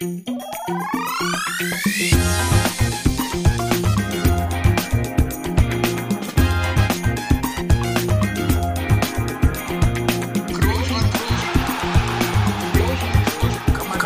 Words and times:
Kann 0.00 0.14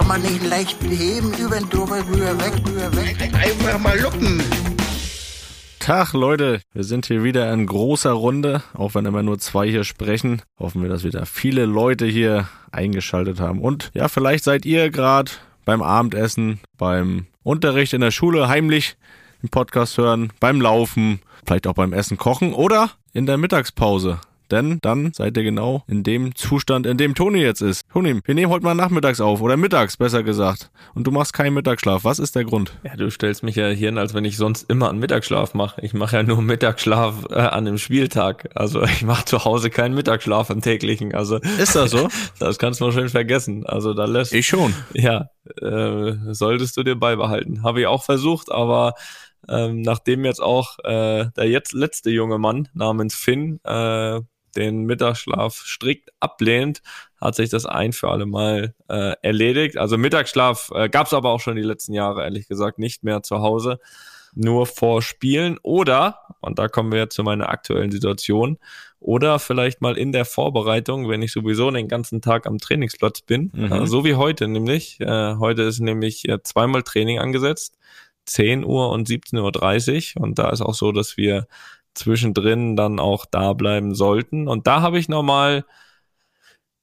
man 0.08 0.20
nicht 0.22 0.42
leicht 0.42 0.80
beheben, 0.80 1.32
über 1.34 1.60
den 1.60 1.68
drüber, 1.70 2.04
rüber, 2.08 2.40
weg, 2.40 2.54
rüber, 2.66 2.96
weg. 2.96 3.16
Einfach 3.32 3.78
mal 3.78 3.96
luppen. 4.00 4.42
Tag, 5.78 6.12
Leute. 6.12 6.60
Wir 6.72 6.82
sind 6.82 7.06
hier 7.06 7.22
wieder 7.22 7.52
in 7.52 7.66
großer 7.66 8.10
Runde, 8.10 8.64
auch 8.72 8.96
wenn 8.96 9.06
immer 9.06 9.22
nur 9.22 9.38
zwei 9.38 9.68
hier 9.68 9.84
sprechen. 9.84 10.42
Hoffen 10.58 10.82
wir, 10.82 10.88
dass 10.88 11.04
wieder 11.04 11.24
viele 11.24 11.66
Leute 11.66 12.06
hier 12.06 12.48
eingeschaltet 12.72 13.38
haben. 13.38 13.60
Und 13.60 13.92
ja, 13.94 14.08
vielleicht 14.08 14.42
seid 14.42 14.66
ihr 14.66 14.90
gerade 14.90 15.30
beim 15.64 15.82
Abendessen, 15.82 16.60
beim 16.78 17.26
Unterricht 17.42 17.92
in 17.92 18.00
der 18.00 18.10
Schule 18.10 18.48
heimlich 18.48 18.96
den 19.42 19.50
Podcast 19.50 19.98
hören, 19.98 20.32
beim 20.40 20.60
Laufen, 20.60 21.20
vielleicht 21.46 21.66
auch 21.66 21.74
beim 21.74 21.92
Essen 21.92 22.16
kochen 22.16 22.54
oder 22.54 22.90
in 23.12 23.26
der 23.26 23.36
Mittagspause. 23.36 24.20
Denn 24.54 24.78
dann 24.82 25.12
seid 25.12 25.36
ihr 25.36 25.42
genau 25.42 25.82
in 25.88 26.04
dem 26.04 26.36
Zustand, 26.36 26.86
in 26.86 26.96
dem 26.96 27.16
Toni 27.16 27.40
jetzt 27.40 27.60
ist. 27.60 27.82
Toni, 27.92 28.20
wir 28.24 28.34
nehmen 28.36 28.52
heute 28.52 28.64
mal 28.64 28.76
nachmittags 28.76 29.20
auf 29.20 29.40
oder 29.40 29.56
mittags, 29.56 29.96
besser 29.96 30.22
gesagt. 30.22 30.70
Und 30.94 31.08
du 31.08 31.10
machst 31.10 31.32
keinen 31.32 31.54
Mittagsschlaf. 31.54 32.04
Was 32.04 32.20
ist 32.20 32.36
der 32.36 32.44
Grund? 32.44 32.72
Ja, 32.84 32.94
du 32.94 33.10
stellst 33.10 33.42
mich 33.42 33.56
ja 33.56 33.66
hier 33.70 33.88
hin, 33.88 33.98
als 33.98 34.14
wenn 34.14 34.24
ich 34.24 34.36
sonst 34.36 34.70
immer 34.70 34.90
einen 34.90 35.00
Mittagsschlaf 35.00 35.54
mache. 35.54 35.80
Ich 35.80 35.92
mache 35.92 36.14
ja 36.18 36.22
nur 36.22 36.40
Mittagsschlaf 36.40 37.24
äh, 37.30 37.34
an 37.34 37.66
einem 37.66 37.78
Spieltag. 37.78 38.48
Also 38.54 38.82
ich 38.84 39.02
mache 39.02 39.24
zu 39.24 39.44
Hause 39.44 39.70
keinen 39.70 39.96
Mittagsschlaf 39.96 40.52
am 40.52 40.60
täglichen. 40.60 41.16
Also 41.16 41.38
Ist 41.58 41.74
das 41.74 41.90
so? 41.90 42.06
das 42.38 42.60
kannst 42.60 42.80
du 42.80 42.84
mal 42.84 42.92
schön 42.92 43.08
vergessen. 43.08 43.66
Also 43.66 43.92
da 43.92 44.04
lässt 44.04 44.32
Ich 44.32 44.46
schon. 44.46 44.72
ja 44.92 45.30
äh, 45.60 46.12
solltest 46.30 46.76
du 46.76 46.84
dir 46.84 46.94
beibehalten. 46.94 47.64
Habe 47.64 47.80
ich 47.80 47.86
auch 47.88 48.04
versucht, 48.04 48.52
aber 48.52 48.94
ähm, 49.48 49.82
nachdem 49.82 50.24
jetzt 50.24 50.40
auch 50.40 50.78
äh, 50.84 51.26
der 51.36 51.48
jetzt 51.48 51.72
letzte 51.72 52.10
junge 52.10 52.38
Mann 52.38 52.68
namens 52.72 53.16
Finn 53.16 53.58
äh, 53.64 54.20
den 54.54 54.84
Mittagsschlaf 54.84 55.54
strikt 55.56 56.10
ablehnt, 56.20 56.82
hat 57.20 57.34
sich 57.34 57.50
das 57.50 57.66
ein 57.66 57.92
für 57.92 58.08
alle 58.10 58.26
Mal 58.26 58.74
äh, 58.88 59.14
erledigt. 59.22 59.76
Also 59.76 59.98
Mittagsschlaf 59.98 60.70
äh, 60.74 60.88
gab 60.88 61.06
es 61.06 61.12
aber 61.12 61.30
auch 61.30 61.40
schon 61.40 61.56
die 61.56 61.62
letzten 61.62 61.92
Jahre, 61.92 62.22
ehrlich 62.24 62.48
gesagt, 62.48 62.78
nicht 62.78 63.04
mehr 63.04 63.22
zu 63.22 63.40
Hause, 63.40 63.78
nur 64.34 64.66
vor 64.66 65.00
Spielen 65.00 65.58
oder, 65.62 66.18
und 66.40 66.58
da 66.58 66.68
kommen 66.68 66.90
wir 66.92 66.98
jetzt 66.98 67.14
zu 67.14 67.22
meiner 67.22 67.48
aktuellen 67.50 67.90
Situation, 67.92 68.58
oder 68.98 69.38
vielleicht 69.38 69.80
mal 69.82 69.98
in 69.98 70.12
der 70.12 70.24
Vorbereitung, 70.24 71.08
wenn 71.08 71.20
ich 71.22 71.30
sowieso 71.32 71.70
den 71.70 71.88
ganzen 71.88 72.22
Tag 72.22 72.46
am 72.46 72.58
Trainingsplatz 72.58 73.20
bin, 73.20 73.50
Mhm. 73.54 73.72
äh, 73.72 73.86
so 73.86 74.04
wie 74.04 74.14
heute 74.14 74.48
nämlich. 74.48 74.98
Äh, 75.00 75.36
heute 75.36 75.62
ist 75.62 75.80
nämlich 75.80 76.26
äh, 76.28 76.42
zweimal 76.42 76.82
Training 76.82 77.18
angesetzt, 77.18 77.76
10 78.26 78.64
Uhr 78.64 78.90
und 78.90 79.06
17.30 79.06 80.16
Uhr 80.16 80.22
und 80.24 80.38
da 80.38 80.48
ist 80.50 80.62
auch 80.62 80.74
so, 80.74 80.90
dass 80.90 81.16
wir 81.18 81.46
zwischendrin 81.94 82.76
dann 82.76 82.98
auch 82.98 83.26
da 83.26 83.52
bleiben 83.52 83.94
sollten. 83.94 84.48
Und 84.48 84.66
da 84.66 84.82
habe 84.82 84.98
ich 84.98 85.08
nochmal 85.08 85.64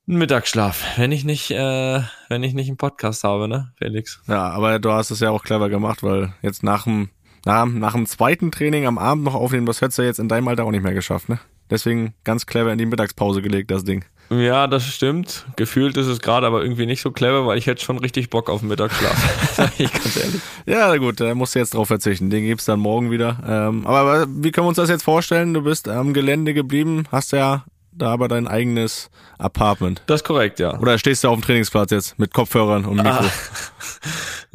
einen 0.07 0.17
Mittagsschlaf, 0.17 0.97
wenn 0.97 1.11
ich 1.11 1.23
nicht, 1.23 1.51
äh, 1.51 2.01
wenn 2.27 2.43
ich 2.43 2.53
nicht 2.53 2.67
einen 2.67 2.77
Podcast 2.77 3.23
habe, 3.23 3.47
ne, 3.47 3.73
Felix? 3.77 4.21
Ja, 4.27 4.49
aber 4.49 4.79
du 4.79 4.91
hast 4.91 5.11
es 5.11 5.19
ja 5.19 5.29
auch 5.29 5.43
clever 5.43 5.69
gemacht, 5.69 6.03
weil 6.03 6.33
jetzt 6.41 6.63
nach 6.63 6.83
dem, 6.83 7.09
nach, 7.45 7.65
nach 7.65 7.93
dem 7.93 8.05
zweiten 8.05 8.51
Training 8.51 8.87
am 8.87 8.97
Abend 8.97 9.23
noch 9.23 9.35
aufnehmen, 9.35 9.65
das 9.65 9.81
hättest 9.81 9.99
du 9.99 10.03
jetzt 10.03 10.19
in 10.19 10.27
deinem 10.27 10.47
Alter 10.47 10.65
auch 10.65 10.71
nicht 10.71 10.83
mehr 10.83 10.93
geschafft, 10.93 11.29
ne? 11.29 11.39
Deswegen 11.69 12.13
ganz 12.25 12.45
clever 12.45 12.71
in 12.71 12.77
die 12.77 12.85
Mittagspause 12.85 13.41
gelegt, 13.41 13.71
das 13.71 13.85
Ding. 13.85 14.03
Ja, 14.31 14.67
das 14.67 14.85
stimmt. 14.85 15.45
Gefühlt 15.57 15.97
ist 15.97 16.07
es 16.07 16.21
gerade 16.21 16.47
aber 16.47 16.61
irgendwie 16.63 16.85
nicht 16.85 17.01
so 17.01 17.11
clever, 17.11 17.45
weil 17.45 17.57
ich 17.57 17.67
hätte 17.67 17.83
schon 17.83 17.97
richtig 17.97 18.29
Bock 18.29 18.49
auf 18.49 18.61
Mittagsschlaf. 18.61 19.53
Sag 19.55 19.77
ich 19.77 19.91
ganz 19.91 20.15
ehrlich. 20.15 20.41
Ja, 20.65 20.95
gut, 20.95 21.19
da 21.19 21.35
musst 21.35 21.53
du 21.53 21.59
jetzt 21.59 21.73
drauf 21.73 21.89
verzichten. 21.89 22.29
Den 22.29 22.45
gibt's 22.45 22.63
dann 22.63 22.79
morgen 22.79 23.11
wieder. 23.11 23.37
Ähm, 23.45 23.85
aber 23.85 24.27
wie 24.29 24.51
können 24.51 24.65
wir 24.65 24.69
uns 24.69 24.77
das 24.77 24.89
jetzt 24.89 25.03
vorstellen? 25.03 25.53
Du 25.53 25.61
bist 25.63 25.89
am 25.89 26.13
Gelände 26.13 26.53
geblieben, 26.53 27.03
hast 27.11 27.33
ja 27.33 27.65
da 27.91 28.13
aber 28.13 28.29
dein 28.29 28.47
eigenes 28.47 29.09
Apartment. 29.37 30.01
Das 30.07 30.21
ist 30.21 30.27
korrekt, 30.27 30.59
ja. 30.59 30.79
Oder 30.79 30.97
stehst 30.97 31.25
du 31.25 31.27
auf 31.27 31.37
dem 31.37 31.43
Trainingsplatz 31.43 31.91
jetzt 31.91 32.17
mit 32.17 32.33
Kopfhörern 32.33 32.85
und 32.85 32.97
Mikro? 32.97 33.25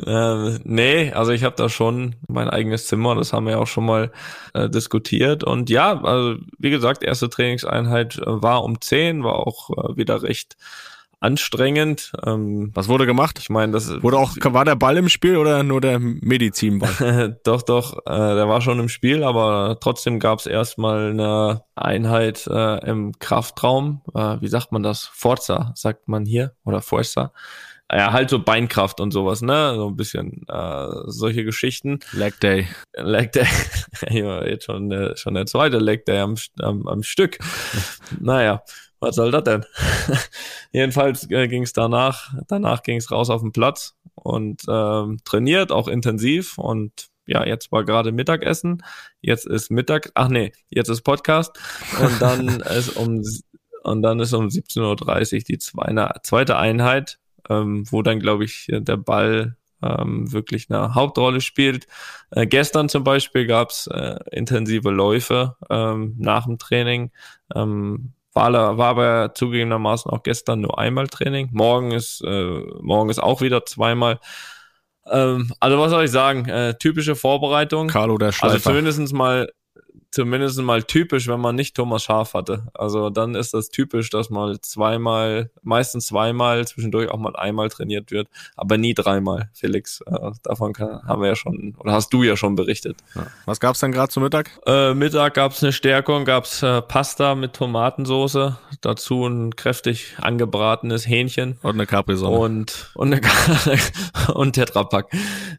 Ähm, 0.04 0.60
nee, 0.64 1.12
also 1.12 1.32
ich 1.32 1.44
habe 1.44 1.56
da 1.56 1.68
schon 1.68 2.16
mein 2.28 2.50
eigenes 2.50 2.86
Zimmer, 2.86 3.14
das 3.14 3.32
haben 3.32 3.46
wir 3.46 3.52
ja 3.52 3.58
auch 3.58 3.66
schon 3.66 3.86
mal 3.86 4.12
äh, 4.52 4.68
diskutiert. 4.68 5.42
Und 5.42 5.70
ja, 5.70 6.02
also 6.02 6.38
wie 6.58 6.70
gesagt, 6.70 7.02
erste 7.02 7.30
Trainingseinheit 7.30 8.18
äh, 8.18 8.22
war 8.26 8.62
um 8.64 8.80
10, 8.80 9.24
war 9.24 9.34
auch 9.34 9.70
äh, 9.70 9.96
wieder 9.96 10.22
recht 10.22 10.56
anstrengend. 11.20 12.12
Ähm, 12.26 12.70
Was 12.74 12.88
wurde 12.88 13.06
gemacht? 13.06 13.38
ich 13.40 13.48
meine, 13.48 13.72
das 13.72 14.02
Wurde 14.02 14.18
auch, 14.18 14.36
war 14.38 14.64
der 14.64 14.76
Ball 14.76 14.96
im 14.98 15.08
Spiel 15.08 15.36
oder 15.38 15.62
nur 15.62 15.80
der 15.80 15.98
Medizinball? 15.98 17.38
doch, 17.44 17.62
doch, 17.62 17.98
äh, 18.06 18.34
der 18.34 18.48
war 18.48 18.60
schon 18.60 18.78
im 18.78 18.88
Spiel, 18.88 19.24
aber 19.24 19.78
trotzdem 19.80 20.20
gab 20.20 20.40
es 20.40 20.46
erstmal 20.46 21.10
eine 21.10 21.62
Einheit 21.74 22.46
äh, 22.46 22.86
im 22.88 23.18
Kraftraum. 23.18 24.02
Äh, 24.14 24.40
wie 24.40 24.48
sagt 24.48 24.72
man 24.72 24.82
das? 24.82 25.04
Forza, 25.04 25.72
sagt 25.74 26.06
man 26.06 26.26
hier, 26.26 26.52
oder 26.64 26.82
Forza. 26.82 27.32
Ja, 27.92 28.12
halt 28.12 28.30
so 28.30 28.42
Beinkraft 28.42 29.00
und 29.00 29.12
sowas, 29.12 29.42
ne? 29.42 29.74
So 29.76 29.88
ein 29.88 29.96
bisschen 29.96 30.44
äh, 30.48 30.88
solche 31.06 31.44
Geschichten. 31.44 32.00
Leg 32.12 32.38
Day. 32.40 32.66
Leg 32.96 33.30
Day, 33.32 33.46
ja, 34.10 34.44
jetzt 34.44 34.64
schon, 34.64 34.90
der- 34.90 35.16
schon 35.16 35.34
der 35.34 35.46
zweite 35.46 35.78
Leg 35.78 36.04
Day 36.04 36.18
am, 36.18 36.34
am, 36.60 36.88
am 36.88 37.02
Stück. 37.04 37.38
naja, 38.18 38.62
was 38.98 39.14
soll 39.14 39.30
das 39.30 39.44
denn? 39.44 39.64
Jedenfalls 40.72 41.30
äh, 41.30 41.46
ging 41.48 41.62
es 41.62 41.72
danach, 41.72 42.34
danach 42.48 42.82
ging 42.82 42.96
es 42.96 43.10
raus 43.10 43.30
auf 43.30 43.42
den 43.42 43.52
Platz 43.52 43.94
und 44.14 44.62
ähm, 44.68 45.18
trainiert, 45.24 45.70
auch 45.70 45.86
intensiv 45.88 46.58
und 46.58 47.06
ja, 47.26 47.44
jetzt 47.44 47.72
war 47.72 47.84
gerade 47.84 48.12
Mittagessen, 48.12 48.82
jetzt 49.20 49.46
ist 49.46 49.70
Mittag, 49.70 50.10
ach 50.14 50.28
nee, 50.28 50.52
jetzt 50.70 50.88
ist 50.88 51.02
Podcast 51.02 51.58
und 52.00 52.22
dann 52.22 52.48
ist 52.76 52.96
um 52.96 53.22
und 53.82 54.02
dann 54.02 54.18
ist 54.18 54.32
um 54.32 54.46
17.30 54.48 55.34
Uhr 55.36 55.40
die 55.48 55.58
zweite 55.58 56.56
Einheit, 56.56 57.18
ähm, 57.50 57.84
wo 57.90 58.02
dann, 58.02 58.20
glaube 58.20 58.44
ich, 58.44 58.66
der 58.70 58.96
Ball 58.96 59.56
ähm, 59.82 60.32
wirklich 60.32 60.70
eine 60.70 60.94
Hauptrolle 60.94 61.40
spielt. 61.40 61.86
Äh, 62.30 62.46
gestern 62.46 62.88
zum 62.88 63.04
Beispiel 63.04 63.46
gab 63.46 63.70
es 63.70 63.86
äh, 63.88 64.16
intensive 64.32 64.90
Läufe 64.90 65.56
ähm, 65.70 66.14
nach 66.18 66.46
dem 66.46 66.58
Training. 66.58 67.10
Ähm, 67.54 68.12
war, 68.32 68.52
war 68.76 68.88
aber 68.88 69.34
zugegebenermaßen 69.34 70.10
auch 70.10 70.22
gestern 70.22 70.60
nur 70.60 70.78
einmal 70.78 71.06
Training. 71.06 71.48
Morgen 71.52 71.92
ist, 71.92 72.22
äh, 72.22 72.60
morgen 72.80 73.10
ist 73.10 73.18
auch 73.18 73.40
wieder 73.40 73.64
zweimal. 73.64 74.18
Ähm, 75.10 75.52
also 75.60 75.78
was 75.78 75.90
soll 75.90 76.04
ich 76.04 76.10
sagen? 76.10 76.46
Äh, 76.48 76.74
typische 76.78 77.16
Vorbereitung. 77.16 77.88
Carlo 77.88 78.18
der 78.18 78.28
Also 78.28 78.38
Schleifer. 78.38 78.60
zumindestens 78.70 79.12
mal, 79.12 79.50
zumindest 80.10 80.58
mal 80.60 80.82
typisch, 80.82 81.28
wenn 81.28 81.40
man 81.40 81.54
nicht 81.54 81.76
Thomas 81.76 82.04
Schaf 82.04 82.34
hatte. 82.34 82.66
Also 82.74 83.10
dann 83.10 83.34
ist 83.34 83.54
das 83.54 83.68
typisch, 83.68 84.10
dass 84.10 84.30
mal 84.30 84.60
zweimal, 84.60 85.50
meistens 85.62 86.06
zweimal, 86.06 86.66
zwischendurch 86.66 87.10
auch 87.10 87.18
mal 87.18 87.36
einmal 87.36 87.68
trainiert 87.68 88.10
wird, 88.10 88.28
aber 88.56 88.78
nie 88.78 88.94
dreimal, 88.94 89.50
Felix. 89.52 90.00
Äh, 90.02 90.30
davon 90.42 90.72
kann, 90.72 91.02
haben 91.06 91.22
wir 91.22 91.28
ja 91.28 91.36
schon, 91.36 91.74
oder 91.78 91.92
hast 91.92 92.12
du 92.12 92.22
ja 92.22 92.36
schon 92.36 92.54
berichtet. 92.54 92.98
Ja. 93.14 93.26
Was 93.44 93.60
gab's 93.60 93.80
dann 93.80 93.92
gerade 93.92 94.08
zu 94.08 94.20
Mittag? 94.20 94.50
Äh, 94.66 94.94
Mittag 94.94 95.34
gab's 95.34 95.62
eine 95.62 95.72
Stärkung, 95.72 96.24
gab's 96.24 96.62
äh, 96.62 96.82
Pasta 96.82 97.34
mit 97.34 97.54
Tomatensoße, 97.54 98.56
dazu 98.80 99.26
ein 99.26 99.56
kräftig 99.56 100.16
angebratenes 100.20 101.06
Hähnchen. 101.06 101.58
Und 101.62 101.74
eine 101.74 101.86
Capri-Sonne. 101.86 102.36
Und, 102.36 102.90
und, 102.94 103.12
eine, 103.12 103.20
und 104.34 104.52
Tetrapack. 104.52 105.10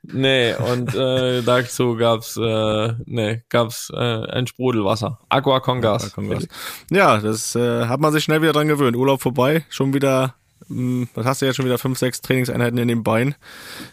Nee, 0.04 0.56
und 0.56 0.96
äh, 0.96 1.42
dazu 1.42 1.96
gab's, 1.96 2.38
äh, 2.38 2.94
nee, 3.06 3.44
gab's 3.50 3.92
äh, 3.94 4.37
ein 4.38 4.48
Sprudelwasser. 4.48 5.20
Aqua 5.30 5.60
con 5.60 5.82
gas. 5.82 6.14
Ja, 6.92 7.18
das 7.18 7.56
äh, 7.56 7.86
hat 7.86 8.00
man 8.00 8.14
sich 8.14 8.24
schnell 8.24 8.42
wieder 8.42 8.54
dran 8.54 8.68
gewöhnt. 8.68 8.96
Urlaub 8.96 9.22
vorbei, 9.22 9.66
schon 9.70 9.94
wieder, 9.94 10.36
mh, 10.68 11.08
was 11.16 11.26
hast 11.26 11.42
du 11.42 11.46
jetzt 11.46 11.56
schon 11.56 11.66
wieder 11.66 11.78
fünf, 11.78 11.98
sechs 11.98 12.22
Trainingseinheiten 12.22 12.78
in 12.78 12.88
den 12.88 13.04
Beinen. 13.04 13.36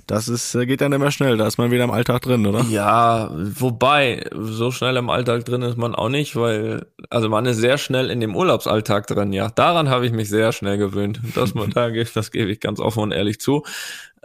Das 0.07 0.29
ist, 0.29 0.55
äh, 0.55 0.67
geht 0.67 0.81
dann 0.81 0.93
immer 0.93 1.11
schnell. 1.11 1.37
Da 1.37 1.47
ist 1.47 1.59
man 1.59 1.71
wieder 1.71 1.85
im 1.85 1.91
Alltag 1.91 2.23
drin, 2.23 2.47
oder? 2.47 2.63
Ja, 2.71 3.31
wobei, 3.33 4.25
so 4.33 4.71
schnell 4.71 4.97
im 4.97 5.11
Alltag 5.11 5.45
drin 5.45 5.63
ist 5.63 5.79
man 5.79 5.95
auch 5.95 6.09
nicht, 6.09 6.37
weil, 6.37 6.87
also 7.11 7.29
man 7.29 7.47
ist 7.47 7.57
sehr 7.59 7.79
schnell 7.79 8.11
in 8.11 8.21
dem 8.21 8.37
Urlaubsalltag 8.37 9.07
drin, 9.07 9.33
ja. 9.33 9.49
Daran 9.51 9.89
habe 9.89 10.07
ich 10.07 10.13
mich 10.13 10.29
sehr 10.29 10.53
schnell 10.53 10.79
gewöhnt. 10.79 11.21
Das, 11.35 11.55
man, 11.55 11.71
da, 11.71 11.91
gebe- 11.91 12.11
das 12.15 12.31
gebe 12.31 12.51
ich 12.51 12.61
ganz 12.61 12.81
offen 12.81 13.03
und 13.03 13.13
ehrlich 13.13 13.41
zu. 13.41 13.63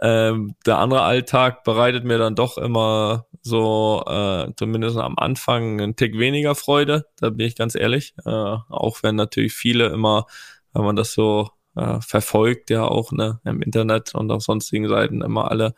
Ähm, 0.02 0.54
der 0.64 0.78
andere 0.78 1.02
Alltag 1.02 1.62
bereitet 1.62 2.04
mir 2.04 2.16
dann 2.16 2.34
doch 2.34 2.56
immer 2.56 3.26
so, 3.42 4.04
äh, 4.06 4.52
zumindest 4.56 4.98
am 4.98 5.18
Anfang, 5.18 5.80
einen 5.80 5.96
Tick 5.96 6.18
weniger 6.18 6.54
Freude, 6.54 7.06
da 7.16 7.30
bin 7.30 7.46
ich 7.46 7.56
ganz 7.56 7.74
ehrlich. 7.74 8.14
Äh, 8.24 8.30
auch 8.30 9.02
wenn 9.02 9.16
natürlich 9.16 9.54
viele 9.54 9.86
immer, 9.88 10.26
wenn 10.72 10.84
man 10.84 10.96
das 10.96 11.12
so 11.12 11.50
äh, 11.76 12.00
verfolgt, 12.00 12.70
ja 12.70 12.84
auch 12.84 13.12
ne, 13.12 13.40
im 13.44 13.62
Internet 13.62 14.14
und 14.14 14.30
auf 14.30 14.42
sonstigen 14.42 14.88
Seiten 14.88 15.22
immer 15.22 15.50
alle 15.50 15.74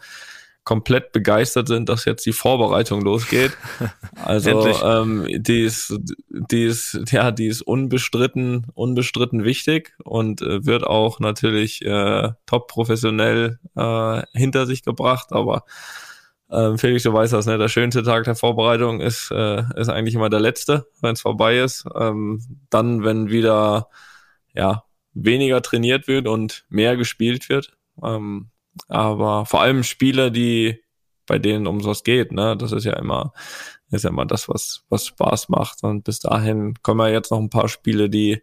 komplett 0.65 1.11
begeistert 1.11 1.67
sind, 1.67 1.89
dass 1.89 2.05
jetzt 2.05 2.25
die 2.25 2.33
Vorbereitung 2.33 3.01
losgeht. 3.01 3.57
Also 4.15 4.69
ähm, 4.69 5.27
die 5.29 5.63
ist, 5.63 5.97
die 6.29 6.65
ist, 6.65 7.11
ja, 7.11 7.33
die 7.33 7.49
ist 7.49 7.63
unbestritten, 7.63 8.67
unbestritten 8.75 9.43
wichtig 9.43 9.95
und 10.05 10.43
äh, 10.43 10.65
wird 10.65 10.85
auch 10.85 11.19
natürlich 11.19 11.83
äh, 11.83 12.31
top 12.47 12.69
professionell 12.69 13.59
äh, 13.75 14.23
hinter 14.33 14.67
sich 14.67 14.85
gebracht. 14.85 15.33
Aber 15.33 15.65
ähm, 16.53 16.79
Felix, 16.79 17.03
du 17.03 17.13
weißt 17.13 17.33
das, 17.33 17.47
ne? 17.47 17.57
Der 17.57 17.69
schönste 17.69 18.03
Tag 18.03 18.25
der 18.25 18.35
Vorbereitung 18.35 19.01
ist, 19.01 19.31
äh, 19.31 19.63
ist 19.77 19.89
eigentlich 19.89 20.15
immer 20.15 20.29
der 20.29 20.41
letzte, 20.41 20.87
wenn 21.01 21.15
es 21.15 21.23
vorbei 21.23 21.59
ist. 21.59 21.85
Ähm, 21.99 22.43
dann, 22.69 23.05
wenn 23.05 23.31
wieder 23.31 23.89
ja 24.55 24.85
weniger 25.15 25.63
trainiert 25.63 26.09
wird 26.09 26.29
und 26.29 26.65
mehr 26.69 26.97
gespielt 26.97 27.49
wird. 27.49 27.77
Ähm, 28.03 28.51
aber 28.89 29.47
vor 29.47 29.63
allem 29.63 29.83
Spieler, 29.83 30.31
die 30.31 30.81
bei 31.27 31.39
denen 31.39 31.67
um 31.67 31.85
was 31.85 32.05
geht, 32.05 32.33
ne? 32.33 32.57
Das 32.57 32.73
ist 32.73 32.85
ja 32.85 32.95
immer, 32.95 33.33
ist 33.91 34.05
ja 34.05 34.11
immer 34.11 34.27
das, 34.27 34.49
was, 34.49 34.85
was 34.91 35.07
Spaß 35.07 35.49
macht. 35.49 35.83
Und 35.83 36.05
bis 36.05 36.21
dahin 36.21 36.75
kommen 36.83 37.01
ja 37.01 37.13
jetzt 37.13 37.31
noch 37.31 37.39
ein 37.39 37.51
paar 37.51 37.69
Spiele, 37.69 38.11
die, 38.11 38.43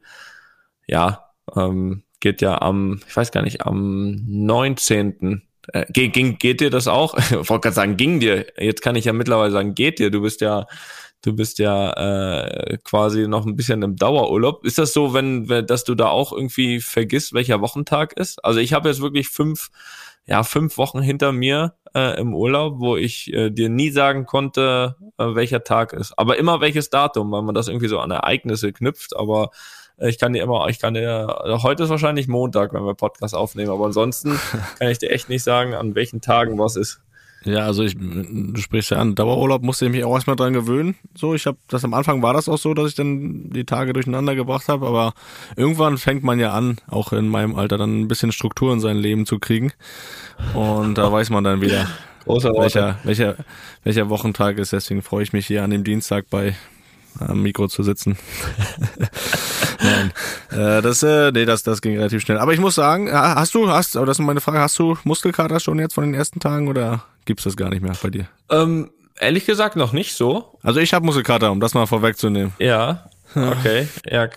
ja, 0.87 1.25
ähm, 1.55 2.03
geht 2.19 2.41
ja 2.41 2.61
am, 2.61 3.01
ich 3.07 3.15
weiß 3.15 3.31
gar 3.31 3.43
nicht, 3.43 3.65
am 3.65 4.23
19. 4.25 5.48
Äh, 5.73 5.85
ging, 5.91 6.37
geht 6.37 6.61
dir 6.61 6.69
das 6.69 6.87
auch? 6.87 7.15
Ich 7.17 7.49
wollte 7.49 7.61
gerade 7.61 7.75
sagen, 7.75 7.97
ging 7.97 8.19
dir. 8.19 8.47
Jetzt 8.57 8.81
kann 8.81 8.95
ich 8.95 9.05
ja 9.05 9.13
mittlerweile 9.13 9.51
sagen, 9.51 9.75
geht 9.75 9.99
dir. 9.99 10.11
Du 10.11 10.21
bist 10.21 10.41
ja, 10.41 10.67
du 11.21 11.33
bist 11.35 11.59
ja 11.59 11.91
äh, 11.93 12.77
quasi 12.83 13.27
noch 13.27 13.45
ein 13.45 13.55
bisschen 13.55 13.81
im 13.81 13.95
Dauerurlaub. 13.95 14.65
Ist 14.65 14.77
das 14.77 14.93
so, 14.93 15.13
wenn, 15.13 15.49
wenn 15.49 15.65
dass 15.65 15.83
du 15.83 15.95
da 15.95 16.07
auch 16.07 16.31
irgendwie 16.33 16.79
vergisst, 16.79 17.33
welcher 17.33 17.61
Wochentag 17.61 18.13
ist? 18.13 18.43
Also 18.43 18.59
ich 18.59 18.73
habe 18.73 18.89
jetzt 18.89 19.01
wirklich 19.01 19.29
fünf 19.29 19.69
ja, 20.29 20.43
fünf 20.43 20.77
Wochen 20.77 21.01
hinter 21.01 21.31
mir 21.31 21.73
äh, 21.95 22.19
im 22.19 22.35
Urlaub, 22.35 22.79
wo 22.79 22.95
ich 22.95 23.33
äh, 23.33 23.49
dir 23.49 23.67
nie 23.67 23.89
sagen 23.89 24.27
konnte, 24.27 24.95
äh, 25.17 25.33
welcher 25.33 25.63
Tag 25.63 25.91
ist. 25.91 26.13
Aber 26.17 26.37
immer 26.37 26.61
welches 26.61 26.91
Datum, 26.91 27.31
weil 27.31 27.41
man 27.41 27.55
das 27.55 27.67
irgendwie 27.67 27.87
so 27.87 27.99
an 27.99 28.11
Ereignisse 28.11 28.71
knüpft. 28.71 29.17
Aber 29.17 29.49
ich 30.01 30.17
kann 30.17 30.33
dir 30.33 30.43
immer, 30.43 30.67
ich 30.69 30.79
kann 30.79 30.93
dir, 30.93 31.41
also 31.43 31.63
heute 31.63 31.83
ist 31.83 31.89
wahrscheinlich 31.89 32.27
Montag, 32.27 32.73
wenn 32.73 32.85
wir 32.85 32.93
Podcast 32.93 33.35
aufnehmen, 33.35 33.71
aber 33.71 33.85
ansonsten 33.85 34.39
kann 34.79 34.89
ich 34.89 34.99
dir 34.99 35.11
echt 35.11 35.29
nicht 35.29 35.43
sagen, 35.43 35.73
an 35.73 35.95
welchen 35.95 36.21
Tagen 36.21 36.57
was 36.57 36.75
ist. 36.75 37.01
Ja, 37.45 37.59
also 37.59 37.83
ich, 37.83 37.95
du 37.97 38.59
sprichst 38.59 38.91
ja 38.91 38.97
an, 38.97 39.15
Dauerurlaub 39.15 39.63
musste 39.63 39.85
ich 39.85 39.91
mich 39.91 40.03
auch 40.03 40.13
erstmal 40.13 40.35
dran 40.35 40.51
gewöhnen. 40.51 40.95
So, 41.15 41.33
ich 41.33 41.45
habe 41.45 41.57
das 41.69 41.85
am 41.85 41.93
Anfang 41.93 42.21
war 42.21 42.33
das 42.33 42.49
auch 42.49 42.57
so, 42.57 42.73
dass 42.73 42.89
ich 42.89 42.95
dann 42.95 43.49
die 43.51 43.63
Tage 43.63 43.93
durcheinander 43.93 44.35
gebracht 44.35 44.67
habe, 44.67 44.85
aber 44.85 45.13
irgendwann 45.55 45.97
fängt 45.97 46.21
man 46.21 46.37
ja 46.37 46.51
an, 46.51 46.79
auch 46.87 47.13
in 47.13 47.29
meinem 47.29 47.55
Alter 47.55 47.77
dann 47.77 48.01
ein 48.01 48.07
bisschen 48.09 48.33
Struktur 48.33 48.73
in 48.73 48.81
sein 48.81 48.97
Leben 48.97 49.25
zu 49.25 49.39
kriegen. 49.39 49.71
Und 50.53 50.97
da 50.97 51.09
weiß 51.11 51.29
man 51.29 51.45
dann 51.45 51.61
wieder, 51.61 51.87
welcher, 52.25 52.99
welcher, 53.03 53.37
welcher 53.83 54.09
Wochentag 54.09 54.57
ist. 54.57 54.73
Deswegen 54.73 55.01
freue 55.01 55.23
ich 55.23 55.31
mich 55.31 55.47
hier 55.47 55.63
an 55.63 55.69
dem 55.69 55.85
Dienstag 55.85 56.25
bei 56.29 56.55
am 57.19 57.41
Mikro 57.41 57.67
zu 57.67 57.83
sitzen. 57.83 58.17
Nein. 59.81 60.11
Äh, 60.51 60.81
das, 60.81 61.03
äh, 61.03 61.31
nee, 61.31 61.45
das, 61.45 61.63
das 61.63 61.81
ging 61.81 61.95
relativ 61.95 62.21
schnell. 62.21 62.37
Aber 62.37 62.53
ich 62.53 62.59
muss 62.59 62.75
sagen, 62.75 63.11
hast 63.11 63.55
du, 63.55 63.69
hast, 63.69 63.97
aber 63.97 64.05
das 64.05 64.19
ist 64.19 64.25
meine 64.25 64.41
Frage, 64.41 64.59
hast 64.59 64.77
du 64.79 64.97
Muskelkater 65.03 65.59
schon 65.59 65.79
jetzt 65.79 65.93
von 65.93 66.03
den 66.03 66.13
ersten 66.13 66.39
Tagen 66.39 66.67
oder 66.67 67.03
gibt's 67.25 67.43
das 67.43 67.57
gar 67.57 67.69
nicht 67.69 67.81
mehr 67.81 67.93
bei 68.01 68.09
dir? 68.09 68.27
Ähm, 68.49 68.91
ehrlich 69.19 69.45
gesagt 69.45 69.75
noch 69.75 69.93
nicht 69.93 70.15
so. 70.15 70.57
Also 70.63 70.79
ich 70.79 70.93
habe 70.93 71.05
Muskelkater, 71.05 71.51
um 71.51 71.59
das 71.59 71.73
mal 71.73 71.85
vorwegzunehmen. 71.85 72.53
Ja. 72.59 73.09
Okay. 73.35 73.87
ja, 74.05 74.27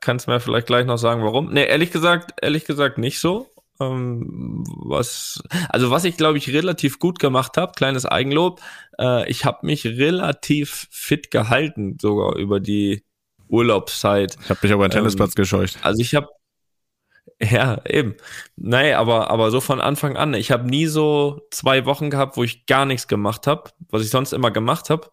kannst 0.00 0.28
mir 0.28 0.40
vielleicht 0.40 0.66
gleich 0.66 0.84
noch 0.84 0.98
sagen, 0.98 1.22
warum? 1.22 1.52
Nee, 1.52 1.64
ehrlich 1.64 1.90
gesagt, 1.90 2.34
ehrlich 2.42 2.66
gesagt 2.66 2.98
nicht 2.98 3.18
so. 3.18 3.48
Ähm, 3.80 4.64
was, 4.66 5.42
also 5.68 5.90
was 5.90 6.04
ich 6.04 6.16
glaube 6.16 6.38
ich 6.38 6.48
relativ 6.52 6.98
gut 6.98 7.18
gemacht 7.18 7.56
habe, 7.56 7.72
kleines 7.76 8.06
Eigenlob, 8.06 8.60
äh, 8.98 9.28
ich 9.30 9.44
habe 9.44 9.66
mich 9.66 9.84
relativ 9.84 10.88
fit 10.90 11.30
gehalten, 11.30 11.98
sogar 12.00 12.36
über 12.36 12.60
die 12.60 13.04
Urlaubszeit. 13.48 14.36
Ich 14.42 14.50
habe 14.50 14.60
mich 14.62 14.72
aber 14.72 14.84
einen 14.84 14.92
Tennisplatz 14.92 15.32
ähm, 15.32 15.42
gescheucht. 15.42 15.78
Also 15.82 16.00
ich 16.00 16.14
habe 16.14 16.28
ja, 17.40 17.82
eben. 17.86 18.14
Nee, 18.56 18.94
aber, 18.94 19.30
aber 19.30 19.50
so 19.50 19.60
von 19.60 19.80
Anfang 19.80 20.16
an. 20.16 20.32
Ich 20.32 20.50
habe 20.50 20.66
nie 20.66 20.86
so 20.86 21.42
zwei 21.50 21.84
Wochen 21.84 22.08
gehabt, 22.08 22.36
wo 22.36 22.44
ich 22.44 22.64
gar 22.66 22.86
nichts 22.86 23.08
gemacht 23.08 23.46
habe, 23.46 23.70
was 23.90 24.02
ich 24.02 24.10
sonst 24.10 24.32
immer 24.32 24.50
gemacht 24.50 24.88
habe. 24.88 25.10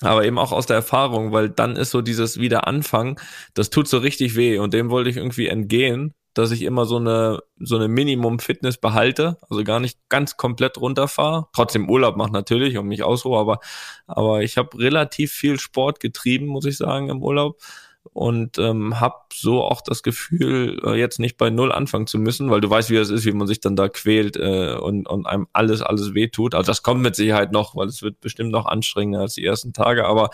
Aber 0.00 0.24
eben 0.24 0.38
auch 0.38 0.52
aus 0.52 0.66
der 0.66 0.76
Erfahrung, 0.76 1.32
weil 1.32 1.48
dann 1.48 1.76
ist 1.76 1.90
so 1.90 2.00
dieses 2.00 2.38
Wiederanfangen, 2.38 3.16
das 3.54 3.70
tut 3.70 3.88
so 3.88 3.98
richtig 3.98 4.36
weh 4.36 4.58
und 4.58 4.72
dem 4.72 4.90
wollte 4.90 5.10
ich 5.10 5.16
irgendwie 5.16 5.48
entgehen, 5.48 6.14
dass 6.34 6.50
ich 6.50 6.62
immer 6.62 6.84
so 6.84 6.96
eine, 6.96 7.40
so 7.58 7.76
eine 7.76 7.88
Minimum-Fitness 7.88 8.78
behalte, 8.78 9.36
also 9.48 9.64
gar 9.64 9.80
nicht 9.80 9.98
ganz 10.08 10.36
komplett 10.36 10.78
runterfahre. 10.78 11.48
Trotzdem 11.52 11.90
Urlaub 11.90 12.16
mache 12.16 12.32
natürlich 12.32 12.78
und 12.78 12.86
mich 12.86 13.02
ausruhe, 13.02 13.38
aber, 13.38 13.60
aber 14.06 14.42
ich 14.42 14.56
habe 14.56 14.78
relativ 14.78 15.32
viel 15.32 15.58
Sport 15.58 16.00
getrieben, 16.00 16.46
muss 16.46 16.64
ich 16.64 16.76
sagen, 16.76 17.08
im 17.08 17.22
Urlaub 17.22 17.60
und 18.12 18.58
ähm, 18.58 18.98
habe 19.00 19.16
so 19.32 19.62
auch 19.62 19.80
das 19.80 20.02
Gefühl, 20.02 20.80
äh, 20.84 20.98
jetzt 20.98 21.18
nicht 21.18 21.36
bei 21.36 21.50
Null 21.50 21.72
anfangen 21.72 22.06
zu 22.06 22.18
müssen, 22.18 22.50
weil 22.50 22.60
du 22.60 22.68
weißt, 22.68 22.90
wie 22.90 22.96
es 22.96 23.10
ist, 23.10 23.24
wie 23.24 23.32
man 23.32 23.46
sich 23.46 23.60
dann 23.60 23.76
da 23.76 23.88
quält 23.88 24.36
äh, 24.36 24.74
und, 24.74 25.08
und 25.08 25.26
einem 25.26 25.46
alles, 25.52 25.82
alles 25.82 26.14
wehtut. 26.14 26.54
Also 26.54 26.66
das 26.70 26.82
kommt 26.82 27.02
mit 27.02 27.14
Sicherheit 27.14 27.52
noch, 27.52 27.76
weil 27.76 27.86
es 27.86 28.02
wird 28.02 28.20
bestimmt 28.20 28.50
noch 28.50 28.66
anstrengender 28.66 29.20
als 29.20 29.34
die 29.34 29.44
ersten 29.44 29.72
Tage, 29.72 30.04
aber 30.04 30.30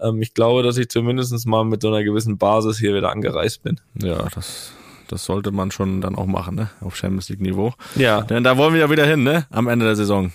ähm, 0.00 0.20
ich 0.20 0.34
glaube, 0.34 0.62
dass 0.62 0.76
ich 0.78 0.88
zumindest 0.88 1.46
mal 1.46 1.64
mit 1.64 1.82
so 1.82 1.88
einer 1.88 2.02
gewissen 2.02 2.38
Basis 2.38 2.78
hier 2.78 2.94
wieder 2.94 3.10
angereist 3.10 3.62
bin. 3.62 3.80
Ja, 3.94 4.28
das 4.34 4.72
das 5.08 5.24
sollte 5.24 5.50
man 5.50 5.70
schon 5.70 6.00
dann 6.00 6.14
auch 6.14 6.26
machen, 6.26 6.54
ne? 6.54 6.70
Auf 6.80 6.96
Champions 6.96 7.28
League 7.28 7.40
Niveau. 7.40 7.74
Ja. 7.94 8.22
Denn 8.22 8.44
da 8.44 8.56
wollen 8.56 8.74
wir 8.74 8.80
ja 8.80 8.90
wieder 8.90 9.06
hin, 9.06 9.22
ne? 9.22 9.46
Am 9.50 9.68
Ende 9.68 9.86
der 9.86 9.96
Saison. 9.96 10.32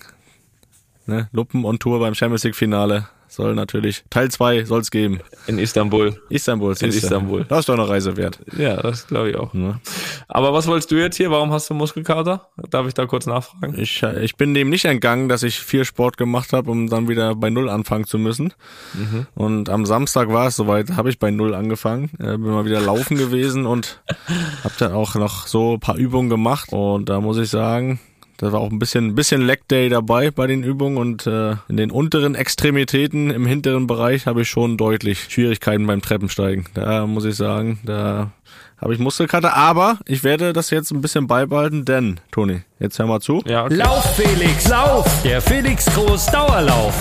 Ne? 1.06 1.30
Luppen 1.32 1.66
und 1.66 1.82
Tour 1.82 2.00
beim 2.00 2.14
Champions 2.14 2.44
League 2.44 2.56
Finale 2.56 3.08
soll 3.32 3.56
natürlich, 3.56 4.04
Teil 4.10 4.30
2 4.30 4.66
soll 4.66 4.82
es 4.82 4.92
geben. 4.92 5.22
In 5.48 5.58
Istanbul. 5.58 6.22
Istanbul, 6.30 6.76
In 6.80 6.90
Istanbul. 6.90 7.46
Das 7.48 7.60
ist 7.60 7.70
doch 7.70 7.76
eine 7.76 7.88
Reise 7.88 8.18
wert. 8.18 8.40
Ja, 8.58 8.82
das 8.82 9.08
glaube 9.08 9.30
ich 9.30 9.38
auch. 9.38 9.54
Ja. 9.54 9.80
Aber 10.28 10.54
was 10.54 10.68
wolltest 10.68 10.92
du 10.92 10.98
jetzt 10.98 11.16
hier? 11.16 11.32
Warum 11.32 11.52
hast 11.52 11.70
du 11.70 11.74
Muskelkater? 11.74 12.50
Darf 12.70 12.88
ich 12.88 12.94
da 12.94 13.06
kurz 13.06 13.26
nachfragen? 13.26 13.80
Ich, 13.80 14.04
ich 14.04 14.36
bin 14.36 14.54
dem 14.54 14.70
nicht 14.70 14.84
entgangen, 14.84 15.30
dass 15.30 15.44
ich 15.44 15.60
viel 15.60 15.86
Sport 15.86 16.18
gemacht 16.18 16.52
habe, 16.52 16.70
um 16.70 16.90
dann 16.90 17.08
wieder 17.08 17.34
bei 17.36 17.50
Null 17.50 17.70
anfangen 17.70 18.06
zu 18.06 18.18
müssen. 18.18 18.54
Mhm. 18.94 19.28
Und 19.34 19.70
am 19.70 19.86
Samstag 19.86 20.28
war 20.30 20.48
es 20.48 20.58
soweit, 20.58 20.92
habe 20.98 21.10
ich 21.10 21.18
bei 21.18 21.32
Null 21.32 21.56
angefangen. 21.56 22.12
Äh, 22.20 22.38
bin 22.38 22.52
mal 22.52 22.66
wieder 22.66 22.82
laufen 22.82 23.18
gewesen 23.18 23.66
und 23.66 24.02
habe 24.64 24.74
dann 24.78 24.92
auch 24.92 25.16
noch 25.16 25.48
so 25.48 25.76
ein 25.76 25.80
paar 25.80 25.96
Übungen 25.96 26.30
gemacht. 26.30 26.74
Und 26.74 27.08
da 27.08 27.22
muss 27.22 27.38
ich 27.38 27.50
sagen, 27.50 28.00
da 28.42 28.52
war 28.52 28.60
auch 28.60 28.72
ein 28.72 28.80
bisschen, 28.80 29.10
ein 29.10 29.16
bisschen 29.16 29.46
Leg 29.46 29.68
Day 29.68 29.88
dabei 29.88 30.32
bei 30.32 30.48
den 30.48 30.64
Übungen 30.64 30.98
und 30.98 31.28
äh, 31.28 31.58
in 31.68 31.78
den 31.78 31.92
unteren 31.92 32.34
Extremitäten 32.34 33.30
im 33.30 33.46
hinteren 33.46 33.86
Bereich 33.86 34.26
habe 34.26 34.42
ich 34.42 34.50
schon 34.50 34.78
deutlich 34.78 35.28
Schwierigkeiten 35.30 35.86
beim 35.86 36.02
Treppensteigen. 36.02 36.66
Da 36.74 37.06
muss 37.06 37.24
ich 37.26 37.36
sagen, 37.36 37.80
da 37.86 38.32
habe 38.80 38.96
ich 38.96 39.00
Muskelkater, 39.00 39.56
aber 39.56 40.00
ich 40.08 40.24
werde 40.24 40.54
das 40.54 40.72
jetzt 40.72 40.90
ein 40.90 41.02
bisschen 41.02 41.28
beibehalten, 41.28 41.86
denn, 41.86 42.20
Toni, 42.32 42.64
jetzt 42.80 42.98
hör 42.98 43.06
mal 43.06 43.20
zu. 43.20 43.44
Ja, 43.46 43.66
okay. 43.66 43.76
Lauf, 43.76 44.16
Felix, 44.16 44.68
lauf! 44.68 45.22
Der 45.24 45.40
Felix 45.40 45.86
Groß 45.94 46.26
Dauerlauf. 46.26 46.96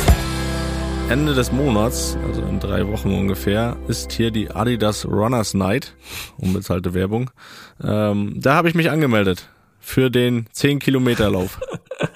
Ende 1.09 1.33
des 1.33 1.50
Monats, 1.53 2.19
also 2.29 2.43
in 2.43 2.61
drei 2.61 2.87
Wochen 2.87 3.14
ungefähr, 3.14 3.79
ist 3.88 4.12
hier 4.12 4.31
die 4.31 4.50
Adidas 4.50 5.07
Runners 5.07 5.55
Night, 5.55 5.95
unbezahlte 6.37 6.93
Werbung. 6.93 7.31
Ähm, 7.83 8.35
da 8.37 8.57
habe 8.57 8.69
ich 8.69 8.75
mich 8.75 8.91
angemeldet 8.91 9.49
für 9.90 10.11
den 10.11 10.47
10 10.52 10.78
Kilometer 10.78 11.30
Lauf. 11.30 11.61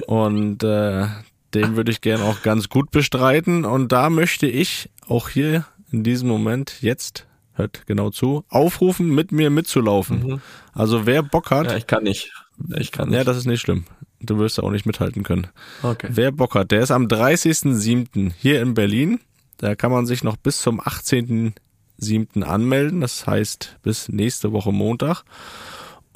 Und 0.06 0.62
äh, 0.62 1.06
den 1.54 1.76
würde 1.76 1.90
ich 1.90 2.00
gern 2.00 2.22
auch 2.22 2.42
ganz 2.42 2.68
gut 2.68 2.90
bestreiten. 2.90 3.64
Und 3.64 3.92
da 3.92 4.10
möchte 4.10 4.46
ich 4.46 4.90
auch 5.08 5.28
hier 5.28 5.66
in 5.90 6.04
diesem 6.04 6.28
Moment 6.28 6.82
jetzt, 6.82 7.26
hört 7.54 7.86
genau 7.86 8.10
zu, 8.10 8.44
aufrufen, 8.48 9.08
mit 9.08 9.32
mir 9.32 9.50
mitzulaufen. 9.50 10.26
Mhm. 10.26 10.40
Also 10.72 11.04
wer 11.04 11.22
Bock 11.22 11.50
hat. 11.50 11.66
Ja, 11.66 11.76
ich 11.76 11.86
kann 11.86 12.04
nicht. 12.04 12.32
Ich 12.76 12.92
kann 12.92 13.08
nicht. 13.08 13.18
Ja, 13.18 13.24
das 13.24 13.36
ist 13.36 13.46
nicht 13.46 13.60
schlimm. 13.60 13.84
Du 14.20 14.38
wirst 14.38 14.62
auch 14.62 14.70
nicht 14.70 14.86
mithalten 14.86 15.24
können. 15.24 15.48
Okay. 15.82 16.08
Wer 16.10 16.30
Bock 16.30 16.54
hat, 16.54 16.70
der 16.70 16.80
ist 16.80 16.92
am 16.92 17.06
30.07. 17.06 18.32
hier 18.38 18.62
in 18.62 18.74
Berlin. 18.74 19.20
Da 19.58 19.74
kann 19.74 19.90
man 19.90 20.06
sich 20.06 20.22
noch 20.24 20.36
bis 20.36 20.62
zum 20.62 20.80
18.07. 20.80 22.42
anmelden. 22.42 23.00
Das 23.00 23.26
heißt 23.26 23.78
bis 23.82 24.08
nächste 24.08 24.52
Woche 24.52 24.72
Montag. 24.72 25.24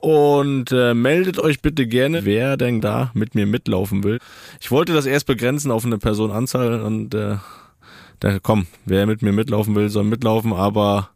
Und 0.00 0.70
äh, 0.70 0.94
meldet 0.94 1.40
euch 1.40 1.60
bitte 1.60 1.86
gerne, 1.86 2.24
wer 2.24 2.56
denn 2.56 2.80
da 2.80 3.10
mit 3.14 3.34
mir 3.34 3.46
mitlaufen 3.46 4.04
will. 4.04 4.20
Ich 4.60 4.70
wollte 4.70 4.92
das 4.92 5.06
erst 5.06 5.26
begrenzen 5.26 5.72
auf 5.72 5.84
eine 5.84 5.98
Personenanzahl 5.98 6.80
und 6.80 7.14
äh, 7.14 7.36
da 8.20 8.38
komm, 8.40 8.66
wer 8.84 9.06
mit 9.06 9.22
mir 9.22 9.32
mitlaufen 9.32 9.74
will, 9.74 9.88
soll 9.88 10.04
mitlaufen, 10.04 10.52
aber 10.52 11.10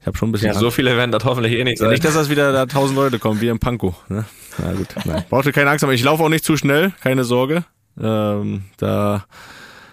ich 0.00 0.06
habe 0.06 0.18
schon 0.18 0.28
ein 0.28 0.32
bisschen. 0.32 0.48
Ja, 0.48 0.54
so 0.54 0.70
viele 0.70 0.96
werden 0.96 1.12
das 1.12 1.24
hoffentlich 1.24 1.54
eh 1.54 1.64
nicht 1.64 1.78
sein. 1.78 1.90
Nicht, 1.90 2.04
dass 2.04 2.14
das 2.14 2.28
wieder 2.28 2.52
da 2.52 2.66
tausend 2.66 2.96
Leute 2.96 3.18
kommen, 3.18 3.40
wie 3.40 3.48
im 3.48 3.58
Panko. 3.58 3.94
Ne? 4.08 4.24
Na 4.58 4.72
gut, 4.72 4.88
nein. 5.04 5.24
Braucht 5.30 5.46
ihr 5.46 5.52
keine 5.52 5.70
Angst 5.70 5.82
haben. 5.82 5.92
Ich 5.92 6.04
laufe 6.04 6.22
auch 6.22 6.28
nicht 6.28 6.44
zu 6.44 6.56
schnell, 6.56 6.92
keine 7.02 7.24
Sorge. 7.24 7.64
Ähm, 7.98 8.64
da, 8.76 9.24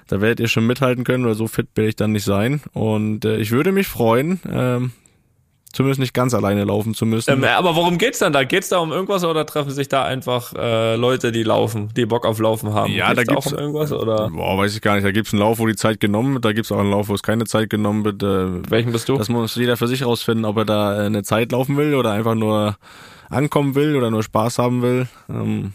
da 0.08 0.20
werdet 0.20 0.40
ihr 0.40 0.48
schon 0.48 0.68
mithalten 0.68 1.04
können, 1.04 1.26
weil 1.26 1.36
so 1.36 1.48
fit 1.48 1.68
will 1.76 1.88
ich 1.88 1.96
dann 1.96 2.12
nicht 2.12 2.26
sein. 2.26 2.62
Und 2.74 3.24
äh, 3.24 3.38
ich 3.38 3.52
würde 3.52 3.72
mich 3.72 3.88
freuen, 3.88 4.40
ähm, 4.52 4.92
zumindest 5.72 6.00
nicht 6.00 6.14
ganz 6.14 6.34
alleine 6.34 6.64
laufen 6.64 6.94
zu 6.94 7.06
müssen. 7.06 7.32
Ähm, 7.32 7.44
aber 7.44 7.76
worum 7.76 7.98
geht's 7.98 8.20
dann 8.20 8.34
da? 8.34 8.44
Geht's 8.44 8.70
da 8.70 8.80
um 8.80 8.92
irgendwas 8.92 9.24
oder 9.24 9.46
treffen 9.46 9.72
sich 9.72 9.88
da 9.90 10.04
einfach 10.04 10.54
äh, 10.54 10.96
Leute, 10.96 11.32
die 11.32 11.44
laufen, 11.44 11.90
die 11.96 12.06
Bock 12.06 12.26
auf 12.26 12.40
Laufen 12.40 12.74
haben? 12.74 12.92
Ja, 12.94 13.10
da 13.14 13.24
Geht's 13.24 13.30
gibt's- 13.30 13.48
auch 13.48 13.52
um 13.54 13.58
irgendwas 13.60 13.92
oder 13.92 14.30
Boah, 14.30 14.58
weiß 14.58 14.76
ich 14.76 14.82
gar 14.82 14.96
nicht. 14.96 15.06
Da 15.06 15.12
gibt's 15.12 15.34
einen 15.34 15.42
Lauf, 15.42 15.60
wo 15.60 15.68
die 15.68 15.76
Zeit 15.76 16.00
genommen 16.00 16.34
wird, 16.36 16.46
da 16.46 16.54
gibt's 16.54 16.72
auch 16.72 16.80
einen 16.80 16.92
Lauf, 16.92 17.10
wo 17.10 17.14
es 17.14 17.24
keine 17.24 17.46
Zeit 17.46 17.70
genommen 17.70 18.06
wird. 18.06 18.24
Äh, 18.24 18.70
welchen 18.70 18.92
bist 18.92 19.10
du? 19.10 19.18
Das 19.18 19.30
muss 19.30 19.56
jeder 19.56 19.78
für 19.78 19.88
sich 19.88 20.06
rausfinden, 20.06 20.46
ob 20.46 20.58
er 20.58 20.66
da 20.66 21.02
äh, 21.02 21.06
eine 21.06 21.24
Zeit 21.24 21.52
laufen 21.52 21.78
will 21.78 21.96
oder 21.96 22.12
einfach 22.12 22.36
nur 22.36 22.78
ankommen 23.30 23.76
will 23.76 23.96
oder 23.96 24.12
nur 24.12 24.24
Spaß 24.24 24.60
haben 24.60 24.82
will. 24.82 25.08
Ähm, 25.30 25.74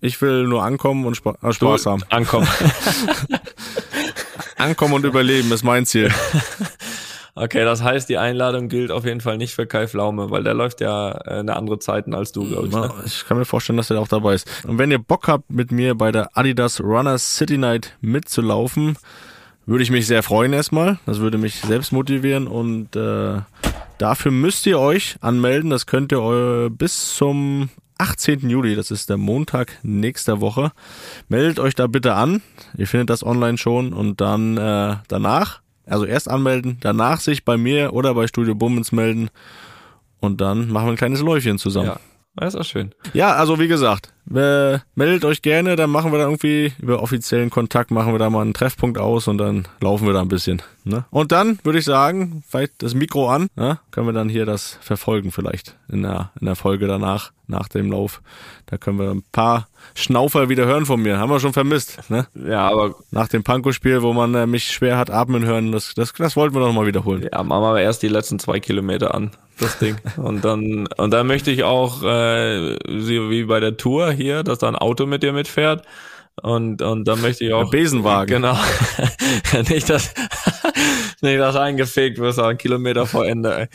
ich 0.00 0.20
will 0.20 0.46
nur 0.46 0.62
ankommen 0.62 1.04
und 1.06 1.16
Spa 1.16 1.34
äh, 1.42 1.52
Spaß 1.52 1.84
Du- 1.84 1.90
haben. 1.90 2.02
Ankommen. 2.10 2.46
Ankommen 4.58 4.94
und 4.94 5.04
überleben 5.04 5.52
ist 5.52 5.64
mein 5.64 5.84
Ziel. 5.84 6.08
Okay, 7.38 7.64
das 7.64 7.82
heißt, 7.82 8.08
die 8.08 8.16
Einladung 8.16 8.68
gilt 8.68 8.90
auf 8.90 9.04
jeden 9.04 9.20
Fall 9.20 9.36
nicht 9.36 9.54
für 9.54 9.66
Kai 9.66 9.86
Flaume, 9.88 10.30
weil 10.30 10.42
der 10.42 10.54
läuft 10.54 10.80
ja 10.80 11.12
äh, 11.12 11.40
eine 11.40 11.54
andere 11.54 11.78
Zeiten 11.78 12.14
als 12.14 12.32
du, 12.32 12.48
glaube 12.48 12.68
ich. 12.68 12.74
Ne? 12.74 12.90
Na, 12.96 13.04
Ich 13.04 13.26
kann 13.26 13.36
mir 13.36 13.44
vorstellen, 13.44 13.76
dass 13.76 13.90
er 13.90 14.00
auch 14.00 14.08
dabei 14.08 14.34
ist. 14.34 14.48
Und 14.66 14.78
wenn 14.78 14.90
ihr 14.90 14.98
Bock 14.98 15.28
habt, 15.28 15.50
mit 15.50 15.70
mir 15.70 15.94
bei 15.94 16.10
der 16.10 16.30
Adidas 16.34 16.80
Runner 16.80 17.18
City 17.18 17.58
Night 17.58 17.94
mitzulaufen, 18.00 18.96
würde 19.66 19.82
ich 19.82 19.90
mich 19.90 20.06
sehr 20.06 20.22
freuen 20.22 20.54
erstmal. 20.54 20.98
Das 21.04 21.18
würde 21.18 21.36
mich 21.36 21.60
selbst 21.60 21.92
motivieren 21.92 22.46
und 22.46 22.96
äh, 22.96 23.40
dafür 23.98 24.30
müsst 24.32 24.64
ihr 24.64 24.78
euch 24.78 25.16
anmelden. 25.20 25.68
Das 25.68 25.84
könnt 25.84 26.12
ihr 26.12 26.22
eu 26.22 26.70
bis 26.70 27.14
zum 27.16 27.68
18. 27.98 28.48
Juli, 28.48 28.76
das 28.76 28.90
ist 28.90 29.10
der 29.10 29.16
Montag 29.18 29.78
nächster 29.82 30.40
Woche. 30.40 30.72
Meldet 31.28 31.58
euch 31.58 31.74
da 31.74 31.86
bitte 31.86 32.14
an. 32.14 32.42
Ihr 32.78 32.86
findet 32.86 33.10
das 33.10 33.24
online 33.24 33.58
schon 33.58 33.92
und 33.92 34.20
dann 34.20 34.56
äh, 34.56 34.96
danach, 35.08 35.60
also 35.86 36.04
erst 36.04 36.28
anmelden, 36.28 36.78
danach 36.80 37.20
sich 37.20 37.44
bei 37.44 37.56
mir 37.56 37.92
oder 37.92 38.14
bei 38.14 38.26
Studio 38.26 38.54
Bummens 38.54 38.92
melden 38.92 39.30
und 40.20 40.40
dann 40.40 40.70
machen 40.70 40.86
wir 40.86 40.92
ein 40.92 40.96
kleines 40.96 41.20
Läufchen 41.20 41.58
zusammen. 41.58 41.86
Ja, 41.88 42.00
das 42.34 42.54
ist 42.54 42.60
auch 42.60 42.64
schön. 42.64 42.94
Ja, 43.14 43.34
also 43.34 43.58
wie 43.58 43.68
gesagt, 43.68 44.12
äh, 44.34 44.78
meldet 44.94 45.24
euch 45.24 45.42
gerne, 45.42 45.76
dann 45.76 45.90
machen 45.90 46.12
wir 46.12 46.18
da 46.18 46.24
irgendwie 46.24 46.72
über 46.80 47.02
offiziellen 47.02 47.50
Kontakt, 47.50 47.90
machen 47.90 48.12
wir 48.12 48.18
da 48.18 48.30
mal 48.30 48.42
einen 48.42 48.54
Treffpunkt 48.54 48.98
aus 48.98 49.28
und 49.28 49.38
dann 49.38 49.68
laufen 49.80 50.06
wir 50.06 50.14
da 50.14 50.22
ein 50.22 50.28
bisschen. 50.28 50.62
Ne? 50.84 51.04
Und 51.10 51.32
dann 51.32 51.58
würde 51.64 51.80
ich 51.80 51.84
sagen, 51.84 52.44
vielleicht 52.48 52.82
das 52.82 52.94
Mikro 52.94 53.28
an, 53.28 53.48
ne? 53.56 53.80
können 53.90 54.06
wir 54.06 54.12
dann 54.12 54.28
hier 54.28 54.46
das 54.46 54.78
verfolgen 54.80 55.32
vielleicht 55.32 55.76
in 55.88 56.02
der, 56.02 56.30
in 56.40 56.46
der 56.46 56.54
Folge 56.54 56.86
danach, 56.86 57.32
nach 57.48 57.68
dem 57.68 57.90
Lauf. 57.90 58.22
Da 58.66 58.76
können 58.76 58.98
wir 58.98 59.10
ein 59.10 59.24
paar 59.32 59.68
Schnaufer 59.94 60.48
wieder 60.48 60.66
hören 60.66 60.86
von 60.86 61.00
mir, 61.00 61.18
haben 61.18 61.30
wir 61.30 61.40
schon 61.40 61.52
vermisst. 61.52 62.08
Ne? 62.08 62.26
Ja, 62.34 62.68
aber 62.68 62.94
Nach 63.10 63.28
dem 63.28 63.42
Panko-Spiel, 63.42 64.02
wo 64.02 64.12
man 64.12 64.34
äh, 64.34 64.46
mich 64.46 64.64
schwer 64.66 64.96
hat 64.96 65.10
atmen 65.10 65.44
hören, 65.44 65.72
das, 65.72 65.94
das, 65.94 66.12
das 66.12 66.36
wollten 66.36 66.54
wir 66.54 66.60
doch 66.60 66.72
mal 66.72 66.86
wiederholen. 66.86 67.28
ja, 67.30 67.42
machen 67.42 67.62
wir 67.74 67.80
erst 67.80 68.02
die 68.02 68.08
letzten 68.08 68.38
zwei 68.38 68.60
Kilometer 68.60 69.14
an, 69.14 69.32
das 69.58 69.78
Ding. 69.78 69.96
Und 70.16 70.44
dann, 70.44 70.86
und 70.96 71.10
dann 71.10 71.26
möchte 71.26 71.50
ich 71.50 71.64
auch, 71.64 72.02
äh, 72.02 72.76
wie 72.86 73.44
bei 73.44 73.60
der 73.60 73.76
Tour 73.76 74.10
hier, 74.16 74.42
dass 74.42 74.58
da 74.58 74.68
ein 74.68 74.76
Auto 74.76 75.06
mit 75.06 75.22
dir 75.22 75.32
mitfährt. 75.32 75.86
Und, 76.42 76.82
und 76.82 77.08
dann 77.08 77.22
möchte 77.22 77.44
ich 77.46 77.52
auch. 77.54 77.70
Besenwagen. 77.70 78.42
Genau. 78.42 78.58
nicht, 79.70 79.88
dass, 79.88 80.12
nicht, 81.22 81.38
dass 81.38 81.56
eingefegt 81.56 82.18
wirst, 82.18 82.38
einen 82.38 82.58
Kilometer 82.58 83.06
vor 83.06 83.26
Ende, 83.26 83.56
ey. 83.58 83.68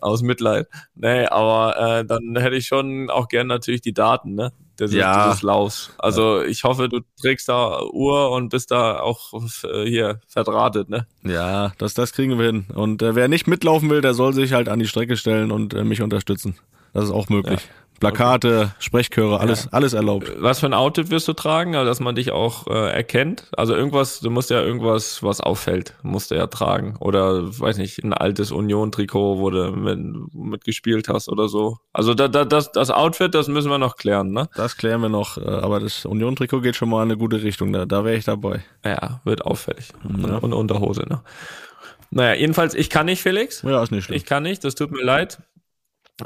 Aus 0.00 0.22
Mitleid. 0.22 0.66
Nee, 0.94 1.26
aber 1.26 1.98
äh, 1.98 2.04
dann 2.06 2.36
hätte 2.38 2.56
ich 2.56 2.66
schon 2.66 3.10
auch 3.10 3.28
gern 3.28 3.48
natürlich 3.48 3.82
die 3.82 3.92
Daten, 3.92 4.34
ne? 4.34 4.52
Dieses, 4.78 4.96
Ja. 4.96 5.26
dieses 5.26 5.42
Laufs. 5.42 5.92
Also 5.98 6.42
ich 6.42 6.64
hoffe, 6.64 6.88
du 6.88 7.00
trägst 7.20 7.50
da 7.50 7.82
Uhr 7.82 8.30
und 8.30 8.48
bist 8.48 8.70
da 8.70 9.00
auch 9.00 9.34
äh, 9.64 9.84
hier 9.84 10.20
verdrahtet, 10.26 10.88
ne? 10.88 11.06
Ja, 11.22 11.72
das, 11.76 11.92
das 11.92 12.14
kriegen 12.14 12.38
wir 12.38 12.46
hin. 12.46 12.64
Und 12.74 13.02
äh, 13.02 13.14
wer 13.14 13.28
nicht 13.28 13.46
mitlaufen 13.46 13.90
will, 13.90 14.00
der 14.00 14.14
soll 14.14 14.32
sich 14.32 14.54
halt 14.54 14.70
an 14.70 14.78
die 14.78 14.86
Strecke 14.88 15.18
stellen 15.18 15.50
und 15.52 15.74
äh, 15.74 15.84
mich 15.84 16.00
unterstützen. 16.00 16.56
Das 16.92 17.04
ist 17.04 17.10
auch 17.10 17.28
möglich. 17.28 17.68
Plakate, 18.00 18.74
Sprechchöre, 18.78 19.40
alles, 19.40 19.70
alles 19.74 19.92
erlaubt. 19.92 20.32
Was 20.38 20.60
für 20.60 20.66
ein 20.66 20.72
Outfit 20.72 21.10
wirst 21.10 21.28
du 21.28 21.34
tragen, 21.34 21.76
also 21.76 21.86
dass 21.86 22.00
man 22.00 22.14
dich 22.14 22.32
auch 22.32 22.66
äh, 22.66 22.90
erkennt? 22.90 23.50
Also 23.54 23.74
irgendwas, 23.74 24.20
du 24.20 24.30
musst 24.30 24.48
ja 24.48 24.62
irgendwas, 24.62 25.22
was 25.22 25.42
auffällt, 25.42 25.94
musst 26.02 26.30
du 26.30 26.34
ja 26.34 26.46
tragen. 26.46 26.96
Oder, 26.98 27.42
weiß 27.60 27.76
nicht, 27.76 28.02
ein 28.02 28.14
altes 28.14 28.52
Union-Trikot, 28.52 29.38
wo 29.38 29.50
du 29.50 29.72
mit, 29.72 29.98
mitgespielt 30.32 31.08
hast 31.10 31.28
oder 31.28 31.48
so. 31.48 31.76
Also 31.92 32.14
da, 32.14 32.28
da, 32.28 32.46
das, 32.46 32.72
das 32.72 32.90
Outfit, 32.90 33.34
das 33.34 33.48
müssen 33.48 33.70
wir 33.70 33.76
noch 33.76 33.96
klären, 33.96 34.32
ne? 34.32 34.48
Das 34.56 34.78
klären 34.78 35.02
wir 35.02 35.10
noch. 35.10 35.36
äh, 35.36 35.44
Aber 35.44 35.78
das 35.78 36.06
Union-Trikot 36.06 36.62
geht 36.62 36.76
schon 36.76 36.88
mal 36.88 37.02
in 37.02 37.10
eine 37.10 37.18
gute 37.18 37.42
Richtung. 37.42 37.70
Da, 37.74 37.84
da 37.84 38.02
wäre 38.06 38.16
ich 38.16 38.24
dabei. 38.24 38.64
Ja, 38.82 39.20
wird 39.24 39.44
auffällig. 39.44 39.90
Ja. 40.26 40.38
Und 40.38 40.54
Unterhose, 40.54 41.02
ne? 41.06 41.20
Naja, 42.12 42.34
jedenfalls, 42.34 42.74
ich 42.74 42.90
kann 42.90 43.06
nicht, 43.06 43.22
Felix. 43.22 43.62
Ja, 43.62 43.82
ist 43.82 43.92
nicht 43.92 44.04
schlimm. 44.04 44.16
Ich 44.16 44.24
kann 44.24 44.42
nicht, 44.42 44.64
das 44.64 44.74
tut 44.74 44.90
mir 44.90 45.02
leid. 45.04 45.38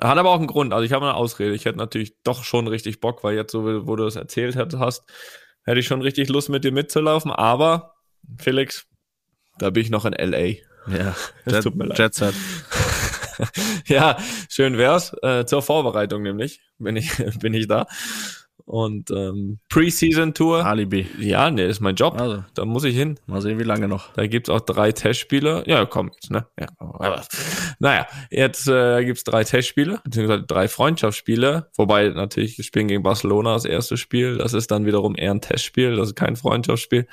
Hat 0.01 0.19
aber 0.19 0.31
auch 0.31 0.39
einen 0.39 0.47
Grund. 0.47 0.73
Also 0.73 0.85
ich 0.85 0.93
habe 0.93 1.07
eine 1.07 1.15
Ausrede. 1.15 1.55
Ich 1.55 1.65
hätte 1.65 1.79
natürlich 1.79 2.17
doch 2.23 2.45
schon 2.45 2.67
richtig 2.67 3.01
Bock, 3.01 3.25
weil 3.25 3.35
jetzt, 3.37 3.53
so 3.53 3.87
wo 3.87 3.97
du 3.97 4.05
das 4.05 4.17
erzählt 4.17 4.57
hast, 4.57 5.05
hätte 5.65 5.81
ich 5.81 5.87
schon 5.87 6.03
richtig 6.03 6.29
Lust, 6.29 6.49
mit 6.49 6.65
dir 6.65 6.73
mitzulaufen. 6.73 7.31
Aber, 7.31 7.95
Felix, 8.39 8.87
da 9.59 9.71
bin 9.71 9.83
ich 9.83 9.91
noch 9.91 10.05
in 10.05 10.13
L.A. 10.13 10.57
ja, 10.91 11.15
Es 11.45 11.53
Jet, 11.53 11.63
tut 11.63 11.77
mir 11.77 11.87
leid. 11.87 11.99
Jet 11.99 12.15
Set. 12.15 12.35
ja, 13.87 14.17
schön 14.49 14.79
wär's. 14.79 15.13
Äh, 15.23 15.45
zur 15.47 15.63
Vorbereitung 15.63 16.23
nämlich 16.23 16.61
bin 16.79 16.97
ich, 16.97 17.11
bin 17.41 17.55
ich 17.55 17.69
da. 17.69 17.87
Und 18.67 19.11
ähm, 19.11 19.59
Preseason-Tour. 19.69 20.65
Alibi. 20.65 21.07
Ja, 21.19 21.51
nee, 21.51 21.67
ist 21.67 21.81
mein 21.81 21.97
Job. 21.97 22.19
Also, 22.19 22.45
Da 22.55 22.65
muss 22.65 22.85
ich 22.85 22.97
hin. 22.97 23.19
mal 23.27 23.43
sehen, 23.43 23.59
wie 23.59 23.65
lange 23.65 23.89
noch. 23.89 24.13
Da 24.15 24.27
gibt's 24.27 24.49
auch 24.49 24.61
drei 24.61 24.91
Testspiele. 24.91 25.65
Ja, 25.67 25.85
komm 25.85 26.11
jetzt, 26.15 26.31
ne? 26.31 26.47
Ja, 26.59 26.69
aber, 26.79 27.23
naja, 27.79 28.07
jetzt 28.31 28.67
äh, 28.67 29.05
gibt's 29.05 29.25
drei 29.25 29.45
Testspiele, 29.45 30.01
beziehungsweise 30.05 30.45
drei 30.45 30.69
Freundschaftsspiele. 30.69 31.69
Wobei 31.77 32.09
natürlich 32.09 32.57
wir 32.57 32.65
spielen 32.65 32.89
gegen 32.89 33.03
Barcelona 33.03 33.53
das 33.53 33.67
erste 33.67 33.99
Spiel. 33.99 34.39
Das 34.39 34.55
ist 34.55 34.71
dann 34.71 34.87
wiederum 34.87 35.15
eher 35.15 35.33
ein 35.33 35.43
Testspiel, 35.43 35.97
das 35.97 36.09
ist 36.09 36.17
kein 36.17 36.37
Freundschaftsspiel. 36.37 37.07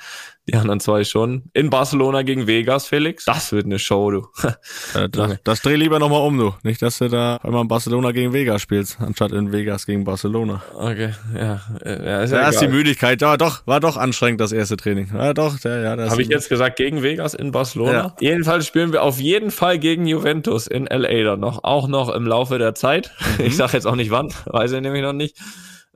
Die 0.48 0.54
anderen 0.54 0.80
zwei 0.80 1.04
schon. 1.04 1.44
In 1.52 1.70
Barcelona 1.70 2.22
gegen 2.22 2.48
Vegas, 2.48 2.86
Felix. 2.86 3.24
Das 3.26 3.52
wird 3.52 3.64
eine 3.66 3.78
Show, 3.78 4.10
du. 4.10 4.26
Äh, 4.94 5.08
das, 5.08 5.38
das 5.44 5.62
dreh 5.62 5.76
lieber 5.76 5.98
nochmal 5.98 6.20
um, 6.26 6.36
du. 6.36 6.54
Nicht, 6.64 6.82
dass 6.82 6.98
du 6.98 7.08
da 7.08 7.36
einmal 7.36 7.62
in 7.62 7.68
Barcelona 7.68 8.10
gegen 8.12 8.32
Vegas 8.32 8.60
spielst, 8.60 9.00
anstatt 9.00 9.32
in 9.32 9.52
Vegas 9.52 9.86
gegen 9.86 10.04
Barcelona. 10.04 10.62
Okay, 10.74 11.10
ja. 11.34 11.60
äh, 11.82 12.04
ja 12.04 12.22
ist 12.22 12.32
ja 12.32 12.40
Da 12.42 12.48
ist 12.48 12.60
die. 12.60 12.68
Müdigkeit. 12.68 13.22
Ja, 13.22 13.36
doch, 13.36 13.66
war 13.66 13.80
doch 13.80 13.96
anstrengend, 13.96 14.40
das 14.40 14.52
erste 14.52 14.76
Training. 14.76 15.10
Ja, 15.14 15.32
doch, 15.32 15.58
ja, 15.60 15.80
ja. 15.80 15.96
das- 15.96 16.10
Habe 16.10 16.22
ich 16.22 16.28
jetzt 16.28 16.48
gesagt, 16.48 16.76
gegen 16.76 17.02
Vegas 17.02 17.34
in 17.34 17.52
Barcelona? 17.52 17.92
Ja. 17.92 18.16
Jedenfalls 18.20 18.66
spielen 18.66 18.92
wir 18.92 19.02
auf 19.02 19.20
jeden 19.20 19.50
Fall 19.50 19.78
gegen 19.78 20.06
Juventus 20.06 20.66
in 20.66 20.86
LA 20.86 21.22
dann 21.22 21.40
noch. 21.40 21.64
Auch 21.64 21.86
noch 21.88 22.08
im 22.08 22.26
Laufe 22.26 22.58
der 22.58 22.74
Zeit. 22.74 23.12
Ich 23.38 23.56
sage 23.56 23.72
jetzt 23.74 23.86
auch 23.86 23.96
nicht 23.96 24.10
wann, 24.10 24.28
weiß 24.46 24.72
ich 24.72 24.80
nämlich 24.80 25.02
noch 25.02 25.12
nicht. 25.14 25.36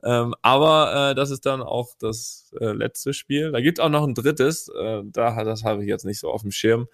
Ähm, 0.03 0.35
aber 0.41 1.11
äh, 1.11 1.15
das 1.15 1.31
ist 1.31 1.45
dann 1.45 1.61
auch 1.61 1.89
das 1.99 2.53
äh, 2.59 2.71
letzte 2.71 3.13
Spiel. 3.13 3.51
Da 3.51 3.61
gibt 3.61 3.79
auch 3.79 3.89
noch 3.89 4.03
ein 4.03 4.13
drittes. 4.13 4.69
Äh, 4.69 5.01
da, 5.05 5.43
das 5.43 5.63
habe 5.63 5.83
ich 5.83 5.89
jetzt 5.89 6.05
nicht 6.05 6.19
so 6.19 6.29
auf 6.29 6.41
dem 6.41 6.51
Schirm. 6.51 6.87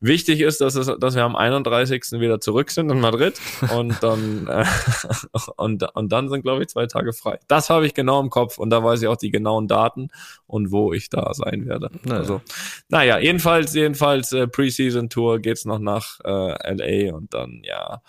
Wichtig 0.00 0.42
ist, 0.42 0.60
dass, 0.60 0.74
es, 0.74 0.90
dass 1.00 1.14
wir 1.14 1.24
am 1.24 1.36
31. 1.36 2.20
wieder 2.20 2.38
zurück 2.38 2.70
sind 2.70 2.90
in 2.90 3.00
Madrid 3.00 3.40
und 3.74 4.02
dann 4.02 4.46
äh, 4.46 4.66
und, 5.56 5.84
und 5.94 6.12
dann 6.12 6.28
sind, 6.28 6.42
glaube 6.42 6.62
ich, 6.62 6.68
zwei 6.68 6.86
Tage 6.86 7.14
frei. 7.14 7.38
Das 7.48 7.70
habe 7.70 7.86
ich 7.86 7.94
genau 7.94 8.20
im 8.20 8.28
Kopf 8.28 8.58
und 8.58 8.68
da 8.68 8.84
weiß 8.84 9.00
ich 9.00 9.08
auch 9.08 9.16
die 9.16 9.30
genauen 9.30 9.68
Daten 9.68 10.08
und 10.46 10.70
wo 10.70 10.92
ich 10.92 11.08
da 11.08 11.32
sein 11.32 11.66
werde. 11.66 11.90
Naja. 12.04 12.20
Also, 12.20 12.42
naja, 12.90 13.18
jedenfalls, 13.18 13.72
jedenfalls 13.72 14.32
äh, 14.32 14.46
Preseason 14.46 15.08
Tour 15.08 15.38
geht's 15.38 15.64
noch 15.64 15.78
nach 15.78 16.20
äh, 16.24 17.08
LA 17.08 17.16
und 17.16 17.32
dann 17.32 17.62
ja, 17.64 17.76
ja. 17.76 18.02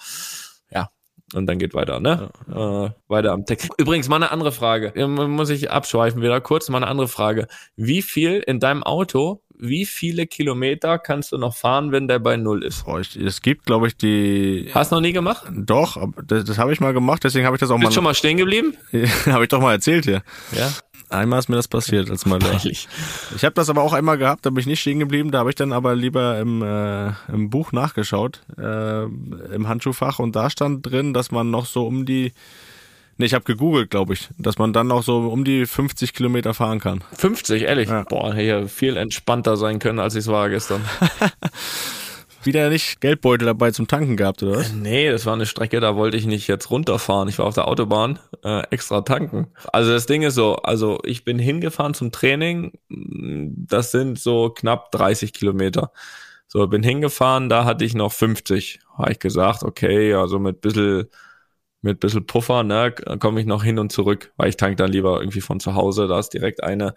Und 1.33 1.45
dann 1.45 1.59
geht 1.59 1.73
weiter, 1.73 1.99
ne? 1.99 2.29
Äh, 2.49 2.89
weiter 3.11 3.33
am 3.33 3.45
Text. 3.45 3.69
Übrigens, 3.77 4.07
mal 4.07 4.15
eine 4.15 4.31
andere 4.31 4.53
Frage. 4.53 4.93
Ja, 4.95 5.07
Muss 5.07 5.49
ich 5.49 5.69
abschweifen 5.69 6.21
wieder 6.21 6.39
kurz. 6.39 6.69
Mal 6.69 6.77
eine 6.77 6.87
andere 6.87 7.09
Frage. 7.09 7.47
Wie 7.75 8.01
viel 8.01 8.39
in 8.47 8.61
deinem 8.61 8.81
Auto, 8.83 9.41
wie 9.59 9.85
viele 9.85 10.25
Kilometer 10.25 10.99
kannst 10.99 11.33
du 11.33 11.37
noch 11.37 11.53
fahren, 11.55 11.91
wenn 11.91 12.07
der 12.07 12.19
bei 12.19 12.37
Null 12.37 12.63
ist? 12.63 12.85
Boah, 12.85 13.01
ich, 13.01 13.17
es 13.17 13.41
gibt, 13.41 13.65
glaube 13.65 13.87
ich, 13.87 13.97
die. 13.97 14.69
Hast 14.73 14.91
du 14.91 14.95
noch 14.95 15.01
nie 15.01 15.11
gemacht? 15.11 15.43
Doch, 15.51 15.97
das, 16.25 16.45
das 16.45 16.57
habe 16.57 16.71
ich 16.71 16.79
mal 16.79 16.93
gemacht, 16.93 17.23
deswegen 17.25 17.45
habe 17.45 17.57
ich 17.57 17.59
das 17.59 17.71
auch 17.71 17.79
Bist 17.79 17.93
schon 17.93 18.03
mal. 18.05 18.11
mal 18.11 18.15
stehen 18.15 18.37
geblieben? 18.37 18.75
habe 19.25 19.43
ich 19.43 19.49
doch 19.49 19.59
mal 19.59 19.73
erzählt 19.73 20.05
hier. 20.05 20.23
Ja. 20.55 20.71
Einmal 21.09 21.39
ist 21.39 21.47
mir 21.47 21.55
das 21.55 21.67
passiert, 21.67 22.09
als 22.09 22.25
mal. 22.25 22.39
Peinlich. 22.39 22.87
Ich 23.35 23.45
habe 23.45 23.53
das 23.53 23.69
aber 23.69 23.81
auch 23.81 23.93
einmal 23.93 24.17
gehabt, 24.17 24.45
da 24.45 24.49
bin 24.49 24.59
ich 24.59 24.65
nicht 24.65 24.81
stehen 24.81 24.99
geblieben, 24.99 25.31
da 25.31 25.39
habe 25.39 25.49
ich 25.49 25.55
dann 25.55 25.71
aber 25.71 25.95
lieber 25.95 26.37
im, 26.39 26.61
äh, 26.61 27.11
im 27.31 27.49
Buch 27.49 27.71
nachgeschaut, 27.71 28.41
äh, 28.57 29.03
im 29.03 29.67
Handschuhfach 29.67 30.19
und 30.19 30.35
da 30.35 30.49
stand 30.49 30.85
drin, 30.85 31.13
dass 31.13 31.31
man 31.31 31.49
noch 31.49 31.65
so 31.65 31.87
um 31.87 32.05
die, 32.05 32.33
nee, 33.17 33.25
ich 33.25 33.33
habe 33.33 33.45
gegoogelt, 33.45 33.89
glaube 33.89 34.13
ich, 34.13 34.27
dass 34.37 34.57
man 34.57 34.73
dann 34.73 34.87
noch 34.87 35.03
so 35.03 35.19
um 35.19 35.45
die 35.45 35.65
50 35.65 36.13
Kilometer 36.13 36.53
fahren 36.53 36.79
kann. 36.79 37.03
50, 37.13 37.63
ehrlich. 37.63 37.89
Ja. 37.89 38.03
Boah, 38.03 38.33
hier 38.33 38.67
viel 38.67 38.97
entspannter 38.97 39.55
sein 39.55 39.79
können, 39.79 39.99
als 39.99 40.15
ich 40.15 40.19
es 40.19 40.27
war 40.27 40.49
gestern. 40.49 40.81
Wieder 42.47 42.69
nicht 42.69 43.01
Geldbeutel 43.01 43.45
dabei 43.45 43.71
zum 43.71 43.87
Tanken 43.87 44.15
gehabt, 44.15 44.41
oder 44.41 44.59
was? 44.59 44.71
Nee, 44.71 45.11
das 45.11 45.25
war 45.25 45.33
eine 45.33 45.45
Strecke, 45.45 45.81
da 45.81 45.97
wollte 45.97 46.15
ich 46.15 46.25
nicht 46.25 46.47
jetzt 46.47 46.71
runterfahren. 46.71 47.27
Ich 47.27 47.37
war 47.39 47.45
auf 47.45 47.55
der 47.55 47.67
Autobahn, 47.67 48.19
äh, 48.41 48.61
extra 48.69 49.01
tanken. 49.01 49.47
Also 49.73 49.91
das 49.91 50.05
Ding 50.05 50.21
ist 50.21 50.35
so, 50.35 50.55
also 50.55 50.97
ich 51.03 51.25
bin 51.25 51.39
hingefahren 51.39 51.93
zum 51.93 52.13
Training, 52.13 52.71
das 52.87 53.91
sind 53.91 54.17
so 54.17 54.49
knapp 54.49 54.93
30 54.93 55.33
Kilometer. 55.33 55.91
So, 56.47 56.65
bin 56.67 56.83
hingefahren, 56.83 57.49
da 57.49 57.65
hatte 57.65 57.83
ich 57.83 57.95
noch 57.95 58.13
50. 58.13 58.79
Habe 58.97 59.11
ich 59.11 59.19
gesagt, 59.19 59.63
okay, 59.63 60.13
also 60.13 60.39
mit 60.39 60.61
bisschen, 60.61 61.07
mit 61.81 61.99
bisschen 61.99 62.25
Puffer, 62.27 62.63
ne, 62.63 62.93
komme 63.19 63.41
ich 63.41 63.45
noch 63.45 63.65
hin 63.65 63.77
und 63.77 63.91
zurück, 63.91 64.31
weil 64.37 64.47
ich 64.47 64.55
tank 64.55 64.77
dann 64.77 64.89
lieber 64.93 65.19
irgendwie 65.19 65.41
von 65.41 65.59
zu 65.59 65.75
Hause, 65.75 66.07
da 66.07 66.17
ist 66.17 66.29
direkt 66.29 66.63
eine. 66.63 66.95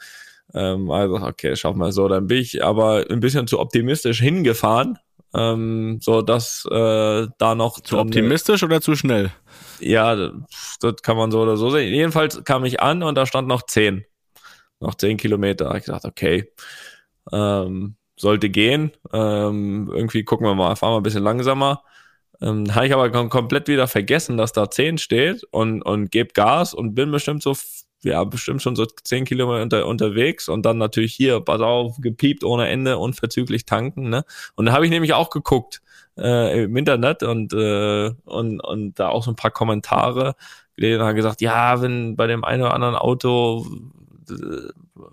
Ähm, 0.55 0.93
also, 0.93 1.17
okay, 1.17 1.57
schaff 1.57 1.75
mal 1.75 1.91
so, 1.91 2.07
dann 2.07 2.29
bin 2.29 2.39
ich 2.39 2.63
aber 2.63 3.07
ein 3.11 3.19
bisschen 3.19 3.49
zu 3.49 3.59
optimistisch 3.59 4.21
hingefahren, 4.21 4.97
ähm, 5.35 5.99
so 6.01 6.23
dass 6.23 6.67
äh, 6.71 7.27
da 7.39 7.55
noch 7.55 7.81
zu 7.81 7.99
optimistisch 7.99 8.63
oder 8.63 8.81
zu 8.81 8.95
schnell? 8.97 9.31
Ja, 9.79 10.15
das, 10.17 10.33
das 10.81 10.97
kann 11.03 11.17
man 11.17 11.31
so 11.31 11.41
oder 11.41 11.57
so 11.57 11.71
sehen. 11.71 11.95
Jedenfalls 11.95 12.45
kam 12.45 12.65
ich 12.65 12.81
an 12.81 13.03
und 13.03 13.15
da 13.15 13.27
stand 13.27 13.49
noch 13.49 13.63
10. 13.63 14.05
Noch 14.81 14.95
10 14.95 15.17
Kilometer. 15.17 15.75
Ich 15.75 15.85
gesagt, 15.85 16.05
okay, 16.05 16.53
ähm, 17.33 17.97
sollte 18.19 18.51
gehen. 18.51 18.93
Ähm, 19.13 19.91
irgendwie 19.93 20.25
gucken 20.25 20.47
wir 20.47 20.55
mal, 20.55 20.75
fahren 20.77 20.93
wir 20.93 21.01
ein 21.01 21.03
bisschen 21.03 21.23
langsamer. 21.23 21.83
Ähm, 22.43 22.75
habe 22.75 22.87
ich 22.87 22.95
aber 22.95 23.11
komplett 23.29 23.69
wieder 23.69 23.87
vergessen, 23.87 24.37
dass 24.37 24.53
da 24.53 24.71
10 24.71 24.99
steht 24.99 25.45
und, 25.51 25.83
und 25.83 26.11
gebe 26.11 26.33
Gas 26.33 26.73
und 26.73 26.95
bin 26.95 27.11
bestimmt 27.11 27.43
so, 27.43 27.55
ja, 28.03 28.25
bestimmt 28.25 28.63
schon 28.63 28.77
so 28.77 28.87
10 28.87 29.25
Kilometer 29.25 29.63
unter, 29.63 29.87
unterwegs 29.87 30.49
und 30.49 30.65
dann 30.65 30.79
natürlich 30.79 31.15
hier, 31.15 31.41
pass 31.41 31.61
auf, 31.61 31.97
gepiept 32.01 32.45
ohne 32.45 32.69
Ende, 32.69 32.99
unverzüglich 32.99 33.67
tanken, 33.67 34.09
ne? 34.09 34.25
Und 34.55 34.67
da 34.67 34.73
habe 34.73 34.85
ich 34.85 34.91
nämlich 34.91 35.13
auch 35.13 35.31
geguckt 35.31 35.83
äh, 36.19 36.65
im 36.65 36.77
Internet 36.77 37.23
und, 37.23 37.53
äh, 37.53 38.11
und, 38.25 38.61
und 38.61 38.99
da 38.99 39.09
auch 39.09 39.25
so 39.25 39.31
ein 39.31 39.37
paar 39.37 39.51
Kommentare 39.51 40.35
gelesen, 40.77 41.03
hat 41.03 41.17
gesagt, 41.17 41.41
ja, 41.41 41.83
wenn 41.83 42.17
bei 42.17 42.27
dem 42.27 42.45
einen 42.45 42.63
oder 42.63 42.75
anderen 42.75 42.97
Auto 42.97 43.67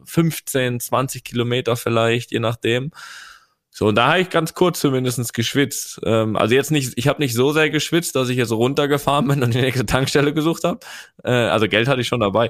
15, 0.05 0.79
20 0.79 1.23
Kilometer 1.23 1.75
vielleicht, 1.75 2.31
je 2.31 2.39
nachdem. 2.39 2.91
So, 3.77 3.85
und 3.85 3.93
da 3.93 4.07
habe 4.07 4.21
ich 4.21 4.31
ganz 4.31 4.55
kurz 4.55 4.79
zumindestens 4.79 5.33
geschwitzt. 5.33 5.99
Ähm, 6.03 6.35
also 6.35 6.55
jetzt 6.55 6.71
nicht, 6.71 6.93
ich 6.95 7.07
habe 7.07 7.21
nicht 7.21 7.35
so 7.35 7.51
sehr 7.51 7.69
geschwitzt, 7.69 8.15
dass 8.15 8.27
ich 8.29 8.35
jetzt 8.35 8.51
runtergefahren 8.51 9.27
bin 9.27 9.43
und 9.43 9.53
die 9.53 9.61
nächste 9.61 9.85
Tankstelle 9.85 10.33
gesucht 10.33 10.63
habe. 10.63 10.79
Äh, 11.23 11.29
also 11.29 11.67
Geld 11.67 11.87
hatte 11.87 12.01
ich 12.01 12.07
schon 12.07 12.21
dabei. 12.21 12.49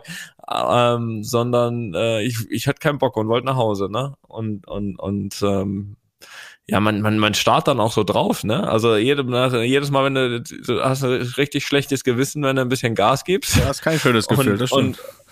Ähm, 0.50 1.26
sondern 1.26 1.94
äh, 1.94 2.22
ich, 2.22 2.50
ich 2.50 2.66
hatte 2.68 2.80
keinen 2.80 2.98
Bock 2.98 3.18
und 3.18 3.28
wollte 3.28 3.46
nach 3.46 3.58
Hause, 3.58 3.90
ne? 3.92 4.14
Und, 4.22 4.70
und, 4.70 4.98
und 4.98 5.42
ähm, 5.42 5.98
ja, 6.66 6.80
man, 6.80 7.02
man, 7.02 7.20
man 7.20 7.34
starrt 7.34 7.68
dann 7.68 7.82
auch 7.82 7.92
so 7.92 8.06
drauf, 8.06 8.46
ne? 8.46 8.66
Also 8.66 8.96
jedem, 8.96 9.34
jedes 9.64 9.92
Mal, 9.92 10.06
wenn 10.06 10.16
du, 10.16 10.42
du 10.42 10.82
hast 10.82 11.04
ein 11.04 11.22
richtig 11.36 11.66
schlechtes 11.66 12.06
Gewissen, 12.06 12.42
wenn 12.44 12.56
du 12.56 12.62
ein 12.62 12.70
bisschen 12.70 12.96
Gas 12.96 13.26
gibst. 13.26 13.58
Ja, 13.58 13.70
ist 13.70 13.82
kein 13.82 14.00
schönes 14.00 14.30
Gefühl, 14.30 14.54
und, 14.54 14.62
das 14.62 14.70
stimmt. 14.70 14.98
Und, 14.98 15.27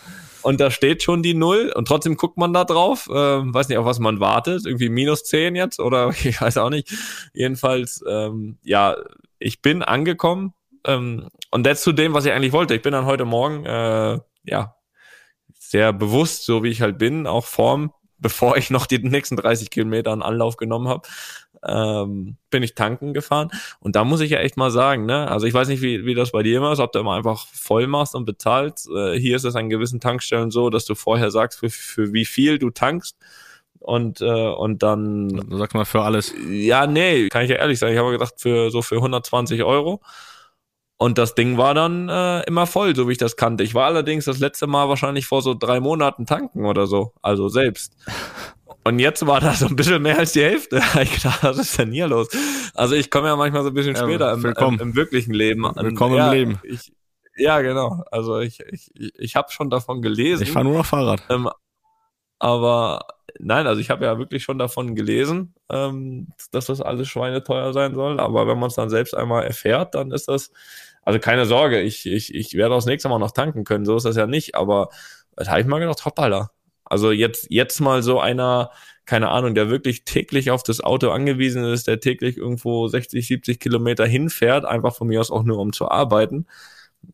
und 0.45 0.59
da 0.59 0.69
steht 0.69 1.01
schon 1.01 1.23
die 1.23 1.33
Null 1.33 1.73
und 1.75 1.87
trotzdem 1.87 2.17
guckt 2.17 2.37
man 2.37 2.53
da 2.53 2.65
drauf. 2.65 3.09
Ähm, 3.11 3.51
weiß 3.51 3.67
nicht, 3.67 3.79
auf 3.79 3.85
was 3.85 3.97
man 3.97 4.19
wartet. 4.19 4.67
Irgendwie 4.67 4.89
minus 4.89 5.23
zehn 5.23 5.55
jetzt 5.55 5.79
oder 5.79 6.09
ich 6.23 6.39
weiß 6.39 6.57
auch 6.57 6.69
nicht. 6.69 6.93
Jedenfalls, 7.33 8.03
ähm, 8.07 8.59
ja, 8.61 8.95
ich 9.39 9.63
bin 9.63 9.81
angekommen 9.81 10.53
ähm, 10.85 11.29
und 11.49 11.65
jetzt 11.65 11.81
zu 11.81 11.93
dem, 11.93 12.13
was 12.13 12.25
ich 12.25 12.31
eigentlich 12.31 12.53
wollte. 12.53 12.75
Ich 12.75 12.83
bin 12.83 12.91
dann 12.91 13.05
heute 13.05 13.25
Morgen, 13.25 13.65
äh, 13.65 14.19
ja, 14.43 14.75
sehr 15.51 15.91
bewusst, 15.93 16.45
so 16.45 16.63
wie 16.63 16.69
ich 16.69 16.81
halt 16.81 16.99
bin, 16.99 17.25
auch 17.25 17.45
vorm, 17.45 17.91
bevor 18.19 18.55
ich 18.55 18.69
noch 18.69 18.85
die 18.85 18.99
nächsten 18.99 19.37
30 19.37 19.71
Kilometer 19.71 20.11
an 20.11 20.21
Anlauf 20.21 20.57
genommen 20.57 20.87
habe, 20.87 21.07
ähm, 21.67 22.37
bin 22.49 22.63
ich 22.63 22.75
tanken 22.75 23.13
gefahren. 23.13 23.49
Und 23.79 23.95
da 23.95 24.03
muss 24.03 24.21
ich 24.21 24.31
ja 24.31 24.39
echt 24.39 24.57
mal 24.57 24.71
sagen, 24.71 25.05
ne, 25.05 25.29
also 25.29 25.47
ich 25.47 25.53
weiß 25.53 25.67
nicht, 25.67 25.81
wie, 25.81 26.05
wie 26.05 26.13
das 26.13 26.31
bei 26.31 26.43
dir 26.43 26.57
immer 26.57 26.71
ist, 26.71 26.79
ob 26.79 26.91
du 26.91 26.99
immer 26.99 27.15
einfach 27.15 27.47
voll 27.47 27.87
machst 27.87 28.15
und 28.15 28.25
bezahlst. 28.25 28.89
Äh, 28.89 29.19
hier 29.19 29.35
ist 29.35 29.43
es 29.43 29.55
an 29.55 29.69
gewissen 29.69 29.99
Tankstellen 29.99 30.51
so, 30.51 30.69
dass 30.69 30.85
du 30.85 30.95
vorher 30.95 31.31
sagst, 31.31 31.59
für, 31.59 31.69
für 31.69 32.13
wie 32.13 32.25
viel 32.25 32.59
du 32.59 32.69
tankst. 32.69 33.17
Und, 33.79 34.19
äh, 34.21 34.25
und 34.25 34.81
dann. 34.81 35.47
Sag 35.51 35.75
mal 35.75 35.85
für 35.85 36.01
alles. 36.01 36.33
Ja, 36.49 36.87
nee, 36.87 37.29
kann 37.29 37.43
ich 37.43 37.51
ja 37.51 37.57
ehrlich 37.57 37.77
sagen. 37.77 37.93
Ich 37.93 37.99
habe 37.99 38.11
gedacht, 38.11 38.33
für 38.37 38.71
so 38.71 38.81
für 38.81 38.95
120 38.95 39.63
Euro. 39.63 40.01
Und 40.97 41.17
das 41.17 41.35
Ding 41.35 41.57
war 41.57 41.73
dann 41.73 42.07
äh, 42.07 42.41
immer 42.47 42.67
voll, 42.67 42.95
so 42.95 43.07
wie 43.07 43.11
ich 43.13 43.17
das 43.17 43.35
kannte. 43.35 43.63
Ich 43.63 43.75
war 43.75 43.85
allerdings 43.85 44.25
das 44.25 44.39
letzte 44.39 44.65
Mal 44.65 44.87
wahrscheinlich 44.87 45.25
vor 45.27 45.41
so 45.41 45.53
drei 45.53 45.79
Monaten 45.79 46.25
tanken 46.25 46.65
oder 46.65 46.87
so, 46.87 47.13
also 47.21 47.49
selbst. 47.49 47.97
Und 48.87 48.99
jetzt 48.99 49.25
war 49.25 49.39
da 49.39 49.53
so 49.53 49.65
ein 49.65 49.75
bisschen 49.75 49.99
mehr 50.03 50.19
als 50.19 50.33
die 50.33 50.43
Hälfte. 50.43 50.79
Ich 51.01 51.15
gedacht, 51.15 51.43
was 51.43 51.57
ist 51.57 51.77
denn 51.77 51.91
hier 51.91 52.07
los? 52.07 52.27
Also 52.75 52.93
ich 52.93 53.09
komme 53.09 53.27
ja 53.27 53.35
manchmal 53.35 53.63
so 53.63 53.69
ein 53.69 53.73
bisschen 53.73 53.95
Ja, 53.95 54.03
später 54.03 54.31
im, 54.31 54.45
im, 54.45 54.79
im 54.79 54.95
wirklichen 54.95 55.33
Leben 55.33 55.65
an. 55.65 55.75
Willkommen 55.83 56.15
ja, 56.15 56.27
im 56.27 56.33
Leben. 56.33 56.59
Ich, 56.63 56.93
ja, 57.35 57.61
genau. 57.61 58.03
Also 58.11 58.39
ich, 58.39 58.59
ich, 58.59 58.91
ich 58.93 59.35
habe 59.35 59.51
schon 59.51 59.71
davon 59.71 60.03
gelesen. 60.03 60.43
Ich 60.43 60.51
fahre 60.51 60.65
nur 60.65 60.77
noch 60.77 60.85
Fahrrad. 60.85 61.23
Ähm, 61.29 61.49
aber 62.37 63.07
nein, 63.39 63.65
also 63.65 63.81
ich 63.81 63.89
habe 63.89 64.05
ja 64.05 64.19
wirklich 64.19 64.43
schon 64.43 64.59
davon 64.59 64.93
gelesen, 64.93 65.55
ähm, 65.71 66.27
dass 66.51 66.67
das 66.67 66.79
alles 66.79 67.07
schweineteuer 67.07 67.73
sein 67.73 67.95
soll. 67.95 68.19
Aber 68.19 68.45
wenn 68.47 68.59
man 68.59 68.69
es 68.69 68.75
dann 68.75 68.91
selbst 68.91 69.15
einmal 69.15 69.45
erfährt, 69.45 69.95
dann 69.95 70.11
ist 70.11 70.27
das, 70.27 70.51
also 71.01 71.17
keine 71.17 71.47
Sorge, 71.47 71.81
ich, 71.81 72.05
ich, 72.05 72.35
ich 72.35 72.53
werde 72.53 72.75
das 72.75 72.85
nächste 72.85 73.09
Mal 73.09 73.17
noch 73.17 73.31
tanken 73.31 73.63
können, 73.63 73.85
so 73.85 73.95
ist 73.95 74.05
das 74.05 74.15
ja 74.15 74.27
nicht. 74.27 74.53
Aber 74.53 74.89
da 75.35 75.47
habe 75.47 75.61
ich 75.61 75.65
mal 75.65 75.79
gedacht, 75.79 76.05
hoppala. 76.05 76.51
Also 76.85 77.11
jetzt, 77.11 77.47
jetzt 77.49 77.79
mal 77.79 78.03
so 78.03 78.19
einer, 78.19 78.71
keine 79.05 79.29
Ahnung, 79.29 79.55
der 79.55 79.69
wirklich 79.69 80.05
täglich 80.05 80.51
auf 80.51 80.63
das 80.63 80.81
Auto 80.81 81.09
angewiesen 81.09 81.63
ist, 81.63 81.87
der 81.87 81.99
täglich 81.99 82.37
irgendwo 82.37 82.87
60, 82.87 83.25
70 83.25 83.59
Kilometer 83.59 84.05
hinfährt, 84.05 84.65
einfach 84.65 84.95
von 84.95 85.07
mir 85.07 85.19
aus 85.19 85.31
auch 85.31 85.43
nur 85.43 85.59
um 85.59 85.73
zu 85.73 85.89
arbeiten. 85.89 86.47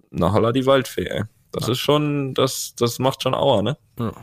Na 0.09 0.31
holla 0.31 0.51
die 0.51 0.65
Waldfee, 0.65 1.05
ey. 1.05 1.23
Das 1.51 1.67
ist 1.67 1.79
schon, 1.79 2.33
das, 2.33 2.75
das 2.77 2.99
macht 2.99 3.23
schon 3.23 3.33
Aua, 3.33 3.61
ne? 3.61 3.77
Ja. 3.99 4.13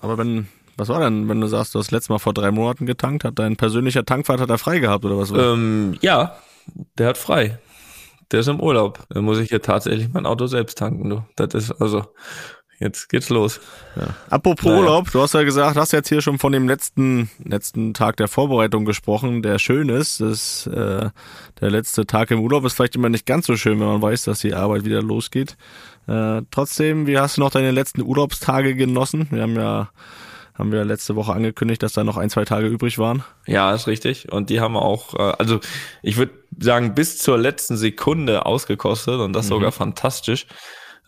Aber 0.00 0.18
wenn, 0.18 0.48
was 0.76 0.88
war 0.88 1.00
denn, 1.00 1.28
wenn 1.28 1.40
du 1.40 1.46
sagst, 1.46 1.74
du 1.74 1.78
hast 1.78 1.92
letztes 1.92 2.08
Mal 2.08 2.18
vor 2.18 2.34
drei 2.34 2.50
Monaten 2.50 2.86
getankt, 2.86 3.24
hat 3.24 3.38
dein 3.38 3.56
persönlicher 3.56 4.04
Tankwart 4.04 4.40
hat 4.40 4.50
er 4.50 4.58
frei 4.58 4.80
gehabt 4.80 5.04
oder 5.04 5.16
was? 5.18 5.30
Ähm, 5.30 5.96
ja, 6.00 6.36
der 6.98 7.08
hat 7.08 7.18
frei. 7.18 7.58
Der 8.32 8.40
ist 8.40 8.48
im 8.48 8.60
Urlaub. 8.60 9.06
Dann 9.10 9.24
muss 9.24 9.38
ich 9.38 9.50
hier 9.50 9.62
tatsächlich 9.62 10.08
mein 10.12 10.26
Auto 10.26 10.46
selbst 10.46 10.78
tanken, 10.78 11.08
du. 11.08 11.24
Das 11.36 11.54
ist 11.54 11.70
also, 11.72 12.06
jetzt 12.82 13.08
geht's 13.08 13.28
los. 13.28 13.60
Apropos 14.28 14.64
Naja. 14.64 14.80
Urlaub, 14.80 15.10
du 15.10 15.20
hast 15.20 15.34
ja 15.34 15.42
gesagt, 15.42 15.76
hast 15.76 15.92
jetzt 15.92 16.08
hier 16.08 16.20
schon 16.20 16.38
von 16.38 16.52
dem 16.52 16.68
letzten 16.68 17.30
letzten 17.44 17.94
Tag 17.94 18.16
der 18.16 18.28
Vorbereitung 18.28 18.84
gesprochen, 18.84 19.42
der 19.42 19.58
schön 19.58 19.88
ist. 19.88 20.20
Das, 20.20 20.66
äh, 20.66 21.10
der 21.60 21.70
letzte 21.70 22.06
Tag 22.06 22.30
im 22.30 22.40
Urlaub 22.40 22.64
ist 22.64 22.74
vielleicht 22.74 22.96
immer 22.96 23.08
nicht 23.08 23.26
ganz 23.26 23.46
so 23.46 23.56
schön, 23.56 23.80
wenn 23.80 23.86
man 23.86 24.02
weiß, 24.02 24.24
dass 24.24 24.40
die 24.40 24.54
Arbeit 24.54 24.84
wieder 24.84 25.02
losgeht. 25.02 25.56
Äh, 26.06 26.42
trotzdem, 26.50 27.06
wie 27.06 27.18
hast 27.18 27.36
du 27.36 27.40
noch 27.40 27.50
deine 27.50 27.70
letzten 27.70 28.02
Urlaubstage 28.02 28.74
genossen? 28.74 29.28
Wir 29.30 29.42
haben 29.42 29.56
ja 29.56 29.90
haben 30.54 30.70
wir 30.70 30.84
letzte 30.84 31.16
Woche 31.16 31.32
angekündigt, 31.32 31.82
dass 31.82 31.94
da 31.94 32.04
noch 32.04 32.16
ein, 32.16 32.30
zwei 32.30 32.44
Tage 32.44 32.66
übrig 32.66 32.98
waren. 32.98 33.24
Ja, 33.46 33.72
ist 33.74 33.86
richtig. 33.86 34.30
Und 34.30 34.50
die 34.50 34.60
haben 34.60 34.76
auch, 34.76 35.14
äh, 35.14 35.32
also 35.38 35.60
ich 36.02 36.16
würde 36.18 36.32
sagen, 36.58 36.94
bis 36.94 37.18
zur 37.18 37.38
letzten 37.38 37.76
Sekunde 37.76 38.44
ausgekostet 38.44 39.18
und 39.20 39.32
das 39.32 39.48
sogar 39.48 39.72
fantastisch. 39.72 40.46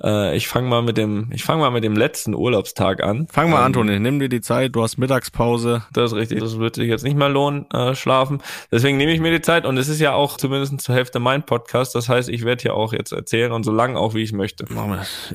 Äh, 0.03 0.37
ich 0.37 0.49
fange 0.49 0.69
mal 0.69 0.83
mit 0.83 0.97
dem, 0.97 1.31
ich 1.33 1.45
fange 1.45 1.61
mal 1.61 1.71
mit 1.71 1.85
dem 1.85 1.97
letzten 1.97 2.35
Urlaubstag 2.35 3.03
an. 3.03 3.29
Fang 3.31 3.51
mal 3.51 3.61
Ähm, 3.61 3.65
an, 3.65 3.73
Toni, 3.73 4.01
nimm 4.01 4.19
dir 4.19 4.29
die 4.29 4.41
Zeit, 4.41 4.75
du 4.75 4.83
hast 4.83 4.99
Mittagspause. 4.99 5.85
Das 5.93 6.13
ist 6.13 6.17
richtig. 6.17 6.41
Das 6.41 6.59
wird 6.59 6.75
sich 6.75 6.89
jetzt 6.89 7.05
nicht 7.05 7.17
mehr 7.17 7.29
lohnen, 7.29 7.71
äh, 7.71 7.95
schlafen. 7.95 8.43
Deswegen 8.73 8.97
nehme 8.97 9.13
ich 9.13 9.21
mir 9.21 9.31
die 9.31 9.41
Zeit 9.41 9.67
und 9.67 9.79
es 9.79 9.89
ist 9.89 10.01
ja 10.01 10.13
auch 10.13 10.37
zumindest 10.37 10.81
zur 10.81 10.95
Hälfte 10.95 11.21
mein 11.21 11.45
Podcast. 11.45 11.95
Das 11.95 12.09
heißt, 12.09 12.29
ich 12.29 12.45
werde 12.45 12.63
hier 12.63 12.75
auch 12.75 12.93
jetzt 12.93 13.13
erzählen 13.13 13.53
und 13.53 13.65
so 13.65 13.73
lang 13.73 13.97
auch, 13.97 14.15
wie 14.15 14.23
ich 14.23 14.33
möchte. 14.33 14.65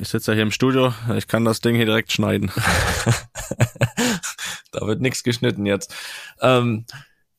Ich 0.00 0.08
sitze 0.08 0.32
ja 0.32 0.34
hier 0.34 0.42
im 0.42 0.52
Studio, 0.52 0.92
ich 1.16 1.26
kann 1.26 1.44
das 1.44 1.60
Ding 1.60 1.76
hier 1.76 1.86
direkt 1.86 2.12
schneiden. 2.12 2.50
da 4.72 4.86
wird 4.86 5.00
nichts 5.00 5.22
geschnitten 5.22 5.66
jetzt. 5.66 5.94
Ähm, 6.40 6.84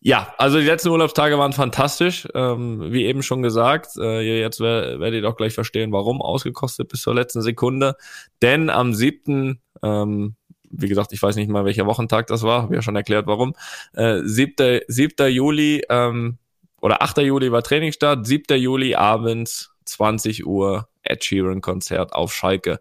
ja, 0.03 0.33
also 0.39 0.59
die 0.59 0.65
letzten 0.65 0.89
Urlaubstage 0.89 1.37
waren 1.37 1.53
fantastisch. 1.53 2.27
Ähm, 2.33 2.91
wie 2.91 3.05
eben 3.05 3.21
schon 3.21 3.43
gesagt, 3.43 3.97
äh, 3.97 4.21
jetzt 4.39 4.59
wer- 4.59 4.99
werdet 4.99 5.17
ihr 5.17 5.21
doch 5.21 5.37
gleich 5.37 5.53
verstehen, 5.53 5.91
warum 5.91 6.21
ausgekostet 6.21 6.87
bis 6.89 7.01
zur 7.01 7.13
letzten 7.13 7.41
Sekunde. 7.43 7.95
Denn 8.41 8.71
am 8.71 8.95
siebten, 8.95 9.61
ähm, 9.83 10.35
wie 10.71 10.87
gesagt, 10.87 11.13
ich 11.13 11.21
weiß 11.21 11.35
nicht 11.35 11.49
mal, 11.49 11.65
welcher 11.65 11.85
Wochentag 11.85 12.27
das 12.27 12.41
war, 12.41 12.63
habe 12.63 12.75
ja 12.75 12.81
schon 12.81 12.95
erklärt, 12.95 13.27
warum. 13.27 13.53
Äh, 13.93 14.21
7. 14.23 14.81
7. 14.87 15.27
Juli 15.29 15.83
ähm, 15.89 16.39
oder 16.81 17.03
8. 17.03 17.19
Juli 17.19 17.51
war 17.51 17.61
Trainingsstart, 17.61 18.25
7. 18.25 18.57
Juli 18.57 18.95
abends 18.95 19.71
20 19.85 20.47
Uhr 20.47 20.87
Ed 21.03 21.23
Sheeran 21.23 21.61
Konzert 21.61 22.13
auf 22.13 22.33
Schalke. 22.33 22.79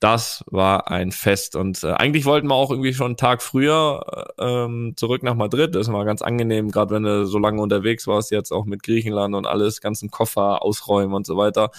Das 0.00 0.42
war 0.46 0.90
ein 0.90 1.12
Fest 1.12 1.56
und 1.56 1.84
äh, 1.84 1.92
eigentlich 1.92 2.24
wollten 2.24 2.48
wir 2.48 2.54
auch 2.54 2.70
irgendwie 2.70 2.94
schon 2.94 3.08
einen 3.08 3.16
Tag 3.18 3.42
früher 3.42 4.32
äh, 4.38 4.44
ähm, 4.44 4.94
zurück 4.96 5.22
nach 5.22 5.34
Madrid. 5.34 5.74
Das 5.74 5.92
war 5.92 6.06
ganz 6.06 6.22
angenehm, 6.22 6.70
gerade 6.70 6.94
wenn 6.94 7.02
du 7.02 7.26
so 7.26 7.38
lange 7.38 7.60
unterwegs 7.60 8.06
warst, 8.06 8.30
jetzt 8.30 8.50
auch 8.50 8.64
mit 8.64 8.82
Griechenland 8.82 9.34
und 9.34 9.46
alles, 9.46 9.82
ganzen 9.82 10.10
Koffer 10.10 10.62
ausräumen 10.62 11.14
und 11.14 11.26
so 11.26 11.36
weiter. 11.36 11.70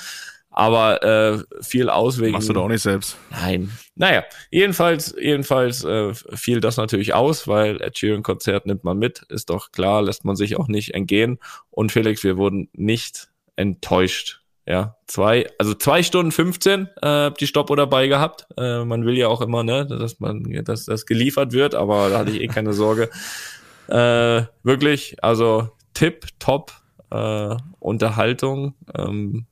Aber 0.52 1.02
äh, 1.02 1.40
viel 1.64 1.90
Auswegen. 1.90 2.34
Machst 2.34 2.50
du 2.50 2.54
doch 2.54 2.66
auch 2.66 2.70
nicht 2.70 2.84
selbst. 2.84 3.18
Nein. 3.32 3.72
Naja, 3.96 4.24
jedenfalls, 4.52 5.16
jedenfalls 5.20 5.84
äh, 5.86 6.14
fiel 6.14 6.60
das 6.60 6.78
natürlich 6.78 7.14
aus, 7.14 7.48
weil 7.48 7.82
Ed 7.82 7.98
Sheeran 7.98 8.22
Konzert 8.22 8.66
nimmt 8.66 8.84
man 8.84 9.00
mit, 9.00 9.24
ist 9.30 9.50
doch 9.50 9.72
klar, 9.72 10.02
lässt 10.04 10.26
man 10.26 10.36
sich 10.36 10.58
auch 10.58 10.68
nicht 10.68 10.94
entgehen. 10.94 11.40
Und 11.70 11.92
Felix, 11.92 12.24
wir 12.24 12.38
wurden 12.38 12.70
nicht 12.74 13.30
enttäuscht. 13.56 14.41
Ja, 14.68 14.96
zwei, 15.08 15.48
also 15.58 15.74
zwei 15.74 16.04
Stunden 16.04 16.32
15 16.32 16.88
äh, 17.02 17.32
die 17.40 17.48
Stoppuhr 17.48 17.76
dabei 17.76 18.08
gehabt. 18.08 18.48
Äh, 18.58 18.86
man 18.86 19.06
will 19.06 19.18
ja 19.18 19.28
auch 19.28 19.42
immer, 19.42 19.64
ne, 19.64 19.88
dass 19.88 20.20
man, 20.20 20.44
dass 20.64 20.86
das 20.86 21.06
geliefert 21.06 21.52
wird, 21.52 21.74
aber 21.74 22.10
da 22.10 22.20
hatte 22.20 22.32
ich 22.32 22.42
eh 22.42 22.48
keine 22.48 22.74
Sorge. 22.74 23.10
Äh, 23.88 24.44
wirklich, 24.64 25.24
also 25.24 25.70
Tipp, 25.94 26.28
top, 26.40 26.74
äh, 27.10 27.56
Unterhaltung. 27.80 28.76
Ähm, 28.96 29.48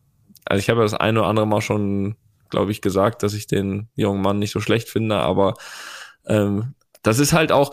also 0.45 0.59
ich 0.59 0.69
habe 0.69 0.81
das 0.81 0.93
eine 0.93 1.19
oder 1.19 1.29
andere 1.29 1.47
Mal 1.47 1.61
schon, 1.61 2.15
glaube 2.49 2.71
ich, 2.71 2.81
gesagt, 2.81 3.23
dass 3.23 3.33
ich 3.33 3.47
den 3.47 3.89
jungen 3.95 4.21
Mann 4.21 4.39
nicht 4.39 4.51
so 4.51 4.59
schlecht 4.59 4.89
finde, 4.89 5.17
aber 5.17 5.55
ähm, 6.27 6.75
das 7.03 7.19
ist 7.19 7.33
halt 7.33 7.51
auch, 7.51 7.71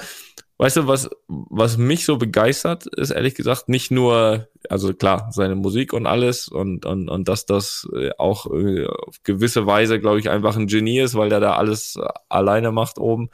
weißt 0.58 0.78
du, 0.78 0.86
was, 0.86 1.10
was 1.28 1.76
mich 1.76 2.04
so 2.04 2.16
begeistert, 2.16 2.86
ist 2.86 3.10
ehrlich 3.10 3.34
gesagt 3.34 3.68
nicht 3.68 3.90
nur, 3.90 4.48
also 4.68 4.94
klar, 4.94 5.28
seine 5.30 5.54
Musik 5.54 5.92
und 5.92 6.06
alles 6.06 6.48
und, 6.48 6.86
und, 6.86 7.08
und 7.08 7.28
dass 7.28 7.46
das 7.46 7.88
äh, 7.94 8.10
auch 8.18 8.46
äh, 8.52 8.86
auf 8.86 9.22
gewisse 9.22 9.66
Weise, 9.66 10.00
glaube 10.00 10.18
ich, 10.18 10.30
einfach 10.30 10.56
ein 10.56 10.66
Genie 10.66 11.00
ist, 11.00 11.14
weil 11.14 11.28
der 11.28 11.40
da 11.40 11.56
alles 11.56 11.98
alleine 12.28 12.72
macht 12.72 12.98
oben 12.98 13.28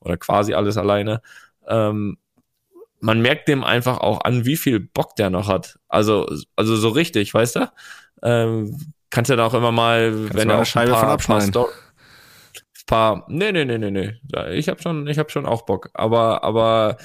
oder 0.00 0.16
quasi 0.16 0.54
alles 0.54 0.76
alleine. 0.76 1.22
Ähm, 1.66 2.18
man 3.00 3.20
merkt 3.20 3.48
dem 3.48 3.64
einfach 3.64 3.98
auch 3.98 4.22
an, 4.22 4.44
wie 4.44 4.56
viel 4.56 4.80
Bock 4.80 5.16
der 5.16 5.30
noch 5.30 5.48
hat. 5.48 5.78
Also, 5.88 6.28
also 6.56 6.76
so 6.76 6.88
richtig, 6.88 7.32
weißt 7.32 7.56
du? 7.56 7.72
Ähm, 8.22 8.76
kannst 9.10 9.30
ja 9.30 9.36
da 9.36 9.46
auch 9.46 9.54
immer 9.54 9.72
mal, 9.72 10.10
Kannst 10.10 10.34
wenn 10.34 10.48
du 10.48 10.54
er 10.54 10.60
auch 10.62 10.66
Scheibe 10.66 10.90
ein 10.90 10.92
paar, 10.92 11.00
von 11.00 11.06
paar, 11.06 11.14
abschneiden. 11.14 11.48
Sto 11.50 11.68
paar 12.86 13.24
nee, 13.28 13.52
nee, 13.52 13.64
nee, 13.64 13.78
nee, 13.78 13.90
nee. 13.90 14.14
Ich 14.54 14.68
habe 14.68 14.80
schon, 14.80 15.06
ich 15.08 15.18
habe 15.18 15.30
schon 15.30 15.46
auch 15.46 15.62
Bock. 15.62 15.90
Aber, 15.94 16.44
aber 16.44 16.96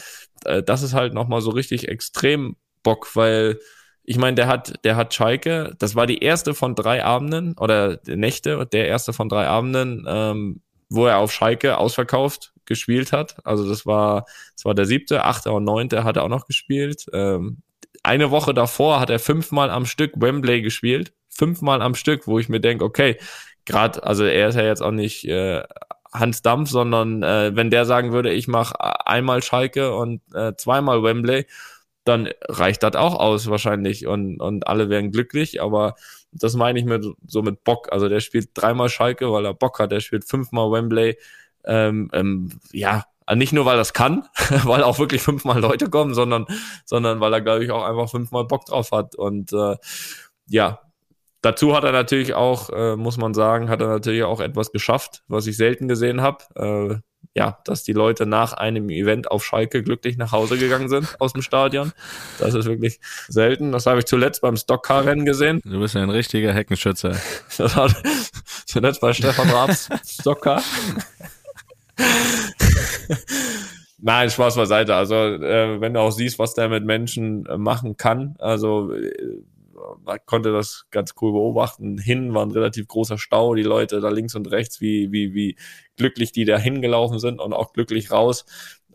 äh, 0.46 0.64
das 0.64 0.84
ist 0.84 0.94
halt 0.94 1.14
nochmal 1.14 1.42
so 1.42 1.52
richtig 1.52 1.88
extrem 1.88 2.56
Bock, 2.84 3.16
weil 3.16 3.60
ich 4.04 4.18
meine, 4.18 4.36
der 4.36 4.48
hat, 4.48 4.84
der 4.84 4.96
hat 4.96 5.14
Schalke, 5.14 5.76
das 5.80 5.96
war 5.96 6.08
die 6.08 6.20
erste 6.20 6.54
von 6.54 6.76
drei 6.76 7.04
Abenden 7.04 7.56
oder 7.58 8.00
Nächte, 8.08 8.66
der 8.72 8.88
erste 8.88 9.14
von 9.14 9.30
drei 9.30 9.48
Abenden, 9.48 10.06
ähm, 10.08 10.62
wo 10.90 11.06
er 11.06 11.20
auf 11.20 11.32
Schalke 11.32 11.78
ausverkauft 11.78 12.54
gespielt 12.66 13.12
hat. 13.12 13.38
Also 13.46 13.68
das 13.68 13.86
war, 13.86 14.26
das 14.56 14.66
war 14.66 14.74
der 14.74 14.86
siebte, 14.86 15.24
achte 15.24 15.52
und 15.52 15.64
neunte 15.64 16.04
hat 16.04 16.18
er 16.18 16.24
auch 16.24 16.30
noch 16.30 16.46
gespielt. 16.48 17.06
Ähm, 17.14 17.62
eine 18.04 18.32
Woche 18.32 18.54
davor 18.54 19.00
hat 19.00 19.10
er 19.10 19.20
fünfmal 19.20 19.70
am 19.70 19.86
Stück 19.86 20.14
Wembley 20.16 20.62
gespielt. 20.62 21.14
Fünfmal 21.30 21.82
am 21.82 21.96
Stück, 21.96 22.28
wo 22.28 22.40
ich 22.40 22.50
mir 22.50 22.60
denke, 22.60 22.84
okay, 22.84 23.18
gerade, 23.66 24.04
also 24.04 24.26
er 24.26 24.50
ist 24.50 24.56
ja 24.56 24.64
jetzt 24.64 24.82
auch 24.82 24.92
nicht 24.92 25.26
äh, 25.26 25.64
Hans 26.14 26.42
Dampf, 26.42 26.70
sondern 26.70 27.24
äh, 27.24 27.56
wenn 27.56 27.70
der 27.70 27.86
sagen 27.86 28.12
würde, 28.12 28.34
ich 28.34 28.48
mache 28.48 28.76
einmal 29.08 29.42
Schalke 29.42 29.96
und 29.96 30.22
äh, 30.34 30.54
zweimal 30.56 31.04
Wembley, 31.04 31.48
dann 32.04 32.30
reicht 32.48 32.84
das 32.84 32.96
auch 32.96 33.16
aus 33.20 33.50
wahrscheinlich 33.50 34.08
und, 34.08 34.42
und 34.42 34.68
alle 34.68 34.90
wären 34.90 35.12
glücklich, 35.12 35.62
aber 35.62 35.96
das 36.32 36.56
meine 36.56 36.80
ich 36.80 36.86
mit 36.86 37.06
so 37.28 37.42
mit 37.42 37.64
Bock. 37.64 37.92
Also 37.92 38.10
der 38.10 38.22
spielt 38.22 38.50
dreimal 38.54 38.90
Schalke, 38.90 39.32
weil 39.32 39.46
er 39.46 39.54
Bock 39.54 39.80
hat, 39.80 39.92
der 39.92 40.00
spielt 40.00 40.26
fünfmal 40.26 40.72
Wembley. 40.72 41.18
Ähm, 41.64 42.10
ähm, 42.14 42.60
ja, 42.72 43.06
nicht 43.36 43.54
nur 43.54 43.66
weil 43.66 43.80
es 43.80 43.94
kann, 43.94 44.28
weil 44.64 44.84
auch 44.84 45.00
wirklich 45.00 45.22
fünfmal 45.22 45.60
Leute 45.60 45.90
kommen, 45.90 46.14
sondern, 46.14 46.46
sondern 46.86 47.20
weil 47.20 47.34
er, 47.34 47.42
glaube 47.42 47.64
ich, 47.64 47.72
auch 47.72 47.84
einfach 47.84 48.10
fünfmal 48.10 48.46
Bock 48.46 48.66
drauf 48.66 48.92
hat. 48.92 49.16
Und 49.16 49.54
äh, 49.54 49.76
ja, 50.48 50.80
dazu 51.42 51.76
hat 51.76 51.84
er 51.84 51.92
natürlich 51.92 52.34
auch, 52.34 52.70
äh, 52.70 52.96
muss 52.96 53.18
man 53.18 53.34
sagen, 53.34 53.70
hat 53.70 53.82
er 53.82 53.88
natürlich 53.88 54.24
auch 54.24 54.40
etwas 54.40 54.72
geschafft, 54.72 55.24
was 55.28 55.48
ich 55.48 55.58
selten 55.58 55.88
gesehen 55.88 56.22
habe. 56.22 56.44
Äh, 56.56 57.00
ja, 57.34 57.60
dass 57.64 57.84
die 57.84 57.94
Leute 57.94 58.26
nach 58.26 58.54
einem 58.54 58.90
Event 58.90 59.32
auf 59.32 59.46
Schalke 59.46 59.84
glücklich 59.84 60.18
nach 60.18 60.34
Hause 60.34 60.58
gegangen 60.58 60.90
sind 60.90 61.16
aus 61.20 61.32
dem 61.34 61.42
Stadion. 61.42 61.94
Das 62.40 62.54
ist 62.54 62.66
wirklich 62.66 63.00
selten. 63.28 63.72
Das 63.72 63.86
habe 63.86 64.00
ich 64.00 64.06
zuletzt 64.06 64.42
beim 64.42 64.58
Stockcar-Rennen 64.58 65.24
gesehen. 65.26 65.62
Du 65.64 65.80
bist 65.80 65.96
ja 65.96 66.02
ein 66.04 66.10
richtiger 66.10 66.54
Heckenschützer. 66.54 67.16
Das 67.58 67.78
war 67.78 67.94
zuletzt 68.66 69.02
bei 69.02 69.14
Stefan 69.14 69.50
Raabs 69.50 69.90
Stockcar. 70.06 70.62
Nein, 74.00 74.30
Spaß 74.30 74.56
beiseite. 74.56 74.96
Also, 74.96 75.16
äh, 75.16 75.80
wenn 75.80 75.94
du 75.94 76.00
auch 76.00 76.12
siehst, 76.12 76.40
was 76.40 76.56
der 76.56 76.70
mit 76.70 76.84
Menschen 76.86 77.46
äh, 77.46 77.58
machen 77.58 77.98
kann, 77.98 78.36
also 78.40 78.92
äh, 78.94 79.44
man 80.04 80.20
konnte 80.26 80.52
das 80.52 80.86
ganz 80.92 81.14
cool 81.22 81.32
beobachten. 81.34 81.98
Hin 81.98 82.34
war 82.34 82.46
ein 82.46 82.52
relativ 82.52 82.88
großer 82.88 83.18
Stau, 83.18 83.56
die 83.56 83.64
Leute 83.64 84.00
da 84.02 84.10
links 84.10 84.36
und 84.36 84.50
rechts, 84.52 84.82
wie, 84.82 85.12
wie, 85.12 85.34
wie 85.34 85.58
glücklich 85.98 86.32
die 86.32 86.46
da 86.46 86.58
hingelaufen 86.58 87.20
sind 87.20 87.40
und 87.40 87.54
auch 87.54 87.74
glücklich 87.74 88.12
raus. 88.12 88.46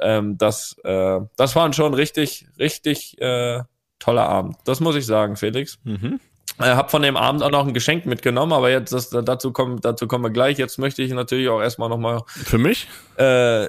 Ähm, 0.01 0.37
das, 0.39 0.77
äh, 0.85 1.21
das 1.37 1.57
waren 1.57 1.73
schon 1.73 1.95
richtig, 1.95 2.47
richtig 2.59 3.21
äh, 3.21 3.63
toller 3.99 4.29
Abend. 4.29 4.57
Das 4.65 4.81
muss 4.81 4.97
ich 4.97 5.07
sagen, 5.07 5.37
Felix. 5.37 5.79
Mhm. 5.85 6.21
Äh, 6.59 6.65
hab 6.75 6.91
von 6.91 7.03
dem 7.03 7.17
Abend 7.17 7.43
auch 7.43 7.51
noch 7.51 7.67
ein 7.67 7.75
Geschenk 7.75 8.07
mitgenommen, 8.07 8.53
aber 8.53 8.71
jetzt 8.71 8.93
das, 8.93 9.11
dazu 9.11 9.53
kommen 9.53 9.81
dazu 9.81 10.07
kommen 10.09 10.25
wir 10.25 10.31
gleich. 10.31 10.57
Jetzt 10.59 10.79
möchte 10.79 11.03
ich 11.03 11.13
natürlich 11.13 11.49
auch 11.49 11.61
erstmal 11.61 11.89
noch 11.89 11.99
mal 11.99 12.23
Für 12.27 12.59
mich? 12.59 12.89
äh, 13.17 13.67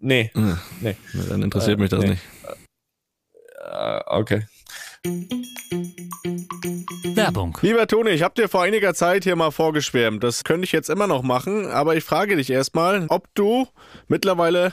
nee, 0.00 0.30
Hm. 0.34 0.58
nee, 0.80 0.96
Dann 1.28 1.42
interessiert 1.42 1.78
Äh, 1.78 1.82
mich 1.82 1.90
das 1.90 2.00
nee. 2.00 2.10
nicht. 2.10 2.22
äh, 3.64 4.00
okay. 4.06 4.46
Werbung. 7.20 7.58
Lieber 7.62 7.86
Toni, 7.86 8.10
ich 8.10 8.22
habe 8.22 8.34
dir 8.34 8.48
vor 8.48 8.62
einiger 8.62 8.94
Zeit 8.94 9.24
hier 9.24 9.36
mal 9.36 9.50
vorgeschwärmt. 9.50 10.22
Das 10.24 10.44
könnte 10.44 10.64
ich 10.64 10.72
jetzt 10.72 10.90
immer 10.90 11.06
noch 11.06 11.22
machen, 11.22 11.66
aber 11.66 11.96
ich 11.96 12.04
frage 12.04 12.36
dich 12.36 12.50
erstmal, 12.50 13.06
ob 13.08 13.26
du 13.34 13.66
mittlerweile 14.08 14.72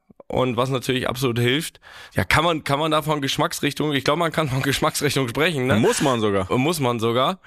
Und 0.31 0.55
was 0.55 0.69
natürlich 0.69 1.09
absolut 1.09 1.39
hilft, 1.39 1.81
ja, 2.13 2.23
kann 2.23 2.45
man, 2.45 2.63
kann 2.63 2.79
man 2.79 2.89
da 2.89 3.01
von 3.01 3.19
Geschmacksrichtung, 3.19 3.91
ich 3.91 4.05
glaube, 4.05 4.19
man 4.19 4.31
kann 4.31 4.47
von 4.47 4.61
Geschmacksrichtung 4.63 5.27
sprechen, 5.27 5.67
ne? 5.67 5.75
Muss 5.75 6.01
man 6.01 6.21
sogar. 6.21 6.49
Muss 6.57 6.79
man 6.79 7.01
sogar. 7.01 7.41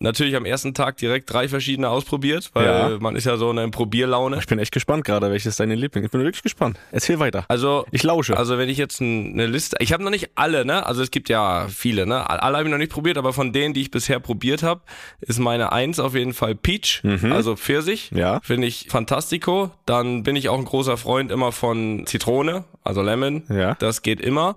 Natürlich 0.00 0.36
am 0.36 0.44
ersten 0.44 0.74
Tag 0.74 0.96
direkt 0.98 1.32
drei 1.32 1.48
verschiedene 1.48 1.88
ausprobiert, 1.88 2.50
weil 2.54 2.64
Ja. 2.66 2.98
man 3.00 3.16
ist 3.16 3.24
ja 3.24 3.36
so 3.36 3.50
in 3.50 3.70
Probierlaune. 3.70 4.38
Ich 4.38 4.46
bin 4.46 4.58
echt 4.58 4.72
gespannt 4.72 5.04
gerade, 5.04 5.30
welches 5.30 5.56
deine 5.56 5.74
Liebling. 5.74 6.04
Ich 6.04 6.10
bin 6.10 6.22
wirklich 6.22 6.42
gespannt. 6.42 6.78
Erzähl 6.92 7.18
weiter. 7.18 7.44
Also 7.48 7.86
Ich 7.90 8.02
lausche. 8.02 8.36
Also 8.36 8.58
wenn 8.58 8.68
ich 8.68 8.78
jetzt 8.78 9.00
ein, 9.00 9.32
eine 9.34 9.46
Liste, 9.46 9.76
ich 9.80 9.92
habe 9.92 10.02
noch 10.02 10.10
nicht 10.10 10.30
alle, 10.34 10.64
ne? 10.64 10.84
Also 10.86 11.02
es 11.02 11.10
gibt 11.10 11.28
ja 11.28 11.66
viele, 11.68 12.06
ne? 12.06 12.28
Alle 12.28 12.56
habe 12.56 12.64
ich 12.68 12.70
noch 12.70 12.78
nicht 12.78 12.92
probiert, 12.92 13.18
aber 13.18 13.32
von 13.32 13.52
denen, 13.52 13.74
die 13.74 13.80
ich 13.82 13.90
bisher 13.90 14.20
probiert 14.20 14.62
habe, 14.62 14.80
ist 15.20 15.38
meine 15.38 15.72
Eins 15.72 15.98
auf 16.00 16.14
jeden 16.14 16.32
Fall 16.34 16.54
Peach, 16.54 17.02
also 17.30 17.56
Pfirsich. 17.56 18.10
Ja. 18.14 18.40
Finde 18.42 18.66
ich 18.66 18.86
fantastico. 18.90 19.70
Dann 19.86 20.22
bin 20.22 20.36
ich 20.36 20.48
auch 20.48 20.58
ein 20.58 20.64
großer 20.64 20.96
Freund 20.96 21.30
immer 21.30 21.52
von 21.52 22.04
Zitrone, 22.06 22.64
also 22.84 23.02
Lemon. 23.02 23.42
Ja. 23.48 23.74
Das 23.74 24.02
geht 24.02 24.20
immer. 24.20 24.56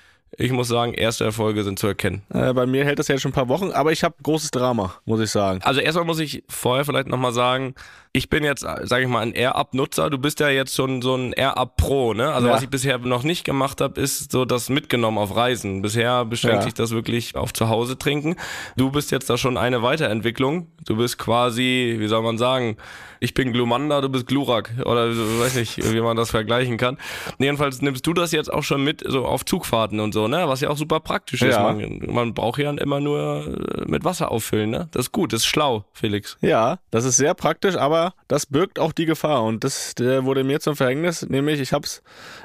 Ich 0.37 0.51
muss 0.51 0.69
sagen, 0.69 0.93
erste 0.93 1.25
Erfolge 1.25 1.63
sind 1.63 1.77
zu 1.77 1.87
erkennen. 1.87 2.21
Äh, 2.33 2.53
bei 2.53 2.65
mir 2.65 2.85
hält 2.85 2.99
das 2.99 3.09
ja 3.09 3.17
schon 3.19 3.31
ein 3.31 3.33
paar 3.33 3.49
Wochen, 3.49 3.71
aber 3.71 3.91
ich 3.91 4.03
habe 4.05 4.15
großes 4.23 4.51
Drama, 4.51 4.93
muss 5.03 5.19
ich 5.19 5.29
sagen. 5.29 5.59
Also 5.63 5.81
erstmal 5.81 6.05
muss 6.05 6.19
ich 6.19 6.43
vorher 6.47 6.85
vielleicht 6.85 7.07
nochmal 7.07 7.33
sagen, 7.33 7.75
ich 8.13 8.29
bin 8.29 8.43
jetzt, 8.45 8.61
sage 8.61 9.01
ich 9.03 9.07
mal, 9.09 9.19
ein 9.19 9.33
Air-Up-Nutzer. 9.33 10.09
Du 10.09 10.17
bist 10.17 10.39
ja 10.39 10.47
jetzt 10.49 10.73
schon 10.73 11.01
so 11.01 11.15
ein 11.15 11.33
Air-Up 11.33 11.75
Pro, 11.75 12.13
ne? 12.13 12.31
Also 12.33 12.47
Ja. 12.47 12.53
was 12.53 12.61
ich 12.63 12.69
bisher 12.69 12.97
noch 12.97 13.23
nicht 13.23 13.43
gemacht 13.43 13.81
habe, 13.81 13.99
ist 13.99 14.31
so 14.31 14.45
das 14.45 14.69
mitgenommen 14.69 15.17
auf 15.17 15.35
Reisen. 15.35 15.81
Bisher 15.81 16.23
beschränkt 16.23 16.57
Ja. 16.57 16.61
sich 16.63 16.73
das 16.75 16.91
wirklich 16.91 17.35
auf 17.35 17.51
zu 17.53 17.67
Hause 17.67 17.97
trinken. 17.97 18.35
Du 18.77 18.89
bist 18.89 19.11
jetzt 19.11 19.29
da 19.29 19.37
schon 19.37 19.57
eine 19.57 19.81
Weiterentwicklung. 19.83 20.67
Du 20.85 20.95
bist 20.95 21.17
quasi, 21.17 21.95
wie 21.99 22.07
soll 22.07 22.21
man 22.21 22.37
sagen, 22.37 22.77
ich 23.21 23.35
bin 23.35 23.53
Glumanda, 23.53 24.01
du 24.01 24.09
bist 24.09 24.25
Glurak 24.25 24.71
oder 24.83 25.07
weiß 25.09 25.55
nicht, 25.55 25.93
wie 25.93 26.01
man 26.01 26.17
das 26.17 26.31
vergleichen 26.31 26.77
kann. 26.77 26.97
Jedenfalls 27.37 27.81
nimmst 27.81 28.05
du 28.07 28.13
das 28.13 28.31
jetzt 28.31 28.51
auch 28.51 28.63
schon 28.63 28.83
mit 28.83 29.03
so 29.07 29.25
auf 29.25 29.45
Zugfahrten 29.45 29.99
und 29.99 30.11
so, 30.11 30.27
ne? 30.27 30.49
Was 30.49 30.61
ja 30.61 30.69
auch 30.69 30.77
super 30.77 30.99
praktisch 30.99 31.43
ist. 31.43 31.53
Ja. 31.53 31.71
Man, 31.71 32.01
man 32.07 32.33
braucht 32.33 32.59
ja 32.59 32.71
immer 32.71 32.99
nur 32.99 33.45
äh, 33.77 33.83
mit 33.85 34.03
Wasser 34.03 34.31
auffüllen, 34.31 34.71
ne? 34.71 34.89
Das 34.91 35.05
ist 35.05 35.11
gut, 35.11 35.33
das 35.33 35.41
ist 35.41 35.45
schlau, 35.45 35.85
Felix. 35.93 36.37
Ja, 36.41 36.79
das 36.89 37.05
ist 37.05 37.17
sehr 37.17 37.35
praktisch, 37.35 37.75
aber 37.75 38.15
das 38.27 38.47
birgt 38.47 38.79
auch 38.79 38.91
die 38.91 39.05
Gefahr 39.05 39.43
und 39.43 39.63
das 39.63 39.93
wurde 39.99 40.43
mir 40.43 40.59
zum 40.59 40.75
Verhängnis, 40.75 41.21
nämlich 41.29 41.61
ich 41.61 41.73
habe 41.73 41.85
es 41.85 42.01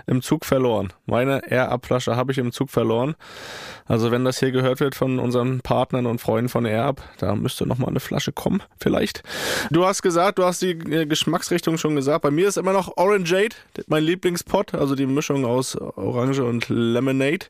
im 0.06 0.20
Zug 0.20 0.44
verloren. 0.44 0.92
Meine 1.06 1.50
Air-Up-Flasche 1.50 2.16
habe 2.16 2.32
ich 2.32 2.38
im 2.38 2.52
Zug 2.52 2.70
verloren. 2.70 3.14
Also 3.86 4.10
wenn 4.10 4.24
das 4.24 4.40
hier 4.40 4.50
gehört 4.50 4.80
wird 4.80 4.94
von 4.94 5.18
unseren 5.18 5.60
Partnern 5.60 6.06
und 6.06 6.20
Freunden 6.20 6.48
von 6.48 6.66
Air-Up, 6.66 7.02
da 7.18 7.34
müsste 7.34 7.66
noch 7.66 7.78
mal 7.78 7.88
eine 7.88 8.00
Flasche 8.00 8.32
kommen, 8.32 8.62
vielleicht. 8.78 9.22
Du 9.70 9.86
hast 9.86 10.02
gesagt, 10.02 10.38
du 10.38 10.44
hast 10.44 10.60
die 10.60 10.65
äh, 10.72 11.06
Geschmacksrichtung 11.06 11.78
schon 11.78 11.96
gesagt. 11.96 12.22
Bei 12.22 12.30
mir 12.30 12.48
ist 12.48 12.56
immer 12.56 12.72
noch 12.72 12.96
Orangeade, 12.96 13.54
mein 13.86 14.04
Lieblingspot, 14.04 14.74
also 14.74 14.94
die 14.94 15.06
Mischung 15.06 15.44
aus 15.44 15.76
Orange 15.76 16.42
und 16.44 16.68
Lemonade. 16.68 17.46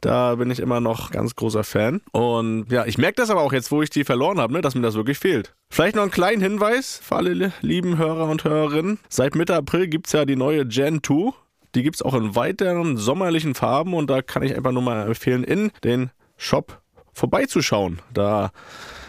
Da 0.00 0.34
bin 0.36 0.50
ich 0.50 0.60
immer 0.60 0.80
noch 0.80 1.10
ganz 1.10 1.34
großer 1.34 1.64
Fan. 1.64 2.00
Und 2.12 2.70
ja, 2.70 2.84
ich 2.86 2.98
merke 2.98 3.16
das 3.16 3.30
aber 3.30 3.40
auch 3.42 3.52
jetzt, 3.52 3.70
wo 3.70 3.82
ich 3.82 3.90
die 3.90 4.04
verloren 4.04 4.38
habe, 4.40 4.52
ne, 4.52 4.60
dass 4.60 4.74
mir 4.74 4.82
das 4.82 4.94
wirklich 4.94 5.18
fehlt. 5.18 5.54
Vielleicht 5.70 5.96
noch 5.96 6.02
einen 6.02 6.10
kleinen 6.10 6.42
Hinweis 6.42 7.00
für 7.02 7.16
alle 7.16 7.32
li- 7.34 7.52
lieben 7.60 7.98
Hörer 7.98 8.28
und 8.28 8.44
Hörerinnen. 8.44 8.98
Seit 9.08 9.34
Mitte 9.34 9.54
April 9.56 9.88
gibt's 9.88 10.12
ja 10.12 10.24
die 10.24 10.36
neue 10.36 10.64
Gen 10.66 11.02
2. 11.02 11.32
Die 11.74 11.82
gibt's 11.82 12.00
auch 12.02 12.14
in 12.14 12.34
weiteren 12.34 12.96
sommerlichen 12.96 13.54
Farben 13.54 13.92
und 13.94 14.08
da 14.08 14.22
kann 14.22 14.42
ich 14.42 14.56
einfach 14.56 14.72
nur 14.72 14.82
mal 14.82 15.06
empfehlen, 15.06 15.44
in 15.44 15.72
den 15.84 16.10
Shop 16.38 16.80
vorbeizuschauen. 17.12 17.98
Da 18.14 18.50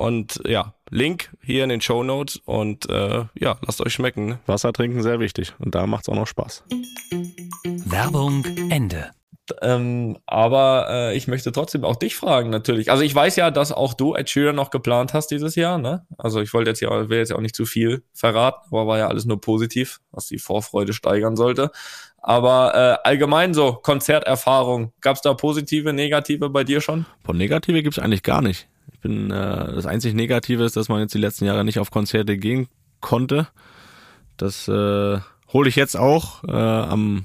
Und 0.00 0.40
ja, 0.46 0.72
Link 0.88 1.28
hier 1.42 1.62
in 1.62 1.68
den 1.68 1.82
Show 1.82 2.02
Notes 2.02 2.40
und 2.46 2.88
äh, 2.88 3.26
ja, 3.38 3.58
lasst 3.60 3.82
euch 3.82 3.92
schmecken. 3.92 4.28
Ne? 4.30 4.38
Wasser 4.46 4.72
trinken 4.72 5.02
sehr 5.02 5.20
wichtig 5.20 5.52
und 5.58 5.74
da 5.74 5.86
macht's 5.86 6.08
auch 6.08 6.14
noch 6.14 6.26
Spaß. 6.26 6.64
Werbung 7.84 8.42
Ende. 8.70 9.10
Ähm, 9.60 10.16
aber 10.24 10.86
äh, 10.88 11.16
ich 11.18 11.28
möchte 11.28 11.52
trotzdem 11.52 11.84
auch 11.84 11.96
dich 11.96 12.16
fragen, 12.16 12.48
natürlich. 12.48 12.90
Also 12.90 13.02
ich 13.02 13.14
weiß 13.14 13.36
ja, 13.36 13.50
dass 13.50 13.72
auch 13.72 13.92
du 13.92 14.14
Ed 14.14 14.30
Sheeran 14.30 14.56
noch 14.56 14.70
geplant 14.70 15.12
hast 15.12 15.26
dieses 15.32 15.54
Jahr, 15.54 15.76
ne? 15.76 16.06
Also 16.16 16.40
ich 16.40 16.54
wollte 16.54 16.70
jetzt 16.70 16.80
ja, 16.80 17.10
will 17.10 17.18
jetzt 17.18 17.28
ja 17.28 17.36
auch 17.36 17.42
nicht 17.42 17.56
zu 17.56 17.66
viel 17.66 18.02
verraten, 18.14 18.68
aber 18.70 18.86
war 18.86 18.96
ja 18.96 19.08
alles 19.08 19.26
nur 19.26 19.38
positiv, 19.38 20.00
was 20.12 20.28
die 20.28 20.38
Vorfreude 20.38 20.94
steigern 20.94 21.36
sollte. 21.36 21.72
Aber 22.22 22.74
äh, 23.04 23.06
allgemein 23.06 23.52
so, 23.52 23.74
Konzerterfahrung, 23.74 24.94
gab's 25.02 25.20
da 25.20 25.34
positive, 25.34 25.92
negative 25.92 26.48
bei 26.48 26.64
dir 26.64 26.80
schon? 26.80 27.04
Von 27.22 27.36
Negative 27.36 27.82
gibt's 27.82 27.98
eigentlich 27.98 28.22
gar 28.22 28.40
nicht. 28.40 28.66
Bin, 29.02 29.30
äh, 29.30 29.72
das 29.74 29.86
einzig 29.86 30.14
Negative 30.14 30.64
ist, 30.64 30.76
dass 30.76 30.88
man 30.88 31.00
jetzt 31.00 31.14
die 31.14 31.18
letzten 31.18 31.44
Jahre 31.46 31.64
nicht 31.64 31.78
auf 31.78 31.90
Konzerte 31.90 32.36
gehen 32.36 32.68
konnte. 33.00 33.48
Das 34.36 34.68
äh, 34.68 35.18
hole 35.52 35.68
ich 35.68 35.76
jetzt 35.76 35.96
auch 35.96 36.44
äh, 36.44 36.50
am, 36.52 37.24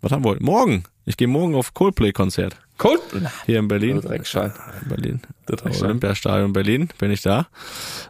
was 0.00 0.12
haben 0.12 0.24
wir 0.24 0.30
heute? 0.30 0.42
Morgen. 0.44 0.84
Ich 1.04 1.16
gehe 1.16 1.28
morgen 1.28 1.54
auf 1.54 1.74
Coldplay-Konzert. 1.74 2.56
Cold? 2.78 3.00
Hier 3.44 3.58
in 3.58 3.68
Berlin. 3.68 4.00
Dreckschein. 4.00 4.52
In 4.82 4.88
Berlin. 4.88 5.20
Olympiastadion 5.82 6.52
Berlin 6.52 6.88
bin 6.98 7.10
ich 7.10 7.20
da. 7.22 7.48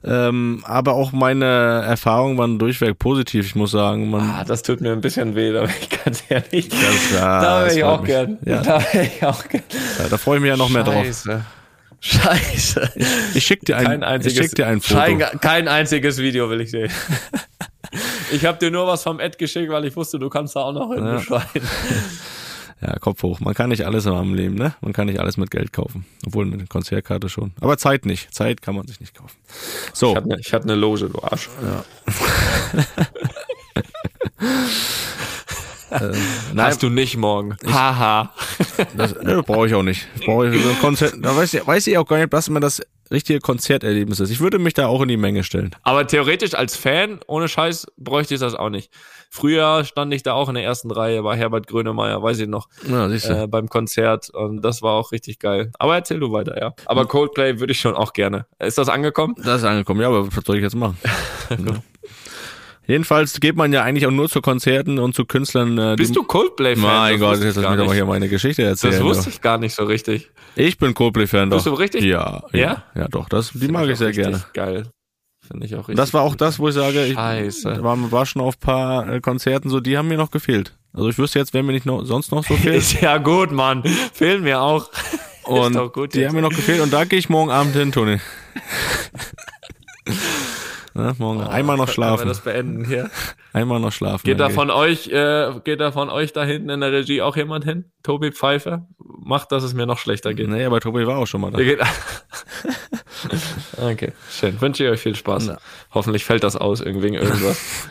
Ähm, 0.05 0.63
aber 0.65 0.93
auch 0.93 1.11
meine 1.13 1.45
Erfahrungen 1.45 2.37
waren 2.39 2.59
durchweg 2.59 2.99
positiv. 2.99 3.47
Ich 3.47 3.55
muss 3.57 3.71
sagen, 3.73 4.11
man, 4.11 4.21
Ah, 4.31 4.45
das 4.45 4.63
tut 4.63 4.81
mir 4.81 4.93
ein 4.93 5.01
bisschen 5.01 5.35
weh, 5.35 5.53
da 5.53 5.63
bin 5.63 5.71
ich 5.81 6.05
ganz 6.05 6.23
ehrlich. 6.29 6.69
Das- 6.69 7.13
ja, 7.13 7.41
da 7.41 7.65
wäre 7.65 7.77
ich 7.77 7.85
auch 7.85 8.05
gern. 8.05 8.39
Ja. 8.45 8.63
Da 8.63 8.81
wäre 8.93 9.07
ich 9.07 9.25
auch 9.25 9.49
gern. 9.49 9.63
da, 9.99 10.09
da 10.09 10.19
freue 10.19 10.37
ich 10.37 10.43
mich 10.43 10.51
ja 10.51 10.57
noch 10.57 10.69
mehr 10.69 10.85
drauf. 10.85 11.05
Scheiße. 12.01 12.93
Scheiße. 12.95 13.01
Ich 13.35 13.45
schick 13.45 13.65
dir 13.65 13.77
ein, 13.77 13.85
Kein 13.85 14.05
einziges, 14.05 14.39
ich 14.39 14.45
schick 14.45 14.55
dir 14.55 14.67
ein 14.67 14.81
Foto. 14.81 15.01
Kein, 15.01 15.19
kein 15.41 15.69
einziges 15.69 16.19
Video 16.19 16.49
will 16.51 16.63
ich 16.63 16.71
sehen. 16.71 16.91
Ich 18.33 18.45
habe 18.45 18.59
dir 18.59 18.71
nur 18.71 18.87
was 18.87 19.03
vom 19.03 19.21
Ed 19.21 19.39
geschickt, 19.39 19.71
weil 19.71 19.85
ich 19.85 19.97
wusste, 19.97 20.19
du 20.19 20.29
kannst 20.29 20.57
da 20.57 20.61
auch 20.61 20.73
noch 20.73 20.95
hinschreiben. 20.95 21.69
Ja, 22.81 22.99
Kopf 22.99 23.23
hoch. 23.23 23.41
Man 23.41 23.53
kann 23.53 23.69
nicht 23.69 23.85
alles 23.85 24.07
im 24.07 24.35
Leben, 24.35 24.55
ne? 24.55 24.75
Man 24.81 24.95
kann 24.95 25.07
nicht 25.07 25.21
alles 25.21 25.37
mit 25.37 25.51
Geld 25.51 25.73
kaufen. 25.73 26.07
Obwohl 26.27 26.47
eine 26.47 26.67
Konzertkarte 26.67 27.29
schon. 27.29 27.53
Aber 27.61 27.77
Zeit 27.77 28.07
nicht. 28.07 28.33
Zeit 28.33 28.63
kann 28.63 28.75
man 28.75 28.87
sich 28.87 29.01
nicht 29.01 29.15
kaufen. 29.15 29.37
So. 29.93 30.11
Ich 30.11 30.17
hatte 30.17 30.31
eine, 30.31 30.41
ich 30.41 30.53
hatte 30.55 30.65
eine 30.65 30.77
Loge, 30.77 31.11
du 31.11 31.23
Arsch. 31.23 31.51
Nein, 35.91 36.67
Hast 36.67 36.83
du 36.83 36.89
nicht 36.89 37.17
morgen. 37.17 37.57
Haha. 37.67 38.33
das 38.97 39.15
ne, 39.23 39.43
brauche 39.43 39.67
ich 39.67 39.75
auch 39.75 39.83
nicht. 39.83 40.07
Brauche 40.25 40.49
ich 40.49 40.63
so 40.63 40.69
ein 40.69 40.79
Konzert. 40.79 41.15
Da 41.21 41.37
weiß 41.37 41.55
ich, 41.55 41.67
weiß 41.67 41.87
ich 41.87 41.99
auch 41.99 42.07
gar 42.07 42.19
nicht, 42.19 42.33
was 42.33 42.49
immer 42.49 42.61
das 42.61 42.81
richtige 43.11 43.41
Konzerterlebnis 43.41 44.21
ist. 44.21 44.31
Ich 44.31 44.41
würde 44.41 44.59
mich 44.59 44.75
da 44.75 44.87
auch 44.87 45.03
in 45.03 45.09
die 45.09 45.17
Menge 45.17 45.43
stellen. 45.43 45.75
Aber 45.83 46.07
theoretisch 46.07 46.55
als 46.55 46.77
Fan, 46.77 47.21
ohne 47.27 47.49
Scheiß, 47.49 47.87
bräuchte 47.97 48.35
ich 48.35 48.41
das 48.41 48.55
auch 48.55 48.71
nicht. 48.71 48.91
Früher 49.31 49.85
stand 49.85 50.13
ich 50.13 50.23
da 50.23 50.35
auch 50.35 50.49
in 50.49 50.57
der 50.57 50.65
ersten 50.65 50.91
Reihe 50.91 51.23
bei 51.23 51.37
Herbert 51.37 51.69
Grönemeyer, 51.69 52.23
weiß 52.23 52.41
ich 52.41 52.49
noch, 52.49 52.69
Ja, 52.89 53.09
äh, 53.09 53.47
beim 53.47 53.69
Konzert 53.69 54.31
und 54.31 54.63
das 54.63 54.83
war 54.83 54.95
auch 54.95 55.13
richtig 55.13 55.39
geil. 55.39 55.71
Aber 55.79 55.95
erzähl 55.95 56.19
du 56.19 56.33
weiter, 56.33 56.61
ja. 56.61 56.75
Aber 56.87 57.07
Coldplay 57.07 57.61
würde 57.61 57.73
ich 57.73 57.81
schon 57.81 57.95
auch 57.95 58.13
gerne. 58.13 58.47
Ist 58.59 58.79
das 58.79 58.89
angekommen? 58.89 59.35
Das 59.39 59.63
ist 59.63 59.65
angekommen. 59.65 60.01
Ja, 60.01 60.09
aber 60.09 60.27
was 60.27 60.45
soll 60.45 60.57
ich 60.57 60.63
jetzt 60.63 60.75
machen? 60.75 60.99
Jedenfalls 62.87 63.39
geht 63.41 63.55
man 63.57 63.73
ja 63.73 63.83
eigentlich 63.85 64.07
auch 64.07 64.11
nur 64.11 64.29
zu 64.29 64.41
Konzerten 64.41 64.99
und 64.99 65.15
zu 65.15 65.25
Künstlern. 65.25 65.79
Äh, 65.79 65.95
Bist 65.97 66.17
du 66.17 66.25
Coldplay-Fan? 66.25 66.83
Mein 66.83 67.13
Das 67.13 67.21
Gott, 67.21 67.45
jetzt 67.45 67.57
ich 67.57 67.63
lass 67.63 67.71
mich 67.71 67.79
doch 67.79 67.87
mal 67.87 67.95
hier 67.95 68.05
meine 68.07 68.29
Geschichte 68.29 68.63
erzählen. 68.65 68.95
Das 68.95 69.03
wusste 69.03 69.31
ich 69.31 69.41
gar 69.41 69.59
nicht 69.59 69.75
so 69.75 69.85
richtig. 69.85 70.31
Ich 70.57 70.77
bin 70.79 70.93
Coldplay-Fan 70.95 71.51
doch. 71.51 71.59
Bist 71.59 71.67
du 71.67 71.75
richtig? 71.75 72.03
Ja, 72.05 72.43
ja. 72.53 72.59
Ja? 72.59 72.85
Ja, 72.95 73.09
doch. 73.09 73.29
Das, 73.29 73.53
die 73.53 73.59
Finde 73.59 73.73
mag 73.75 73.89
ich 73.89 73.99
sehr 73.99 74.13
gerne. 74.13 74.43
Geil. 74.55 74.89
Finde 75.47 75.67
ich 75.67 75.75
auch 75.75 75.81
richtig. 75.89 75.97
Das 75.97 76.13
war 76.15 76.23
auch 76.23 76.35
das, 76.35 76.59
wo 76.59 76.69
ich 76.69 76.75
sage, 76.75 77.05
ich 77.07 77.15
Scheiße. 77.15 77.83
war, 77.83 78.11
war 78.13 78.27
schon 78.27 78.43
auf 78.43 78.59
paar 78.59 79.09
äh, 79.13 79.21
Konzerten 79.21 79.69
so, 79.69 79.81
die 79.81 79.97
haben 79.97 80.09
mir 80.09 80.17
noch 80.19 80.31
gefehlt. 80.31 80.77
Also 80.93 81.09
ich 81.09 81.19
wüsste 81.19 81.39
jetzt, 81.39 81.55
wer 81.55 81.63
mir 81.63 81.73
nicht 81.73 81.87
noch, 81.87 82.05
sonst 82.05 82.33
noch 82.33 82.45
so 82.45 82.55
fehlt. 82.57 82.77
Ist 82.77 83.01
ja 83.01 83.19
gut, 83.19 83.53
Mann. 83.53 83.85
Fehlen 84.13 84.43
mir 84.43 84.61
auch. 84.61 84.91
Und 85.45 85.75
die 86.15 86.19
jetzt. 86.21 86.29
haben 86.29 86.37
mir 86.37 86.43
noch 86.43 86.51
gefehlt 86.51 86.81
und 86.81 86.93
da 86.93 87.05
gehe 87.05 87.19
ich 87.19 87.29
morgen 87.29 87.51
Abend 87.51 87.75
hin, 87.75 87.91
Toni. 87.91 88.19
Na, 90.95 91.15
morgen 91.19 91.43
einmal 91.43 91.77
noch 91.77 91.89
schlafen. 91.89 92.27
das 92.27 92.41
beenden 92.41 92.85
hier? 92.85 93.11
Einmal 93.53 93.81
noch 93.81 93.93
schlafen. 93.93 94.25
Geht 94.25 94.39
da 94.41 94.49
geh 94.49 94.55
von 94.55 94.71
euch, 94.71 95.09
äh, 95.09 95.53
geht 95.65 95.81
da 95.81 95.93
von 95.93 96.09
euch 96.09 96.33
da 96.33 96.45
hinten 96.45 96.71
in 96.71 96.81
der 96.81 96.93
Regie 96.93 97.23
auch 97.23 97.37
jemand 97.37 97.65
hin? 97.65 97.85
Tobi 98.03 98.33
Pfeiffer? 98.33 98.87
Macht, 98.99 99.53
dass 99.53 99.63
es 99.63 99.75
mir 99.75 99.87
noch 99.87 99.99
schlechter 99.99 100.35
geht. 100.35 100.49
Nee, 100.49 100.65
aber 100.65 100.81
Tobi 100.81 101.07
war 101.07 101.19
auch 101.19 101.27
schon 101.27 101.41
mal 101.41 101.51
da. 101.51 101.59
Geht 101.59 101.81
okay, 103.77 104.13
schön. 104.31 104.61
Wünsche 104.61 104.85
ich 104.85 104.91
euch 104.91 105.01
viel 105.01 105.17
Spaß. 105.17 105.47
Na. 105.47 105.59
Hoffentlich 105.93 106.25
fällt 106.25 106.45
das 106.45 106.57
aus 106.57 106.81
irgendwie 106.81 107.09
irgendwas. 107.09 107.61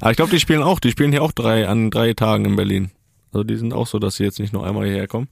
Aber 0.00 0.10
ich 0.10 0.16
glaube, 0.16 0.32
die 0.32 0.40
spielen 0.40 0.64
auch, 0.64 0.80
die 0.80 0.90
spielen 0.90 1.12
hier 1.12 1.22
auch 1.22 1.30
drei 1.30 1.68
an 1.68 1.88
drei 1.90 2.12
Tagen 2.12 2.44
in 2.44 2.56
Berlin. 2.56 2.90
Also 3.32 3.44
die 3.44 3.56
sind 3.56 3.72
auch 3.72 3.86
so, 3.86 4.00
dass 4.00 4.16
sie 4.16 4.24
jetzt 4.24 4.40
nicht 4.40 4.52
nur 4.52 4.66
einmal 4.66 4.84
hierher 4.84 5.06
kommen. 5.06 5.28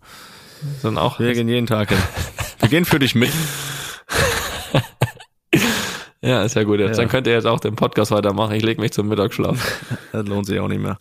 Sind 0.80 0.96
auch 0.96 1.18
Wir 1.18 1.34
gehen 1.34 1.48
jeden 1.48 1.66
Tag 1.66 1.88
hin. 1.88 1.98
Wir 2.60 2.68
gehen 2.68 2.84
für 2.84 3.00
dich 3.00 3.16
mit. 3.16 3.32
Ja, 6.22 6.42
ist 6.42 6.54
ja 6.54 6.64
gut 6.64 6.80
jetzt. 6.80 6.96
Ja. 6.96 7.04
Dann 7.04 7.08
könnt 7.08 7.26
ihr 7.26 7.32
jetzt 7.32 7.46
auch 7.46 7.60
den 7.60 7.76
Podcast 7.76 8.10
weitermachen. 8.10 8.54
Ich 8.54 8.62
lege 8.62 8.80
mich 8.80 8.92
zum 8.92 9.08
Mittagsschlaf. 9.08 9.80
Das 10.12 10.26
lohnt 10.26 10.46
sich 10.46 10.58
auch 10.58 10.68
nicht 10.68 10.82
mehr. 10.82 10.98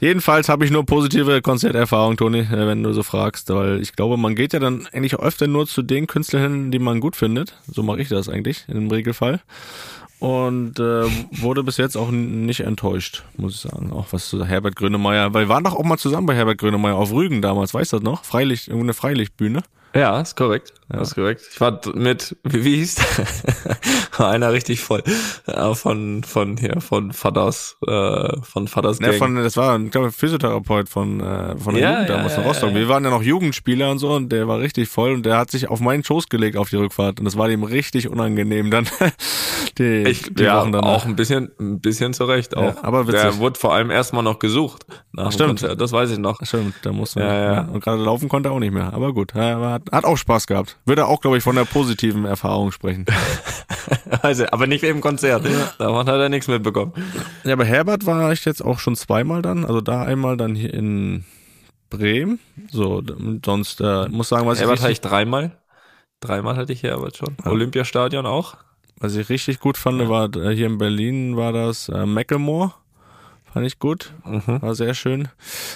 Jedenfalls 0.00 0.48
habe 0.48 0.64
ich 0.64 0.70
nur 0.70 0.86
positive 0.86 1.42
Konzerterfahrungen, 1.42 2.16
Toni, 2.16 2.40
äh, 2.40 2.66
wenn 2.66 2.82
du 2.82 2.92
so 2.92 3.02
fragst, 3.02 3.50
weil 3.50 3.80
ich 3.80 3.96
glaube, 3.96 4.16
man 4.16 4.36
geht 4.36 4.52
ja 4.52 4.60
dann 4.60 4.86
eigentlich 4.92 5.16
öfter 5.16 5.48
nur 5.48 5.66
zu 5.66 5.82
den 5.82 6.06
Künstlern 6.06 6.42
hin, 6.42 6.70
die 6.70 6.78
man 6.78 7.00
gut 7.00 7.16
findet. 7.16 7.54
So 7.66 7.82
mache 7.82 8.00
ich 8.00 8.08
das 8.08 8.28
eigentlich 8.28 8.64
im 8.68 8.88
Regelfall. 8.90 9.40
Und 10.20 10.78
äh, 10.78 11.04
wurde 11.30 11.62
bis 11.64 11.76
jetzt 11.76 11.96
auch 11.96 12.10
nicht 12.10 12.60
enttäuscht, 12.60 13.24
muss 13.36 13.54
ich 13.54 13.60
sagen. 13.60 13.92
Auch 13.92 14.06
was 14.10 14.28
zu 14.28 14.44
Herbert 14.44 14.76
Grönemeyer, 14.76 15.32
weil 15.34 15.46
wir 15.46 15.48
waren 15.48 15.64
doch 15.64 15.74
auch 15.74 15.84
mal 15.84 15.98
zusammen 15.98 16.26
bei 16.26 16.34
Herbert 16.34 16.58
Grönemeyer 16.58 16.96
auf 16.96 17.12
Rügen 17.12 17.40
damals, 17.40 17.72
weißt 17.74 17.92
du 17.92 17.96
das 17.96 18.04
noch? 18.04 18.24
Freilicht, 18.24 18.68
irgendeine 18.68 18.94
Freilichtbühne. 18.94 19.62
Ja, 19.94 20.20
ist 20.20 20.36
korrekt. 20.36 20.74
Das 20.88 21.08
ist 21.08 21.14
korrekt. 21.14 21.42
Ich 21.52 21.60
war 21.60 21.80
mit, 21.94 22.36
wie, 22.44 22.64
wie 22.64 22.76
hieß 22.76 22.94
der? 22.96 23.26
war 24.18 24.30
einer 24.30 24.52
richtig 24.52 24.80
voll. 24.80 25.02
Äh, 25.46 25.74
von, 25.74 26.24
von 26.24 26.56
hier, 26.56 26.80
von 26.80 27.12
Vaters, 27.12 27.76
äh, 27.86 28.40
von 28.42 28.68
Vaters 28.68 28.98
Ja, 29.00 29.08
Gang. 29.08 29.18
von, 29.18 29.36
das 29.36 29.56
war, 29.56 29.78
ich 29.80 29.90
glaube, 29.90 30.12
Physiotherapeut 30.12 30.88
von, 30.88 31.20
äh, 31.20 31.56
von 31.58 31.74
der 31.74 31.82
Ja, 31.82 31.90
Jugend 31.92 32.08
ja, 32.08 32.16
damals 32.16 32.34
in 32.36 32.40
ja, 32.42 32.46
Rostock. 32.48 32.70
ja, 32.70 32.76
Wir 32.76 32.88
waren 32.88 33.04
ja 33.04 33.10
noch 33.10 33.22
Jugendspieler 33.22 33.90
und 33.90 33.98
so 33.98 34.12
und 34.12 34.30
der 34.30 34.48
war 34.48 34.58
richtig 34.60 34.88
voll 34.88 35.12
und 35.12 35.26
der 35.26 35.36
hat 35.36 35.50
sich 35.50 35.68
auf 35.68 35.80
meinen 35.80 36.04
Schoß 36.04 36.28
gelegt 36.28 36.56
auf 36.56 36.70
die 36.70 36.76
Rückfahrt 36.76 37.18
und 37.18 37.24
das 37.24 37.36
war 37.36 37.48
ihm 37.50 37.64
richtig 37.64 38.08
unangenehm 38.08 38.70
dann 38.70 38.86
die, 39.78 40.04
ich, 40.08 40.22
die 40.34 40.42
ja, 40.44 40.60
Wochen 40.62 40.72
danach. 40.72 40.88
auch 40.88 41.04
ein 41.04 41.16
bisschen, 41.16 41.50
ein 41.60 41.80
bisschen 41.80 42.12
zurecht 42.14 42.56
auch. 42.56 42.76
Ja, 42.76 42.82
aber 42.82 43.06
witzig. 43.06 43.22
Der 43.22 43.38
wurde 43.38 43.58
vor 43.58 43.74
allem 43.74 43.90
erstmal 43.90 44.22
noch 44.22 44.38
gesucht. 44.38 44.86
Nach 45.12 45.32
dem 45.34 45.56
Stimmt. 45.56 45.80
Das 45.80 45.92
weiß 45.92 46.10
ich 46.10 46.18
noch. 46.18 46.40
Stimmt, 46.44 46.74
da 46.82 46.92
musste 46.92 47.20
Ja, 47.20 47.52
ja. 47.54 47.60
Und 47.62 47.82
gerade 47.82 48.02
laufen 48.02 48.28
konnte 48.28 48.48
er 48.48 48.52
auch 48.52 48.58
nicht 48.58 48.72
mehr. 48.72 48.92
Aber 48.92 49.12
gut, 49.12 49.34
er 49.34 49.58
hat, 49.60 49.82
hat 49.92 50.04
auch 50.04 50.16
Spaß 50.16 50.46
gehabt. 50.46 50.77
Würde 50.84 51.06
auch, 51.06 51.20
glaube 51.20 51.36
ich, 51.38 51.44
von 51.44 51.56
der 51.56 51.64
positiven 51.64 52.24
Erfahrung 52.24 52.72
sprechen. 52.72 53.06
Also, 54.22 54.46
aber 54.50 54.66
nicht 54.66 54.84
im 54.84 55.00
Konzert. 55.00 55.46
Davon 55.78 56.06
hat 56.06 56.20
er 56.20 56.28
nichts 56.28 56.48
mitbekommen. 56.48 56.92
Ja, 57.44 57.56
bei 57.56 57.64
Herbert 57.64 58.04
war 58.04 58.32
ich 58.32 58.44
jetzt 58.44 58.62
auch 58.62 58.78
schon 58.78 58.96
zweimal 58.96 59.42
dann. 59.42 59.64
Also 59.64 59.80
da 59.80 60.02
einmal 60.02 60.36
dann 60.36 60.54
hier 60.54 60.72
in 60.74 61.24
Bremen. 61.90 62.38
So, 62.70 63.02
sonst 63.44 63.80
äh, 63.80 64.08
muss 64.08 64.28
sagen, 64.28 64.46
was 64.46 64.60
Herbert 64.60 64.78
ich, 64.78 64.82
hatte 64.82 64.92
ich 64.92 65.00
dreimal. 65.00 65.52
Dreimal 66.20 66.56
hatte 66.56 66.72
ich 66.72 66.82
Herbert 66.82 67.16
schon. 67.16 67.36
Olympiastadion 67.44 68.26
auch. 68.26 68.56
was 68.98 69.14
ich 69.14 69.28
richtig 69.28 69.60
gut 69.60 69.76
fand, 69.76 70.06
war 70.08 70.34
äh, 70.36 70.54
hier 70.54 70.66
in 70.66 70.78
Berlin 70.78 71.36
war 71.36 71.52
das 71.52 71.88
äh, 71.88 72.04
Macklemore. 72.06 72.74
Fand 73.58 73.66
ich 73.66 73.80
gut. 73.80 74.12
Mhm. 74.24 74.62
War 74.62 74.76
sehr 74.76 74.94
schön. 74.94 75.26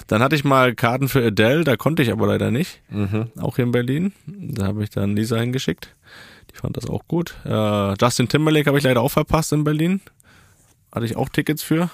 Dann 0.06 0.22
hatte 0.22 0.36
ich 0.36 0.44
mal 0.44 0.72
Karten 0.72 1.08
für 1.08 1.26
Adele, 1.26 1.64
da 1.64 1.74
konnte 1.76 2.04
ich 2.04 2.12
aber 2.12 2.28
leider 2.28 2.52
nicht. 2.52 2.80
Mhm. 2.90 3.32
Auch 3.40 3.56
hier 3.56 3.64
in 3.64 3.72
Berlin. 3.72 4.12
Da 4.24 4.66
habe 4.66 4.84
ich 4.84 4.90
dann 4.90 5.16
Lisa 5.16 5.36
hingeschickt. 5.36 5.92
Die 6.52 6.56
fand 6.56 6.76
das 6.76 6.88
auch 6.88 7.02
gut. 7.08 7.34
Äh, 7.44 7.94
Justin 8.00 8.28
Timberlake 8.28 8.66
habe 8.68 8.78
ich 8.78 8.84
leider 8.84 9.00
auch 9.00 9.08
verpasst 9.10 9.52
in 9.52 9.64
Berlin. 9.64 10.00
Hatte 10.94 11.06
ich 11.06 11.16
auch 11.16 11.28
Tickets 11.28 11.64
für. 11.64 11.90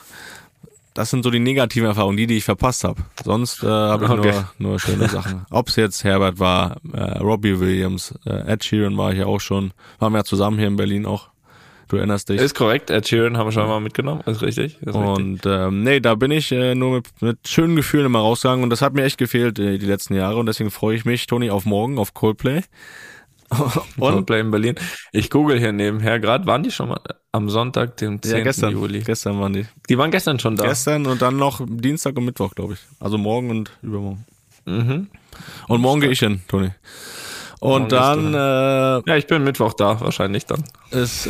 Das 0.92 1.09
sind 1.09 1.22
so 1.22 1.31
die 1.31 1.38
negativen 1.38 1.88
Erfahrungen, 1.88 2.18
die, 2.18 2.27
die 2.27 2.37
ich 2.37 2.44
verpasst 2.44 2.85
habe. 2.85 3.01
Sonst 3.24 3.62
äh, 3.62 3.66
habe 3.66 4.05
ich 4.05 4.11
Okay. 4.11 4.33
nur, 4.59 4.70
nur 4.72 4.79
schöne 4.81 5.09
Sachen. 5.09 5.46
Ob 5.51 5.68
es 5.68 5.77
jetzt 5.77 6.05
Herbert 6.05 6.38
war, 6.38 6.83
äh, 6.92 7.01
Robbie 7.18 7.61
Williams, 7.61 8.12
äh, 8.27 8.53
Ed 8.53 8.62
Sheeran 8.62 8.98
war 8.98 9.12
ich 9.12 9.20
ja 9.20 9.24
auch 9.24 9.40
schon. 9.40 9.72
Waren 10.01 10.12
wir 10.12 10.18
ja 10.18 10.24
zusammen 10.24 10.59
hier 10.59 10.68
in 10.68 10.77
Berlin 10.77 11.07
auch. 11.07 11.31
Du 11.88 11.96
erinnerst 11.96 12.29
dich. 12.29 12.40
Ist 12.40 12.55
korrekt. 12.55 12.90
Ed 12.90 13.09
Sheeran 13.09 13.38
haben 13.38 13.46
wir 13.46 13.53
schon 13.53 13.66
mal 13.66 13.81
mitgenommen. 13.81 14.20
Ist 14.27 14.42
richtig. 14.42 14.77
Ist 14.81 14.94
richtig. 14.94 14.94
Und 14.94 15.40
ähm, 15.46 15.83
nee, 15.83 16.01
da 16.01 16.14
bin 16.14 16.31
ich 16.31 16.53
äh, 16.53 16.74
nur 16.74 16.96
mit, 16.96 17.22
mit 17.22 17.48
schönen 17.48 17.77
Gefühlen 17.77 18.07
immer 18.07 18.20
rausgegangen 18.20 18.62
und 18.62 18.70
das 18.70 18.83
hat 18.83 18.92
mir 18.92 19.05
echt 19.05 19.16
gefehlt 19.16 19.59
äh, 19.59 19.79
die 19.79 19.87
letzten 19.87 20.14
Jahre 20.14 20.37
und 20.37 20.46
deswegen 20.46 20.70
freue 20.70 20.96
ich 20.96 21.07
mich, 21.07 21.27
Toni, 21.27 21.51
auf 21.51 21.64
morgen, 21.64 21.98
auf 21.98 22.12
Coldplay. 22.12 22.62
und 23.51 23.72
Coldplay 23.98 24.40
in 24.40 24.51
Berlin. 24.51 24.74
Ich 25.12 25.31
google 25.31 25.59
hier 25.59 25.72
nebenher 25.72 26.20
gerade. 26.20 26.46
Waren 26.46 26.62
die 26.62 26.70
schon 26.70 26.90
mal 26.90 27.01
am 27.33 27.48
Sonntag, 27.48 27.96
dem 27.96 28.20
10. 28.20 28.37
ja, 28.37 28.42
gestern, 28.42 28.72
Juli? 28.72 29.01
gestern 29.01 29.40
waren 29.40 29.55
die. 29.55 29.66
Die 29.88 29.96
waren 29.96 30.11
gestern 30.11 30.38
schon 30.38 30.57
da. 30.57 30.66
Gestern 30.66 31.07
und 31.07 31.22
dann 31.22 31.38
noch 31.38 31.64
Dienstag 31.66 32.16
und 32.18 32.27
Mittwoch, 32.27 32.55
glaube 32.55 32.74
ich. 32.74 32.81
Also 33.01 33.16
morgen 33.16 33.51
und 33.51 33.70
übermorgen. 33.81 34.27
Mhm. 34.66 35.09
Und 35.68 35.81
morgen 35.81 36.03
gehe 36.03 36.11
ich 36.11 36.18
hin, 36.18 36.42
Toni. 36.48 36.70
Und 37.60 37.92
dann 37.92 38.32
äh, 38.34 38.36
Ja, 39.06 39.16
ich 39.16 39.26
bin 39.26 39.42
Mittwoch 39.44 39.72
da, 39.74 40.00
wahrscheinlich 40.00 40.46
dann. 40.46 40.62
ist 40.90 41.28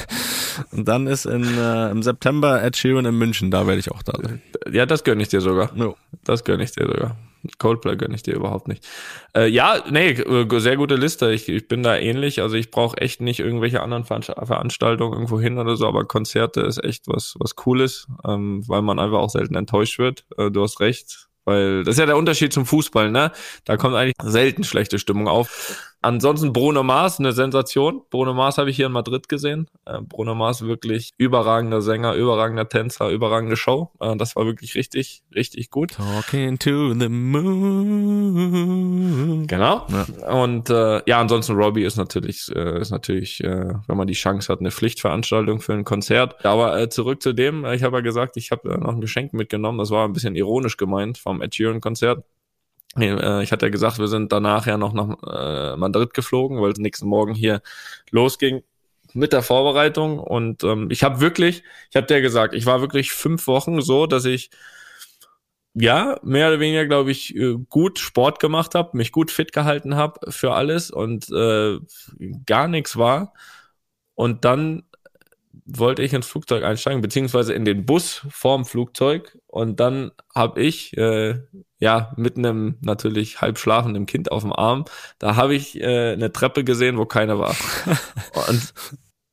und 0.72 0.86
dann 0.86 1.06
ist 1.06 1.26
in, 1.26 1.44
äh, 1.58 1.90
im 1.90 2.02
September 2.02 2.62
Ed 2.62 2.76
Sheeran 2.76 3.04
in 3.06 3.16
München, 3.16 3.50
da 3.50 3.66
werde 3.66 3.80
ich 3.80 3.90
auch 3.90 4.02
da 4.02 4.12
sein. 4.22 4.42
Ja, 4.70 4.86
das 4.86 5.04
gönne 5.04 5.22
ich 5.22 5.28
dir 5.28 5.40
sogar. 5.40 5.70
Jo. 5.74 5.96
Das 6.24 6.44
gönne 6.44 6.62
ich 6.64 6.72
dir 6.72 6.86
sogar. 6.86 7.16
Coldplay 7.58 7.94
gönne 7.96 8.16
ich 8.16 8.24
dir 8.24 8.34
überhaupt 8.34 8.66
nicht. 8.66 8.84
Äh, 9.36 9.46
ja, 9.48 9.76
nee, 9.88 10.10
äh, 10.10 10.60
sehr 10.60 10.76
gute 10.76 10.96
Liste. 10.96 11.30
Ich, 11.32 11.48
ich 11.48 11.68
bin 11.68 11.84
da 11.84 11.96
ähnlich. 11.96 12.42
Also 12.42 12.56
ich 12.56 12.72
brauche 12.72 12.96
echt 12.96 13.20
nicht 13.20 13.38
irgendwelche 13.38 13.82
anderen 13.82 14.02
Veranst- 14.04 14.34
Veranstaltungen 14.46 15.12
irgendwo 15.12 15.38
hin 15.40 15.56
oder 15.58 15.76
so, 15.76 15.86
aber 15.86 16.04
Konzerte 16.06 16.62
ist 16.62 16.82
echt 16.82 17.04
was, 17.06 17.36
was 17.38 17.54
Cooles, 17.54 18.08
ähm, 18.26 18.64
weil 18.66 18.82
man 18.82 18.98
einfach 18.98 19.18
auch 19.18 19.30
selten 19.30 19.54
enttäuscht 19.54 19.98
wird. 20.00 20.24
Äh, 20.36 20.50
du 20.50 20.62
hast 20.62 20.80
recht. 20.80 21.28
Weil 21.46 21.84
das 21.84 21.94
ist 21.94 21.98
ja 22.00 22.06
der 22.06 22.16
Unterschied 22.16 22.52
zum 22.52 22.66
Fußball, 22.66 23.10
ne? 23.10 23.32
Da 23.64 23.76
kommt 23.76 23.94
eigentlich 23.94 24.16
selten 24.20 24.64
schlechte 24.64 24.98
Stimmung 24.98 25.28
auf. 25.28 25.95
Ansonsten 26.06 26.52
Bruno 26.52 26.84
Mars, 26.84 27.18
eine 27.18 27.32
Sensation. 27.32 28.00
Bruno 28.10 28.32
Mars 28.32 28.58
habe 28.58 28.70
ich 28.70 28.76
hier 28.76 28.86
in 28.86 28.92
Madrid 28.92 29.28
gesehen. 29.28 29.68
Äh, 29.86 30.00
Bruno 30.02 30.36
Mars 30.36 30.62
wirklich 30.62 31.10
überragender 31.18 31.82
Sänger, 31.82 32.14
überragender 32.14 32.68
Tänzer, 32.68 33.10
überragende 33.10 33.56
Show. 33.56 33.90
Äh, 33.98 34.14
das 34.16 34.36
war 34.36 34.46
wirklich 34.46 34.76
richtig, 34.76 35.24
richtig 35.34 35.68
gut. 35.70 35.94
Talking 35.94 36.60
to 36.60 36.94
the 36.94 37.08
moon. 37.08 37.88
Genau. 39.48 39.84
Ja. 39.88 40.06
Und 40.32 40.70
äh, 40.70 41.02
ja, 41.06 41.20
ansonsten 41.20 41.56
Robbie 41.56 41.82
ist 41.82 41.96
natürlich, 41.96 42.54
äh, 42.54 42.80
ist 42.80 42.92
natürlich, 42.92 43.42
äh, 43.42 43.74
wenn 43.88 43.96
man 43.96 44.06
die 44.06 44.14
Chance 44.14 44.52
hat, 44.52 44.60
eine 44.60 44.70
Pflichtveranstaltung 44.70 45.58
für 45.60 45.72
ein 45.72 45.82
Konzert. 45.82 46.46
Aber 46.46 46.80
äh, 46.80 46.88
zurück 46.88 47.20
zu 47.20 47.32
dem, 47.32 47.64
ich 47.64 47.82
habe 47.82 47.96
ja 47.96 48.02
gesagt, 48.02 48.36
ich 48.36 48.52
habe 48.52 48.74
äh, 48.74 48.78
noch 48.78 48.94
ein 48.94 49.00
Geschenk 49.00 49.32
mitgenommen. 49.32 49.78
Das 49.78 49.90
war 49.90 50.06
ein 50.06 50.12
bisschen 50.12 50.36
ironisch 50.36 50.76
gemeint 50.76 51.18
vom 51.18 51.42
Ed 51.42 51.52
Sheeran 51.56 51.80
Konzert. 51.80 52.22
Äh, 52.96 53.42
Ich 53.42 53.52
hatte 53.52 53.66
ja 53.66 53.70
gesagt, 53.70 53.98
wir 53.98 54.08
sind 54.08 54.32
danach 54.32 54.66
ja 54.66 54.76
noch 54.78 54.92
nach 54.92 55.16
äh, 55.74 55.76
Madrid 55.76 56.14
geflogen, 56.14 56.60
weil 56.60 56.72
es 56.72 56.78
nächsten 56.78 57.08
Morgen 57.08 57.34
hier 57.34 57.62
losging 58.10 58.62
mit 59.14 59.32
der 59.32 59.42
Vorbereitung. 59.42 60.18
Und 60.18 60.64
ähm, 60.64 60.88
ich 60.90 61.02
habe 61.04 61.20
wirklich, 61.20 61.62
ich 61.90 61.96
habe 61.96 62.06
dir 62.06 62.20
gesagt, 62.20 62.54
ich 62.54 62.66
war 62.66 62.80
wirklich 62.80 63.12
fünf 63.12 63.46
Wochen 63.46 63.80
so, 63.82 64.06
dass 64.06 64.24
ich 64.24 64.50
ja, 65.78 66.18
mehr 66.22 66.48
oder 66.48 66.60
weniger, 66.60 66.86
glaube 66.86 67.10
ich, 67.10 67.36
äh, 67.36 67.54
gut 67.68 67.98
Sport 67.98 68.40
gemacht 68.40 68.74
habe, 68.74 68.96
mich 68.96 69.12
gut 69.12 69.30
fit 69.30 69.52
gehalten 69.52 69.94
habe 69.96 70.32
für 70.32 70.54
alles 70.54 70.90
und 70.90 71.30
äh, 71.30 71.78
gar 72.46 72.66
nichts 72.68 72.96
war. 72.96 73.34
Und 74.14 74.44
dann 74.46 74.84
wollte 75.66 76.02
ich 76.02 76.12
ins 76.14 76.26
Flugzeug 76.28 76.64
einsteigen, 76.64 77.02
beziehungsweise 77.02 77.52
in 77.54 77.64
den 77.64 77.86
Bus 77.86 78.26
vorm 78.30 78.64
Flugzeug. 78.64 79.38
Und 79.46 79.80
dann 79.80 80.12
habe 80.34 80.62
ich, 80.62 80.96
äh, 80.96 81.40
ja, 81.78 82.12
mit 82.16 82.36
einem 82.36 82.76
natürlich 82.80 83.40
halb 83.40 83.58
schlafenden 83.58 84.06
Kind 84.06 84.32
auf 84.32 84.42
dem 84.42 84.52
Arm, 84.52 84.84
da 85.18 85.36
habe 85.36 85.54
ich 85.54 85.80
äh, 85.80 86.12
eine 86.12 86.32
Treppe 86.32 86.64
gesehen, 86.64 86.96
wo 86.98 87.06
keiner 87.06 87.38
war. 87.38 87.54
und 88.48 88.74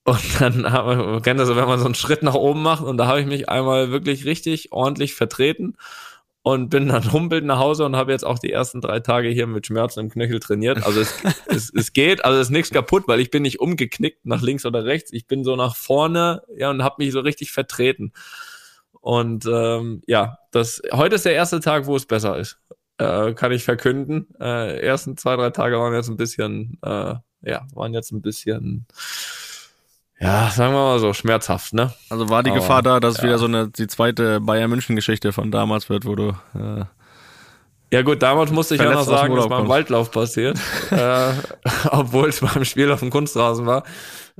und 0.06 0.42
dann 0.42 0.70
haben 0.70 0.90
wir, 0.90 1.06
man 1.06 1.22
kennt 1.22 1.40
das, 1.40 1.48
so, 1.48 1.56
wenn 1.56 1.68
man 1.68 1.80
so 1.80 1.86
einen 1.86 1.96
Schritt 1.96 2.24
nach 2.24 2.34
oben 2.34 2.62
macht 2.62 2.84
und 2.84 2.98
da 2.98 3.08
habe 3.08 3.22
ich 3.22 3.26
mich 3.26 3.48
einmal 3.48 3.90
wirklich 3.92 4.26
richtig 4.26 4.74
ordentlich 4.74 5.16
vertreten 5.16 5.78
und 6.42 6.70
bin 6.70 6.90
dann 6.90 7.12
humpelnd 7.14 7.48
nach 7.48 7.58
Hause 7.58 7.86
und 7.86 7.96
habe 7.96 8.12
jetzt 8.12 8.26
auch 8.26 8.38
die 8.38 8.52
ersten 8.52 8.82
drei 8.82 9.00
Tage 9.00 9.30
hier 9.30 9.48
mit 9.48 9.66
Schmerzen 9.66 10.02
im 10.02 10.10
Knöchel 10.10 10.42
trainiert. 10.42 10.86
Also 10.86 11.00
es, 11.00 11.16
es, 11.48 11.72
es 11.74 11.94
geht, 11.94 12.26
also 12.26 12.38
es 12.38 12.48
ist 12.48 12.52
nichts 12.52 12.70
kaputt, 12.70 13.04
weil 13.08 13.22
ich 13.22 13.32
bin 13.32 13.44
nicht 13.44 13.62
umgeknickt 13.62 14.26
nach 14.26 14.42
links 14.42 14.66
oder 14.66 14.84
rechts. 14.84 15.14
Ich 15.14 15.26
bin 15.26 15.46
so 15.46 15.56
nach 15.56 15.78
vorne, 15.78 16.44
ja, 16.58 16.70
und 16.70 16.84
habe 16.84 17.02
mich 17.02 17.14
so 17.14 17.22
richtig 17.22 17.54
vertreten. 17.54 18.12
Und 19.04 19.46
ähm, 19.46 20.02
ja, 20.08 20.38
das 20.52 20.82
heute 20.94 21.16
ist 21.16 21.26
der 21.26 21.34
erste 21.34 21.60
Tag, 21.60 21.88
wo 21.88 21.96
es 21.98 22.06
besser 22.06 22.38
ist. 22.38 22.58
Äh, 22.98 23.34
kann 23.34 23.52
ich 23.52 23.66
verkünden. 23.66 24.28
Äh, 24.40 24.80
ersten 24.80 25.18
zwei, 25.18 25.36
drei 25.36 25.50
Tage 25.50 25.78
waren 25.78 25.94
jetzt 25.94 26.08
ein 26.08 26.16
bisschen, 26.16 26.78
äh, 26.82 27.16
ja, 27.42 27.68
waren 27.74 27.94
jetzt 27.94 28.14
ein 28.14 28.22
bisschen, 28.22 28.86
ja, 30.22 30.50
sagen 30.52 30.74
wir 30.74 30.80
mal 30.80 31.00
so, 31.00 31.12
schmerzhaft, 31.12 31.74
ne? 31.74 31.94
Also 32.10 32.30
war 32.30 32.44
die 32.44 32.52
Aber, 32.52 32.62
Gefahr 32.62 32.82
da, 32.82 33.02
dass 33.02 33.16
es 33.16 33.18
ja. 33.18 33.24
wieder 33.26 33.40
so 33.40 33.46
eine 33.46 33.68
die 33.68 33.88
zweite 33.88 34.40
Bayern 34.40 34.70
München 34.70 34.96
Geschichte 34.96 35.34
von 35.34 35.52
damals 35.52 35.90
wird, 35.90 36.06
wo 36.06 36.16
du 36.16 36.30
äh, 36.56 36.86
Ja 37.94 38.02
gut, 38.02 38.24
damals 38.24 38.50
musste 38.52 38.74
ich 38.74 38.82
ja 38.82 38.92
noch 38.92 39.04
sagen, 39.04 39.36
dass 39.36 39.48
beim. 39.48 39.68
Waldlauf 39.68 40.10
passiert, 40.10 40.58
äh, 40.90 41.32
obwohl 41.92 42.30
es 42.30 42.40
beim 42.40 42.66
Spiel 42.66 42.92
auf 42.92 43.02
dem 43.02 43.12
Kunstrasen 43.12 43.68
war. 43.68 43.84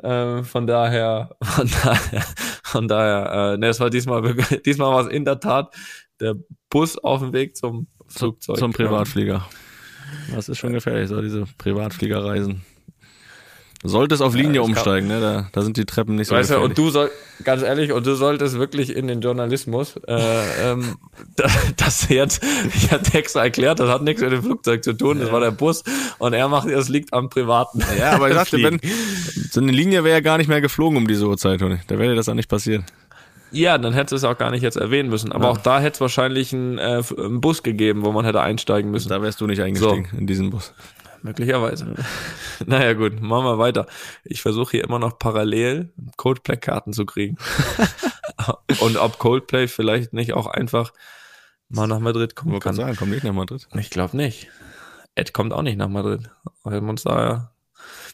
Äh, 0.02 0.42
von 0.42 0.66
daher, 0.66 1.36
von 1.40 1.70
daher, 1.84 2.24
von 2.64 2.88
daher, 2.88 3.54
äh, 3.54 3.58
ne, 3.58 3.68
es 3.68 3.80
war 3.80 3.92
diesmal, 3.92 4.24
wirklich- 4.24 4.62
diesmal 4.66 4.92
war 4.92 5.02
es 5.02 5.08
in 5.08 5.24
der 5.24 5.40
Tat 5.40 5.72
der 6.20 6.34
Bus 6.72 6.98
auf 6.98 7.20
dem 7.20 7.32
Weg 7.32 7.56
zum 7.56 7.86
Flugzeug. 8.08 8.58
zum 8.58 8.74
Privatflieger. 8.74 9.48
Das 10.34 10.50
ist 10.50 10.58
schon 10.58 10.74
gefährlich, 10.74 11.10
so 11.10 11.22
diese 11.22 11.46
Privatfliegerreisen. 11.60 12.64
Solltest 13.86 14.22
auf 14.22 14.34
Linie 14.34 14.62
kann- 14.62 14.70
umsteigen, 14.72 15.08
ne? 15.08 15.20
Da, 15.20 15.50
da 15.52 15.62
sind 15.62 15.76
die 15.78 15.86
Treppen 15.86 16.16
nicht 16.16 16.28
so 16.30 16.36
Weißt 16.36 16.52
du, 16.52 16.60
und 16.60 16.78
du 16.78 16.90
soll, 16.90 17.12
ganz 17.44 17.64
ehrlich, 17.64 17.92
und 17.92 18.06
du 18.08 18.16
solltest 18.16 18.58
wirklich 18.58 18.96
in 18.96 19.08
den 19.08 19.20
Journalismus, 19.22 19.96
äh, 20.08 20.16
ähm, 20.72 20.96
da- 21.36 21.50
das 21.76 22.08
jetzt, 22.10 22.42
ich 22.74 22.92
hatte 22.92 23.18
extra 23.18 23.44
erklärt, 23.44 23.80
das 23.80 23.90
hat 23.90 24.02
nichts 24.04 24.22
mit 24.22 24.32
dem 24.32 24.42
Flugzeug 24.44 24.84
zu 24.84 24.94
tun, 24.94 25.20
das 25.20 25.32
war 25.32 25.42
der 25.42 25.52
Bus, 25.52 25.84
und 26.20 26.34
er 26.34 26.48
macht, 26.48 26.68
es 26.70 26.88
liegt 26.90 27.12
am 27.14 27.30
Privaten. 27.30 27.82
ja, 28.00 28.12
aber 28.12 28.30
ich 28.30 28.36
dachte, 28.36 28.62
wenn 28.64 28.80
so 29.52 29.60
eine 29.60 29.72
Linie 29.72 30.04
wäre 30.04 30.16
ja 30.16 30.22
gar 30.22 30.38
nicht 30.38 30.48
mehr 30.48 30.62
geflogen 30.62 30.98
um 30.98 31.08
diese 31.08 31.28
Uhrzeit, 31.28 31.60
Toni. 31.60 31.80
Da 31.88 32.00
wäre 32.00 32.12
dir 32.12 32.16
das 32.16 32.30
auch 32.30 32.34
nicht 32.36 32.50
passiert. 32.50 32.84
Ja, 33.52 33.78
dann 33.78 33.94
hättest 33.94 34.14
du 34.14 34.16
es 34.16 34.24
auch 34.24 34.38
gar 34.38 34.50
nicht 34.50 34.64
jetzt 34.64 34.78
erwähnen 34.78 35.10
müssen. 35.10 35.32
Aber 35.32 35.44
Ja. 35.46 35.52
auch 35.52 35.58
da 35.60 35.80
hätte 35.80 35.94
es 35.96 36.02
wahrscheinlich 36.02 36.54
einen, 36.54 36.80
äh, 36.80 37.04
einen 37.18 37.40
Bus 37.40 37.62
gegeben, 37.62 38.04
wo 38.04 38.12
man 38.12 38.26
hätte 38.26 38.42
einsteigen 38.42 38.90
müssen. 38.90 39.10
Da 39.10 39.22
wärst 39.22 39.42
du 39.42 39.46
nicht 39.46 39.62
eingestiegen 39.62 40.08
in 40.18 40.26
diesen 40.26 40.50
Bus. 40.50 40.74
Möglicherweise. 41.24 41.96
naja, 42.66 42.94
gut, 42.94 43.22
machen 43.22 43.46
wir 43.46 43.58
weiter. 43.58 43.88
Ich 44.26 44.42
versuche 44.42 44.72
hier 44.72 44.84
immer 44.84 45.00
noch 45.00 45.18
parallel 45.18 45.94
Coldplay-Karten 46.18 46.92
zu 46.92 47.06
kriegen. 47.06 47.38
Und 48.82 48.98
ob 48.98 49.20
Coldplay 49.20 49.68
vielleicht 49.68 50.12
nicht 50.12 50.34
auch 50.34 50.48
einfach 50.48 50.92
mal 51.70 51.88
nach 51.88 52.00
Madrid 52.00 52.36
kommen 52.36 52.60
kann. 52.60 52.76
sagen, 52.76 52.98
komm 52.98 53.10
nicht 53.10 53.24
nach 53.24 53.34
Madrid. 53.34 53.68
Ich 53.76 53.90
glaube 53.90 54.18
nicht. 54.18 54.50
Ed 55.16 55.34
kommt 55.34 55.54
auch 55.54 55.62
nicht 55.62 55.78
nach 55.78 55.88
Madrid. 55.88 56.30
Wir 56.66 56.74
haben 56.74 56.90
uns 56.90 57.04
da 57.04 57.24
ja. 57.24 57.52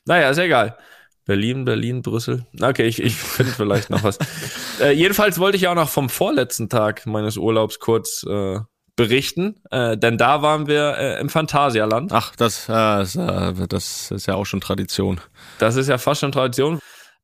Naja, 0.06 0.30
ist 0.30 0.38
egal. 0.38 0.78
Berlin, 1.26 1.66
Berlin, 1.66 2.02
Brüssel. 2.04 2.46
Okay, 2.62 2.86
ich, 2.86 3.02
ich 3.02 3.16
finde 3.16 3.52
vielleicht 3.52 3.90
noch 3.90 4.04
was. 4.04 4.20
Äh, 4.80 4.92
jedenfalls 4.92 5.40
wollte 5.40 5.58
ich 5.58 5.68
auch 5.68 5.76
noch 5.76 5.90
vom 5.90 6.08
vorletzten 6.08 6.70
Tag 6.70 7.06
meines 7.06 7.36
Urlaubs 7.36 7.80
kurz 7.80 8.24
äh, 8.24 8.60
berichten, 9.00 9.56
äh, 9.72 9.98
denn 9.98 10.18
da 10.18 10.42
waren 10.42 10.68
wir 10.68 10.98
äh, 10.98 11.22
im 11.22 11.30
Phantasialand. 11.30 12.12
Ach, 12.12 12.36
das, 12.36 12.68
äh, 12.68 13.02
ist, 13.02 13.16
äh, 13.16 13.54
das 13.70 14.12
ist 14.12 14.26
ja 14.26 14.36
auch 14.36 14.44
schon 14.44 14.60
Tradition. 14.60 15.22
Das 15.58 15.78
ist 15.78 15.88
ja 15.88 15.98
fast 15.98 16.20
schon 16.20 16.34
Tradition. 16.34 16.80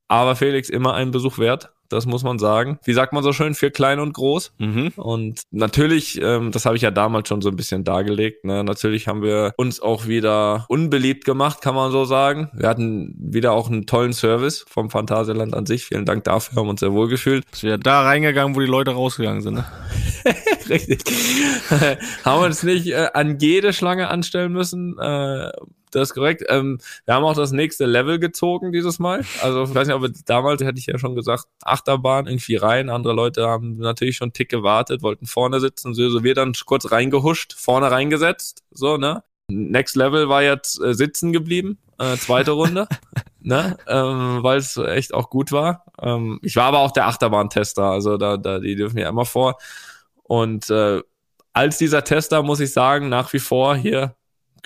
Aber 0.07 0.37
Felix, 0.37 0.69
immer 0.69 0.93
einen 0.93 1.11
Besuch 1.11 1.37
wert 1.37 1.74
das 1.89 2.05
muss 2.05 2.23
man 2.23 2.39
sagen. 2.39 2.79
Wie 2.83 2.93
sagt 2.93 3.13
man 3.13 3.23
so 3.23 3.33
schön, 3.33 3.55
für 3.55 3.71
klein 3.71 3.99
und 3.99 4.13
groß. 4.13 4.53
Mhm. 4.57 4.93
Und 4.95 5.41
natürlich, 5.51 6.21
ähm, 6.21 6.51
das 6.51 6.65
habe 6.65 6.75
ich 6.75 6.81
ja 6.81 6.91
damals 6.91 7.27
schon 7.27 7.41
so 7.41 7.49
ein 7.49 7.55
bisschen 7.55 7.83
dargelegt, 7.83 8.45
ne? 8.45 8.63
natürlich 8.63 9.07
haben 9.07 9.21
wir 9.21 9.53
uns 9.57 9.79
auch 9.79 10.07
wieder 10.07 10.65
unbeliebt 10.67 11.25
gemacht, 11.25 11.61
kann 11.61 11.75
man 11.75 11.91
so 11.91 12.05
sagen. 12.05 12.49
Wir 12.53 12.69
hatten 12.69 13.15
wieder 13.17 13.51
auch 13.51 13.69
einen 13.69 13.85
tollen 13.85 14.13
Service 14.13 14.65
vom 14.67 14.89
Phantasialand 14.89 15.53
an 15.53 15.65
sich. 15.65 15.85
Vielen 15.85 16.05
Dank 16.05 16.23
dafür, 16.23 16.61
haben 16.61 16.69
uns 16.69 16.79
sehr 16.79 16.93
wohl 16.93 17.07
gefühlt. 17.07 17.45
Ist 17.51 17.63
wieder 17.63 17.77
da 17.77 18.03
reingegangen, 18.03 18.55
wo 18.55 18.59
die 18.59 18.65
Leute 18.65 18.91
rausgegangen 18.91 19.41
sind. 19.41 19.55
Ne? 19.55 19.65
Richtig. 20.69 21.03
haben 22.25 22.41
wir 22.41 22.45
uns 22.45 22.63
nicht 22.63 22.87
äh, 22.87 23.09
an 23.13 23.37
jede 23.39 23.73
Schlange 23.73 24.09
anstellen 24.09 24.51
müssen. 24.51 24.97
Äh, 24.99 25.51
das 25.95 26.09
ist 26.09 26.13
korrekt. 26.13 26.43
Ähm, 26.49 26.79
wir 27.05 27.15
haben 27.15 27.23
auch 27.23 27.35
das 27.35 27.51
nächste 27.51 27.85
Level 27.85 28.19
gezogen 28.19 28.71
dieses 28.71 28.99
Mal. 28.99 29.23
Also 29.41 29.63
ich 29.63 29.73
weiß 29.73 29.87
nicht, 29.87 29.95
aber 29.95 30.09
damals 30.25 30.61
hätte 30.61 30.77
ich 30.77 30.87
ja 30.87 30.97
schon 30.97 31.15
gesagt, 31.15 31.45
Achterbahn 31.63 32.27
irgendwie 32.27 32.57
rein. 32.57 32.89
Andere 32.89 33.13
Leute 33.13 33.47
haben 33.47 33.77
natürlich 33.77 34.17
schon 34.17 34.27
einen 34.27 34.33
Tick 34.33 34.49
gewartet, 34.49 35.01
wollten 35.01 35.25
vorne 35.25 35.59
sitzen. 35.59 35.93
So, 35.93 36.09
so 36.09 36.23
wir 36.23 36.35
dann 36.35 36.53
kurz 36.65 36.91
reingehuscht, 36.91 37.53
vorne 37.53 37.91
reingesetzt. 37.91 38.63
So, 38.71 38.97
ne? 38.97 39.23
Next 39.47 39.95
Level 39.95 40.27
war 40.27 40.43
jetzt 40.43 40.81
äh, 40.81 40.93
sitzen 40.93 41.31
geblieben, 41.31 41.77
äh, 41.99 42.17
zweite 42.17 42.51
Runde, 42.51 42.87
ne? 43.41 43.77
ähm, 43.87 44.39
weil 44.41 44.57
es 44.57 44.75
echt 44.75 45.13
auch 45.13 45.29
gut 45.29 45.51
war. 45.51 45.85
Ähm, 46.01 46.39
ich 46.41 46.55
war 46.55 46.65
aber 46.65 46.79
auch 46.79 46.91
der 46.91 47.07
Achterbahntester, 47.07 47.83
also 47.83 48.17
da, 48.17 48.37
da 48.37 48.59
die 48.59 48.75
dürfen 48.75 48.97
ja 48.97 49.07
immer 49.07 49.25
vor. 49.25 49.57
Und 50.23 50.69
äh, 50.71 51.01
als 51.53 51.77
dieser 51.77 52.03
Tester 52.03 52.43
muss 52.43 52.59
ich 52.59 52.73
sagen, 52.73 53.07
nach 53.07 53.31
wie 53.33 53.39
vor 53.39 53.75
hier 53.75 54.15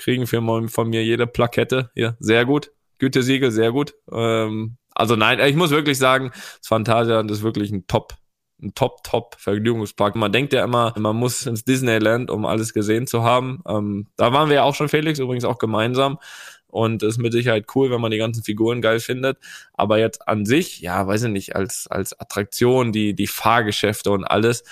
kriegen 0.00 0.26
für 0.26 0.40
von 0.68 0.88
mir 0.88 1.04
jede 1.04 1.26
Plakette 1.26 1.90
hier 1.94 2.16
sehr 2.18 2.44
gut, 2.44 2.72
Gütesiegel 2.98 3.50
sehr 3.50 3.70
gut. 3.70 3.94
Ähm, 4.12 4.76
also 4.94 5.14
nein, 5.14 5.38
ich 5.40 5.56
muss 5.56 5.70
wirklich 5.70 5.98
sagen, 5.98 6.30
das 6.32 6.66
Phantasialand 6.66 7.30
ist 7.30 7.42
wirklich 7.42 7.70
ein 7.70 7.86
Top 7.86 8.14
ein 8.62 8.74
Top-Top-Vergnügungspark. 8.74 10.16
Man 10.16 10.32
denkt 10.32 10.52
ja 10.52 10.64
immer, 10.64 10.92
man 10.98 11.16
muss 11.16 11.46
ins 11.46 11.64
Disneyland, 11.64 12.30
um 12.30 12.44
alles 12.44 12.74
gesehen 12.74 13.06
zu 13.06 13.22
haben. 13.22 13.62
Ähm, 13.66 14.08
da 14.16 14.32
waren 14.32 14.48
wir 14.48 14.56
ja 14.56 14.62
auch 14.64 14.74
schon, 14.74 14.88
Felix, 14.88 15.18
übrigens 15.18 15.44
auch 15.44 15.58
gemeinsam. 15.58 16.18
Und 16.66 17.02
ist 17.02 17.18
mit 17.18 17.32
Sicherheit 17.32 17.66
cool, 17.74 17.90
wenn 17.90 18.00
man 18.00 18.12
die 18.12 18.18
ganzen 18.18 18.44
Figuren 18.44 18.80
geil 18.80 19.00
findet. 19.00 19.38
Aber 19.72 19.98
jetzt 19.98 20.28
an 20.28 20.44
sich, 20.44 20.80
ja, 20.80 21.04
weiß 21.06 21.24
ich 21.24 21.30
nicht, 21.30 21.56
als, 21.56 21.86
als 21.88 22.18
Attraktion, 22.20 22.92
die, 22.92 23.14
die 23.14 23.26
Fahrgeschäfte 23.26 24.10
und 24.12 24.24
alles, 24.24 24.62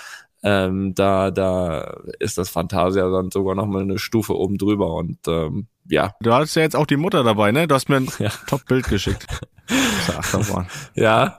ähm, 0.43 0.93
da, 0.95 1.31
da 1.31 1.97
ist 2.19 2.37
das 2.37 2.49
Fantasia 2.49 3.09
dann 3.09 3.31
sogar 3.31 3.55
noch 3.55 3.65
mal 3.65 3.81
eine 3.81 3.99
Stufe 3.99 4.35
oben 4.35 4.57
drüber 4.57 4.93
und 4.93 5.19
ähm, 5.27 5.67
ja. 5.89 6.13
Du 6.21 6.33
hattest 6.33 6.55
ja 6.55 6.61
jetzt 6.61 6.75
auch 6.75 6.85
die 6.85 6.97
Mutter 6.97 7.23
dabei, 7.23 7.51
ne? 7.51 7.67
Du 7.67 7.75
hast 7.75 7.89
mir 7.89 7.97
ein 7.97 8.09
ja. 8.19 8.29
Top-Bild 8.47 8.87
geschickt. 8.87 9.25
Achterbahn. 10.17 10.67
ja, 10.95 11.37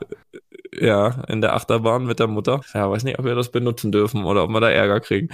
ja, 0.79 1.23
in 1.29 1.41
der 1.41 1.55
Achterbahn 1.55 2.05
mit 2.07 2.21
der 2.21 2.29
Mutter. 2.29 2.61
Ja, 2.75 2.91
weiß 2.91 3.05
nicht, 3.05 3.19
ob 3.19 3.25
wir 3.25 3.35
das 3.35 3.51
benutzen 3.51 3.91
dürfen 3.91 4.25
oder 4.25 4.45
ob 4.45 4.51
wir 4.51 4.61
da 4.61 4.71
Ärger 4.71 5.01
kriegen. 5.01 5.29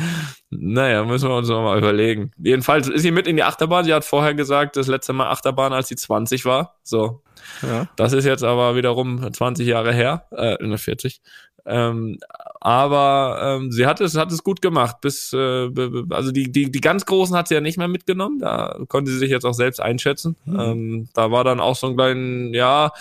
Naja, 0.51 1.05
müssen 1.05 1.29
wir 1.29 1.37
uns 1.37 1.49
noch 1.49 1.62
mal 1.62 1.79
überlegen. 1.79 2.31
Jedenfalls 2.39 2.89
ist 2.89 3.03
sie 3.03 3.11
mit 3.11 3.27
in 3.27 3.37
die 3.37 3.43
Achterbahn. 3.43 3.85
Sie 3.85 3.93
hat 3.93 4.05
vorher 4.05 4.35
gesagt, 4.35 4.77
das 4.77 4.87
letzte 4.87 5.12
Mal 5.12 5.29
Achterbahn, 5.29 5.73
als 5.73 5.89
sie 5.89 5.97
20 5.97 6.45
war. 6.47 6.77
So. 6.83 7.23
Ja. 7.62 7.87
Das 7.97 8.12
ist 8.12 8.25
jetzt 8.25 8.45
aber 8.45 8.77
wiederum 8.77 9.33
20 9.33 9.67
Jahre 9.67 9.93
her, 9.93 10.27
äh, 10.31 10.77
40. 10.77 11.21
Ähm, 11.67 12.19
aber 12.61 13.39
ähm, 13.43 13.73
sie 13.73 13.87
hat 13.87 14.01
es, 14.01 14.17
hat 14.17 14.33
es 14.33 14.43
gut 14.43 14.63
gemacht. 14.63 15.01
Bis, 15.01 15.33
äh, 15.33 15.71
also 16.11 16.33
die, 16.33 16.51
die, 16.51 16.71
die 16.71 16.81
ganz 16.81 17.07
Großen 17.07 17.37
hat 17.37 17.49
sie 17.49 17.55
ja 17.55 17.61
nicht 17.61 17.79
mehr 17.79 17.89
mitgenommen. 17.89 18.39
Da 18.41 18.79
konnte 18.89 19.11
sie 19.11 19.19
sich 19.19 19.31
jetzt 19.31 19.45
auch 19.45 19.55
selbst 19.55 19.81
einschätzen. 19.81 20.37
Mhm. 20.45 20.61
Ähm, 20.61 21.09
da 21.15 21.31
war 21.31 21.45
dann 21.45 21.61
auch 21.61 21.77
so 21.77 21.89
ein 21.89 21.97
kleinen, 21.97 22.55
ja, 22.55 22.93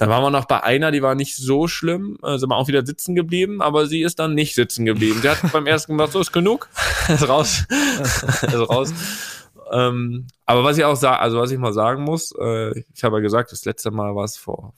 dann 0.00 0.08
waren 0.08 0.22
wir 0.22 0.30
noch 0.30 0.46
bei 0.46 0.62
einer, 0.62 0.92
die 0.92 1.02
war 1.02 1.14
nicht 1.14 1.36
so 1.36 1.68
schlimm, 1.68 2.18
äh, 2.22 2.38
sind 2.38 2.48
wir 2.48 2.56
auch 2.56 2.68
wieder 2.68 2.86
sitzen 2.86 3.14
geblieben, 3.14 3.60
aber 3.60 3.86
sie 3.86 4.00
ist 4.00 4.18
dann 4.18 4.34
nicht 4.34 4.54
sitzen 4.54 4.86
geblieben. 4.86 5.20
Sie 5.20 5.28
hat 5.28 5.52
beim 5.52 5.66
ersten 5.66 5.92
gemacht, 5.92 6.12
so 6.12 6.20
ist 6.20 6.32
genug, 6.32 6.70
ist 7.08 7.28
raus, 7.28 7.66
ist 8.00 8.70
raus. 8.70 8.94
Ähm, 9.70 10.26
aber 10.46 10.64
was 10.64 10.78
ich 10.78 10.84
auch 10.84 10.96
sage, 10.96 11.18
also 11.18 11.38
was 11.38 11.50
ich 11.50 11.58
mal 11.58 11.74
sagen 11.74 12.02
muss, 12.02 12.34
äh, 12.40 12.78
ich 12.94 13.04
habe 13.04 13.16
ja 13.16 13.20
gesagt, 13.20 13.52
das 13.52 13.66
letzte 13.66 13.90
Mal 13.90 14.16
war 14.16 14.24
es 14.24 14.38
vor, 14.38 14.72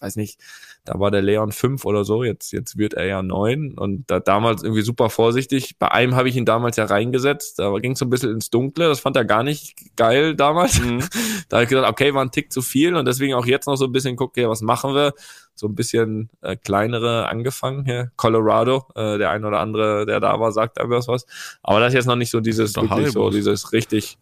weiß 0.00 0.16
nicht, 0.16 0.40
da 0.84 1.00
war 1.00 1.10
der 1.10 1.22
Leon 1.22 1.50
fünf 1.50 1.86
oder 1.86 2.04
so, 2.04 2.24
jetzt, 2.24 2.52
jetzt 2.52 2.76
wird 2.76 2.92
er 2.92 3.06
ja 3.06 3.22
neun 3.22 3.72
und 3.76 4.10
da 4.10 4.20
damals 4.20 4.62
irgendwie 4.62 4.82
super 4.82 5.08
vorsichtig. 5.08 5.78
Bei 5.78 5.90
einem 5.90 6.14
habe 6.14 6.28
ich 6.28 6.36
ihn 6.36 6.44
damals 6.44 6.76
ja 6.76 6.84
reingesetzt, 6.84 7.58
da 7.58 7.78
ging 7.78 7.92
es 7.92 7.98
so 7.98 8.04
ein 8.04 8.10
bisschen 8.10 8.32
ins 8.32 8.50
Dunkle, 8.50 8.88
das 8.88 9.00
fand 9.00 9.16
er 9.16 9.24
gar 9.24 9.42
nicht 9.42 9.96
geil 9.96 10.34
damals. 10.34 10.80
Mhm. 10.80 10.98
da 11.48 11.56
habe 11.56 11.64
ich 11.64 11.70
gesagt, 11.70 11.88
okay, 11.88 12.12
war 12.12 12.22
ein 12.22 12.32
Tick 12.32 12.52
zu 12.52 12.60
viel 12.60 12.96
und 12.96 13.06
deswegen 13.06 13.32
auch 13.32 13.46
jetzt 13.46 13.66
noch 13.66 13.76
so 13.76 13.86
ein 13.86 13.92
bisschen 13.92 14.16
gucke, 14.16 14.42
ja, 14.42 14.50
was 14.50 14.60
machen 14.60 14.94
wir? 14.94 15.14
So 15.54 15.68
ein 15.68 15.74
bisschen 15.74 16.28
äh, 16.42 16.56
kleinere 16.56 17.28
angefangen 17.28 17.84
hier. 17.86 18.10
Colorado, 18.16 18.86
äh, 18.94 19.16
der 19.18 19.30
ein 19.30 19.44
oder 19.44 19.60
andere, 19.60 20.04
der 20.04 20.20
da 20.20 20.38
war, 20.38 20.52
sagt 20.52 20.78
einem 20.80 20.90
was. 20.90 21.26
Aber 21.62 21.80
das 21.80 21.88
ist 21.88 21.94
jetzt 21.94 22.06
noch 22.06 22.16
nicht 22.16 22.30
so 22.30 22.40
dieses, 22.40 22.74
wirklich 22.76 23.12
so, 23.12 23.30
dieses 23.30 23.72
richtig, 23.72 24.18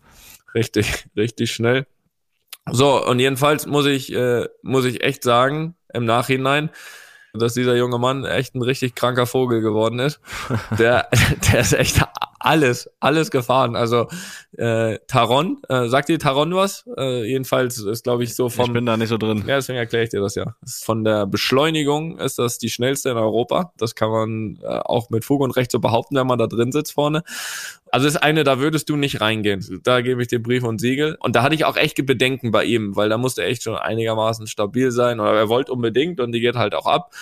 richtig, 0.54 1.06
richtig 1.16 1.50
schnell. 1.50 1.86
So, 2.70 3.04
und 3.04 3.18
jedenfalls 3.18 3.66
muss 3.66 3.86
ich, 3.86 4.12
äh, 4.12 4.48
muss 4.62 4.84
ich 4.84 5.02
echt 5.02 5.24
sagen, 5.24 5.76
im 5.92 6.04
Nachhinein, 6.04 6.70
dass 7.34 7.54
dieser 7.54 7.76
junge 7.76 7.98
Mann 7.98 8.24
echt 8.24 8.54
ein 8.54 8.62
richtig 8.62 8.94
kranker 8.94 9.26
Vogel 9.26 9.60
geworden 9.60 9.98
ist. 9.98 10.20
Der, 10.78 11.08
der 11.52 11.60
ist 11.60 11.72
echt 11.72 12.02
alles, 12.44 12.90
alles 13.00 13.30
gefahren. 13.30 13.76
Also 13.76 14.08
äh, 14.56 14.98
Taron, 15.06 15.62
äh, 15.68 15.88
sagt 15.88 16.08
dir 16.08 16.18
Taron 16.18 16.54
was? 16.54 16.84
Äh, 16.96 17.24
jedenfalls 17.24 17.78
ist, 17.78 18.04
glaube 18.04 18.24
ich, 18.24 18.34
so 18.34 18.48
vom... 18.48 18.66
Ich 18.66 18.72
bin 18.72 18.86
da 18.86 18.96
nicht 18.96 19.08
so 19.08 19.18
drin. 19.18 19.44
Ja, 19.46 19.56
deswegen 19.56 19.78
erkläre 19.78 20.04
ich 20.04 20.10
dir 20.10 20.20
das 20.20 20.34
ja. 20.34 20.56
Von 20.64 21.04
der 21.04 21.26
Beschleunigung 21.26 22.18
ist 22.18 22.38
das 22.38 22.58
die 22.58 22.70
schnellste 22.70 23.10
in 23.10 23.16
Europa. 23.16 23.72
Das 23.78 23.94
kann 23.94 24.10
man 24.10 24.58
äh, 24.62 24.66
auch 24.66 25.10
mit 25.10 25.24
Fug 25.24 25.40
und 25.40 25.52
Recht 25.52 25.70
so 25.70 25.78
behaupten, 25.78 26.16
wenn 26.16 26.26
man 26.26 26.38
da 26.38 26.46
drin 26.46 26.72
sitzt 26.72 26.92
vorne. 26.92 27.22
Also 27.90 28.08
ist 28.08 28.16
eine, 28.16 28.42
da 28.42 28.58
würdest 28.58 28.88
du 28.88 28.96
nicht 28.96 29.20
reingehen. 29.20 29.80
Da 29.84 30.00
gebe 30.00 30.22
ich 30.22 30.28
dir 30.28 30.42
Brief 30.42 30.64
und 30.64 30.80
Siegel. 30.80 31.16
Und 31.20 31.36
da 31.36 31.42
hatte 31.42 31.54
ich 31.54 31.64
auch 31.64 31.76
echt 31.76 32.04
Bedenken 32.06 32.50
bei 32.50 32.64
ihm, 32.64 32.96
weil 32.96 33.08
da 33.08 33.18
musste 33.18 33.42
er 33.42 33.48
echt 33.48 33.62
schon 33.62 33.76
einigermaßen 33.76 34.46
stabil 34.46 34.90
sein. 34.90 35.20
Oder 35.20 35.34
er 35.34 35.48
wollte 35.48 35.72
unbedingt 35.72 36.18
und 36.18 36.32
die 36.32 36.40
geht 36.40 36.56
halt 36.56 36.74
auch 36.74 36.86
ab. 36.86 37.12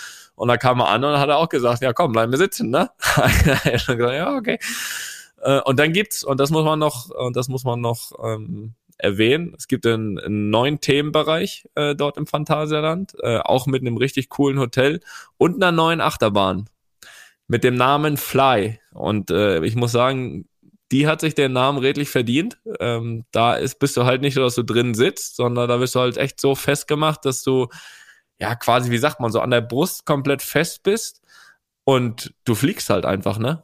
Und 0.41 0.49
da 0.49 0.57
kam 0.57 0.81
er 0.81 0.89
an 0.89 1.05
und 1.05 1.19
hat 1.19 1.29
er 1.29 1.37
auch 1.37 1.51
gesagt, 1.51 1.83
ja 1.83 1.93
komm, 1.93 2.13
bleib 2.13 2.31
mir 2.31 2.39
sitzen, 2.39 2.71
ne? 2.71 2.89
gesagt, 3.65 4.01
ja, 4.01 4.35
okay. 4.35 4.59
Äh, 5.43 5.61
und 5.61 5.79
dann 5.79 5.93
gibt's, 5.93 6.25
und 6.25 6.41
das 6.41 6.49
muss 6.49 6.65
man 6.65 6.79
noch, 6.79 7.11
und 7.11 7.37
das 7.37 7.49
muss 7.49 7.65
man 7.65 7.83
noch 7.83 8.13
ähm, 8.25 8.73
erwähnen, 8.97 9.53
es 9.59 9.69
gibt 9.69 9.85
einen, 9.85 10.19
einen 10.19 10.49
neuen 10.49 10.81
Themenbereich 10.81 11.69
äh, 11.75 11.95
dort 11.95 12.17
im 12.17 12.27
Phantasialand, 12.27 13.17
äh, 13.21 13.37
auch 13.37 13.67
mit 13.67 13.83
einem 13.83 13.99
richtig 13.99 14.31
coolen 14.31 14.59
Hotel 14.59 15.01
und 15.37 15.57
einer 15.57 15.73
neuen 15.73 16.01
Achterbahn 16.01 16.71
mit 17.47 17.63
dem 17.63 17.75
Namen 17.75 18.17
Fly. 18.17 18.81
Und 18.95 19.31
äh, 19.31 19.63
ich 19.63 19.77
muss 19.77 19.93
sagen, 19.93 20.49
die 20.91 21.07
hat 21.07 21.21
sich 21.21 21.35
den 21.35 21.53
Namen 21.53 21.77
redlich 21.77 22.09
verdient. 22.09 22.57
Ähm, 22.81 23.27
da 23.31 23.57
ist, 23.57 23.79
bist 23.79 23.95
du 23.99 24.07
halt 24.07 24.23
nicht 24.23 24.33
so, 24.33 24.41
dass 24.41 24.55
du 24.55 24.63
drin 24.63 24.95
sitzt, 24.95 25.37
sondern 25.37 25.69
da 25.69 25.77
bist 25.77 25.95
du 25.97 26.01
halt 26.01 26.17
echt 26.17 26.41
so 26.41 26.55
festgemacht, 26.55 27.27
dass 27.27 27.43
du, 27.43 27.69
ja, 28.41 28.55
quasi, 28.55 28.91
wie 28.91 28.99
sagt 28.99 29.21
man, 29.21 29.31
so 29.31 29.41
an 29.41 29.51
der 29.51 29.61
Brust 29.61 30.07
komplett 30.07 30.43
fest 30.43 30.83
bist 30.83 31.21
und 31.85 32.35
du 32.45 32.55
fliegst 32.55 32.91
halt 32.91 33.05
einfach, 33.05 33.39
ne? 33.39 33.63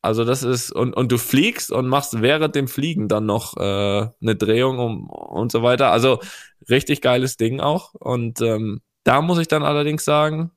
Also 0.00 0.24
das 0.24 0.42
ist, 0.42 0.70
und, 0.70 0.94
und 0.94 1.10
du 1.10 1.18
fliegst 1.18 1.72
und 1.72 1.88
machst 1.88 2.22
während 2.22 2.54
dem 2.54 2.68
Fliegen 2.68 3.08
dann 3.08 3.26
noch 3.26 3.56
äh, 3.56 3.60
eine 3.60 4.36
Drehung 4.36 4.78
um, 4.78 5.10
und 5.10 5.50
so 5.50 5.62
weiter. 5.62 5.90
Also 5.90 6.20
richtig 6.68 7.00
geiles 7.00 7.36
Ding 7.36 7.60
auch. 7.60 7.94
Und 7.94 8.40
ähm, 8.40 8.80
da 9.02 9.20
muss 9.22 9.38
ich 9.38 9.48
dann 9.48 9.64
allerdings 9.64 10.04
sagen, 10.04 10.52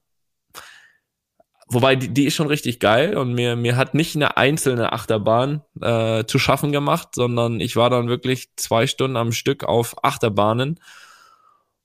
wobei 1.67 1.95
die, 1.95 2.09
die 2.13 2.25
ist 2.25 2.35
schon 2.35 2.47
richtig 2.47 2.79
geil 2.79 3.17
und 3.17 3.33
mir, 3.33 3.55
mir 3.55 3.77
hat 3.77 3.95
nicht 3.95 4.15
eine 4.15 4.37
einzelne 4.37 4.93
Achterbahn 4.93 5.63
äh, 5.81 6.25
zu 6.25 6.37
schaffen 6.37 6.71
gemacht, 6.71 7.09
sondern 7.15 7.59
ich 7.59 7.75
war 7.75 7.89
dann 7.89 8.09
wirklich 8.09 8.49
zwei 8.57 8.85
Stunden 8.85 9.17
am 9.17 9.31
Stück 9.31 9.63
auf 9.63 10.03
Achterbahnen. 10.03 10.79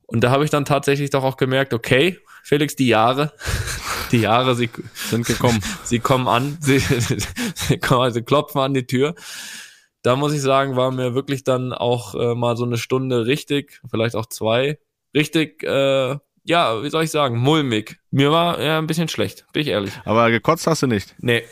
Und 0.07 0.23
da 0.23 0.31
habe 0.31 0.45
ich 0.45 0.51
dann 0.51 0.65
tatsächlich 0.65 1.11
doch 1.11 1.25
auch 1.25 1.37
gemerkt, 1.37 1.75
okay, 1.75 2.19
Felix, 2.43 2.77
die 2.77 2.87
Jahre, 2.87 3.33
die 4.13 4.21
Jahre, 4.21 4.55
sie 4.55 4.71
sind 4.95 5.27
gekommen. 5.27 5.61
sie 5.83 5.99
kommen 5.99 6.29
an, 6.29 6.59
sie, 6.61 6.79
sie, 6.79 7.79
kommen, 7.79 8.13
sie 8.13 8.23
klopfen 8.23 8.61
an 8.61 8.75
die 8.75 8.87
Tür. 8.87 9.15
Da 10.03 10.15
muss 10.15 10.33
ich 10.33 10.41
sagen, 10.41 10.77
war 10.77 10.93
mir 10.93 11.15
wirklich 11.15 11.43
dann 11.43 11.73
auch 11.73 12.15
äh, 12.15 12.37
mal 12.37 12.57
so 12.57 12.65
eine 12.65 12.79
Stunde 12.79 13.27
richtig, 13.27 13.81
vielleicht 13.91 14.15
auch 14.15 14.27
zwei, 14.27 14.79
richtig, 15.13 15.65
äh, 15.65 16.17
ja, 16.45 16.83
wie 16.85 16.91
soll 16.91 17.03
ich 17.03 17.11
sagen, 17.11 17.39
mulmig. 17.39 17.99
Mir 18.13 18.31
war 18.31 18.61
ja 18.63 18.79
ein 18.79 18.87
bisschen 18.87 19.09
schlecht, 19.09 19.47
bin 19.53 19.63
ich 19.63 19.69
ehrlich. 19.69 19.93
Aber 20.05 20.31
gekotzt 20.31 20.69
hast 20.69 20.83
du 20.83 20.87
nicht? 20.87 21.17
Nee, 21.19 21.43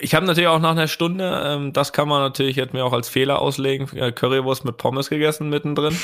ich 0.00 0.14
habe 0.14 0.26
natürlich 0.26 0.48
auch 0.48 0.60
nach 0.60 0.72
einer 0.72 0.88
Stunde, 0.88 1.42
ähm, 1.44 1.72
das 1.72 1.92
kann 1.92 2.08
man 2.08 2.20
natürlich 2.20 2.56
jetzt 2.56 2.72
mir 2.74 2.84
auch 2.84 2.92
als 2.92 3.08
Fehler 3.08 3.40
auslegen, 3.40 3.88
äh, 3.96 4.12
Currywurst 4.12 4.64
mit 4.64 4.76
Pommes 4.76 5.10
gegessen 5.10 5.48
mittendrin. 5.48 5.96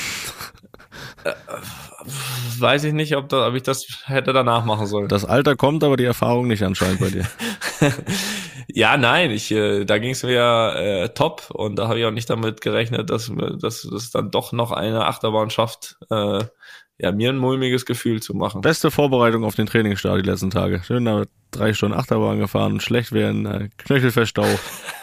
Äh, 1.23 1.31
weiß 2.59 2.83
ich 2.85 2.93
nicht, 2.93 3.15
ob, 3.15 3.29
da, 3.29 3.47
ob 3.47 3.55
ich 3.55 3.63
das 3.63 3.85
hätte 4.05 4.33
danach 4.33 4.65
machen 4.65 4.85
sollen. 4.87 5.07
Das 5.07 5.25
Alter 5.25 5.55
kommt, 5.55 5.83
aber 5.83 5.97
die 5.97 6.05
Erfahrung 6.05 6.47
nicht 6.47 6.63
anscheinend 6.63 6.99
bei 6.99 7.09
dir. 7.09 7.27
ja, 8.67 8.97
nein, 8.97 9.31
ich, 9.31 9.51
äh, 9.51 9.85
da 9.85 9.97
ging 9.97 10.11
es 10.11 10.23
mir 10.23 10.33
ja 10.33 10.73
äh, 10.75 11.09
top 11.09 11.49
und 11.51 11.77
da 11.77 11.87
habe 11.87 11.99
ich 11.99 12.05
auch 12.05 12.11
nicht 12.11 12.29
damit 12.29 12.61
gerechnet, 12.61 13.09
dass, 13.09 13.31
dass 13.59 13.87
das 13.91 14.11
dann 14.11 14.31
doch 14.31 14.51
noch 14.51 14.71
eine 14.71 15.05
Achterbahn 15.05 15.49
schafft, 15.49 15.97
äh, 16.09 16.43
ja, 16.97 17.11
mir 17.11 17.29
ein 17.29 17.37
mulmiges 17.37 17.85
Gefühl 17.85 18.21
zu 18.21 18.35
machen. 18.35 18.61
Beste 18.61 18.91
Vorbereitung 18.91 19.43
auf 19.43 19.55
den 19.55 19.65
Trainingsstart 19.65 20.23
die 20.23 20.29
letzten 20.29 20.51
Tage. 20.51 20.83
Schön 20.83 21.05
da 21.05 21.23
drei 21.49 21.73
Stunden 21.73 21.97
Achterbahn 21.97 22.39
gefahren, 22.39 22.79
schlecht 22.79 23.11
werden, 23.11 23.45
äh, 23.45 23.69
Knöchel 23.77 24.11
verstaucht. 24.11 24.59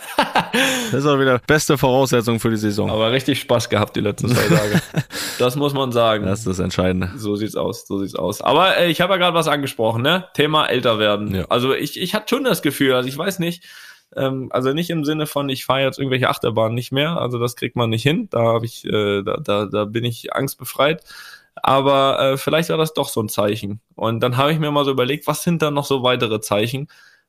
Das 0.52 1.04
ist 1.04 1.06
auch 1.06 1.18
wieder 1.18 1.40
beste 1.46 1.76
Voraussetzung 1.76 2.40
für 2.40 2.50
die 2.50 2.56
Saison. 2.56 2.90
Aber 2.90 3.12
richtig 3.12 3.40
Spaß 3.40 3.68
gehabt 3.68 3.96
die 3.96 4.00
letzten 4.00 4.28
zwei 4.28 4.56
Tage. 4.56 4.82
Das 5.38 5.54
muss 5.54 5.72
man 5.72 5.92
sagen. 5.92 6.26
Das 6.26 6.40
ist 6.40 6.48
das 6.48 6.58
Entscheidende. 6.58 7.12
So 7.16 7.36
sieht's 7.36 7.54
aus, 7.54 7.86
so 7.86 7.98
sieht's 8.00 8.16
aus. 8.16 8.40
Aber 8.40 8.76
äh, 8.76 8.90
ich 8.90 9.00
habe 9.00 9.12
ja 9.12 9.18
gerade 9.18 9.34
was 9.34 9.46
angesprochen, 9.46 10.02
ne? 10.02 10.24
Thema 10.34 10.66
älter 10.66 10.98
werden. 10.98 11.32
Ja. 11.32 11.44
Also 11.48 11.74
ich, 11.74 12.00
ich 12.00 12.12
hatte 12.12 12.34
schon 12.34 12.42
das 12.42 12.60
Gefühl, 12.60 12.92
also 12.94 13.08
ich 13.08 13.16
weiß 13.16 13.38
nicht, 13.38 13.62
ähm, 14.16 14.48
also 14.50 14.72
nicht 14.72 14.90
im 14.90 15.04
Sinne 15.04 15.26
von, 15.26 15.48
ich 15.48 15.64
fahre 15.64 15.82
jetzt 15.82 15.98
irgendwelche 15.98 16.28
Achterbahnen 16.28 16.74
nicht 16.74 16.90
mehr, 16.90 17.20
also 17.20 17.38
das 17.38 17.54
kriegt 17.54 17.76
man 17.76 17.90
nicht 17.90 18.02
hin. 18.02 18.28
Da 18.30 18.40
habe 18.40 18.66
ich, 18.66 18.84
äh, 18.84 19.22
da, 19.22 19.36
da, 19.36 19.66
da 19.66 19.84
bin 19.84 20.04
ich 20.04 20.34
angstbefreit. 20.34 21.04
Aber 21.62 22.20
äh, 22.20 22.36
vielleicht 22.36 22.70
war 22.70 22.76
das 22.76 22.94
doch 22.94 23.08
so 23.08 23.20
ein 23.20 23.28
Zeichen. 23.28 23.80
Und 23.94 24.20
dann 24.20 24.36
habe 24.36 24.52
ich 24.52 24.58
mir 24.58 24.70
mal 24.70 24.84
so 24.84 24.90
überlegt, 24.90 25.26
was 25.26 25.42
sind 25.42 25.62
da 25.62 25.70
noch 25.70 25.84
so 25.84 26.02
weitere 26.02 26.40
Zeichen? 26.40 26.88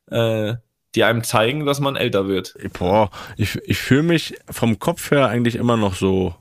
Äh, 0.09 0.55
die 0.95 1.03
einem 1.03 1.23
zeigen, 1.23 1.65
dass 1.65 1.79
man 1.79 1.95
älter 1.95 2.27
wird. 2.27 2.55
Boah, 2.77 3.11
ich, 3.37 3.59
ich 3.65 3.77
fühle 3.77 4.03
mich 4.03 4.35
vom 4.49 4.79
Kopf 4.79 5.11
her 5.11 5.27
eigentlich 5.27 5.55
immer 5.55 5.77
noch 5.77 5.95
so, 5.95 6.35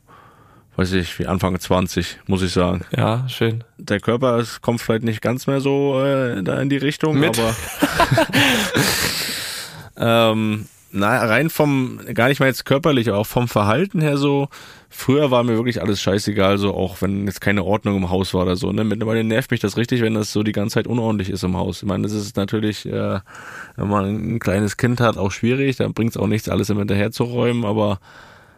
weiß 0.76 0.92
ich, 0.92 1.18
wie 1.18 1.26
Anfang 1.26 1.59
20, 1.59 2.18
muss 2.26 2.42
ich 2.42 2.53
sagen. 2.53 2.84
Ja, 2.96 3.28
schön. 3.28 3.64
Der 3.76 4.01
Körper 4.01 4.38
ist, 4.38 4.62
kommt 4.62 4.80
vielleicht 4.80 5.05
nicht 5.05 5.20
ganz 5.20 5.46
mehr 5.46 5.61
so 5.61 6.03
äh, 6.03 6.42
da 6.42 6.61
in 6.61 6.68
die 6.68 6.78
Richtung, 6.78 7.18
Mit? 7.18 7.38
aber 7.38 7.55
ähm, 10.32 10.66
na, 10.91 11.24
rein 11.24 11.51
vom, 11.51 12.01
gar 12.14 12.28
nicht 12.28 12.41
mal 12.41 12.47
jetzt 12.47 12.64
körperlich, 12.64 13.11
auch 13.11 13.26
vom 13.26 13.47
Verhalten 13.47 14.01
her 14.01 14.16
so, 14.16 14.49
früher 14.89 15.30
war 15.30 15.43
mir 15.43 15.57
wirklich 15.57 15.82
alles 15.82 16.01
scheißegal, 16.01 16.57
so 16.59 16.74
auch 16.74 17.03
wenn 17.03 17.26
jetzt 17.26 17.41
keine 17.41 17.64
Ordnung 17.64 17.97
im 17.97 18.11
Haus 18.11 18.32
war 18.32 18.43
oder 18.43 18.57
so. 18.57 18.72
Ne? 18.72 18.84
Mittlerweile 18.84 19.22
nervt 19.22 19.51
mich 19.51 19.61
das 19.61 19.76
richtig, 19.76 20.01
wenn 20.01 20.14
das 20.14 20.32
so 20.32 20.43
die 20.43 20.53
ganze 20.53 20.74
Zeit 20.74 20.86
unordentlich 20.86 21.28
ist 21.28 21.45
im 21.45 21.57
Haus. 21.57 21.82
Ich 21.82 21.89
meine, 21.89 22.05
das 22.05 22.12
ist 22.12 22.36
natürlich, 22.36 22.86
äh, 22.86 23.20
wenn 23.76 23.89
man 23.89 24.07
ein 24.07 24.39
kleines 24.39 24.76
Kind 24.78 25.01
hat, 25.01 25.18
auch 25.18 25.30
schwierig, 25.30 25.76
da 25.76 25.89
bringt 25.89 26.12
es 26.12 26.16
auch 26.16 26.26
nichts, 26.26 26.49
alles 26.49 26.70
immer 26.70 26.80
hinterher 26.80 27.11
zu 27.11 27.24
räumen, 27.24 27.64
aber 27.64 28.01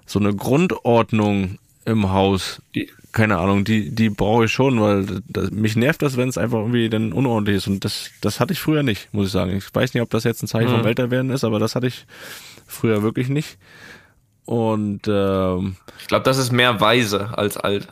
so 0.06 0.20
eine 0.20 0.34
Grundordnung 0.34 1.58
im 1.84 2.12
Haus, 2.12 2.62
die, 2.74 2.90
keine 3.12 3.38
Ahnung, 3.38 3.64
die, 3.64 3.90
die 3.94 4.10
brauche 4.10 4.44
ich 4.44 4.52
schon, 4.52 4.80
weil 4.80 5.04
das, 5.26 5.50
mich 5.50 5.76
nervt 5.76 6.02
das, 6.02 6.16
wenn 6.16 6.28
es 6.28 6.38
einfach 6.38 6.58
irgendwie 6.58 6.88
dann 6.88 7.12
unordentlich 7.12 7.56
ist. 7.56 7.66
Und 7.66 7.84
das, 7.84 8.10
das 8.20 8.40
hatte 8.40 8.52
ich 8.52 8.60
früher 8.60 8.82
nicht, 8.82 9.12
muss 9.12 9.26
ich 9.26 9.32
sagen. 9.32 9.56
Ich 9.56 9.74
weiß 9.74 9.94
nicht, 9.94 10.02
ob 10.02 10.10
das 10.10 10.24
jetzt 10.24 10.42
ein 10.42 10.46
Zeichen 10.46 10.70
mhm. 10.70 10.78
vom 10.78 10.86
Älterwerden 10.86 11.30
ist, 11.30 11.44
aber 11.44 11.58
das 11.58 11.74
hatte 11.74 11.86
ich 11.86 12.06
früher 12.66 13.02
wirklich 13.02 13.28
nicht. 13.28 13.58
Und 14.44 15.02
ähm, 15.08 15.76
ich 16.00 16.06
glaube, 16.06 16.24
das 16.24 16.38
ist 16.38 16.52
mehr 16.52 16.80
weise 16.80 17.36
als 17.36 17.56
alt. 17.56 17.88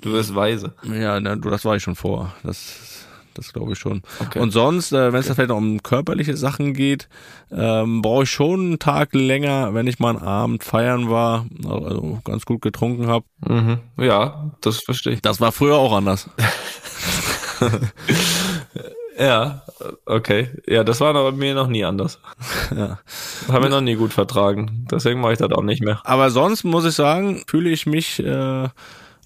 Du 0.00 0.12
wirst 0.12 0.34
weise. 0.34 0.74
Ja, 0.84 1.18
ne, 1.18 1.38
das 1.38 1.64
war 1.64 1.76
ich 1.76 1.82
schon 1.82 1.96
vor. 1.96 2.34
Das 2.42 2.97
das 3.38 3.52
glaube 3.52 3.72
ich 3.72 3.78
schon. 3.78 4.02
Okay. 4.20 4.40
Und 4.40 4.50
sonst, 4.50 4.92
äh, 4.92 5.12
wenn 5.12 5.20
es 5.20 5.26
okay. 5.26 5.36
vielleicht 5.36 5.50
um 5.52 5.82
körperliche 5.82 6.36
Sachen 6.36 6.74
geht, 6.74 7.08
ähm, 7.50 8.02
brauche 8.02 8.24
ich 8.24 8.30
schon 8.30 8.60
einen 8.60 8.78
Tag 8.78 9.14
länger, 9.14 9.74
wenn 9.74 9.86
ich 9.86 9.98
mal 9.98 10.16
einen 10.16 10.26
Abend 10.26 10.64
feiern 10.64 11.08
war, 11.08 11.46
also 11.64 12.20
ganz 12.24 12.44
gut 12.44 12.60
getrunken 12.60 13.06
habe. 13.06 13.24
Mhm. 13.46 13.78
Ja, 13.96 14.50
das 14.60 14.80
verstehe 14.80 15.14
ich. 15.14 15.22
Das 15.22 15.40
war 15.40 15.52
früher 15.52 15.76
auch 15.76 15.92
anders. 15.96 16.28
ja, 19.18 19.62
okay. 20.04 20.50
Ja, 20.66 20.84
das 20.84 21.00
war 21.00 21.12
bei 21.12 21.32
mir 21.32 21.54
noch 21.54 21.68
nie 21.68 21.84
anders. 21.84 22.18
Ja. 22.74 22.98
Haben 23.48 23.62
wir 23.62 23.70
noch 23.70 23.80
nie 23.80 23.94
gut 23.94 24.12
vertragen. 24.12 24.86
Deswegen 24.90 25.20
mache 25.20 25.34
ich 25.34 25.38
das 25.38 25.52
auch 25.52 25.62
nicht 25.62 25.82
mehr. 25.82 26.00
Aber 26.04 26.30
sonst 26.30 26.64
muss 26.64 26.84
ich 26.84 26.94
sagen, 26.94 27.42
fühle 27.46 27.70
ich 27.70 27.86
mich 27.86 28.18
äh, 28.20 28.68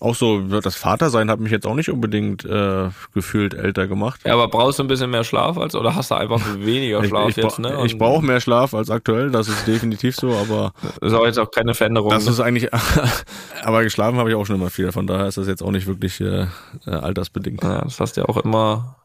auch 0.03 0.15
so, 0.15 0.41
das 0.61 0.75
Vatersein 0.75 1.31
hat 1.31 1.41
mich 1.41 1.53
jetzt 1.53 1.67
auch 1.67 1.75
nicht 1.75 1.89
unbedingt 1.89 2.45
äh, 2.45 2.91
gefühlt 3.15 3.55
älter 3.55 3.87
gemacht. 3.87 4.21
Ja, 4.25 4.35
aber 4.35 4.49
brauchst 4.49 4.79
du 4.79 4.85
ein 4.85 4.89
bisschen 4.89 5.11
mehr 5.11 5.25
Schlaf 5.25 5.57
als 5.59 5.75
oder 5.75 5.95
hast 5.95 6.11
du 6.11 6.17
einfach 6.17 6.41
weniger 6.59 7.05
Schlaf 7.05 7.31
ich, 7.31 7.39
ich 7.39 7.45
jetzt, 7.45 7.59
ne? 7.59 7.77
Und 7.79 7.87
ich 7.87 7.99
brauche 7.99 8.25
mehr 8.25 8.41
Schlaf 8.41 8.75
als 8.75 8.91
aktuell, 8.91 9.31
das 9.31 9.49
ist 9.49 9.67
definitiv 9.67 10.17
so, 10.17 10.35
aber. 10.35 10.73
Das 11.01 11.13
ist 11.13 11.19
auch 11.19 11.25
jetzt 11.25 11.39
auch 11.39 11.51
keine 11.51 11.75
Veränderung. 11.75 12.11
Das 12.11 12.25
ne? 12.25 12.33
ist 12.33 12.41
eigentlich, 12.41 12.69
aber 13.63 13.83
geschlafen 13.83 14.19
habe 14.19 14.31
ich 14.31 14.37
auch 14.37 14.45
schon 14.45 14.57
immer 14.57 14.71
viel, 14.71 14.91
von 14.93 15.07
daher 15.07 15.27
ist 15.27 15.39
das 15.39 15.47
jetzt 15.47 15.63
auch 15.63 15.71
nicht 15.71 15.87
wirklich 15.87 16.21
äh, 16.21 16.47
äh, 16.87 16.91
altersbedingt. 16.91 17.63
Ja, 17.63 17.83
das 17.83 18.01
hast 18.01 18.17
du 18.17 18.23
ja 18.23 18.29
auch 18.29 18.39
immer, 18.39 18.97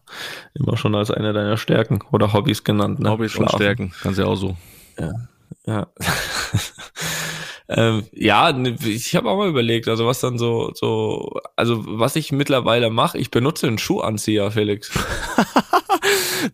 immer 0.55 0.77
schon 0.77 0.95
als 0.95 1.11
eine 1.11 1.33
deiner 1.33 1.57
Stärken 1.57 1.99
oder 2.11 2.33
Hobbys 2.33 2.63
genannt, 2.63 2.99
ne? 2.99 3.09
Hobbys 3.09 3.31
Schlafen. 3.31 3.53
und 3.53 3.61
Stärken, 3.61 3.93
kannst 4.01 4.19
ja 4.19 4.25
auch 4.25 4.35
so. 4.35 4.57
Ja. 4.99 5.11
Ja. 5.65 5.87
Ähm, 7.70 8.05
ja, 8.13 8.51
ne, 8.53 8.78
ich 8.86 9.15
habe 9.15 9.30
auch 9.30 9.38
mal 9.38 9.49
überlegt, 9.49 9.88
also 9.88 10.05
was 10.05 10.22
dann 10.22 10.38
so, 10.38 10.72
so, 10.74 11.39
also 11.55 11.84
was 11.86 12.15
ich 12.15 12.32
mittlerweile 12.32 12.89
mache, 12.89 13.18
ich 13.18 13.30
benutze 13.30 13.68
einen 13.68 13.78
Schuhanzieher, 13.78 14.51
Felix. 14.51 14.91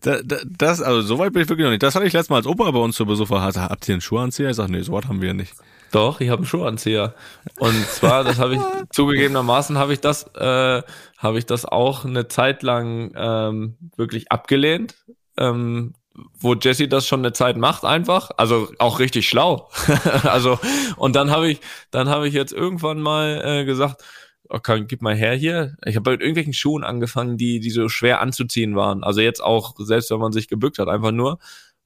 das, 0.00 0.82
also 0.82 1.02
so 1.02 1.18
weit 1.18 1.32
bin 1.32 1.42
ich 1.42 1.48
wirklich 1.48 1.64
noch 1.64 1.70
nicht. 1.70 1.82
Das 1.82 1.94
hatte 1.94 2.06
ich 2.06 2.12
letztes 2.12 2.30
Mal 2.30 2.36
als 2.36 2.46
Opa 2.46 2.70
bei 2.70 2.78
uns 2.78 2.96
zu 2.96 3.06
Besuch 3.06 3.30
hatte. 3.30 3.62
Habt 3.62 3.88
ihr 3.88 3.94
einen 3.94 4.00
Schuhanzieher? 4.00 4.50
Ich 4.50 4.56
sag, 4.56 4.68
nee, 4.68 4.80
so 4.80 4.92
was 4.92 5.06
haben 5.06 5.22
wir 5.22 5.34
nicht. 5.34 5.54
Doch, 5.92 6.20
ich 6.20 6.28
habe 6.28 6.40
einen 6.40 6.46
Schuhanzieher. 6.46 7.14
Und 7.60 7.86
zwar, 7.86 8.24
das 8.24 8.38
habe 8.38 8.54
ich 8.54 8.60
zugegebenermaßen 8.90 9.78
habe 9.78 9.92
ich 9.92 10.00
das, 10.00 10.24
äh, 10.34 10.82
habe 11.18 11.38
ich 11.38 11.46
das 11.46 11.64
auch 11.64 12.04
eine 12.04 12.26
Zeit 12.26 12.64
lang 12.64 13.12
ähm, 13.14 13.76
wirklich 13.96 14.32
abgelehnt. 14.32 14.96
Ähm, 15.36 15.94
wo 16.38 16.54
Jesse 16.54 16.88
das 16.88 17.06
schon 17.06 17.20
eine 17.20 17.32
Zeit 17.32 17.56
macht 17.56 17.84
einfach, 17.84 18.30
also 18.36 18.72
auch 18.78 18.98
richtig 18.98 19.28
schlau. 19.28 19.68
also 20.24 20.58
und 20.96 21.16
dann 21.16 21.30
habe 21.30 21.50
ich, 21.50 21.60
dann 21.90 22.08
habe 22.08 22.28
ich 22.28 22.34
jetzt 22.34 22.52
irgendwann 22.52 23.00
mal 23.00 23.42
äh, 23.44 23.64
gesagt, 23.64 24.04
okay, 24.48 24.84
gib 24.86 25.02
mal 25.02 25.16
her 25.16 25.34
hier. 25.34 25.76
Ich 25.84 25.96
habe 25.96 26.12
mit 26.12 26.20
irgendwelchen 26.20 26.52
Schuhen 26.52 26.84
angefangen, 26.84 27.36
die 27.36 27.60
die 27.60 27.70
so 27.70 27.88
schwer 27.88 28.20
anzuziehen 28.20 28.76
waren. 28.76 29.02
Also 29.02 29.20
jetzt 29.20 29.42
auch 29.42 29.74
selbst 29.78 30.10
wenn 30.10 30.18
man 30.20 30.32
sich 30.32 30.48
gebückt 30.48 30.78
hat, 30.78 30.88
einfach 30.88 31.12
nur. 31.12 31.38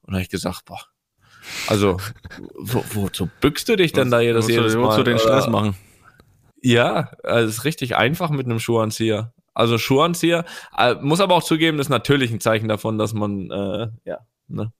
Und 0.03 0.13
habe 0.13 0.21
ich 0.21 0.29
gesagt, 0.29 0.65
boah, 0.65 0.81
also 1.67 1.97
wo, 2.55 2.83
wozu 2.93 3.29
bückst 3.41 3.67
du 3.69 3.75
dich 3.75 3.91
denn 3.93 4.11
da 4.11 4.19
jedes, 4.19 4.47
jedes 4.47 4.75
Mal? 4.75 4.83
Wozu 4.83 5.03
den 5.03 5.19
Stress 5.19 5.47
machen? 5.47 5.75
Ja, 6.61 7.11
also 7.23 7.47
es 7.47 7.57
ist 7.59 7.65
richtig 7.65 7.95
einfach 7.95 8.29
mit 8.29 8.45
einem 8.45 8.59
Schuhanzieher. 8.59 9.33
Also 9.53 9.77
Schuhanzieher. 9.77 10.45
Äh, 10.77 10.95
muss 11.01 11.21
aber 11.21 11.35
auch 11.35 11.43
zugeben, 11.43 11.79
ist 11.79 11.89
natürlich 11.89 12.31
ein 12.31 12.39
Zeichen 12.39 12.67
davon, 12.67 12.97
dass 12.97 13.13
man 13.13 13.49
äh, 13.51 13.87
ja 14.05 14.19
ne, 14.49 14.71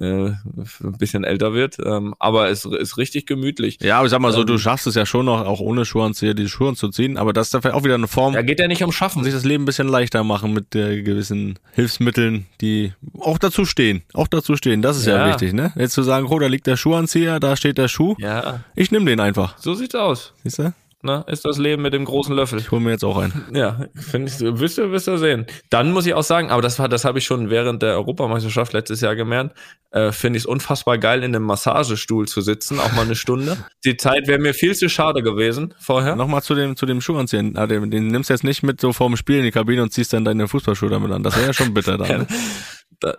äh, 0.00 0.04
ein 0.04 0.98
bisschen 0.98 1.24
älter 1.24 1.52
wird. 1.52 1.76
Ähm, 1.84 2.14
aber 2.18 2.48
es 2.50 2.64
ist 2.64 2.96
richtig 2.96 3.26
gemütlich. 3.26 3.78
Ja, 3.80 3.98
aber 3.98 4.06
ich 4.06 4.10
sag 4.10 4.20
mal 4.20 4.32
so, 4.32 4.40
ähm, 4.40 4.46
du 4.46 4.58
schaffst 4.58 4.86
es 4.86 4.94
ja 4.94 5.06
schon 5.06 5.26
noch, 5.26 5.46
auch 5.46 5.60
ohne 5.60 5.84
Schuhanzieher 5.84 6.34
die 6.34 6.48
Schuhe 6.48 6.74
zu 6.74 6.88
ziehen. 6.88 7.16
Aber 7.16 7.32
das 7.32 7.48
ist 7.48 7.54
dafür 7.54 7.74
auch 7.74 7.84
wieder 7.84 7.94
eine 7.94 8.08
Form. 8.08 8.32
Da 8.34 8.42
geht 8.42 8.60
ja 8.60 8.68
nicht 8.68 8.82
um 8.82 8.92
Schaffen. 8.92 9.22
Sich 9.24 9.34
das 9.34 9.44
Leben 9.44 9.64
ein 9.64 9.66
bisschen 9.66 9.88
leichter 9.88 10.24
machen 10.24 10.52
mit 10.52 10.74
äh, 10.74 11.02
gewissen 11.02 11.58
Hilfsmitteln, 11.72 12.46
die 12.60 12.92
auch 13.18 13.38
dazu 13.38 13.64
stehen. 13.64 14.02
Auch 14.14 14.28
dazu 14.28 14.56
stehen. 14.56 14.82
Das 14.82 14.96
ist 14.96 15.06
ja, 15.06 15.18
ja 15.18 15.28
wichtig, 15.28 15.52
ne? 15.52 15.72
Jetzt 15.76 15.92
zu 15.92 16.02
sagen, 16.02 16.26
oh, 16.28 16.38
da 16.38 16.46
liegt 16.46 16.66
der 16.66 16.76
Schuhanzieher, 16.76 17.40
da 17.40 17.56
steht 17.56 17.78
der 17.78 17.88
Schuh. 17.88 18.16
Ja. 18.18 18.64
Ich 18.74 18.90
nehme 18.90 19.06
den 19.06 19.20
einfach. 19.20 19.58
So 19.58 19.74
sieht's 19.74 19.94
aus. 19.94 20.32
Siehst 20.42 20.58
du? 20.58 20.72
Ne, 21.02 21.24
ist 21.26 21.44
das 21.44 21.58
Leben 21.58 21.82
mit 21.82 21.92
dem 21.92 22.04
großen 22.04 22.34
Löffel. 22.34 22.58
Ich 22.58 22.70
hole 22.70 22.80
mir 22.80 22.90
jetzt 22.90 23.04
auch 23.04 23.18
einen. 23.18 23.46
Ja, 23.52 23.86
finde 23.94 24.30
ich, 24.30 24.40
wirst 24.40 24.78
du, 24.78 24.90
wirst 24.90 25.06
du 25.06 25.16
sehen. 25.16 25.46
Dann 25.70 25.92
muss 25.92 26.06
ich 26.06 26.14
auch 26.14 26.22
sagen, 26.22 26.50
aber 26.50 26.62
das 26.62 26.78
war, 26.78 26.88
das 26.88 27.04
habe 27.04 27.18
ich 27.18 27.24
schon 27.24 27.50
während 27.50 27.82
der 27.82 27.94
Europameisterschaft 27.94 28.72
letztes 28.72 29.00
Jahr 29.00 29.16
gemerkt, 29.16 29.56
äh, 29.90 30.12
finde 30.12 30.38
ich 30.38 30.44
es 30.44 30.46
unfassbar 30.46 30.98
geil, 30.98 31.22
in 31.22 31.34
einem 31.34 31.44
Massagestuhl 31.44 32.26
zu 32.26 32.40
sitzen, 32.40 32.80
auch 32.80 32.92
mal 32.92 33.04
eine 33.04 33.14
Stunde. 33.14 33.58
Die 33.84 33.96
Zeit 33.96 34.26
wäre 34.26 34.38
mir 34.38 34.54
viel 34.54 34.74
zu 34.74 34.88
schade 34.88 35.22
gewesen 35.22 35.74
vorher. 35.78 36.16
Nochmal 36.16 36.42
zu 36.42 36.54
dem, 36.54 36.76
zu 36.76 36.86
dem 36.86 37.00
Schuhanziehen. 37.00 37.56
Ah, 37.56 37.66
den, 37.66 37.90
den 37.90 38.06
nimmst 38.06 38.30
du 38.30 38.34
jetzt 38.34 38.44
nicht 38.44 38.62
mit 38.62 38.80
so 38.80 38.92
vorm 38.92 39.16
Spiel 39.16 39.38
in 39.38 39.44
die 39.44 39.50
Kabine 39.50 39.82
und 39.82 39.92
ziehst 39.92 40.12
dann 40.12 40.24
deine 40.24 40.48
Fußballschuhe 40.48 40.90
damit 40.90 41.12
an. 41.12 41.22
Das 41.22 41.36
wäre 41.36 41.48
ja 41.48 41.52
schon 41.52 41.74
bitter 41.74 41.98
dann. 41.98 42.20
Ne? 42.20 42.26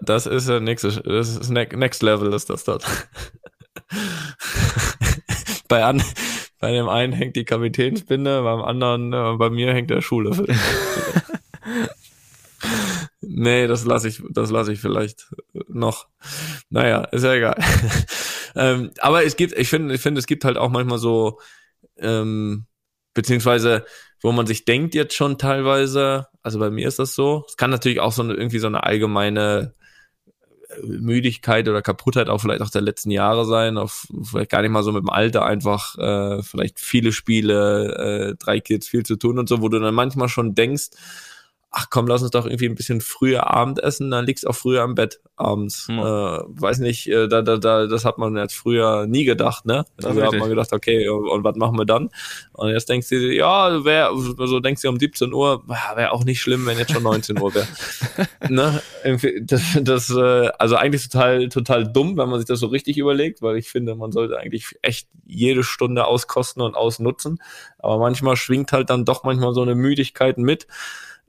das 0.02 0.26
ist 0.26 0.48
der 0.48 0.60
nächste, 0.60 0.90
das 1.02 1.38
ist 1.38 1.50
Next 1.50 2.02
Level 2.02 2.34
ist 2.34 2.50
das 2.50 2.64
dort. 2.64 2.86
bei, 5.68 5.84
an, 5.84 6.02
bei 6.64 6.72
dem 6.72 6.88
einen 6.88 7.12
hängt 7.12 7.36
die 7.36 7.44
Kapitänsbinde, 7.44 8.42
beim 8.42 8.62
anderen, 8.62 9.12
äh, 9.12 9.36
bei 9.36 9.50
mir 9.50 9.74
hängt 9.74 9.90
der 9.90 10.00
Schuhlöffel. 10.00 10.48
nee, 13.20 13.68
das 13.68 13.84
lasse 13.84 14.08
ich, 14.08 14.24
das 14.30 14.50
lasse 14.50 14.72
ich 14.72 14.80
vielleicht 14.80 15.28
noch. 15.68 16.08
Naja, 16.70 17.04
ist 17.12 17.26
ja 17.26 17.34
egal. 17.34 17.62
ähm, 18.56 18.92
aber 19.00 19.26
es 19.26 19.36
gibt, 19.36 19.52
ich 19.60 19.68
finde, 19.68 19.94
ich 19.94 20.00
finde, 20.00 20.20
es 20.20 20.26
gibt 20.26 20.46
halt 20.46 20.58
auch 20.58 20.70
manchmal 20.70 21.00
so, 21.00 21.42
ähm, 21.98 22.66
beziehungsweise, 23.14 23.84
wo 24.22 24.32
man 24.32 24.48
sich 24.48 24.64
denkt 24.64 24.96
jetzt 24.96 25.16
schon 25.16 25.38
teilweise, 25.38 26.28
also 26.44 26.60
bei 26.60 26.70
mir 26.70 26.88
ist 26.88 26.98
das 26.98 27.14
so. 27.14 27.44
Es 27.46 27.58
kann 27.58 27.72
natürlich 27.72 28.00
auch 28.00 28.14
so 28.14 28.24
eine, 28.24 28.36
irgendwie 28.36 28.60
so 28.60 28.68
eine 28.68 28.84
allgemeine 28.84 29.76
Müdigkeit 30.82 31.68
oder 31.68 31.82
Kaputtheit 31.82 32.30
auch 32.30 32.40
vielleicht 32.40 32.62
auch 32.62 32.70
der 32.70 32.82
letzten 32.82 33.12
Jahre 33.12 33.46
sein, 33.46 33.78
auf 33.78 34.08
vielleicht 34.24 34.52
gar 34.52 34.62
nicht 34.62 34.72
mal 34.72 34.84
so 34.84 34.92
mit 34.92 35.04
dem 35.04 35.10
Alter 35.10 35.46
einfach 35.46 35.98
äh, 35.98 36.44
vielleicht 36.44 36.80
viele 36.80 37.12
Spiele, 37.12 38.34
äh, 38.34 38.36
drei 38.36 38.60
Kids, 38.60 38.88
viel 38.88 39.04
zu 39.04 39.16
tun 39.16 39.40
und 39.40 39.50
so, 39.50 39.62
wo 39.62 39.70
du 39.70 39.80
dann 39.80 39.94
manchmal 39.94 40.30
schon 40.30 40.56
denkst, 40.56 40.90
ach 41.76 41.88
komm, 41.90 42.06
lass 42.06 42.22
uns 42.22 42.30
doch 42.30 42.46
irgendwie 42.46 42.70
ein 42.70 42.76
bisschen 42.76 43.02
früher 43.02 43.50
Abend 43.50 43.82
essen, 43.82 44.12
dann 44.12 44.26
liegst 44.26 44.46
auch 44.46 44.54
früher 44.54 44.84
am 44.84 44.94
Bett 44.94 45.20
abends. 45.38 45.88
Mhm. 45.88 45.98
Äh, 45.98 46.04
weiß 46.04 46.78
nicht, 46.78 47.08
äh, 47.08 47.28
da, 47.28 47.42
da, 47.42 47.58
da, 47.58 47.88
das 47.88 48.06
hat 48.06 48.20
man 48.20 48.38
jetzt 48.38 48.54
früher 48.54 49.08
nie 49.08 49.26
gedacht, 49.26 49.66
ne? 49.66 49.84
Also 50.04 50.20
da 50.20 50.28
hat 50.28 50.36
man 50.36 50.50
gedacht, 50.50 50.72
okay, 50.72 51.10
und, 51.10 51.28
und, 51.28 51.44
was 51.44 51.56
machen 51.56 51.76
wir 51.76 51.86
dann? 51.86 52.12
Und 52.54 52.70
jetzt 52.70 52.90
denkst 52.90 53.10
du, 53.10 53.16
ja, 53.34 53.84
wäre, 53.84 54.16
so 54.16 54.60
denkst 54.60 54.84
du 54.84 54.90
um 54.90 55.00
17 55.00 55.34
Uhr, 55.34 55.68
wäre 55.68 56.12
auch 56.12 56.24
nicht 56.24 56.42
schlimm, 56.42 56.68
wenn 56.68 56.78
jetzt 56.78 56.92
schon 56.92 57.02
19 57.02 57.42
Uhr 57.42 57.56
wäre. 57.56 57.68
ne? 58.50 58.80
Das, 59.42 59.64
das, 59.82 60.10
äh, 60.12 60.50
also 60.60 60.76
eigentlich 60.76 61.10
total, 61.10 61.50
total 61.50 61.92
dumm, 61.92 62.18
wenn 62.18 62.30
man 62.30 62.38
sich 62.38 62.48
das 62.48 62.60
so 62.60 62.68
richtig 62.68 63.00
überlegt, 63.00 63.42
weil 63.42 63.58
ich 63.58 63.72
finde, 63.72 63.96
man 63.96 64.12
sollte 64.12 64.38
eigentlich 64.38 64.78
echt 64.84 65.08
jede 65.26 65.64
Stunde 65.64 66.06
auskosten 66.06 66.62
und 66.62 66.76
ausnutzen. 66.76 67.42
Aber 67.80 67.98
manchmal 67.98 68.36
schwingt 68.36 68.72
halt 68.72 68.92
dann 68.92 69.06
doch 69.06 69.24
manchmal 69.24 69.56
so 69.56 69.64
eine 69.64 69.74
Müdigkeit 69.74 70.38
mit 70.38 70.68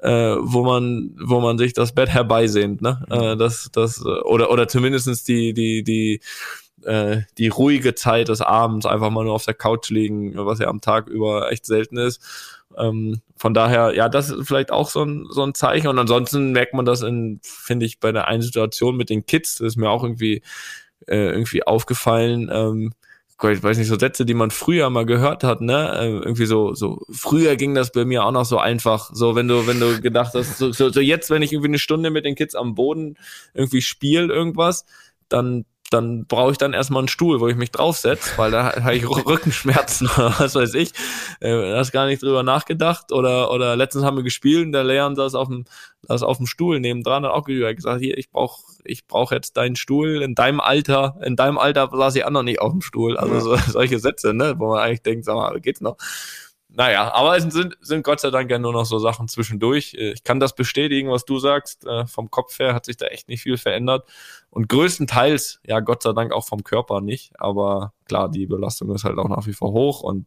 äh, 0.05 0.37
wo 0.39 0.63
man, 0.65 1.17
wo 1.19 1.41
man 1.41 1.57
sich 1.57 1.73
das 1.73 1.93
Bett 1.93 2.11
herbeisehnt, 2.11 2.83
ne? 2.83 3.03
Mhm. 3.09 3.15
Äh, 3.15 3.37
das, 3.37 3.71
das, 3.73 4.05
oder, 4.05 4.51
oder 4.51 4.69
zumindestens 4.69 5.25
die, 5.25 5.55
die, 5.55 5.83
die, 5.83 6.21
äh, 6.85 7.23
die 7.39 7.49
ruhige 7.49 7.95
Zeit 7.95 8.29
des 8.29 8.43
Abends 8.43 8.85
einfach 8.85 9.09
mal 9.09 9.25
nur 9.25 9.33
auf 9.33 9.47
der 9.47 9.55
Couch 9.55 9.89
liegen, 9.89 10.35
was 10.37 10.59
ja 10.59 10.69
am 10.69 10.83
Tag 10.83 11.09
über 11.09 11.51
echt 11.51 11.65
selten 11.65 11.97
ist. 11.97 12.21
Ähm, 12.77 13.23
von 13.37 13.55
daher, 13.55 13.95
ja, 13.95 14.11
das 14.11 14.29
ist 14.29 14.47
vielleicht 14.47 14.71
auch 14.71 14.91
so 14.91 15.03
ein, 15.03 15.27
so 15.31 15.43
ein 15.43 15.55
Zeichen. 15.55 15.89
Und 15.89 15.99
ansonsten 15.99 16.53
merkt 16.53 16.75
man 16.75 16.85
das 16.85 17.01
in, 17.01 17.41
finde 17.43 17.87
ich, 17.87 17.99
bei 17.99 18.13
der 18.13 18.29
einen 18.29 18.43
Situation 18.43 18.99
mit 18.99 19.09
den 19.09 19.25
Kids, 19.25 19.57
das 19.57 19.69
ist 19.69 19.77
mir 19.77 19.89
auch 19.89 20.03
irgendwie, 20.03 20.43
äh, 21.07 21.31
irgendwie 21.31 21.67
aufgefallen. 21.67 22.51
Ähm, 22.53 22.93
ich 23.53 23.63
weiß 23.63 23.79
nicht, 23.79 23.89
so 23.89 23.99
Sätze, 23.99 24.25
die 24.25 24.35
man 24.35 24.51
früher 24.51 24.89
mal 24.91 25.07
gehört 25.07 25.45
hat, 25.45 25.61
ne? 25.61 25.99
Äh, 25.99 26.11
irgendwie 26.11 26.47
so, 26.47 26.75
so, 26.75 27.03
früher 27.11 27.57
ging 27.57 27.75
das 27.75 27.93
bei 27.93 28.05
mir 28.05 28.25
auch 28.25 28.33
noch 28.33 28.45
so 28.45 28.59
einfach. 28.59 29.11
So, 29.13 29.35
wenn 29.35 29.49
du, 29.49 29.67
wenn 29.67 29.81
du 29.81 30.01
gedacht 30.01 30.33
hast, 30.35 30.59
so, 30.59 30.73
so, 30.73 30.91
so 30.91 31.01
jetzt, 31.01 31.31
wenn 31.31 31.43
ich 31.43 31.53
irgendwie 31.53 31.69
eine 31.69 31.79
Stunde 31.79 32.11
mit 32.11 32.25
den 32.25 32.35
Kids 32.35 32.55
am 32.55 32.75
Boden 32.75 33.17
irgendwie 33.53 33.83
spiele, 33.83 34.33
irgendwas, 34.33 34.85
dann 35.29 35.65
dann 35.91 36.26
brauche 36.26 36.53
ich 36.53 36.59
dann 36.59 36.72
erstmal 36.72 37.01
einen 37.01 37.09
Stuhl, 37.09 37.41
wo 37.41 37.49
ich 37.49 37.57
mich 37.57 37.70
draufsetze, 37.70 38.37
weil 38.37 38.51
da 38.51 38.74
habe 38.82 38.97
ich 38.97 39.09
Rückenschmerzen 39.09 40.09
oder 40.16 40.35
was 40.39 40.55
weiß 40.55 40.74
ich. 40.74 40.93
Äh, 41.41 41.74
hast 41.74 41.93
gar 41.93 42.07
nicht 42.07 42.22
drüber 42.22 42.43
nachgedacht. 42.43 43.12
Oder, 43.12 43.51
oder 43.51 43.76
letztens 43.76 44.05
haben 44.05 44.16
wir 44.16 44.24
gespielt 44.24 44.66
und 44.66 44.72
der 44.72 44.85
Leon 44.85 45.14
saß 45.14 45.35
auf 45.35 45.49
dem, 45.49 45.64
saß 46.03 46.22
auf 46.22 46.39
dem 46.39 46.47
Stuhl 46.47 46.80
nebendran 46.80 47.24
und 47.24 47.30
auch 47.30 47.45
gesagt, 47.45 48.01
hier, 48.01 48.18
ich 48.18 48.30
brauche 48.30 48.62
ich 48.85 49.07
brauch 49.07 49.32
jetzt 49.32 49.57
deinen 49.57 49.76
Stuhl 49.76 50.22
in 50.22 50.35
deinem 50.35 50.61
Alter, 50.61 51.16
in 51.22 51.37
deinem 51.37 51.59
Alter 51.59 51.89
saß 51.91 52.16
ich 52.16 52.24
auch 52.24 52.30
noch 52.30 52.43
nicht 52.43 52.61
auf 52.61 52.72
dem 52.72 52.82
Stuhl. 52.82 53.16
Also 53.16 53.41
so, 53.41 53.57
solche 53.70 53.99
Sätze, 53.99 54.35
ne, 54.35 54.55
wo 54.59 54.68
man 54.68 54.80
eigentlich 54.80 55.03
denkt, 55.03 55.24
sag 55.24 55.37
mal, 55.37 55.61
geht's 55.61 55.80
noch? 55.80 55.97
Naja, 56.77 57.12
aber 57.14 57.37
es 57.37 57.45
sind, 57.45 57.77
sind 57.81 58.03
Gott 58.03 58.20
sei 58.20 58.31
Dank 58.31 58.51
ja 58.51 58.59
nur 58.59 58.72
noch 58.72 58.85
so 58.85 58.99
Sachen 58.99 59.29
zwischendurch. 59.29 59.95
Äh, 59.95 60.12
ich 60.12 60.25
kann 60.25 60.41
das 60.41 60.55
bestätigen, 60.55 61.11
was 61.11 61.25
du 61.25 61.39
sagst. 61.39 61.87
Äh, 61.87 62.07
vom 62.07 62.31
Kopf 62.31 62.59
her 62.59 62.75
hat 62.75 62.87
sich 62.87 62.97
da 62.97 63.07
echt 63.07 63.29
nicht 63.29 63.43
viel 63.43 63.57
verändert. 63.57 64.07
Und 64.51 64.68
größtenteils, 64.68 65.61
ja, 65.64 65.81
Gott 65.81 66.03
sei 66.03 66.12
Dank 66.12 66.33
auch 66.33 66.47
vom 66.47 66.64
Körper 66.64 67.01
nicht. 67.01 67.33
Aber 67.39 67.93
klar, 68.07 68.29
die 68.29 68.47
Belastung 68.47 68.93
ist 68.95 69.05
halt 69.05 69.18
auch 69.18 69.29
nach 69.29 69.47
wie 69.47 69.53
vor 69.53 69.72
hoch. 69.72 70.01
Und 70.03 70.27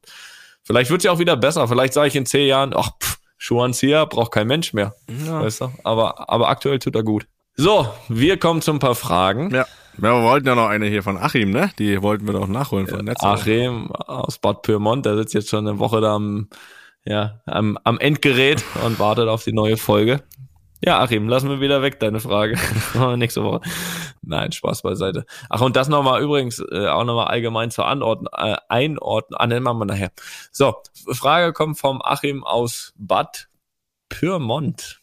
vielleicht 0.63 0.89
wird 0.89 1.01
es 1.01 1.05
ja 1.05 1.11
auch 1.11 1.19
wieder 1.19 1.35
besser. 1.35 1.67
Vielleicht 1.67 1.93
sage 1.93 2.07
ich 2.07 2.15
in 2.15 2.25
zehn 2.25 2.47
Jahren, 2.47 2.73
ach, 2.75 2.91
pff, 3.01 3.17
Schuhanzieher 3.37 4.05
braucht 4.05 4.31
kein 4.31 4.47
Mensch 4.47 4.73
mehr. 4.73 4.95
Ja. 5.25 5.41
Weißt 5.41 5.61
du? 5.61 5.71
Aber, 5.83 6.29
aber 6.29 6.49
aktuell 6.49 6.79
tut 6.79 6.95
er 6.95 7.03
gut. 7.03 7.27
So, 7.55 7.87
wir 8.07 8.37
kommen 8.37 8.61
zu 8.61 8.71
ein 8.71 8.79
paar 8.79 8.95
Fragen. 8.95 9.53
Ja. 9.53 9.65
Ja, 9.97 10.21
wir 10.21 10.23
wollten 10.23 10.47
ja 10.47 10.55
noch 10.55 10.67
eine 10.67 10.85
hier 10.85 11.01
von 11.01 11.17
Achim, 11.17 11.49
ne? 11.49 11.71
Die 11.79 12.01
wollten 12.01 12.27
wir 12.27 12.33
doch 12.33 12.47
nachholen 12.47 12.87
von 12.87 13.03
Netz. 13.03 13.23
Achim 13.23 13.91
aus 13.91 14.37
Bad 14.37 14.61
Pyrmont, 14.61 15.05
der 15.05 15.15
sitzt 15.17 15.33
jetzt 15.33 15.49
schon 15.49 15.67
eine 15.67 15.79
Woche 15.79 16.01
da 16.01 16.15
am, 16.15 16.49
ja, 17.03 17.41
am, 17.45 17.79
am 17.83 17.99
Endgerät 17.99 18.63
und 18.85 18.99
wartet 18.99 19.27
auf 19.27 19.43
die 19.43 19.53
neue 19.53 19.77
Folge. 19.77 20.23
Ja, 20.83 20.99
Achim, 20.99 21.27
lassen 21.27 21.49
wir 21.49 21.59
wieder 21.59 21.81
weg 21.81 21.99
deine 21.99 22.19
Frage. 22.19 22.55
Nächste 23.17 23.43
Woche. 23.43 23.61
Nein, 24.21 24.51
Spaß 24.51 24.83
beiseite. 24.83 25.25
Ach, 25.49 25.61
und 25.61 25.75
das 25.75 25.87
nochmal 25.87 26.21
übrigens, 26.21 26.59
äh, 26.59 26.87
auch 26.87 27.03
nochmal 27.03 27.27
allgemein 27.27 27.71
zur 27.71 27.87
Anordnung, 27.87 28.31
äh, 28.37 28.57
Einordnung, 28.69 29.39
ah, 29.39 29.47
nennen 29.47 29.65
wir 29.65 29.73
mal 29.73 29.85
nachher. 29.85 30.11
So, 30.51 30.75
Frage 31.11 31.53
kommt 31.53 31.79
vom 31.79 32.01
Achim 32.03 32.43
aus 32.43 32.93
Bad 32.97 33.49
Pyrmont. 34.09 35.01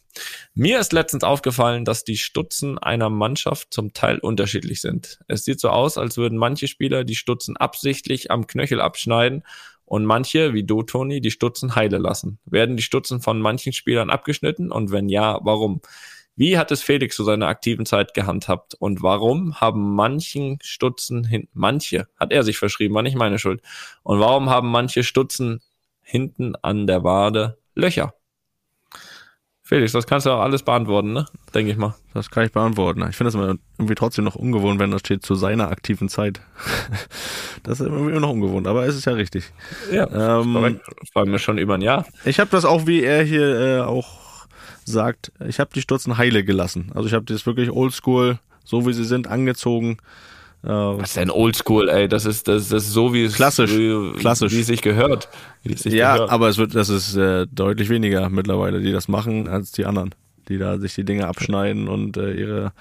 Mir 0.53 0.79
ist 0.79 0.93
letztens 0.93 1.23
aufgefallen, 1.23 1.85
dass 1.85 2.03
die 2.03 2.17
Stutzen 2.17 2.77
einer 2.77 3.09
Mannschaft 3.09 3.73
zum 3.73 3.93
Teil 3.93 4.19
unterschiedlich 4.19 4.81
sind. 4.81 5.19
Es 5.27 5.45
sieht 5.45 5.59
so 5.59 5.69
aus, 5.69 5.97
als 5.97 6.17
würden 6.17 6.37
manche 6.37 6.67
Spieler 6.67 7.03
die 7.03 7.15
Stutzen 7.15 7.57
absichtlich 7.57 8.31
am 8.31 8.47
Knöchel 8.47 8.79
abschneiden 8.79 9.43
und 9.85 10.05
manche, 10.05 10.53
wie 10.53 10.63
du, 10.63 10.83
Toni, 10.83 11.21
die 11.21 11.31
Stutzen 11.31 11.75
heile 11.75 11.97
lassen. 11.97 12.39
Werden 12.45 12.77
die 12.77 12.83
Stutzen 12.83 13.21
von 13.21 13.39
manchen 13.39 13.73
Spielern 13.73 14.09
abgeschnitten 14.09 14.71
und 14.71 14.91
wenn 14.91 15.09
ja, 15.09 15.39
warum? 15.43 15.81
Wie 16.37 16.57
hat 16.57 16.71
es 16.71 16.81
Felix 16.81 17.15
zu 17.15 17.23
seiner 17.23 17.47
aktiven 17.47 17.85
Zeit 17.85 18.13
gehandhabt 18.13 18.73
und 18.73 19.01
warum 19.01 19.61
haben 19.61 19.95
manchen 19.95 20.59
Stutzen 20.61 21.23
hin, 21.23 21.47
manche, 21.53 22.07
hat 22.17 22.33
er 22.33 22.43
sich 22.43 22.57
verschrieben, 22.57 22.93
war 22.93 23.03
nicht 23.03 23.15
meine 23.15 23.39
Schuld. 23.39 23.61
Und 24.03 24.19
warum 24.19 24.49
haben 24.49 24.69
manche 24.69 25.03
Stutzen 25.03 25.61
hinten 26.01 26.55
an 26.57 26.87
der 26.87 27.03
Wade 27.05 27.57
Löcher? 27.73 28.15
Felix, 29.67 29.93
das 29.93 30.05
kannst 30.05 30.27
du 30.27 30.29
auch 30.29 30.41
alles 30.41 30.61
beantworten, 30.61 31.11
ne? 31.11 31.25
Denke 31.55 31.71
ich 31.71 31.77
mal. 31.77 31.95
Das 32.13 32.29
kann 32.29 32.45
ich 32.45 32.51
beantworten. 32.51 33.03
Ich 33.09 33.15
finde 33.15 33.31
das 33.31 33.57
irgendwie 33.79 33.95
trotzdem 33.95 34.23
noch 34.23 34.35
ungewohnt, 34.35 34.79
wenn 34.79 34.91
das 34.91 34.99
steht 34.99 35.25
zu 35.25 35.33
seiner 35.33 35.69
aktiven 35.69 36.07
Zeit. 36.07 36.39
das 37.63 37.79
ist 37.79 37.87
irgendwie 37.87 38.19
noch 38.19 38.29
ungewohnt, 38.29 38.67
aber 38.67 38.85
es 38.85 38.95
ist 38.95 39.05
ja 39.05 39.13
richtig. 39.13 39.51
Ja, 39.91 40.39
ähm, 40.39 40.79
Freuen 41.11 41.31
wir 41.31 41.39
schon 41.39 41.57
über 41.57 41.73
ein 41.73 41.81
Jahr. 41.81 42.05
Ich 42.25 42.39
habe 42.39 42.51
das 42.51 42.63
auch, 42.63 42.85
wie 42.85 43.01
er 43.01 43.23
hier 43.23 43.59
äh, 43.59 43.79
auch 43.81 44.45
sagt, 44.85 45.31
ich 45.47 45.59
habe 45.59 45.71
die 45.73 45.81
Stutzen 45.81 46.19
heile 46.19 46.43
gelassen. 46.43 46.91
Also 46.93 47.07
ich 47.07 47.15
habe 47.15 47.25
das 47.25 47.47
wirklich 47.47 47.71
oldschool, 47.71 48.37
so 48.63 48.85
wie 48.85 48.93
sie 48.93 49.03
sind, 49.03 49.27
angezogen. 49.27 49.97
Äh, 50.65 50.69
Was 50.69 51.09
ist 51.09 51.17
denn 51.17 51.29
Oldschool, 51.29 51.89
ey? 51.89 52.07
Das 52.07 52.25
ist, 52.25 52.47
das, 52.47 52.69
das 52.69 52.85
ist 52.85 52.93
so, 52.93 53.13
wie 53.13 53.23
es, 53.23 53.35
klassisch, 53.35 53.71
wie, 53.71 54.13
klassisch. 54.17 54.51
wie 54.51 54.61
es 54.61 54.67
sich 54.67 54.81
gehört. 54.81 55.29
Es 55.63 55.83
sich 55.83 55.93
ja, 55.93 56.13
gehört. 56.13 56.31
aber 56.31 56.49
es 56.49 56.57
wird, 56.57 56.73
das 56.73 56.89
ist 56.89 57.15
äh, 57.15 57.45
deutlich 57.51 57.89
weniger 57.89 58.29
mittlerweile, 58.29 58.81
die 58.81 58.91
das 58.91 59.07
machen, 59.07 59.47
als 59.47 59.71
die 59.71 59.85
anderen 59.85 60.15
die 60.47 60.59
da 60.59 60.77
sich 60.77 60.93
die 60.93 61.03
Dinge 61.03 61.27
abschneiden 61.27 61.87
und 61.87 62.17
äh, 62.17 62.33
ihre 62.33 62.73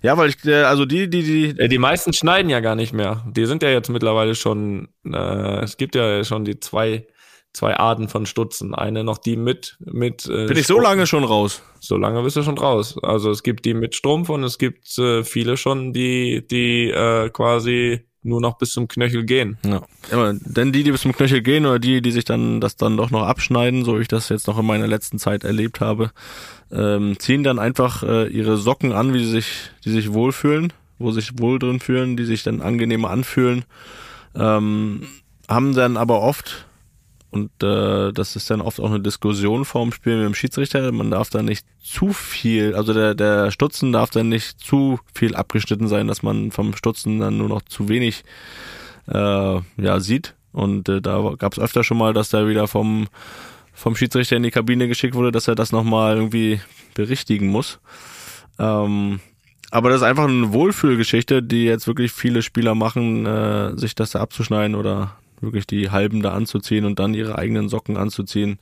ja 0.00 0.16
weil 0.16 0.30
ich 0.30 0.42
äh, 0.46 0.62
also 0.62 0.86
die 0.86 1.10
die 1.10 1.22
die 1.22 1.60
äh, 1.60 1.68
die 1.68 1.76
meisten 1.76 2.14
schneiden 2.14 2.50
ja 2.50 2.60
gar 2.60 2.76
nicht 2.76 2.94
mehr 2.94 3.24
die 3.28 3.44
sind 3.44 3.62
ja 3.62 3.68
jetzt 3.68 3.90
mittlerweile 3.90 4.34
schon 4.34 4.88
äh, 5.04 5.62
es 5.62 5.76
gibt 5.76 5.94
ja 5.94 6.24
schon 6.24 6.46
die 6.46 6.60
zwei 6.60 7.06
zwei 7.52 7.76
Arten 7.76 8.08
von 8.08 8.26
Stutzen. 8.26 8.74
Eine 8.74 9.04
noch 9.04 9.18
die 9.18 9.36
mit 9.36 9.76
mit. 9.80 10.26
Äh, 10.26 10.46
Bin 10.46 10.56
ich 10.56 10.66
so 10.66 10.78
lange 10.80 11.06
schon 11.06 11.24
raus? 11.24 11.62
So 11.80 11.96
lange 11.96 12.22
bist 12.22 12.36
du 12.36 12.42
schon 12.42 12.58
raus. 12.58 12.96
Also 13.02 13.30
es 13.30 13.42
gibt 13.42 13.64
die 13.64 13.74
mit 13.74 13.94
Strumpf 13.94 14.28
und 14.28 14.44
es 14.44 14.58
gibt 14.58 14.98
äh, 14.98 15.24
viele 15.24 15.56
schon, 15.56 15.92
die 15.92 16.46
die 16.48 16.90
äh, 16.90 17.30
quasi 17.30 18.00
nur 18.22 18.40
noch 18.40 18.58
bis 18.58 18.72
zum 18.72 18.86
Knöchel 18.86 19.24
gehen. 19.24 19.58
Ja. 19.64 19.82
ja. 20.10 20.32
Denn 20.32 20.72
die, 20.72 20.82
die 20.82 20.92
bis 20.92 21.02
zum 21.02 21.14
Knöchel 21.14 21.40
gehen 21.40 21.64
oder 21.64 21.78
die, 21.78 22.02
die 22.02 22.10
sich 22.12 22.24
dann 22.24 22.60
das 22.60 22.76
dann 22.76 22.96
doch 22.96 23.10
noch 23.10 23.22
abschneiden, 23.22 23.84
so 23.84 23.98
ich 23.98 24.08
das 24.08 24.28
jetzt 24.28 24.46
noch 24.46 24.58
in 24.58 24.66
meiner 24.66 24.86
letzten 24.86 25.18
Zeit 25.18 25.44
erlebt 25.44 25.80
habe, 25.80 26.10
ähm, 26.70 27.18
ziehen 27.18 27.42
dann 27.42 27.58
einfach 27.58 28.02
äh, 28.02 28.28
ihre 28.28 28.56
Socken 28.56 28.92
an, 28.92 29.14
wie 29.14 29.24
sie 29.24 29.30
sich, 29.30 29.70
die 29.84 29.90
sich 29.90 30.12
wohlfühlen, 30.12 30.72
wo 30.98 31.12
sich 31.12 31.38
wohl 31.38 31.58
drin 31.58 31.80
fühlen, 31.80 32.16
die 32.16 32.24
sich 32.24 32.42
dann 32.42 32.60
angenehmer 32.60 33.10
anfühlen, 33.10 33.64
ähm, 34.34 35.06
haben 35.48 35.74
dann 35.74 35.96
aber 35.96 36.20
oft 36.20 36.66
und 37.30 37.50
äh, 37.62 38.12
das 38.12 38.34
ist 38.34 38.50
dann 38.50 38.60
oft 38.60 38.80
auch 38.80 38.90
eine 38.90 39.00
Diskussion 39.00 39.64
vorm 39.64 39.92
Spiel 39.92 40.16
mit 40.16 40.26
dem 40.26 40.34
Schiedsrichter. 40.34 40.90
Man 40.90 41.12
darf 41.12 41.30
da 41.30 41.42
nicht 41.42 41.64
zu 41.80 42.12
viel, 42.12 42.74
also 42.74 42.92
der, 42.92 43.14
der 43.14 43.52
Stutzen 43.52 43.92
darf 43.92 44.10
dann 44.10 44.28
nicht 44.28 44.58
zu 44.58 44.98
viel 45.14 45.36
abgeschnitten 45.36 45.86
sein, 45.86 46.08
dass 46.08 46.22
man 46.22 46.50
vom 46.50 46.74
Stutzen 46.74 47.20
dann 47.20 47.38
nur 47.38 47.48
noch 47.48 47.62
zu 47.62 47.88
wenig 47.88 48.24
äh, 49.06 49.60
ja, 49.76 50.00
sieht. 50.00 50.34
Und 50.52 50.88
äh, 50.88 51.00
da 51.00 51.34
gab 51.38 51.52
es 51.52 51.60
öfter 51.60 51.84
schon 51.84 51.98
mal, 51.98 52.12
dass 52.12 52.30
der 52.30 52.48
wieder 52.48 52.66
vom, 52.66 53.06
vom 53.72 53.94
Schiedsrichter 53.94 54.36
in 54.36 54.42
die 54.42 54.50
Kabine 54.50 54.88
geschickt 54.88 55.14
wurde, 55.14 55.30
dass 55.30 55.46
er 55.46 55.54
das 55.54 55.70
nochmal 55.70 56.16
irgendwie 56.16 56.60
berichtigen 56.94 57.46
muss. 57.46 57.78
Ähm, 58.58 59.20
aber 59.70 59.90
das 59.90 60.00
ist 60.00 60.06
einfach 60.06 60.26
eine 60.26 60.52
Wohlfühlgeschichte, 60.52 61.44
die 61.44 61.64
jetzt 61.64 61.86
wirklich 61.86 62.10
viele 62.10 62.42
Spieler 62.42 62.74
machen, 62.74 63.24
äh, 63.24 63.76
sich 63.76 63.94
das 63.94 64.10
da 64.10 64.20
abzuschneiden 64.20 64.74
oder 64.74 65.16
wirklich 65.40 65.66
die 65.66 65.90
halben 65.90 66.22
da 66.22 66.32
anzuziehen 66.32 66.84
und 66.84 66.98
dann 66.98 67.14
ihre 67.14 67.38
eigenen 67.38 67.68
Socken 67.68 67.96
anzuziehen, 67.96 68.58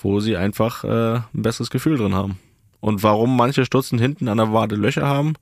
wo 0.00 0.20
sie 0.20 0.36
einfach 0.36 0.84
äh, 0.84 1.14
ein 1.16 1.42
besseres 1.42 1.70
Gefühl 1.70 1.98
drin 1.98 2.14
haben. 2.14 2.38
Und 2.80 3.02
warum 3.02 3.36
manche 3.36 3.64
Stutzen 3.64 3.98
hinten 3.98 4.28
an 4.28 4.38
der 4.38 4.52
Wade 4.52 4.76
Löcher 4.76 5.06
haben, 5.06 5.34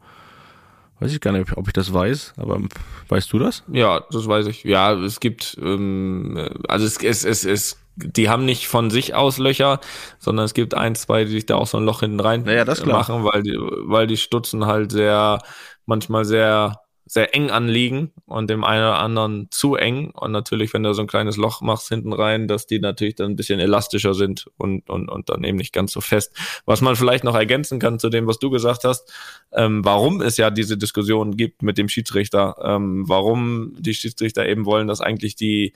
weiß 1.01 1.12
ich 1.12 1.20
gar 1.20 1.33
nicht, 1.33 1.57
ob 1.57 1.66
ich 1.66 1.73
das 1.73 1.93
weiß, 1.93 2.35
aber 2.37 2.61
weißt 3.09 3.33
du 3.33 3.39
das? 3.39 3.64
Ja, 3.66 4.03
das 4.11 4.29
weiß 4.29 4.47
ich. 4.47 4.62
Ja, 4.62 4.93
es 4.93 5.18
gibt, 5.18 5.59
ähm, 5.61 6.49
also 6.68 6.87
es, 6.87 7.03
es, 7.03 7.25
es, 7.25 7.45
es 7.45 7.79
die 7.97 8.29
haben 8.29 8.45
nicht 8.45 8.68
von 8.68 8.91
sich 8.91 9.14
aus 9.14 9.39
Löcher, 9.39 9.81
sondern 10.18 10.47
es 10.47 10.55
gibt 10.55 10.75
ein, 10.75 10.95
zwei, 10.95 11.25
die 11.25 11.31
sich 11.31 11.47
da 11.47 11.57
auch 11.57 11.66
so 11.66 11.79
ein 11.79 11.85
Loch 11.85 12.01
hinten 12.01 12.20
rein 12.20 12.45
naja, 12.45 12.64
das 12.64 12.85
machen, 12.87 13.25
weil 13.25 13.43
die, 13.43 13.57
weil 13.59 14.07
die 14.07 14.16
Stutzen 14.16 14.66
halt 14.66 14.93
sehr 14.93 15.41
manchmal 15.85 16.25
sehr 16.25 16.77
sehr 17.05 17.34
eng 17.34 17.50
anliegen 17.50 18.12
und 18.26 18.48
dem 18.48 18.64
einen 18.64 18.84
oder 18.84 18.98
anderen 18.98 19.48
zu 19.50 19.74
eng. 19.74 20.11
Und 20.11 20.32
natürlich, 20.32 20.72
wenn 20.72 20.82
du 20.82 20.92
so 20.94 21.03
ein 21.03 21.09
kleines 21.09 21.36
Loch 21.36 21.61
machst 21.61 21.88
hinten 21.88 22.12
rein, 22.12 22.48
dass 22.48 22.66
die 22.66 22.78
natürlich 22.78 23.16
dann 23.16 23.32
ein 23.32 23.36
bisschen 23.36 23.61
elastischer 23.61 24.14
sind 24.14 24.46
und, 24.57 24.88
und, 24.88 25.09
und 25.09 25.28
dann 25.28 25.44
eben 25.44 25.59
nicht 25.59 25.72
ganz 25.72 25.92
so 25.92 26.00
fest. 26.00 26.34
Was 26.64 26.80
man 26.80 26.96
vielleicht 26.96 27.24
noch 27.24 27.34
ergänzen 27.34 27.78
kann 27.78 27.98
zu 27.98 28.09
dem, 28.09 28.26
was 28.26 28.38
du 28.38 28.50
gesagt 28.50 28.84
hast, 28.84 29.12
ähm, 29.53 29.84
warum 29.84 30.20
es 30.20 30.36
ja 30.36 30.50
diese 30.50 30.78
Diskussion 30.78 31.36
gibt 31.36 31.62
mit 31.62 31.76
dem 31.76 31.88
Schiedsrichter, 31.88 32.57
ähm, 32.62 33.05
warum 33.09 33.74
die 33.78 33.94
Schiedsrichter 33.94 34.46
eben 34.46 34.64
wollen, 34.64 34.86
dass 34.86 35.00
eigentlich 35.00 35.34
die, 35.36 35.74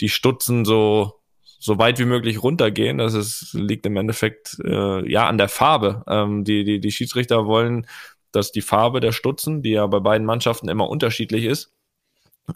die 0.00 0.08
Stutzen 0.08 0.64
so 0.64 1.20
so 1.58 1.78
weit 1.78 1.98
wie 1.98 2.04
möglich 2.04 2.42
runtergehen. 2.42 2.98
Das 2.98 3.14
ist, 3.14 3.54
liegt 3.54 3.86
im 3.86 3.96
Endeffekt 3.96 4.58
äh, 4.62 5.10
ja 5.10 5.26
an 5.26 5.38
der 5.38 5.48
Farbe. 5.48 6.04
Ähm, 6.06 6.44
die, 6.44 6.64
die, 6.64 6.80
die 6.80 6.92
Schiedsrichter 6.92 7.46
wollen 7.46 7.86
dass 8.36 8.52
die 8.52 8.62
Farbe 8.62 9.00
der 9.00 9.12
Stutzen, 9.12 9.62
die 9.62 9.70
ja 9.70 9.86
bei 9.86 10.00
beiden 10.00 10.26
Mannschaften 10.26 10.68
immer 10.68 10.88
unterschiedlich 10.88 11.44
ist, 11.44 11.72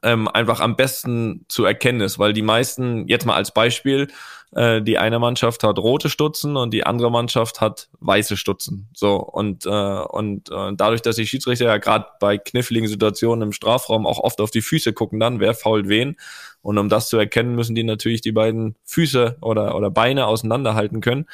ähm, 0.03 0.28
einfach 0.28 0.61
am 0.61 0.76
besten 0.76 1.45
zu 1.49 1.64
erkennen 1.64 2.01
ist, 2.01 2.18
weil 2.18 2.33
die 2.33 2.43
meisten, 2.43 3.09
jetzt 3.09 3.26
mal 3.26 3.35
als 3.35 3.53
Beispiel, 3.53 4.09
äh, 4.53 4.83
die 4.83 4.99
eine 4.99 5.18
Mannschaft 5.18 5.62
hat 5.64 5.78
rote 5.78 6.09
Stutzen 6.09 6.57
und 6.57 6.72
die 6.72 6.87
andere 6.87 7.11
Mannschaft 7.11 7.61
hat 7.61 7.89
weiße 8.01 8.37
Stutzen. 8.37 8.89
So 8.95 9.16
und 9.16 9.66
äh, 9.66 9.68
und 9.68 10.51
äh, 10.51 10.72
dadurch, 10.74 11.03
dass 11.03 11.16
die 11.16 11.26
Schiedsrichter 11.26 11.66
ja 11.66 11.78
gerade 11.78 12.07
bei 12.20 12.39
kniffligen 12.39 12.89
Situationen 12.89 13.49
im 13.49 13.53
Strafraum 13.53 14.07
auch 14.07 14.18
oft 14.18 14.41
auf 14.41 14.51
die 14.51 14.62
Füße 14.62 14.93
gucken, 14.93 15.20
dann 15.20 15.41
wer 15.41 15.55
fault 15.55 15.89
wen 15.89 16.16
und 16.62 16.78
um 16.78 16.89
das 16.89 17.09
zu 17.09 17.16
erkennen, 17.16 17.55
müssen 17.55 17.74
die 17.74 17.85
natürlich 17.85 18.20
die 18.20 18.33
beiden 18.33 18.76
Füße 18.85 19.39
oder 19.41 19.74
oder 19.74 19.91
Beine 19.91 20.26
auseinanderhalten 20.26 21.01
können. 21.01 21.26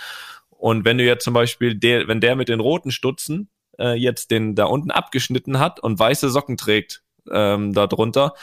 Und 0.51 0.85
wenn 0.85 0.99
du 0.99 1.05
jetzt 1.05 1.25
zum 1.25 1.35
Beispiel 1.35 1.75
der, 1.75 2.09
wenn 2.09 2.21
der 2.21 2.37
mit 2.37 2.49
den 2.49 2.61
roten 2.61 2.91
Stutzen 2.91 3.51
äh, 3.79 3.95
jetzt 3.95 4.31
den 4.31 4.55
da 4.55 4.64
unten 4.64 4.91
abgeschnitten 4.91 5.59
hat 5.59 5.81
und 5.81 5.99
weiße 5.99 6.31
Socken 6.31 6.57
trägt 6.57 7.03
ähm, 7.31 7.72
da 7.72 7.87
drunter, 7.87 8.35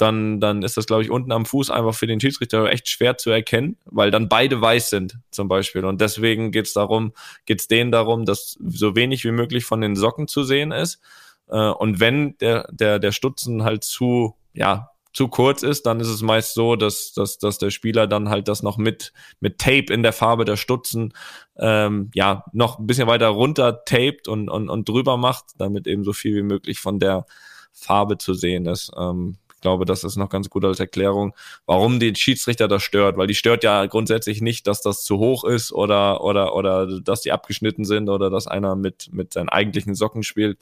dann, 0.00 0.40
dann 0.40 0.62
ist 0.62 0.76
das, 0.76 0.86
glaube 0.86 1.02
ich, 1.02 1.10
unten 1.10 1.32
am 1.32 1.44
Fuß 1.44 1.70
einfach 1.70 1.94
für 1.94 2.06
den 2.06 2.20
Schiedsrichter 2.20 2.70
echt 2.70 2.88
schwer 2.88 3.18
zu 3.18 3.30
erkennen, 3.30 3.76
weil 3.84 4.10
dann 4.10 4.28
beide 4.28 4.60
weiß 4.60 4.90
sind, 4.90 5.18
zum 5.30 5.48
Beispiel. 5.48 5.84
Und 5.84 6.00
deswegen 6.00 6.52
geht 6.52 6.66
es 6.66 6.72
darum, 6.72 7.12
geht 7.44 7.60
es 7.60 7.68
denen 7.68 7.92
darum, 7.92 8.24
dass 8.24 8.56
so 8.60 8.96
wenig 8.96 9.24
wie 9.24 9.32
möglich 9.32 9.64
von 9.64 9.80
den 9.80 9.96
Socken 9.96 10.26
zu 10.26 10.42
sehen 10.42 10.72
ist. 10.72 11.00
Äh, 11.48 11.68
und 11.70 12.00
wenn 12.00 12.36
der, 12.38 12.66
der, 12.72 12.98
der 12.98 13.12
Stutzen 13.12 13.62
halt 13.62 13.84
zu, 13.84 14.36
ja, 14.54 14.89
zu 15.12 15.28
kurz 15.28 15.62
ist, 15.62 15.86
dann 15.86 16.00
ist 16.00 16.08
es 16.08 16.22
meist 16.22 16.54
so, 16.54 16.76
dass, 16.76 17.12
dass, 17.12 17.38
dass 17.38 17.58
der 17.58 17.70
Spieler 17.70 18.06
dann 18.06 18.28
halt 18.28 18.48
das 18.48 18.62
noch 18.62 18.76
mit, 18.76 19.12
mit 19.40 19.58
Tape 19.58 19.92
in 19.92 20.02
der 20.02 20.12
Farbe 20.12 20.44
der 20.44 20.56
Stutzen 20.56 21.12
ähm, 21.58 22.10
ja 22.14 22.44
noch 22.52 22.78
ein 22.78 22.86
bisschen 22.86 23.08
weiter 23.08 23.28
runter 23.28 23.84
taped 23.84 24.28
und, 24.28 24.48
und, 24.48 24.68
und 24.68 24.88
drüber 24.88 25.16
macht, 25.16 25.46
damit 25.58 25.86
eben 25.86 26.04
so 26.04 26.12
viel 26.12 26.36
wie 26.36 26.42
möglich 26.42 26.78
von 26.78 26.98
der 27.00 27.26
Farbe 27.72 28.18
zu 28.18 28.34
sehen 28.34 28.66
ist. 28.66 28.92
Ähm, 28.96 29.36
ich 29.54 29.60
glaube, 29.62 29.84
das 29.84 30.04
ist 30.04 30.16
noch 30.16 30.30
ganz 30.30 30.48
gut 30.48 30.64
als 30.64 30.80
Erklärung, 30.80 31.34
warum 31.66 32.00
den 32.00 32.16
Schiedsrichter 32.16 32.66
das 32.66 32.82
stört, 32.82 33.18
weil 33.18 33.26
die 33.26 33.34
stört 33.34 33.62
ja 33.62 33.84
grundsätzlich 33.84 34.40
nicht, 34.40 34.66
dass 34.66 34.80
das 34.80 35.04
zu 35.04 35.18
hoch 35.18 35.44
ist 35.44 35.70
oder, 35.72 36.24
oder, 36.24 36.54
oder 36.54 37.00
dass 37.00 37.20
die 37.20 37.30
abgeschnitten 37.30 37.84
sind 37.84 38.08
oder 38.08 38.30
dass 38.30 38.46
einer 38.46 38.74
mit, 38.74 39.10
mit 39.12 39.34
seinen 39.34 39.50
eigentlichen 39.50 39.94
Socken 39.94 40.22
spielt, 40.22 40.58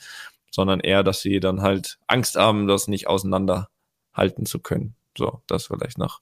sondern 0.51 0.81
eher, 0.81 1.05
dass 1.05 1.21
sie 1.21 1.39
dann 1.39 1.63
halt 1.63 1.99
Angst 2.09 2.35
haben, 2.35 2.67
das 2.67 2.89
nicht 2.89 3.07
auseinander 3.07 3.69
halten 4.19 4.45
zu 4.45 4.59
können. 4.59 4.95
So, 5.17 5.41
das 5.47 5.67
vielleicht 5.67 5.97
noch 5.97 6.21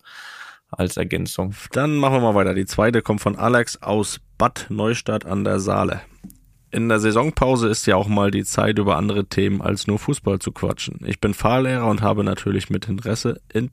als 0.70 0.96
Ergänzung. 0.96 1.54
Dann 1.72 1.96
machen 1.96 2.14
wir 2.14 2.20
mal 2.20 2.34
weiter. 2.34 2.54
Die 2.54 2.66
zweite 2.66 3.02
kommt 3.02 3.20
von 3.20 3.36
Alex 3.36 3.82
aus 3.82 4.20
Bad 4.38 4.66
Neustadt 4.68 5.26
an 5.26 5.44
der 5.44 5.58
Saale. 5.58 6.02
In 6.70 6.88
der 6.88 6.98
Saisonpause 6.98 7.68
ist 7.68 7.86
ja 7.86 7.96
auch 7.96 8.08
mal 8.08 8.30
die 8.30 8.44
Zeit, 8.44 8.78
über 8.78 8.96
andere 8.96 9.26
Themen 9.26 9.62
als 9.62 9.86
nur 9.86 9.98
Fußball 9.98 10.38
zu 10.40 10.52
quatschen. 10.52 11.00
Ich 11.06 11.20
bin 11.20 11.34
Fahrlehrer 11.34 11.86
und 11.86 12.02
habe 12.02 12.24
natürlich 12.24 12.70
mit 12.70 12.88
Interesse 12.88 13.40
in 13.52 13.70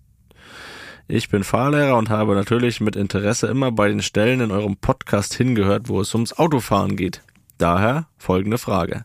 ich 1.09 1.27
bin 1.27 1.43
Fahrlehrer 1.43 1.97
und 1.97 2.09
habe 2.09 2.33
natürlich 2.33 2.79
mit 2.79 2.95
Interesse 2.95 3.47
immer 3.47 3.73
bei 3.73 3.89
den 3.89 4.01
Stellen 4.01 4.39
in 4.39 4.51
eurem 4.51 4.77
Podcast 4.77 5.33
hingehört, 5.33 5.89
wo 5.89 5.99
es 5.99 6.13
ums 6.15 6.31
Autofahren 6.31 6.95
geht. 6.95 7.21
Daher 7.57 8.07
folgende 8.17 8.57
Frage. 8.57 9.03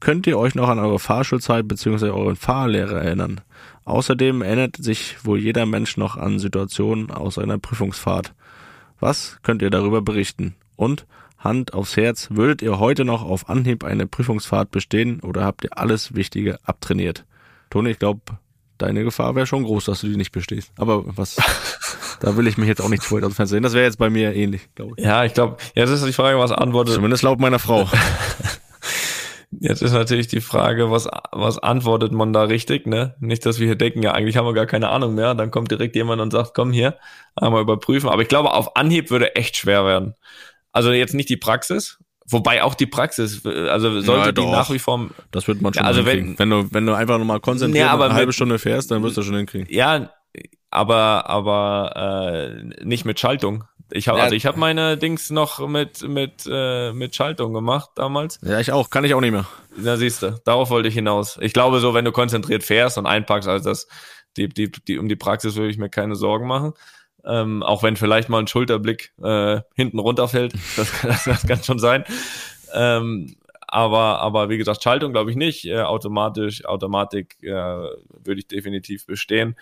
Könnt 0.00 0.26
ihr 0.26 0.38
euch 0.38 0.54
noch 0.54 0.68
an 0.68 0.78
eure 0.78 0.98
Fahrschulzeit 0.98 1.66
bzw. 1.66 2.10
euren 2.10 2.36
Fahrlehrer 2.36 3.02
erinnern? 3.02 3.40
Außerdem 3.84 4.42
erinnert 4.42 4.76
sich 4.76 5.24
wohl 5.24 5.40
jeder 5.40 5.66
Mensch 5.66 5.96
noch 5.96 6.16
an 6.16 6.38
Situationen 6.38 7.10
aus 7.10 7.38
einer 7.38 7.58
Prüfungsfahrt. 7.58 8.34
Was 9.00 9.38
könnt 9.42 9.62
ihr 9.62 9.70
darüber 9.70 10.02
berichten? 10.02 10.54
Und 10.76 11.06
Hand 11.38 11.72
aufs 11.72 11.96
Herz, 11.96 12.28
würdet 12.30 12.62
ihr 12.62 12.78
heute 12.78 13.04
noch 13.04 13.22
auf 13.22 13.48
Anhieb 13.48 13.84
eine 13.84 14.06
Prüfungsfahrt 14.06 14.70
bestehen 14.70 15.20
oder 15.20 15.44
habt 15.44 15.64
ihr 15.64 15.78
alles 15.78 16.14
Wichtige 16.14 16.58
abtrainiert? 16.64 17.24
Toni, 17.70 17.90
ich 17.90 17.98
glaube, 17.98 18.20
deine 18.76 19.04
Gefahr 19.04 19.34
wäre 19.34 19.46
schon 19.46 19.64
groß, 19.64 19.84
dass 19.86 20.00
du 20.00 20.08
die 20.08 20.16
nicht 20.16 20.32
bestehst. 20.32 20.72
Aber 20.76 21.04
was, 21.16 21.36
da 22.20 22.36
will 22.36 22.46
ich 22.46 22.58
mich 22.58 22.68
jetzt 22.68 22.80
auch 22.80 22.88
nicht 22.88 23.04
vorher 23.04 23.26
aus 23.26 23.32
dem 23.32 23.36
Fenster 23.36 23.56
sehen. 23.56 23.62
Das 23.62 23.72
wäre 23.72 23.84
jetzt 23.84 23.98
bei 23.98 24.10
mir 24.10 24.34
ähnlich, 24.34 24.68
glaube 24.74 24.94
ich. 24.96 25.04
Ja, 25.04 25.24
ich 25.24 25.34
glaube, 25.34 25.56
jetzt 25.74 25.90
ist 25.90 26.04
die 26.04 26.12
Frage, 26.12 26.38
was 26.38 26.52
antwortet. 26.52 26.94
Zumindest 26.94 27.22
laut 27.22 27.40
meiner 27.40 27.58
Frau. 27.58 27.88
Jetzt 29.60 29.82
ist 29.82 29.92
natürlich 29.92 30.28
die 30.28 30.40
Frage, 30.40 30.90
was, 30.90 31.08
was 31.32 31.58
antwortet 31.58 32.12
man 32.12 32.32
da 32.32 32.44
richtig, 32.44 32.86
ne? 32.86 33.16
Nicht, 33.18 33.44
dass 33.44 33.58
wir 33.58 33.66
hier 33.66 33.76
denken, 33.76 34.02
ja, 34.02 34.12
eigentlich 34.12 34.36
haben 34.36 34.46
wir 34.46 34.54
gar 34.54 34.66
keine 34.66 34.88
Ahnung 34.88 35.14
mehr. 35.14 35.34
Dann 35.34 35.50
kommt 35.50 35.70
direkt 35.70 35.96
jemand 35.96 36.20
und 36.20 36.30
sagt, 36.30 36.54
komm 36.54 36.72
hier, 36.72 36.96
einmal 37.34 37.62
überprüfen. 37.62 38.08
Aber 38.08 38.22
ich 38.22 38.28
glaube, 38.28 38.52
auf 38.52 38.76
Anhieb 38.76 39.10
würde 39.10 39.34
echt 39.34 39.56
schwer 39.56 39.84
werden. 39.84 40.14
Also 40.72 40.92
jetzt 40.92 41.14
nicht 41.14 41.28
die 41.28 41.36
Praxis, 41.36 41.98
wobei 42.26 42.62
auch 42.62 42.74
die 42.74 42.86
Praxis, 42.86 43.44
also 43.44 44.00
sollte 44.00 44.26
ja, 44.26 44.32
die 44.32 44.46
nach 44.46 44.70
wie 44.70 44.78
vor. 44.78 45.08
Das 45.32 45.48
wird 45.48 45.60
man 45.60 45.74
schon 45.74 45.82
ja, 45.82 45.88
also 45.88 46.06
wenn, 46.06 46.38
wenn 46.38 46.50
du, 46.50 46.72
wenn 46.72 46.86
du 46.86 46.94
einfach 46.94 47.18
nochmal 47.18 47.40
konzentriert 47.40 47.86
ja, 47.86 47.94
eine 47.94 48.14
halbe 48.14 48.26
mit, 48.26 48.34
Stunde 48.34 48.58
fährst, 48.58 48.90
dann 48.90 49.02
wirst 49.02 49.16
du 49.16 49.22
schon 49.22 49.36
hinkriegen. 49.36 49.66
Ja, 49.70 50.10
aber, 50.70 51.28
aber 51.28 52.52
äh, 52.60 52.84
nicht 52.84 53.04
mit 53.04 53.18
Schaltung. 53.18 53.64
Ich 53.90 54.08
habe 54.08 54.18
ja. 54.18 54.24
also 54.24 54.36
ich 54.36 54.44
habe 54.46 54.58
meine 54.58 54.98
Dings 54.98 55.30
noch 55.30 55.66
mit 55.66 56.06
mit 56.06 56.48
äh, 56.50 56.92
mit 56.92 57.14
Schaltung 57.14 57.54
gemacht 57.54 57.90
damals. 57.94 58.38
Ja, 58.42 58.60
ich 58.60 58.72
auch, 58.72 58.90
kann 58.90 59.04
ich 59.04 59.14
auch 59.14 59.20
nicht 59.20 59.32
mehr. 59.32 59.46
Da 59.76 59.96
siehst 59.96 60.22
du, 60.22 60.38
darauf 60.44 60.70
wollte 60.70 60.88
ich 60.88 60.94
hinaus. 60.94 61.38
Ich 61.40 61.52
glaube 61.52 61.80
so, 61.80 61.94
wenn 61.94 62.04
du 62.04 62.12
konzentriert 62.12 62.62
fährst 62.62 62.98
und 62.98 63.06
einpackst, 63.06 63.48
also 63.48 63.68
das 63.68 63.88
die 64.36 64.48
die 64.48 64.70
die 64.70 64.98
um 64.98 65.08
die 65.08 65.16
Praxis 65.16 65.56
würde 65.56 65.70
ich 65.70 65.78
mir 65.78 65.88
keine 65.88 66.16
Sorgen 66.16 66.46
machen. 66.46 66.74
Ähm, 67.24 67.62
auch 67.62 67.82
wenn 67.82 67.96
vielleicht 67.96 68.28
mal 68.28 68.38
ein 68.38 68.46
Schulterblick 68.46 69.12
äh, 69.22 69.60
hinten 69.74 69.98
runterfällt, 69.98 70.54
das, 70.76 70.92
das, 71.02 71.24
das 71.24 71.46
kann 71.46 71.62
schon 71.62 71.78
sein. 71.78 72.04
Ähm, 72.72 73.36
aber 73.66 74.20
aber 74.20 74.48
wie 74.48 74.58
gesagt, 74.58 74.82
Schaltung 74.82 75.12
glaube 75.12 75.30
ich 75.30 75.36
nicht. 75.36 75.66
Äh, 75.66 75.82
automatisch 75.82 76.64
Automatik 76.64 77.36
äh, 77.42 77.52
würde 77.52 78.38
ich 78.38 78.48
definitiv 78.48 79.06
bestehen. 79.06 79.56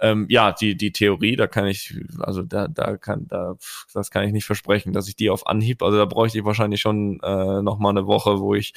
Ähm, 0.00 0.26
ja, 0.28 0.52
die, 0.52 0.76
die 0.76 0.92
Theorie, 0.92 1.36
da 1.36 1.46
kann 1.46 1.66
ich, 1.66 1.94
also 2.20 2.42
da, 2.42 2.68
da 2.68 2.96
kann, 2.96 3.26
da, 3.28 3.56
das 3.92 4.10
kann 4.10 4.24
ich 4.24 4.32
nicht 4.32 4.44
versprechen, 4.44 4.92
dass 4.92 5.08
ich 5.08 5.16
die 5.16 5.30
auf 5.30 5.46
Anhieb, 5.46 5.82
also 5.82 5.98
da 5.98 6.04
bräuchte 6.04 6.38
ich 6.38 6.44
wahrscheinlich 6.44 6.80
schon 6.80 7.20
äh, 7.22 7.62
nochmal 7.62 7.90
eine 7.90 8.06
Woche, 8.06 8.38
wo 8.40 8.54
ich, 8.54 8.74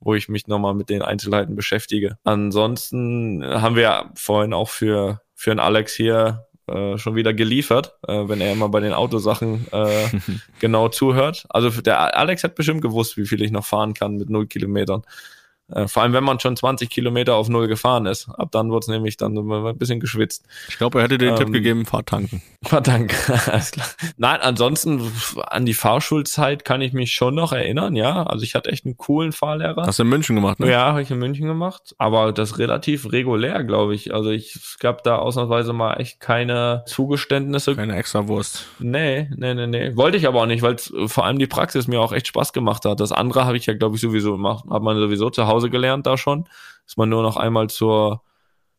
wo 0.00 0.14
ich 0.14 0.28
mich 0.28 0.46
nochmal 0.46 0.74
mit 0.74 0.88
den 0.88 1.02
Einzelheiten 1.02 1.54
beschäftige. 1.56 2.18
Ansonsten 2.24 3.44
haben 3.44 3.76
wir 3.76 3.82
ja 3.82 4.10
vorhin 4.14 4.52
auch 4.52 4.68
für, 4.68 5.20
für 5.34 5.50
einen 5.50 5.60
Alex 5.60 5.94
hier 5.94 6.46
äh, 6.68 6.96
schon 6.96 7.16
wieder 7.16 7.34
geliefert, 7.34 7.96
äh, 8.06 8.28
wenn 8.28 8.40
er 8.40 8.52
immer 8.52 8.68
bei 8.68 8.80
den 8.80 8.92
Autosachen 8.92 9.66
äh, 9.72 10.08
genau 10.60 10.88
zuhört. 10.88 11.44
Also 11.48 11.68
der 11.82 12.16
Alex 12.16 12.44
hat 12.44 12.54
bestimmt 12.54 12.82
gewusst, 12.82 13.16
wie 13.16 13.26
viel 13.26 13.42
ich 13.42 13.50
noch 13.50 13.66
fahren 13.66 13.94
kann 13.94 14.16
mit 14.16 14.30
null 14.30 14.46
Kilometern. 14.46 15.02
Äh, 15.74 15.88
vor 15.88 16.02
allem, 16.02 16.12
wenn 16.12 16.24
man 16.24 16.40
schon 16.40 16.56
20 16.56 16.90
Kilometer 16.90 17.34
auf 17.34 17.48
Null 17.48 17.68
gefahren 17.68 18.06
ist. 18.06 18.28
Ab 18.28 18.50
dann 18.52 18.70
wird 18.70 18.84
es 18.84 18.88
nämlich 18.88 19.16
dann 19.16 19.36
ein 19.36 19.78
bisschen 19.78 20.00
geschwitzt. 20.00 20.44
Ich 20.68 20.78
glaube, 20.78 20.98
er 20.98 21.04
hätte 21.04 21.18
den 21.18 21.30
ähm, 21.30 21.36
Tipp 21.36 21.52
gegeben, 21.52 21.86
fahr 21.86 22.04
tanken. 22.04 22.42
Fahr 22.62 22.82
tanken, 22.82 23.16
alles 23.50 23.72
klar. 23.72 23.86
Nein, 24.16 24.40
ansonsten 24.40 25.12
an 25.46 25.66
die 25.66 25.74
Fahrschulzeit 25.74 26.64
kann 26.64 26.80
ich 26.80 26.92
mich 26.92 27.12
schon 27.12 27.34
noch 27.34 27.52
erinnern, 27.52 27.96
ja. 27.96 28.22
Also 28.24 28.44
ich 28.44 28.54
hatte 28.54 28.70
echt 28.70 28.84
einen 28.84 28.96
coolen 28.96 29.32
Fahrlehrer. 29.32 29.86
Hast 29.86 29.98
du 29.98 30.04
in 30.04 30.08
München 30.08 30.36
gemacht, 30.36 30.60
ne? 30.60 30.70
Ja, 30.70 30.86
habe 30.86 31.02
ich 31.02 31.10
in 31.10 31.18
München 31.18 31.46
gemacht. 31.46 31.94
Aber 31.98 32.32
das 32.32 32.58
relativ 32.58 33.10
regulär, 33.12 33.64
glaube 33.64 33.94
ich. 33.94 34.14
Also 34.14 34.30
ich, 34.30 34.54
es 34.54 34.78
gab 34.78 35.02
da 35.04 35.16
ausnahmsweise 35.16 35.72
mal 35.72 35.94
echt 35.94 36.20
keine 36.20 36.84
Zugeständnisse. 36.86 37.74
Keine 37.74 37.96
extra 37.96 38.28
Wurst. 38.28 38.66
Nee, 38.78 39.28
nee, 39.36 39.54
nee, 39.54 39.66
nee. 39.66 39.96
Wollte 39.96 40.16
ich 40.16 40.26
aber 40.26 40.42
auch 40.42 40.46
nicht, 40.46 40.62
weil 40.62 40.76
vor 40.78 41.24
allem 41.24 41.38
die 41.38 41.46
Praxis 41.46 41.88
mir 41.88 42.00
auch 42.00 42.12
echt 42.12 42.28
Spaß 42.28 42.52
gemacht 42.52 42.84
hat. 42.84 43.00
Das 43.00 43.12
andere 43.12 43.44
habe 43.44 43.56
ich 43.56 43.66
ja, 43.66 43.74
glaube 43.74 43.96
ich, 43.96 44.02
sowieso 44.02 44.32
gemacht. 44.32 44.64
Hat 44.70 44.82
man 44.82 44.96
sowieso 44.98 45.30
zu 45.30 45.46
Hause 45.46 45.61
Hause 45.62 45.70
gelernt 45.70 46.06
da 46.06 46.16
schon. 46.16 46.48
Ist 46.86 46.98
man 46.98 47.08
nur 47.08 47.22
noch 47.22 47.36
einmal 47.36 47.70
zur, 47.70 48.22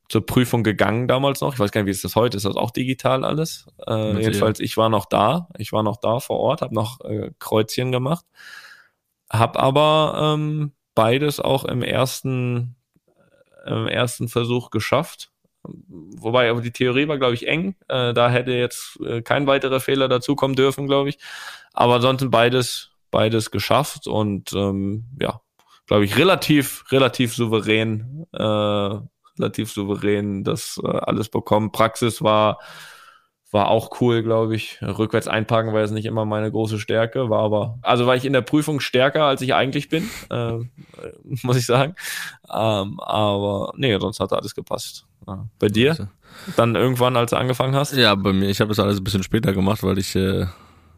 zur 0.09 0.25
Prüfung 0.25 0.63
gegangen 0.63 1.07
damals 1.07 1.41
noch. 1.41 1.53
Ich 1.53 1.59
weiß 1.59 1.71
gar 1.71 1.81
nicht, 1.81 1.87
wie 1.87 1.91
ist 1.91 2.03
das 2.03 2.15
heute? 2.15 2.37
Ist 2.37 2.45
das 2.45 2.57
auch 2.57 2.71
digital 2.71 3.23
alles? 3.23 3.67
Äh, 3.87 4.19
jedenfalls, 4.21 4.59
ich 4.59 4.75
war 4.77 4.89
noch 4.89 5.05
da. 5.05 5.47
Ich 5.57 5.71
war 5.71 5.83
noch 5.83 5.97
da 5.97 6.19
vor 6.19 6.39
Ort, 6.39 6.61
habe 6.61 6.75
noch 6.75 6.99
äh, 7.01 7.31
Kreuzchen 7.39 7.91
gemacht. 7.91 8.25
Hab 9.29 9.57
aber 9.57 10.35
ähm, 10.35 10.73
beides 10.93 11.39
auch 11.39 11.63
im 11.65 11.81
ersten, 11.81 12.75
im 13.65 13.87
ersten 13.87 14.27
Versuch 14.27 14.69
geschafft. 14.69 15.31
Wobei, 15.63 16.49
aber 16.49 16.59
die 16.59 16.73
Theorie 16.73 17.07
war, 17.07 17.17
glaube 17.17 17.35
ich, 17.35 17.47
eng. 17.47 17.75
Äh, 17.87 18.13
da 18.13 18.29
hätte 18.29 18.51
jetzt 18.51 18.99
äh, 18.99 19.21
kein 19.21 19.47
weiterer 19.47 19.79
Fehler 19.79 20.09
dazukommen 20.09 20.57
dürfen, 20.57 20.87
glaube 20.87 21.09
ich. 21.09 21.19
Aber 21.71 21.95
ansonsten 21.95 22.29
beides, 22.29 22.91
beides 23.11 23.49
geschafft 23.49 24.05
und 24.05 24.51
ähm, 24.51 25.05
ja, 25.21 25.39
glaube 25.87 26.05
ich, 26.05 26.17
relativ, 26.17 26.85
relativ 26.91 27.33
souverän, 27.33 28.25
äh, 28.33 28.99
relativ 29.39 29.71
souverän 29.71 30.43
das 30.43 30.79
äh, 30.83 30.87
alles 30.87 31.29
bekommen. 31.29 31.71
Praxis 31.71 32.21
war, 32.21 32.59
war 33.51 33.69
auch 33.69 34.01
cool, 34.01 34.23
glaube 34.23 34.55
ich. 34.55 34.79
Rückwärts 34.81 35.27
einparken 35.27 35.73
war 35.73 35.81
jetzt 35.81 35.91
nicht 35.91 36.05
immer 36.05 36.25
meine 36.25 36.51
große 36.51 36.79
Stärke, 36.79 37.29
war 37.29 37.41
aber, 37.43 37.79
also 37.81 38.07
war 38.07 38.15
ich 38.15 38.25
in 38.25 38.33
der 38.33 38.41
Prüfung 38.41 38.79
stärker, 38.79 39.25
als 39.25 39.41
ich 39.41 39.53
eigentlich 39.53 39.89
bin, 39.89 40.09
äh, 40.29 40.59
muss 41.43 41.57
ich 41.57 41.65
sagen. 41.65 41.95
Ähm, 42.51 42.99
aber 42.99 43.73
nee, 43.75 43.97
sonst 43.99 44.19
hat 44.19 44.33
alles 44.33 44.55
gepasst. 44.55 45.05
Ja. 45.27 45.47
Bei 45.59 45.67
dir? 45.67 46.09
Dann 46.55 46.75
irgendwann, 46.75 47.15
als 47.15 47.29
du 47.29 47.37
angefangen 47.37 47.75
hast? 47.75 47.95
Ja, 47.95 48.15
bei 48.15 48.33
mir, 48.33 48.49
ich 48.49 48.59
habe 48.59 48.69
das 48.69 48.79
alles 48.79 48.97
ein 48.97 49.03
bisschen 49.03 49.23
später 49.23 49.53
gemacht, 49.53 49.83
weil 49.83 49.97
ich 49.99 50.15
äh, 50.15 50.47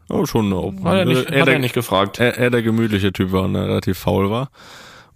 oh, 0.08 0.26
schon 0.26 0.52
oh, 0.52 0.72
hat 0.84 0.98
er 0.98 1.04
nicht, 1.04 1.30
eher 1.30 1.42
hat 1.42 1.48
er 1.48 1.58
nicht 1.58 1.74
gefragt. 1.74 2.20
eher, 2.20 2.36
eher 2.36 2.50
der 2.50 2.62
gemütliche 2.62 3.12
Typ 3.12 3.32
war 3.32 3.44
und 3.44 3.52
ne, 3.52 3.66
relativ 3.66 3.98
faul 3.98 4.30
war. 4.30 4.50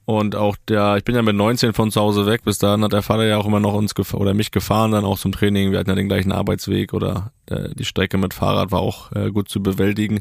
Und 0.07 0.34
auch 0.34 0.57
der, 0.66 0.97
ich 0.97 1.05
bin 1.05 1.14
ja 1.14 1.22
mit 1.22 1.36
19 1.36 1.72
von 1.72 1.93
zu 1.93 2.01
Hause 2.01 2.26
weg, 2.26 2.43
bis 2.43 2.59
dahin 2.59 2.82
hat 2.82 2.93
der 2.93 3.03
Vater 3.03 3.26
ja 3.26 3.36
auch 3.36 3.47
immer 3.47 3.61
noch 3.61 3.74
uns 3.74 3.95
gefahren 3.95 4.20
oder 4.20 4.34
mich 4.34 4.51
gefahren, 4.51 4.91
dann 4.91 5.05
auch 5.05 5.18
zum 5.18 5.30
Training. 5.30 5.70
Wir 5.70 5.78
hatten 5.78 5.91
ja 5.91 5.95
den 5.95 6.09
gleichen 6.09 6.32
Arbeitsweg 6.32 6.93
oder 6.93 7.30
äh, 7.47 7.68
die 7.74 7.84
Strecke 7.84 8.18
mit 8.18 8.34
Fahrrad 8.34 8.72
war 8.72 8.80
auch 8.80 9.12
äh, 9.12 9.30
gut 9.30 9.49
zu 9.49 9.62
bewältigen. 9.62 10.20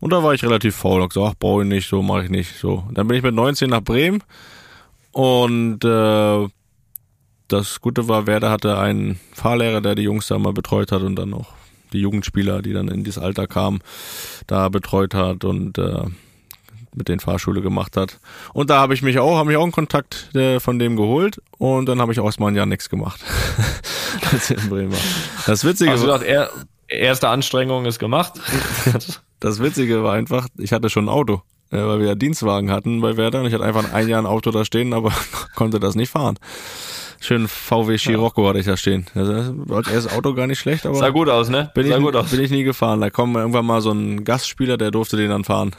Und 0.00 0.12
da 0.12 0.22
war 0.22 0.34
ich 0.34 0.42
relativ 0.42 0.76
faul 0.76 1.00
und 1.00 1.08
gesagt, 1.08 1.26
ach, 1.30 1.38
brauche 1.38 1.62
ich 1.62 1.68
nicht, 1.68 1.88
so 1.88 2.02
mache 2.02 2.24
ich 2.24 2.30
nicht. 2.30 2.58
So. 2.58 2.84
Dann 2.92 3.08
bin 3.08 3.16
ich 3.16 3.22
mit 3.22 3.34
19 3.34 3.70
nach 3.70 3.80
Bremen 3.80 4.22
und 5.12 5.82
äh, 5.84 6.48
das 7.48 7.80
Gute 7.80 8.08
war, 8.08 8.26
Werder 8.26 8.50
hatte 8.50 8.78
einen 8.78 9.18
Fahrlehrer, 9.32 9.80
der 9.80 9.94
die 9.94 10.02
Jungs 10.02 10.26
da 10.26 10.38
mal 10.38 10.52
betreut 10.52 10.92
hat 10.92 11.00
und 11.00 11.16
dann 11.16 11.32
auch 11.32 11.48
die 11.94 12.00
Jugendspieler, 12.00 12.60
die 12.60 12.72
dann 12.72 12.88
in 12.88 13.04
dieses 13.04 13.22
Alter 13.22 13.46
kamen, 13.46 13.80
da 14.46 14.68
betreut 14.68 15.14
hat 15.14 15.44
und 15.44 15.78
äh, 15.78 16.04
mit 16.94 17.08
den 17.08 17.20
Fahrschule 17.20 17.60
gemacht 17.60 17.96
hat. 17.96 18.20
Und 18.52 18.70
da 18.70 18.78
habe 18.78 18.94
ich 18.94 19.02
mich 19.02 19.18
auch, 19.18 19.36
habe 19.36 19.48
mich 19.48 19.56
auch 19.56 19.62
einen 19.62 19.72
Kontakt 19.72 20.34
äh, 20.34 20.60
von 20.60 20.78
dem 20.78 20.96
geholt 20.96 21.40
und 21.58 21.86
dann 21.86 22.00
habe 22.00 22.12
ich 22.12 22.20
auch 22.20 22.24
erstmal 22.24 22.50
ein 22.52 22.56
Jahr 22.56 22.66
nichts 22.66 22.88
gemacht. 22.88 23.20
Ich 24.32 24.50
in 24.50 24.68
Bremen 24.68 24.92
war. 24.92 24.98
Das 25.46 25.64
Witzige 25.64 25.90
Also, 25.90 26.06
war, 26.06 26.22
er, 26.22 26.48
erste 26.88 27.28
Anstrengung 27.28 27.84
ist 27.84 27.98
gemacht. 27.98 28.34
das 29.40 29.60
Witzige 29.60 30.04
war 30.04 30.14
einfach, 30.14 30.46
ich 30.56 30.72
hatte 30.72 30.88
schon 30.88 31.06
ein 31.06 31.08
Auto, 31.08 31.42
äh, 31.70 31.78
weil 31.78 31.98
wir 31.98 32.06
ja 32.06 32.14
Dienstwagen 32.14 32.70
hatten 32.70 33.00
bei 33.00 33.16
Werder 33.16 33.40
und 33.40 33.46
ich 33.46 33.54
hatte 33.54 33.64
einfach 33.64 33.92
ein 33.92 34.08
Jahr 34.08 34.22
ein 34.22 34.26
Auto 34.26 34.52
da 34.52 34.64
stehen, 34.64 34.92
aber 34.92 35.12
konnte 35.56 35.80
das 35.80 35.94
nicht 35.96 36.10
fahren. 36.10 36.38
Schön 37.20 37.48
VW 37.48 37.96
Scirocco 37.98 38.48
hatte 38.48 38.58
ich 38.58 38.66
da 38.66 38.76
stehen. 38.76 39.06
Also, 39.14 39.32
als 39.74 39.88
erstes 39.88 40.12
Auto 40.12 40.34
gar 40.34 40.46
nicht 40.46 40.58
schlecht, 40.58 40.86
aber 40.86 40.96
Sah 40.96 41.10
gut 41.10 41.28
aus, 41.28 41.48
ne? 41.48 41.70
bin, 41.74 41.88
Sah 41.88 41.96
ich, 41.96 42.02
gut 42.02 42.16
aus. 42.16 42.30
bin 42.30 42.40
ich 42.40 42.50
nie 42.50 42.64
gefahren. 42.64 43.00
Da 43.00 43.10
kommt 43.10 43.36
irgendwann 43.36 43.66
mal 43.66 43.80
so 43.80 43.90
ein 43.92 44.24
Gastspieler, 44.24 44.76
der 44.76 44.90
durfte 44.90 45.16
den 45.16 45.30
dann 45.30 45.44
fahren. 45.44 45.74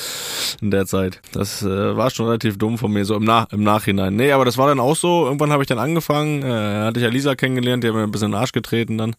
In 0.60 0.70
der 0.70 0.86
Zeit. 0.86 1.20
Das 1.32 1.62
äh, 1.62 1.96
war 1.96 2.10
schon 2.10 2.26
relativ 2.26 2.58
dumm 2.58 2.78
von 2.78 2.92
mir, 2.92 3.04
so 3.04 3.16
im, 3.16 3.24
Nach 3.24 3.50
im 3.52 3.62
Nachhinein. 3.62 4.14
Nee, 4.14 4.32
aber 4.32 4.44
das 4.44 4.58
war 4.58 4.68
dann 4.68 4.80
auch 4.80 4.96
so. 4.96 5.24
Irgendwann 5.24 5.50
habe 5.50 5.62
ich 5.62 5.66
dann 5.68 5.78
angefangen. 5.78 6.42
Äh, 6.42 6.84
hatte 6.84 7.00
ich 7.00 7.04
ja 7.04 7.10
Lisa 7.10 7.34
kennengelernt, 7.34 7.82
die 7.82 7.88
hat 7.88 7.94
mir 7.94 8.02
ein 8.02 8.10
bisschen 8.10 8.26
in 8.26 8.32
den 8.32 8.40
Arsch 8.40 8.52
getreten 8.52 8.98
dann. 8.98 9.16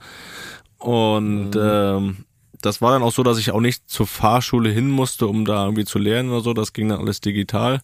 Und 0.77 1.51
ähm, 1.59 2.25
das 2.61 2.81
war 2.81 2.91
dann 2.91 3.03
auch 3.03 3.11
so, 3.11 3.23
dass 3.23 3.37
ich 3.37 3.51
auch 3.51 3.59
nicht 3.59 3.89
zur 3.89 4.07
Fahrschule 4.07 4.69
hin 4.69 4.89
musste, 4.89 5.27
um 5.27 5.45
da 5.45 5.65
irgendwie 5.65 5.85
zu 5.85 5.99
lernen 5.99 6.29
oder 6.29 6.41
so. 6.41 6.53
Das 6.53 6.73
ging 6.73 6.89
dann 6.89 6.99
alles 6.99 7.19
digital. 7.19 7.81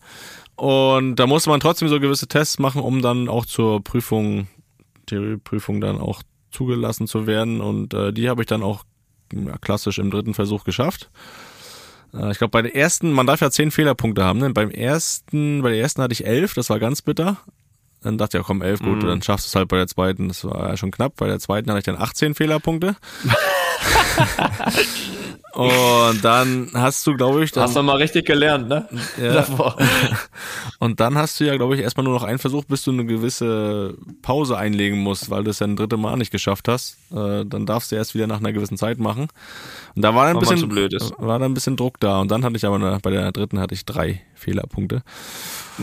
Und 0.60 1.16
da 1.16 1.26
musste 1.26 1.50
man 1.50 1.62
trotzdem 1.62 1.88
so 1.88 2.00
gewisse 2.00 2.28
Tests 2.28 2.60
machen, 2.60 2.82
um 2.82 3.02
dann 3.02 3.30
auch 3.30 3.46
zur 3.46 3.82
Prüfung, 3.84 4.48
Theorieprüfung 5.06 5.80
dann 5.80 6.00
auch 6.00 6.22
zugelassen 6.52 7.08
zu 7.08 7.28
werden. 7.28 7.62
Und 7.62 7.94
äh, 7.94 8.12
die 8.12 8.30
habe 8.30 8.42
ich 8.42 8.48
dann 8.48 8.64
auch 8.64 8.84
ja, 9.32 9.58
klassisch 9.58 10.00
im 10.00 10.12
dritten 10.12 10.34
Versuch 10.34 10.66
geschafft. 10.66 11.10
Äh, 12.14 12.32
ich 12.32 12.40
glaube, 12.40 12.52
bei 12.52 12.62
der 12.62 12.76
ersten, 12.76 13.14
man 13.14 13.26
darf 13.26 13.40
ja 13.40 13.52
zehn 13.52 13.72
Fehlerpunkte 13.72 14.24
haben. 14.24 14.40
Ne? 14.40 14.50
Beim 14.50 14.70
ersten, 14.70 15.62
bei 15.62 15.70
der 15.72 15.80
ersten 15.80 16.02
hatte 16.02 16.14
ich 16.14 16.26
elf, 16.26 16.56
das 16.56 16.70
war 16.70 16.80
ganz 16.80 17.02
bitter. 17.02 17.38
Dann 18.02 18.18
dachte 18.18 18.38
ich, 18.38 18.42
ja, 18.42 18.46
komm, 18.46 18.62
elf, 18.62 18.80
gut, 18.82 19.04
Mhm. 19.04 19.08
dann 19.08 19.22
schaffst 19.22 19.46
du 19.46 19.50
es 19.50 19.56
halt 19.56 19.68
bei 19.70 19.78
der 19.78 19.88
zweiten. 19.88 20.28
Das 20.30 20.44
war 20.44 20.70
ja 20.70 20.78
schon 20.78 20.92
knapp. 20.92 21.16
Bei 21.18 21.28
der 21.28 21.40
zweiten 21.40 21.70
hatte 21.70 21.80
ich 21.80 21.86
dann 21.86 21.98
18 21.98 22.36
Fehlerpunkte. 22.36 22.96
Und 25.54 26.24
dann 26.24 26.70
hast 26.74 27.06
du, 27.08 27.16
glaube 27.16 27.44
ich, 27.44 27.52
dann, 27.52 27.64
Hast 27.64 27.76
du 27.76 27.82
mal 27.82 27.96
richtig 27.96 28.26
gelernt, 28.26 28.70
ne? 28.70 28.88
ja, 29.22 29.34
Davor. 29.34 29.76
und 30.80 31.00
dann 31.00 31.18
hast 31.18 31.40
du 31.40 31.46
ja, 31.46 31.56
glaube 31.58 31.76
ich, 31.76 31.82
erstmal 31.82 32.04
nur 32.04 32.14
noch 32.14 32.24
einen 32.24 32.40
Versuch, 32.40 32.66
bis 32.66 32.84
du 32.84 32.92
eine 32.92 33.06
gewisse 33.06 33.96
Pause 34.22 34.58
einlegen 34.58 35.00
musst, 35.00 35.30
weil 35.30 35.44
du 35.44 35.50
es 35.50 35.60
ja 35.60 35.68
ein 35.68 35.76
dritte 35.76 35.98
Mal 35.98 36.18
nicht 36.18 36.32
geschafft 36.32 36.68
hast. 36.68 36.98
Äh, 37.12 37.46
dann 37.46 37.66
darfst 37.66 37.92
du 37.92 37.96
erst 37.96 38.14
wieder 38.14 38.28
nach 38.28 38.40
einer 38.40 38.54
gewissen 38.54 38.78
Zeit 38.78 39.00
machen. 39.00 39.28
Und 39.96 40.02
da 40.02 40.14
war 40.14 40.28
dann 40.28 40.38
ein 40.38 40.40
bisschen, 40.40 40.72
war 41.18 41.40
dann 41.40 41.52
ein 41.52 41.56
bisschen 41.56 41.76
Druck 41.76 42.00
da. 42.00 42.20
Und 42.20 42.30
dann 42.30 42.44
hatte 42.46 42.56
ich 42.56 42.66
aber 42.66 43.00
bei 43.00 43.10
der 43.10 43.32
dritten 43.32 43.60
hatte 43.60 43.74
ich 43.74 43.86
drei 43.86 44.22
Fehlerpunkte. 44.36 45.02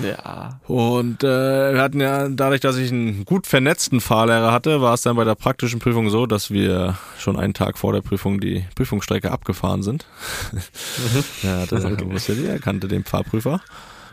Ja. 0.02 0.60
Und 0.66 1.24
äh, 1.24 1.74
wir 1.74 1.80
hatten 1.80 2.00
ja, 2.00 2.28
dadurch, 2.28 2.60
dass 2.60 2.76
ich 2.76 2.90
einen 2.90 3.24
gut 3.24 3.46
vernetzten 3.46 4.00
Fahrlehrer 4.00 4.52
hatte, 4.52 4.80
war 4.80 4.94
es 4.94 5.02
dann 5.02 5.16
bei 5.16 5.24
der 5.24 5.34
praktischen 5.34 5.78
Prüfung 5.78 6.10
so, 6.10 6.26
dass 6.26 6.50
wir 6.50 6.96
schon 7.18 7.38
einen 7.38 7.54
Tag 7.54 7.78
vor 7.78 7.92
der 7.92 8.02
Prüfung 8.02 8.40
die 8.40 8.64
Prüfungsstrecke 8.74 9.30
abgefahren 9.30 9.82
sind. 9.82 10.06
ja, 11.42 11.66
der 11.66 12.10
wusste 12.10 12.34
die, 12.34 12.46
er 12.46 12.58
kannte 12.58 12.88
den 12.88 13.04
Fahrprüfer 13.04 13.60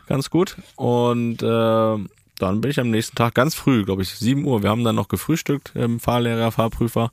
ganz 0.07 0.29
gut. 0.29 0.57
Und 0.75 1.41
äh, 1.41 1.97
dann 2.39 2.61
bin 2.61 2.71
ich 2.71 2.79
am 2.79 2.89
nächsten 2.89 3.15
Tag 3.15 3.35
ganz 3.35 3.55
früh, 3.55 3.83
glaube 3.85 4.01
ich, 4.01 4.09
7 4.09 4.45
Uhr. 4.45 4.63
Wir 4.63 4.69
haben 4.69 4.83
dann 4.83 4.95
noch 4.95 5.07
gefrühstückt, 5.07 5.73
ähm, 5.75 5.99
Fahrlehrer, 5.99 6.51
Fahrprüfer. 6.51 7.11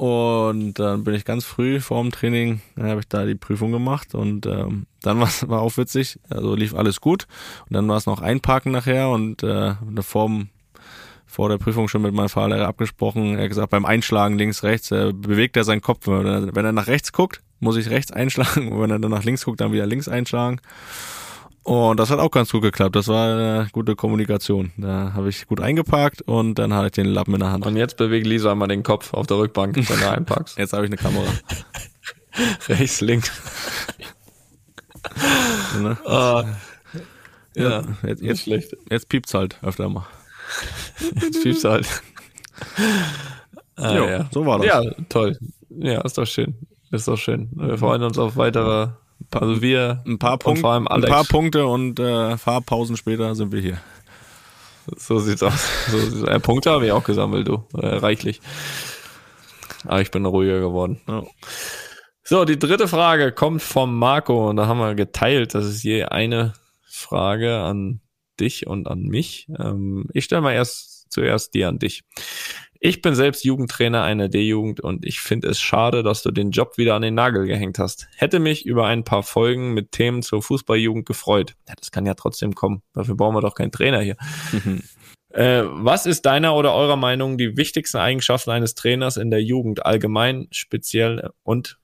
Und 0.00 0.78
dann 0.78 1.04
bin 1.04 1.12
ich 1.12 1.26
ganz 1.26 1.44
früh 1.44 1.78
vor 1.78 2.00
dem 2.00 2.10
Training, 2.10 2.62
habe 2.78 3.00
ich 3.00 3.08
da 3.08 3.26
die 3.26 3.34
Prüfung 3.34 3.70
gemacht 3.70 4.14
und 4.14 4.46
ähm, 4.46 4.86
dann 5.02 5.20
war 5.20 5.28
war 5.48 5.60
auch 5.60 5.76
witzig, 5.76 6.18
also 6.30 6.54
lief 6.54 6.74
alles 6.74 7.02
gut. 7.02 7.26
Und 7.68 7.74
dann 7.74 7.86
war 7.86 7.98
es 7.98 8.06
noch 8.06 8.22
einparken 8.22 8.72
nachher 8.72 9.10
und 9.10 9.42
äh, 9.42 9.74
vor, 10.00 10.30
vor 11.26 11.50
der 11.50 11.58
Prüfung 11.58 11.88
schon 11.88 12.00
mit 12.00 12.14
meinem 12.14 12.30
Fahrlehrer 12.30 12.66
abgesprochen, 12.66 13.36
er 13.36 13.42
hat 13.42 13.50
gesagt, 13.50 13.68
beim 13.68 13.84
Einschlagen 13.84 14.38
links, 14.38 14.62
rechts, 14.62 14.90
äh, 14.90 15.12
bewegt 15.12 15.58
er 15.58 15.64
seinen 15.64 15.82
Kopf, 15.82 16.06
wenn 16.06 16.24
er, 16.24 16.56
wenn 16.56 16.64
er 16.64 16.72
nach 16.72 16.86
rechts 16.86 17.12
guckt, 17.12 17.42
muss 17.58 17.76
ich 17.76 17.90
rechts 17.90 18.10
einschlagen. 18.10 18.68
Und 18.72 18.80
wenn 18.80 18.90
er 18.90 19.00
dann 19.00 19.10
nach 19.10 19.24
links 19.24 19.44
guckt, 19.44 19.60
dann 19.60 19.72
wieder 19.72 19.84
links 19.84 20.08
einschlagen. 20.08 20.62
Und 21.62 22.00
das 22.00 22.10
hat 22.10 22.18
auch 22.18 22.30
ganz 22.30 22.50
gut 22.50 22.62
geklappt. 22.62 22.96
Das 22.96 23.06
war 23.08 23.32
eine 23.34 23.68
gute 23.72 23.94
Kommunikation. 23.94 24.72
Da 24.78 25.12
habe 25.14 25.28
ich 25.28 25.46
gut 25.46 25.60
eingeparkt 25.60 26.22
und 26.22 26.54
dann 26.58 26.72
hatte 26.74 26.86
ich 26.86 26.92
den 26.92 27.06
Lappen 27.06 27.34
in 27.34 27.40
der 27.40 27.50
Hand. 27.50 27.66
Und 27.66 27.76
jetzt 27.76 27.96
bewegt 27.96 28.26
Lisa 28.26 28.54
mal 28.54 28.66
den 28.66 28.82
Kopf 28.82 29.12
auf 29.14 29.26
der 29.26 29.36
Rückbank, 29.38 29.76
wenn 29.76 30.00
du 30.00 30.10
einpackst. 30.10 30.56
Jetzt 30.58 30.72
habe 30.72 30.84
ich 30.86 30.88
eine 30.90 30.96
Kamera. 30.96 31.26
Rechts, 32.68 33.00
links. 33.00 33.30
Ne? 35.80 35.96
Ah, 36.04 36.44
ja, 37.54 37.82
Jetzt, 38.02 38.22
jetzt, 38.22 38.42
schlecht. 38.42 38.76
jetzt 38.90 39.08
piept's 39.08 39.32
halt 39.34 39.58
öfter 39.62 39.88
mal. 39.88 40.06
Jetzt 41.14 41.42
piepst 41.42 41.64
du 41.64 41.70
halt. 41.70 42.02
Ah, 43.76 43.96
Jo, 43.96 44.04
ja. 44.06 44.28
so 44.32 44.44
war 44.44 44.58
das. 44.58 44.66
Ja, 44.66 44.82
toll. 45.08 45.38
Ja, 45.70 46.00
ist 46.02 46.18
doch 46.18 46.26
schön. 46.26 46.54
Ist 46.90 47.08
doch 47.08 47.16
schön. 47.16 47.48
Wir 47.52 47.78
freuen 47.78 48.02
uns 48.02 48.18
auf 48.18 48.36
weitere, 48.36 48.88
also 49.32 49.62
wir 49.62 50.02
Ein 50.06 50.18
paar, 50.18 50.38
Punkte, 50.38 50.60
vor 50.60 50.72
allem 50.72 50.88
ein 50.88 50.94
Alex. 50.94 51.10
paar 51.10 51.24
Punkte 51.24 51.66
und 51.66 52.00
äh, 52.00 52.36
Fahrpausen 52.36 52.96
später 52.96 53.34
sind 53.34 53.52
wir 53.52 53.60
hier. 53.60 53.78
So 54.96 55.18
sieht's 55.18 55.42
aus. 55.42 55.68
So 55.90 55.98
sieht's, 55.98 56.22
äh, 56.22 56.40
Punkte 56.40 56.70
habe 56.70 56.86
ich 56.86 56.92
auch 56.92 57.04
gesammelt, 57.04 57.46
du. 57.46 57.64
Äh, 57.74 57.86
reichlich. 57.86 58.40
Aber 59.84 60.00
ich 60.00 60.10
bin 60.10 60.26
ruhiger 60.26 60.60
geworden. 60.60 61.00
Ja. 61.06 61.24
So, 62.22 62.44
die 62.44 62.58
dritte 62.58 62.86
Frage 62.86 63.32
kommt 63.32 63.62
vom 63.62 63.98
Marco 63.98 64.48
und 64.48 64.56
da 64.56 64.66
haben 64.66 64.78
wir 64.78 64.94
geteilt. 64.94 65.54
Das 65.54 65.64
ist 65.64 65.82
je 65.82 66.04
eine 66.04 66.54
Frage 66.86 67.58
an 67.58 68.00
dich 68.38 68.66
und 68.66 68.88
an 68.88 69.02
mich. 69.02 69.48
Ähm, 69.58 70.06
ich 70.12 70.24
stelle 70.24 70.42
mal 70.42 70.52
erst 70.52 71.10
zuerst 71.10 71.54
die 71.54 71.64
an 71.64 71.78
dich. 71.78 72.04
Ich 72.82 73.02
bin 73.02 73.14
selbst 73.14 73.44
Jugendtrainer 73.44 74.02
einer 74.02 74.30
D-Jugend 74.30 74.80
und 74.80 75.04
ich 75.04 75.20
finde 75.20 75.48
es 75.48 75.60
schade, 75.60 76.02
dass 76.02 76.22
du 76.22 76.30
den 76.30 76.50
Job 76.50 76.78
wieder 76.78 76.94
an 76.94 77.02
den 77.02 77.14
Nagel 77.14 77.46
gehängt 77.46 77.78
hast. 77.78 78.08
Hätte 78.16 78.38
mich 78.38 78.64
über 78.64 78.86
ein 78.86 79.04
paar 79.04 79.22
Folgen 79.22 79.74
mit 79.74 79.92
Themen 79.92 80.22
zur 80.22 80.42
Fußballjugend 80.42 81.04
gefreut. 81.04 81.56
Ja, 81.68 81.74
das 81.78 81.90
kann 81.90 82.06
ja 82.06 82.14
trotzdem 82.14 82.54
kommen. 82.54 82.82
Dafür 82.94 83.16
brauchen 83.16 83.36
wir 83.36 83.42
doch 83.42 83.54
keinen 83.54 83.70
Trainer 83.70 84.00
hier. 84.00 84.16
Äh, 85.32 85.62
was 85.64 86.06
ist 86.06 86.26
deiner 86.26 86.56
oder 86.56 86.74
eurer 86.74 86.96
Meinung 86.96 87.38
die 87.38 87.56
wichtigsten 87.56 87.98
Eigenschaften 87.98 88.50
eines 88.50 88.74
Trainers 88.74 89.16
in 89.16 89.30
der 89.30 89.40
Jugend 89.40 89.86
allgemein, 89.86 90.48
speziell 90.50 91.30
und 91.44 91.78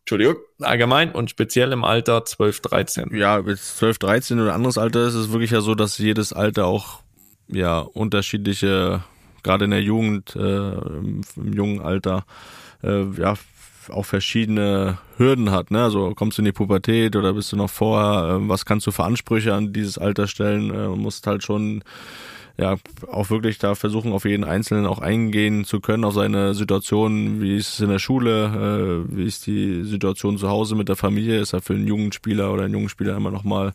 Entschuldigung, 0.00 0.36
allgemein 0.60 1.12
und 1.12 1.30
speziell 1.30 1.72
im 1.72 1.82
Alter 1.82 2.26
12, 2.26 2.60
13? 2.60 3.16
Ja, 3.16 3.40
jetzt 3.40 3.78
12, 3.78 3.98
13 3.98 4.40
oder 4.40 4.54
anderes 4.54 4.76
Alter 4.76 5.06
ist 5.06 5.14
es 5.14 5.32
wirklich 5.32 5.50
ja 5.50 5.62
so, 5.62 5.74
dass 5.74 5.96
jedes 5.96 6.34
Alter 6.34 6.66
auch 6.66 7.00
ja 7.48 7.78
unterschiedliche, 7.78 9.02
gerade 9.42 9.64
in 9.64 9.70
der 9.70 9.82
Jugend, 9.82 10.34
äh, 10.36 10.72
im, 10.72 11.22
jungen 11.52 11.80
Alter, 11.80 12.24
äh, 12.82 13.04
ja 13.18 13.34
auch 13.88 14.04
verschiedene 14.04 14.98
Hürden 15.16 15.50
hat. 15.50 15.70
Ne? 15.70 15.82
Also 15.82 16.14
kommst 16.14 16.38
du 16.38 16.42
in 16.42 16.46
die 16.46 16.52
Pubertät 16.52 17.16
oder 17.16 17.32
bist 17.32 17.52
du 17.52 17.56
noch 17.56 17.70
vorher? 17.70 18.36
Äh, 18.36 18.48
was 18.48 18.64
kannst 18.64 18.86
du 18.86 18.90
für 18.90 19.04
Ansprüche 19.04 19.54
an 19.54 19.72
dieses 19.72 19.98
Alter 19.98 20.26
stellen? 20.26 20.72
Äh, 20.72 20.88
musst 20.88 21.26
halt 21.26 21.42
schon 21.42 21.82
ja, 22.58 22.76
auch 23.10 23.30
wirklich 23.30 23.58
da 23.58 23.74
versuchen, 23.74 24.12
auf 24.12 24.24
jeden 24.24 24.44
Einzelnen 24.44 24.86
auch 24.86 24.98
eingehen 24.98 25.64
zu 25.64 25.80
können, 25.80 26.04
auf 26.04 26.14
seine 26.14 26.54
Situation, 26.54 27.40
wie 27.40 27.56
ist 27.56 27.74
es 27.74 27.80
in 27.80 27.88
der 27.88 27.98
Schule, 27.98 29.06
äh, 29.08 29.16
wie 29.16 29.24
ist 29.24 29.46
die 29.46 29.84
Situation 29.84 30.38
zu 30.38 30.48
Hause 30.48 30.74
mit 30.74 30.88
der 30.88 30.96
Familie, 30.96 31.40
ist 31.40 31.52
ja 31.52 31.60
für 31.60 31.74
einen 31.74 31.86
jungen 31.86 32.12
Spieler 32.12 32.52
oder 32.52 32.64
einen 32.64 32.74
jungen 32.74 32.88
Spieler 32.88 33.16
immer 33.16 33.30
nochmal 33.30 33.72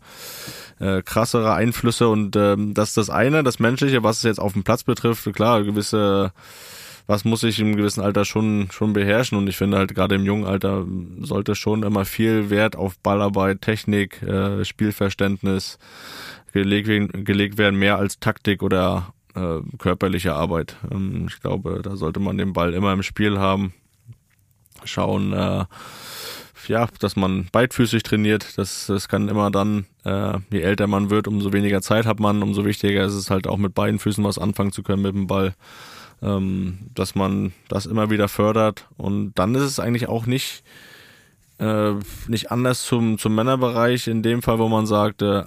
äh, 0.79 1.01
krassere 1.01 1.53
Einflüsse? 1.53 2.07
Und 2.07 2.35
ähm, 2.35 2.73
das 2.73 2.89
ist 2.89 2.97
das 2.97 3.09
eine, 3.09 3.43
das 3.43 3.59
Menschliche, 3.59 4.03
was 4.03 4.17
es 4.17 4.23
jetzt 4.23 4.39
auf 4.39 4.53
dem 4.53 4.63
Platz 4.63 4.83
betrifft, 4.83 5.33
klar, 5.33 5.63
gewisse 5.63 6.31
was 7.07 7.23
muss 7.23 7.43
ich 7.43 7.59
im 7.59 7.75
gewissen 7.75 8.01
Alter 8.01 8.25
schon 8.25 8.69
schon 8.71 8.93
beherrschen? 8.93 9.37
Und 9.37 9.47
ich 9.47 9.57
finde 9.57 9.77
halt 9.77 9.93
gerade 9.93 10.15
im 10.15 10.25
jungen 10.25 10.45
Alter 10.45 10.85
sollte 11.21 11.55
schon 11.55 11.83
immer 11.83 12.05
viel 12.05 12.49
Wert 12.49 12.75
auf 12.75 12.97
Ballarbeit, 12.99 13.61
Technik, 13.61 14.21
äh, 14.23 14.65
Spielverständnis 14.65 15.77
gelegt, 16.63 17.25
gelegt 17.25 17.57
werden, 17.57 17.77
mehr 17.77 17.97
als 17.97 18.19
Taktik 18.19 18.63
oder 18.63 19.13
äh, 19.35 19.59
körperliche 19.77 20.33
Arbeit. 20.33 20.75
Ähm, 20.91 21.27
ich 21.29 21.39
glaube, 21.39 21.81
da 21.83 21.95
sollte 21.95 22.19
man 22.19 22.37
den 22.37 22.53
Ball 22.53 22.73
immer 22.73 22.93
im 22.93 23.03
Spiel 23.03 23.39
haben, 23.39 23.73
schauen, 24.83 25.33
äh, 25.33 25.65
ja, 26.67 26.87
dass 26.99 27.15
man 27.15 27.47
beidfüßig 27.51 28.01
trainiert. 28.01 28.57
Das, 28.57 28.87
das 28.87 29.07
kann 29.07 29.29
immer 29.29 29.51
dann, 29.51 29.85
äh, 30.03 30.39
je 30.51 30.61
älter 30.61 30.87
man 30.87 31.11
wird, 31.11 31.27
umso 31.27 31.53
weniger 31.53 31.81
Zeit 31.81 32.07
hat 32.07 32.19
man, 32.19 32.41
umso 32.41 32.65
wichtiger 32.65 33.05
ist 33.05 33.13
es 33.13 33.29
halt 33.29 33.45
auch 33.45 33.57
mit 33.57 33.75
beiden 33.75 33.99
Füßen 33.99 34.23
was 34.23 34.39
anfangen 34.39 34.71
zu 34.71 34.81
können 34.81 35.03
mit 35.03 35.13
dem 35.13 35.27
Ball 35.27 35.53
ähm, 36.21 36.79
dass 36.93 37.15
man 37.15 37.53
das 37.67 37.85
immer 37.85 38.09
wieder 38.09 38.27
fördert. 38.27 38.87
Und 38.97 39.33
dann 39.35 39.55
ist 39.55 39.63
es 39.63 39.79
eigentlich 39.79 40.07
auch 40.09 40.25
nicht, 40.25 40.63
äh, 41.59 41.93
nicht 42.27 42.51
anders 42.51 42.83
zum, 42.83 43.17
zum 43.17 43.35
Männerbereich, 43.35 44.07
in 44.07 44.23
dem 44.23 44.41
Fall, 44.41 44.59
wo 44.59 44.67
man 44.67 44.85
sagt, 44.85 45.21
äh, 45.21 45.43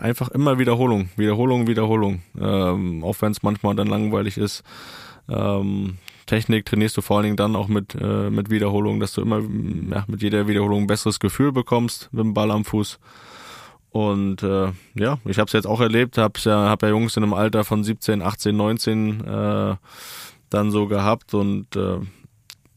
einfach 0.00 0.28
immer 0.30 0.58
Wiederholung, 0.58 1.08
Wiederholung, 1.16 1.66
Wiederholung. 1.66 2.22
Ähm, 2.38 3.04
auch 3.04 3.16
wenn 3.20 3.32
es 3.32 3.42
manchmal 3.42 3.74
dann 3.74 3.86
langweilig 3.86 4.36
ist. 4.36 4.64
Ähm, 5.28 5.98
Technik 6.26 6.64
trainierst 6.64 6.96
du 6.96 7.02
vor 7.02 7.16
allen 7.16 7.24
Dingen 7.24 7.36
dann 7.36 7.56
auch 7.56 7.68
mit, 7.68 7.94
äh, 7.94 8.30
mit 8.30 8.50
Wiederholung, 8.50 8.98
dass 8.98 9.12
du 9.12 9.20
immer 9.20 9.40
ja, 9.40 10.04
mit 10.08 10.22
jeder 10.22 10.48
Wiederholung 10.48 10.82
ein 10.82 10.86
besseres 10.86 11.20
Gefühl 11.20 11.52
bekommst 11.52 12.08
mit 12.12 12.24
dem 12.24 12.34
Ball 12.34 12.50
am 12.50 12.64
Fuß. 12.64 12.98
Und 13.90 14.42
äh, 14.42 14.72
ja, 14.94 15.18
ich 15.24 15.38
habe 15.38 15.46
es 15.46 15.52
jetzt 15.52 15.66
auch 15.66 15.80
erlebt, 15.80 16.18
habe 16.18 16.38
ja, 16.42 16.68
hab 16.68 16.82
ja 16.82 16.88
Jungs 16.88 17.16
in 17.16 17.22
einem 17.22 17.34
Alter 17.34 17.62
von 17.62 17.84
17, 17.84 18.22
18, 18.22 18.56
19 18.56 19.20
äh, 19.24 19.76
dann 20.50 20.70
so 20.70 20.86
gehabt 20.88 21.32
und 21.34 21.76
äh, 21.76 21.98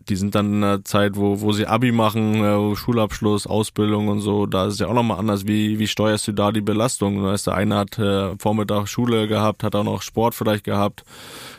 die 0.10 0.16
sind 0.16 0.36
dann 0.36 0.54
in 0.54 0.64
einer 0.64 0.84
Zeit, 0.84 1.16
wo, 1.16 1.42
wo 1.42 1.52
sie 1.52 1.68
Abi 1.68 1.92
machen, 1.92 2.44
äh, 2.44 2.76
Schulabschluss, 2.76 3.48
Ausbildung 3.48 4.08
und 4.08 4.20
so, 4.22 4.46
da 4.46 4.68
ist 4.68 4.76
es 4.76 4.80
ja 4.80 4.88
auch 4.88 4.94
nochmal 4.94 5.20
anders, 5.20 5.48
wie, 5.48 5.80
wie 5.80 5.88
steuerst 5.88 6.28
du 6.28 6.32
da 6.32 6.52
die 6.52 6.62
Belastung? 6.62 7.24
Da 7.24 7.34
ist 7.34 7.48
der 7.48 7.56
eine 7.56 7.76
hat 7.76 7.98
äh, 8.00 8.38
Vormittag 8.38 8.88
Schule 8.88 9.28
gehabt, 9.28 9.64
hat 9.64 9.76
auch 9.76 9.84
noch 9.84 10.02
Sport 10.02 10.36
vielleicht 10.36 10.64
gehabt, 10.64 11.04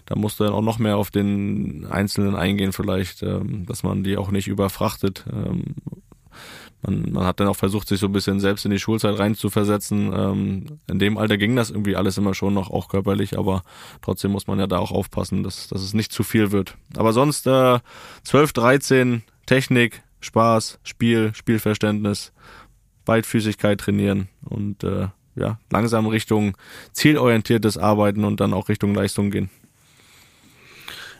da 0.06 0.16
musst 0.16 0.40
du 0.40 0.44
dann 0.44 0.52
auch 0.52 0.62
noch 0.62 0.78
mehr 0.78 0.96
auf 0.96 1.10
den 1.10 1.86
Einzelnen 1.90 2.34
eingehen 2.34 2.72
vielleicht, 2.72 3.22
ähm, 3.22 3.66
dass 3.66 3.82
man 3.82 4.04
die 4.04 4.16
auch 4.16 4.30
nicht 4.30 4.48
überfrachtet. 4.48 5.24
Ähm, 5.32 5.74
man, 6.82 7.12
man 7.12 7.24
hat 7.24 7.40
dann 7.40 7.48
auch 7.48 7.56
versucht, 7.56 7.88
sich 7.88 7.98
so 8.00 8.06
ein 8.06 8.12
bisschen 8.12 8.40
selbst 8.40 8.64
in 8.64 8.70
die 8.70 8.78
Schulzeit 8.78 9.18
reinzuversetzen. 9.18 10.12
Ähm, 10.12 10.66
in 10.86 10.98
dem 10.98 11.18
Alter 11.18 11.36
ging 11.36 11.56
das 11.56 11.70
irgendwie 11.70 11.96
alles 11.96 12.18
immer 12.18 12.34
schon 12.34 12.54
noch, 12.54 12.70
auch 12.70 12.88
körperlich, 12.88 13.38
aber 13.38 13.62
trotzdem 14.02 14.32
muss 14.32 14.46
man 14.46 14.58
ja 14.58 14.66
da 14.66 14.78
auch 14.78 14.92
aufpassen, 14.92 15.42
dass, 15.42 15.68
dass 15.68 15.82
es 15.82 15.94
nicht 15.94 16.12
zu 16.12 16.22
viel 16.22 16.52
wird. 16.52 16.76
Aber 16.96 17.12
sonst 17.12 17.46
äh, 17.46 17.80
12, 18.24 18.52
13, 18.52 19.22
Technik, 19.46 20.02
Spaß, 20.20 20.78
Spiel, 20.84 21.32
Spielverständnis, 21.34 22.32
Beidfüßigkeit 23.04 23.80
trainieren 23.80 24.28
und 24.44 24.84
äh, 24.84 25.08
ja, 25.34 25.58
langsam 25.70 26.06
Richtung 26.06 26.56
zielorientiertes 26.92 27.78
Arbeiten 27.78 28.24
und 28.24 28.40
dann 28.40 28.52
auch 28.52 28.68
Richtung 28.68 28.94
Leistung 28.94 29.30
gehen. 29.30 29.50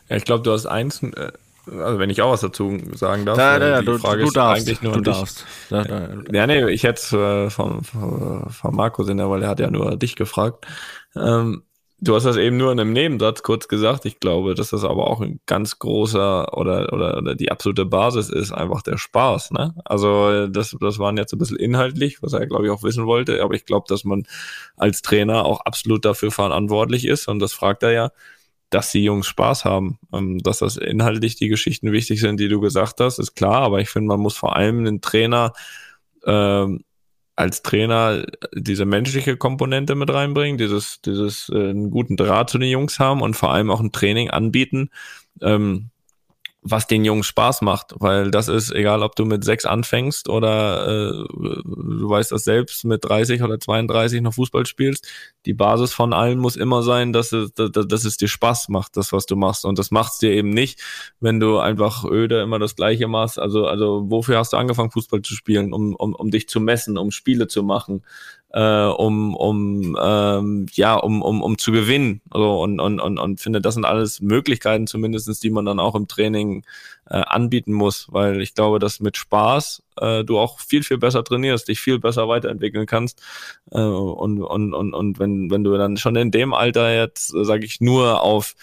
Ja, 0.09 0.17
ich 0.17 0.25
glaube, 0.25 0.43
du 0.43 0.53
hast 0.53 0.67
eins, 0.67 1.03
äh, 1.03 1.33
also 1.73 1.99
wenn 1.99 2.11
ich 2.11 2.23
auch 2.23 2.33
was 2.33 2.41
dazu 2.41 2.79
sagen 2.95 3.25
darf. 3.27 3.39
Ja, 3.39 3.59
ja, 3.59 3.69
ja, 3.69 3.83
du, 3.83 3.99
Frage 3.99 4.25
du 4.25 4.31
darfst. 4.31 4.67
Eigentlich 4.67 4.83
nur 4.83 4.93
du 4.95 5.01
darfst. 5.01 5.45
Ja, 5.71 5.85
ja, 6.33 6.47
nee, 6.47 6.69
ich 6.71 6.83
hätte 6.83 7.47
äh, 7.47 7.51
von, 7.51 7.83
von 7.83 8.75
Marco 8.75 9.03
sind 9.03 9.19
weil 9.19 9.43
er 9.43 9.49
hat 9.49 9.61
ja 9.61 9.71
nur 9.71 9.97
dich 9.97 10.17
gefragt. 10.17 10.67
Ähm, 11.17 11.63
du 12.01 12.15
hast 12.15 12.25
das 12.25 12.37
eben 12.37 12.57
nur 12.57 12.71
in 12.73 12.81
einem 12.81 12.93
Nebensatz 12.93 13.43
kurz 13.43 13.69
gesagt. 13.69 14.05
Ich 14.05 14.21
glaube, 14.21 14.55
dass 14.55 14.71
das 14.71 14.85
aber 14.85 15.09
auch 15.09 15.21
ein 15.21 15.41
ganz 15.47 15.79
großer 15.79 16.57
oder, 16.57 16.93
oder, 16.93 17.19
oder 17.19 17.35
die 17.35 17.51
absolute 17.51 17.85
Basis 17.85 18.29
ist, 18.31 18.53
einfach 18.53 18.83
der 18.83 18.99
Spaß. 18.99 19.51
Ne? 19.51 19.75
Also 19.85 20.47
das, 20.47 20.77
das 20.81 20.99
waren 20.99 21.17
jetzt 21.17 21.33
ein 21.33 21.39
bisschen 21.39 21.59
inhaltlich, 21.59 22.23
was 22.23 22.33
er, 22.33 22.47
glaube 22.47 22.67
ich, 22.67 22.71
auch 22.71 22.83
wissen 22.83 23.07
wollte. 23.07 23.43
Aber 23.43 23.55
ich 23.55 23.65
glaube, 23.65 23.87
dass 23.89 24.05
man 24.05 24.25
als 24.77 25.03
Trainer 25.03 25.45
auch 25.45 25.61
absolut 25.61 26.05
dafür 26.05 26.31
verantwortlich 26.31 27.07
ist. 27.07 27.29
Und 27.29 27.41
das 27.41 27.53
fragt 27.53 27.83
er 27.83 27.93
ja 27.93 28.11
dass 28.71 28.93
die 28.93 29.05
Jungs 29.05 29.27
Spaß 29.27 29.65
haben. 29.65 29.99
Ähm, 30.13 30.39
dass 30.39 30.59
das 30.59 30.77
inhaltlich 30.77 31.37
die 31.37 31.49
Geschichten 31.49 31.93
wichtig 31.93 32.21
sind, 32.21 32.39
die 32.41 32.49
du 32.49 32.61
gesagt 32.61 33.01
hast, 33.01 33.19
ist 33.19 33.35
klar, 33.35 33.63
aber 33.63 33.81
ich 33.81 33.89
finde, 33.89 34.09
man 34.09 34.21
muss 34.21 34.37
vor 34.37 34.57
allem 34.57 34.85
den 34.85 35.01
Trainer 35.01 35.53
ähm, 36.27 36.85
als 37.37 37.63
Trainer 37.63 38.27
diese 38.53 38.85
menschliche 38.85 39.37
Komponente 39.37 39.95
mit 39.95 40.13
reinbringen, 40.13 40.59
dieses, 40.59 41.01
dieses 41.03 41.49
äh, 41.51 41.71
einen 41.71 41.91
guten 41.91 42.17
Draht 42.17 42.51
zu 42.51 42.59
den 42.59 42.69
Jungs 42.69 42.99
haben 42.99 43.23
und 43.23 43.35
vor 43.35 43.53
allem 43.53 43.71
auch 43.71 43.81
ein 43.81 43.93
Training 43.93 44.31
anbieten, 44.31 44.91
ähm, 45.41 45.91
was 46.71 46.87
den 46.87 47.05
Jungs 47.05 47.27
Spaß 47.27 47.63
macht, 47.63 47.95
weil 47.99 48.31
das 48.31 48.49
ist 48.49 48.71
egal, 48.71 49.03
ob 49.03 49.17
du 49.17 49.25
mit 49.25 49.45
sechs 49.45 49.65
anfängst 49.65 50.29
oder 50.29 50.87
äh, 50.87 51.25
du 51.29 52.09
weißt 52.09 52.33
das 52.33 52.45
selbst 52.45 52.85
mit 52.85 53.05
30 53.05 53.43
oder 53.43 53.59
32 53.59 54.21
noch 54.23 54.35
Fußball 54.35 54.67
spielst. 54.67 55.07
Die 55.47 55.55
Basis 55.55 55.93
von 55.93 56.13
allen 56.13 56.39
muss 56.39 56.57
immer 56.57 56.83
sein, 56.83 57.13
dass 57.13 57.33
es, 57.33 57.53
dass, 57.55 57.71
dass 57.73 58.05
es 58.05 58.17
dir 58.17 58.29
Spaß 58.29 58.69
macht, 58.69 58.97
das 58.97 59.13
was 59.13 59.27
du 59.27 59.37
machst 59.37 59.65
und 59.65 59.79
das 59.79 59.91
macht's 59.91 60.19
dir 60.19 60.31
eben 60.31 60.51
nicht, 60.51 60.81
wenn 61.21 61.41
du 61.41 61.59
einfach 61.59 62.05
öde 62.05 62.41
immer 62.41 62.59
das 62.59 62.77
Gleiche 62.77 63.09
machst. 63.09 63.39
Also 63.39 63.67
also 63.67 64.05
wofür 64.09 64.39
hast 64.39 64.53
du 64.53 64.57
angefangen 64.57 64.91
Fußball 64.91 65.23
zu 65.23 65.35
spielen, 65.35 65.73
um 65.73 65.95
um, 65.95 66.15
um 66.15 66.31
dich 66.31 66.49
zu 66.49 66.61
messen, 66.61 66.99
um 66.99 67.11
Spiele 67.11 67.49
zu 67.49 67.63
machen, 67.63 68.03
äh, 68.53 68.87
um, 68.87 69.35
um 69.35 69.97
ähm, 70.01 70.67
ja, 70.73 70.97
um, 70.97 71.23
um, 71.23 71.43
um 71.43 71.59
zu 71.59 71.73
gewinnen. 71.73 72.21
Also, 72.31 72.63
und, 72.63 72.81
und, 72.81 73.01
und, 73.01 73.19
und 73.19 73.41
finde, 73.41 73.61
das 73.61 73.75
sind 73.75 73.85
alles 73.85 74.21
Möglichkeiten 74.21 74.87
zumindestens, 74.87 75.41
die 75.41 75.51
man 75.51 75.65
dann 75.65 75.81
auch 75.81 75.95
im 75.95 76.09
Training 76.09 76.65
äh, 77.11 77.23
anbieten 77.27 77.73
muss, 77.73 78.07
weil 78.11 78.41
ich 78.43 78.55
glaube, 78.55 78.79
dass 78.79 79.01
mit 79.01 79.17
Spaß 79.17 79.83
äh, 80.01 80.25
du 80.25 80.39
auch 80.39 80.61
viel, 80.61 80.83
viel 80.83 80.99
besser 80.99 81.25
trainierst, 81.25 81.69
dich 81.69 81.81
viel 81.81 81.99
besser 81.99 82.29
weiterentwickeln 82.29 82.87
kannst. 82.87 83.23
Äh, 83.71 83.81
und, 83.81 84.43
und, 84.43 84.75
und, 84.75 84.95
und 84.95 85.19
wenn, 85.19 85.51
wenn 85.51 85.65
du 85.65 85.77
dann 85.77 85.97
schon 85.97 86.17
in 86.17 86.31
dem 86.31 86.53
Alter 86.53 86.95
jetzt, 86.95 87.35
äh, 87.35 87.45
sage 87.45 87.65
ich, 87.65 87.81
nur 87.81 88.23
auf 88.23 88.55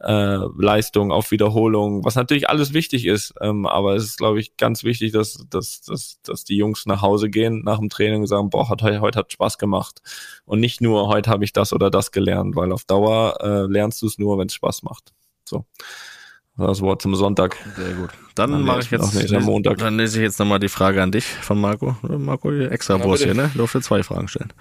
äh, 0.00 0.38
Leistung, 0.58 1.12
auf 1.12 1.30
Wiederholung, 1.30 2.04
was 2.04 2.14
natürlich 2.14 2.48
alles 2.48 2.74
wichtig 2.74 3.06
ist, 3.06 3.34
ähm, 3.40 3.64
aber 3.64 3.94
es 3.94 4.04
ist, 4.04 4.18
glaube 4.18 4.38
ich, 4.38 4.56
ganz 4.58 4.84
wichtig, 4.84 5.12
dass, 5.12 5.46
dass, 5.48 5.80
dass, 5.82 6.20
dass 6.22 6.44
die 6.44 6.56
Jungs 6.56 6.84
nach 6.84 7.00
Hause 7.00 7.30
gehen 7.30 7.62
nach 7.64 7.78
dem 7.78 7.88
Training 7.88 8.22
und 8.22 8.26
sagen, 8.26 8.50
boah, 8.50 8.68
hat, 8.68 8.82
heute 8.82 9.18
hat 9.18 9.32
Spaß 9.32 9.56
gemacht. 9.56 10.02
Und 10.44 10.60
nicht 10.60 10.80
nur, 10.82 11.08
heute 11.08 11.30
habe 11.30 11.44
ich 11.44 11.52
das 11.54 11.72
oder 11.72 11.90
das 11.90 12.12
gelernt, 12.12 12.54
weil 12.54 12.72
auf 12.72 12.84
Dauer 12.84 13.38
äh, 13.40 13.72
lernst 13.72 14.02
du 14.02 14.06
es 14.06 14.18
nur, 14.18 14.38
wenn 14.38 14.48
es 14.48 14.54
Spaß 14.54 14.82
macht. 14.82 15.12
So. 15.48 15.64
Das 16.56 16.80
Wort 16.80 17.02
zum 17.02 17.16
Sonntag. 17.16 17.56
Sehr 17.76 17.94
gut. 17.94 18.10
Dann, 18.36 18.52
dann 18.52 18.62
mache 18.62 18.80
ich 18.80 18.90
jetzt 18.90 19.12
lese, 19.14 19.40
Montag. 19.40 19.78
Dann 19.78 19.96
lese 19.96 20.18
ich 20.18 20.22
jetzt 20.22 20.38
nochmal 20.38 20.60
die 20.60 20.68
Frage 20.68 21.02
an 21.02 21.10
dich 21.10 21.24
von 21.24 21.60
Marco. 21.60 21.96
Marco, 22.02 22.52
extra 22.52 22.96
ja, 22.96 23.16
hier, 23.16 23.34
ne? 23.34 23.50
Durfte 23.54 23.80
zwei 23.80 24.02
Fragen 24.04 24.28
stellen. 24.28 24.52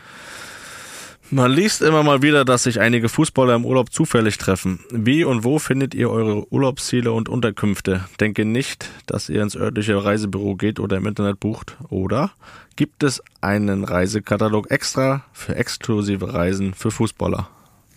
Man 1.29 1.51
liest 1.51 1.81
immer 1.81 2.03
mal 2.03 2.21
wieder, 2.21 2.45
dass 2.45 2.63
sich 2.63 2.79
einige 2.79 3.09
Fußballer 3.09 3.55
im 3.55 3.65
Urlaub 3.65 3.91
zufällig 3.91 4.37
treffen. 4.37 4.79
Wie 4.91 5.23
und 5.23 5.43
wo 5.43 5.57
findet 5.57 5.95
ihr 5.95 6.09
eure 6.09 6.51
Urlaubsziele 6.51 7.11
und 7.11 7.29
Unterkünfte? 7.29 8.05
Denke 8.19 8.45
nicht, 8.45 8.89
dass 9.05 9.29
ihr 9.29 9.41
ins 9.41 9.55
örtliche 9.55 10.03
Reisebüro 10.03 10.55
geht 10.55 10.79
oder 10.79 10.97
im 10.97 11.07
Internet 11.07 11.39
bucht. 11.39 11.77
Oder 11.89 12.31
gibt 12.75 13.03
es 13.03 13.23
einen 13.41 13.83
Reisekatalog 13.83 14.69
extra 14.69 15.25
für 15.31 15.55
exklusive 15.55 16.33
Reisen 16.33 16.73
für 16.73 16.91
Fußballer? 16.91 17.49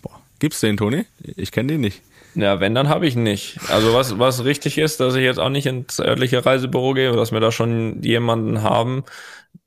Boah. 0.02 0.20
Gibt's 0.38 0.60
den, 0.60 0.76
Toni? 0.76 1.04
Ich 1.22 1.52
kenne 1.52 1.72
den 1.72 1.82
nicht. 1.82 2.02
Ja, 2.36 2.60
wenn, 2.60 2.74
dann 2.74 2.90
habe 2.90 3.06
ich 3.06 3.16
nicht. 3.16 3.58
Also 3.70 3.94
was, 3.94 4.18
was 4.18 4.44
richtig 4.44 4.76
ist, 4.76 5.00
dass 5.00 5.14
ich 5.14 5.22
jetzt 5.22 5.38
auch 5.40 5.48
nicht 5.48 5.64
ins 5.64 5.98
örtliche 6.00 6.44
Reisebüro 6.44 6.92
gehe, 6.92 7.12
dass 7.12 7.32
wir 7.32 7.40
da 7.40 7.50
schon 7.50 8.02
jemanden 8.02 8.62
haben, 8.62 9.04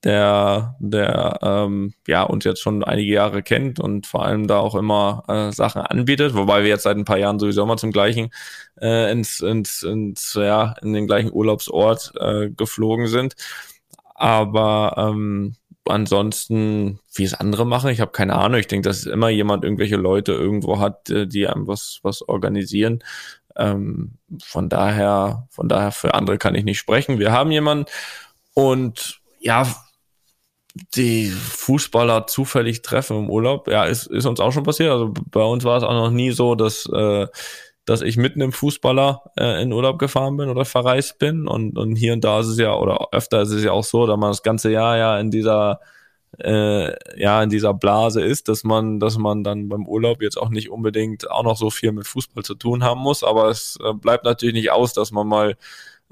der, 0.04 0.76
der 0.80 1.40
ähm, 1.42 1.94
ja 2.08 2.22
uns 2.24 2.46
jetzt 2.46 2.62
schon 2.62 2.84
einige 2.84 3.12
Jahre 3.12 3.42
kennt 3.42 3.80
und 3.80 4.06
vor 4.06 4.24
allem 4.24 4.46
da 4.46 4.60
auch 4.60 4.76
immer 4.76 5.24
äh, 5.28 5.52
Sachen 5.52 5.82
anbietet, 5.82 6.36
wobei 6.36 6.62
wir 6.62 6.70
jetzt 6.70 6.84
seit 6.84 6.96
ein 6.96 7.06
paar 7.06 7.18
Jahren 7.18 7.40
sowieso 7.40 7.64
immer 7.64 7.78
zum 7.78 7.92
gleichen 7.92 8.30
äh, 8.80 9.12
ins, 9.12 9.40
ins, 9.40 9.82
ins 9.82 10.36
ja 10.36 10.76
in 10.84 10.94
den 10.94 11.08
gleichen 11.08 11.34
Urlaubsort 11.34 12.14
äh, 12.20 12.52
geflogen 12.52 13.08
sind. 13.08 13.34
Aber 14.14 14.94
ähm, 14.98 15.56
ansonsten, 15.86 17.00
wie 17.14 17.24
es 17.24 17.34
andere 17.34 17.66
machen, 17.66 17.90
ich 17.90 18.02
habe 18.02 18.12
keine 18.12 18.36
Ahnung. 18.36 18.60
Ich 18.60 18.68
denke, 18.68 18.88
dass 18.88 19.06
immer 19.06 19.30
jemand 19.30 19.64
irgendwelche 19.64 19.96
Leute 19.96 20.34
irgendwo 20.34 20.80
hat, 20.80 21.10
äh, 21.10 21.28
die 21.28 21.48
einem 21.48 21.68
was, 21.68 22.00
was 22.04 22.22
organisieren. 22.22 23.04
Ähm, 23.56 24.14
von 24.44 24.70
daher, 24.70 25.48
von 25.50 25.68
daher 25.68 25.92
für 25.92 26.14
andere 26.14 26.38
kann 26.38 26.56
ich 26.56 26.64
nicht 26.64 26.80
sprechen. 26.80 27.20
Wir 27.20 27.32
haben 27.32 27.52
jemanden 27.52 27.86
und 28.54 29.20
ja, 29.40 29.68
die 30.96 31.30
Fußballer 31.30 32.28
zufällig 32.28 32.82
treffen 32.82 33.18
im 33.18 33.30
Urlaub, 33.30 33.68
ja, 33.68 33.86
ist, 33.86 34.08
ist 34.08 34.26
uns 34.26 34.40
auch 34.40 34.52
schon 34.52 34.64
passiert. 34.64 34.92
Also 34.92 35.14
bei 35.32 35.42
uns 35.42 35.64
war 35.64 35.78
es 35.78 35.84
auch 35.84 35.94
noch 35.94 36.12
nie 36.12 36.32
so, 36.32 36.56
dass, 36.56 36.86
äh, 36.86 37.28
dass 37.90 38.02
ich 38.04 38.18
mitten 38.18 38.42
im 38.42 38.52
Fußballer 38.52 39.32
äh, 39.36 39.64
in 39.64 39.74
Urlaub 39.74 39.98
gefahren 39.98 40.38
bin 40.38 40.50
oder 40.50 40.64
verreist 40.64 41.18
bin. 41.18 41.48
Und, 41.48 41.76
und 41.76 41.96
hier 41.96 42.14
und 42.14 42.24
da 42.24 42.40
ist 42.40 42.46
es 42.46 42.60
ja, 42.60 42.76
oder 42.76 43.08
öfter 43.12 43.42
ist 43.42 43.50
es 43.50 43.64
ja 43.64 43.72
auch 43.72 43.84
so, 43.84 44.06
dass 44.06 44.16
man 44.16 44.30
das 44.30 44.44
ganze 44.44 44.72
Jahr 44.72 44.96
ja 44.98 45.20
in 45.20 45.32
dieser 45.32 45.80
äh, 46.38 46.92
ja 47.20 47.42
in 47.42 47.50
dieser 47.50 47.74
Blase 47.74 48.22
ist, 48.22 48.48
dass 48.48 48.64
man, 48.64 49.00
dass 49.00 49.18
man 49.18 49.44
dann 49.44 49.70
beim 49.70 49.88
Urlaub 49.88 50.22
jetzt 50.22 50.38
auch 50.38 50.50
nicht 50.50 50.70
unbedingt 50.70 51.32
auch 51.32 51.42
noch 51.44 51.58
so 51.58 51.72
viel 51.72 51.92
mit 51.92 52.06
Fußball 52.06 52.44
zu 52.44 52.54
tun 52.54 52.84
haben 52.84 53.02
muss. 53.02 53.24
Aber 53.24 53.50
es 53.50 53.80
äh, 53.84 53.92
bleibt 53.94 54.24
natürlich 54.24 54.54
nicht 54.54 54.72
aus, 54.72 54.94
dass 54.94 55.12
man 55.12 55.28
mal 55.28 55.58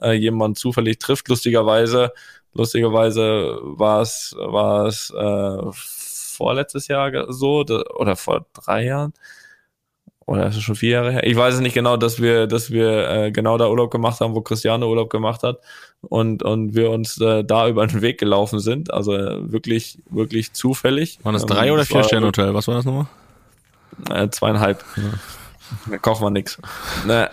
äh, 0.01 0.13
jemanden 0.13 0.55
zufällig 0.55 0.97
trifft. 0.97 1.27
Lustigerweise, 1.27 2.11
lustigerweise 2.53 3.59
war 3.61 4.01
es, 4.01 4.35
war 4.35 4.87
es 4.87 5.11
äh, 5.11 5.71
vorletztes 5.71 6.87
Jahr 6.87 7.31
so 7.31 7.59
oder 7.59 8.15
vor 8.15 8.47
drei 8.53 8.85
Jahren 8.85 9.13
oder 10.27 10.45
ist 10.45 10.57
es 10.57 10.61
schon 10.63 10.75
vier 10.75 10.91
Jahre 10.91 11.11
her? 11.13 11.25
Ich 11.25 11.35
weiß 11.35 11.55
es 11.55 11.59
nicht 11.61 11.73
genau, 11.73 11.95
dass 11.95 12.21
wir, 12.21 12.47
dass 12.47 12.69
wir 12.69 13.09
äh, 13.09 13.31
genau 13.31 13.57
da 13.57 13.69
Urlaub 13.69 13.89
gemacht 13.89 14.19
haben, 14.19 14.35
wo 14.35 14.41
Cristiano 14.41 14.87
Urlaub 14.87 15.09
gemacht 15.09 15.41
hat 15.41 15.59
und 16.01 16.43
und 16.43 16.75
wir 16.75 16.91
uns 16.91 17.19
äh, 17.19 17.43
da 17.45 17.67
über 17.67 17.87
den 17.87 18.01
Weg 18.01 18.19
gelaufen 18.19 18.59
sind. 18.59 18.93
Also 18.93 19.15
äh, 19.15 19.51
wirklich, 19.51 19.99
wirklich 20.09 20.51
zufällig. 20.51 21.19
Waren 21.23 21.33
das 21.33 21.45
drei 21.45 21.67
ähm, 21.67 21.73
oder 21.73 21.85
vier 21.85 22.03
Sterne 22.03 22.27
Hotel? 22.27 22.53
Was 22.53 22.67
war 22.67 22.75
das 22.75 22.85
nochmal? 22.85 23.07
Äh, 24.11 24.29
zweieinhalb. 24.29 24.83
Ja. 24.97 25.03
Da 25.89 25.97
kochen 25.97 26.25
wir 26.25 26.29
nix. 26.29 26.57
Ne, 27.05 27.29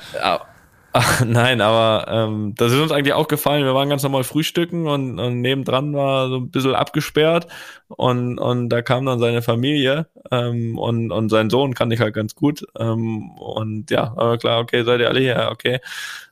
Ach, 0.97 1.25
nein, 1.27 1.61
aber 1.61 2.07
ähm, 2.09 2.55
das 2.57 2.71
ist 2.71 2.79
uns 2.79 2.93
eigentlich 2.93 3.15
auch 3.15 3.27
gefallen. 3.27 3.65
Wir 3.65 3.75
waren 3.75 3.89
ganz 3.89 4.05
normal 4.05 4.23
frühstücken 4.23 4.87
und, 4.87 5.19
und 5.19 5.41
nebendran 5.41 5.93
war 5.93 6.29
so 6.29 6.37
ein 6.37 6.53
bisschen 6.53 6.77
abgesperrt 6.77 7.49
und, 7.89 8.39
und 8.39 8.69
da 8.69 8.81
kam 8.81 9.05
dann 9.05 9.19
seine 9.19 9.43
Familie 9.43 10.07
ähm, 10.31 10.79
und, 10.79 11.11
und 11.11 11.31
sein 11.31 11.51
Sohn 11.51 11.75
kannte 11.75 11.97
ich 11.97 12.01
halt 12.01 12.15
ganz 12.15 12.37
gut. 12.37 12.65
Ähm, 12.79 13.33
und 13.33 13.91
ja, 13.91 14.15
aber 14.17 14.39
klar, 14.39 14.61
okay, 14.61 14.85
seid 14.85 15.01
ihr 15.01 15.09
alle 15.09 15.19
hier, 15.19 15.49
okay. 15.51 15.81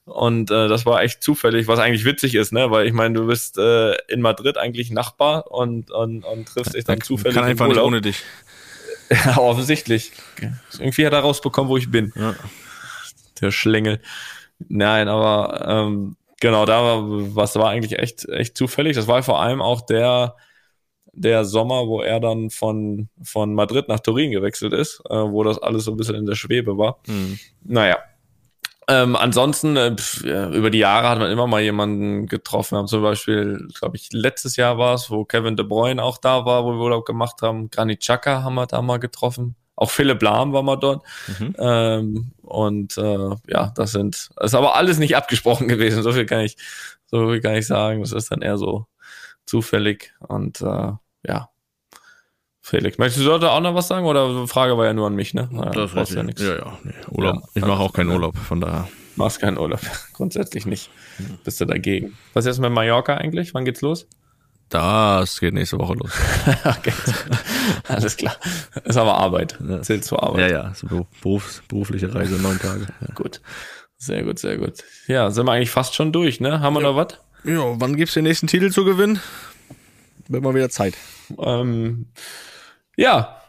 Und 0.05 0.53
äh, 0.53 0.69
das 0.69 0.87
war 0.87 1.03
echt 1.03 1.25
zufällig, 1.25 1.67
was 1.67 1.81
eigentlich 1.81 2.05
witzig 2.05 2.37
ist, 2.37 2.53
ne? 2.53 2.71
Weil 2.71 2.87
ich 2.87 2.93
meine, 2.93 3.15
du 3.15 3.27
bist 3.27 3.59
äh, 3.59 3.95
in 4.07 4.21
Madrid 4.21 4.59
eigentlich 4.59 4.93
Nachbar 4.93 5.51
und, 5.51 5.91
und, 5.91 6.25
und 6.25 6.47
triffst 6.47 6.75
dich 6.75 6.85
dann 6.85 7.01
kann, 7.01 7.07
zufällig. 7.07 7.35
Kann 7.35 7.45
einfach 7.45 7.67
nicht 7.67 7.81
ohne 7.81 8.01
dich. 8.01 8.23
Ja, 9.27 9.37
offensichtlich. 9.37 10.13
Irgendwie 10.79 11.05
hat 11.05 11.13
er 11.13 11.19
rausbekommen, 11.19 11.69
wo 11.69 11.77
ich 11.77 11.91
bin. 11.91 12.15
Ja. 12.17 12.35
Der 13.43 13.51
Schlängel. 13.51 14.01
Nein, 14.69 15.09
aber 15.09 15.65
ähm, 15.69 16.17
genau, 16.41 16.67
da 16.67 16.83
war, 16.83 17.03
was 17.35 17.57
war 17.57 17.71
eigentlich 17.71 17.99
echt, 17.99 18.29
echt 18.29 18.57
zufällig. 18.57 18.97
Das 18.97 19.09
war 19.09 19.23
vor 19.23 19.41
allem 19.41 19.63
auch 19.63 19.81
der, 19.81 20.37
der 21.13 21.45
Sommer, 21.45 21.87
wo 21.87 22.01
er 22.01 22.21
dann 22.21 22.51
von, 22.51 23.09
von 23.23 23.55
Madrid 23.55 23.89
nach 23.89 24.01
Turin 24.01 24.31
gewechselt 24.31 24.73
ist, 24.73 25.03
äh, 25.09 25.15
wo 25.15 25.43
das 25.45 25.59
alles 25.59 25.85
so 25.85 25.93
ein 25.93 25.97
bisschen 25.97 26.17
in 26.17 26.27
der 26.27 26.35
Schwebe 26.35 26.79
war. 26.79 26.99
Mhm. 27.07 27.39
Naja. 27.63 27.99
Ähm, 28.89 29.15
ansonsten, 29.15 29.77
äh, 29.77 29.95
über 30.25 30.71
die 30.71 30.79
Jahre 30.79 31.09
hat 31.09 31.19
man 31.19 31.31
immer 31.31 31.47
mal 31.47 31.61
jemanden 31.61 32.27
getroffen. 32.27 32.75
Wir 32.75 32.79
haben 32.79 32.89
zum 32.89 33.03
Beispiel, 33.03 33.69
glaube 33.79 33.97
ich, 33.97 34.09
letztes 34.13 34.57
Jahr 34.57 34.77
war 34.77 34.95
es, 34.95 35.09
wo 35.09 35.25
Kevin 35.25 35.57
De 35.57 35.65
Bruyne 35.65 36.03
auch 36.03 36.19
da 36.19 36.45
war, 36.45 36.65
wo 36.65 36.73
wir 36.73 36.81
Urlaub 36.81 37.07
gemacht 37.07 37.43
haben. 37.43 37.71
Granit 37.71 38.01
Xhaka 38.01 38.43
haben 38.43 38.57
wir 38.57 38.67
da 38.67 38.83
mal 38.83 38.99
getroffen. 38.99 39.55
Auch 39.83 39.91
Philipp 39.91 40.23
Lahm 40.23 40.53
war 40.53 40.63
mal 40.63 40.77
dort. 40.77 41.05
Mhm. 41.27 41.57
Ähm, 41.59 42.33
und 42.43 42.97
äh, 42.99 43.31
ja, 43.49 43.73
das 43.75 43.91
sind, 43.91 44.31
das 44.37 44.53
ist 44.53 44.55
aber 44.55 44.77
alles 44.77 44.99
nicht 45.01 45.17
abgesprochen 45.17 45.67
gewesen. 45.67 46.05
So 46.05 46.13
viel 46.13 46.25
kann 46.25 46.43
ich, 46.43 46.57
so 47.07 47.29
viel 47.29 47.41
kann 47.41 47.57
ich 47.57 47.67
sagen. 47.67 48.01
Das 48.01 48.13
ist 48.13 48.31
dann 48.31 48.43
eher 48.43 48.59
so 48.59 48.87
zufällig. 49.45 50.15
Und 50.21 50.61
äh, 50.61 50.93
ja, 51.27 51.49
Felix, 52.61 52.97
möchtest 52.97 53.27
du 53.27 53.39
da 53.39 53.49
auch 53.49 53.61
noch 53.61 53.75
was 53.75 53.89
sagen? 53.89 54.07
Oder 54.07 54.47
Frage 54.47 54.79
war 54.79 54.85
ja 54.85 54.93
nur 54.93 55.09
an 55.09 55.17
mich, 55.17 55.35
ne? 55.35 55.49
Ja, 55.53 55.71
das 55.71 55.97
weiß 55.97 56.15
ja 56.15 56.23
nichts. 56.23 56.41
Ja, 56.43 56.55
ja, 56.59 56.79
nee. 56.85 56.93
Urlaub. 57.11 57.35
Ja, 57.35 57.43
ich 57.55 57.67
mache 57.67 57.81
auch 57.81 57.93
keinen 57.93 58.11
Urlaub, 58.11 58.37
von 58.37 58.61
daher. 58.61 58.89
Machst 59.17 59.41
keinen 59.41 59.59
Urlaub. 59.59 59.81
Grundsätzlich 60.13 60.65
nicht. 60.65 60.91
Hm. 61.17 61.39
Bist 61.43 61.61
du 61.61 61.65
dagegen. 61.65 62.17
Was 62.35 62.45
ist 62.45 62.51
jetzt 62.51 62.61
mit 62.61 62.71
Mallorca 62.71 63.17
eigentlich? 63.17 63.53
Wann 63.53 63.65
geht's 63.65 63.81
los? 63.81 64.07
Das 64.73 65.39
geht 65.39 65.53
nächste 65.53 65.79
Woche 65.79 65.93
los. 65.93 66.13
okay. 66.65 66.95
Alles 67.89 68.17
klar. 68.17 68.35
Ist 68.85 68.97
aber 68.97 69.19
Arbeit. 69.19 69.59
Zählt 69.83 70.03
zur 70.03 70.23
Arbeit. 70.23 70.51
Ja, 70.51 70.69
ja. 70.69 70.75
So 70.75 71.07
Berufs, 71.21 71.63
berufliche 71.69 72.15
Reise, 72.15 72.37
neun 72.37 72.59
Tage. 72.59 72.87
Ja. 73.03 73.15
Gut. 73.15 73.43
Sehr 73.99 74.23
gut, 74.23 74.39
sehr 74.39 74.57
gut. 74.57 74.83
Ja, 75.09 75.31
sind 75.31 75.45
wir 75.45 75.53
eigentlich 75.53 75.71
fast 75.71 75.95
schon 75.95 76.11
durch, 76.11 76.41
ne? 76.41 76.61
Haben 76.61 76.73
wir 76.73 76.81
ja. 76.81 76.89
noch 76.89 76.97
was? 76.97 77.19
Ja, 77.45 77.79
wann 77.81 77.97
gibt's 77.97 78.15
den 78.15 78.25
nächsten 78.25 78.47
Titel 78.47 78.71
zu 78.71 78.87
gewinnen? 78.87 79.21
Wird 80.29 80.43
mal 80.43 80.55
wieder 80.55 80.71
Zeit. 80.71 80.95
Ähm, 81.39 82.07
ja, 82.97 83.43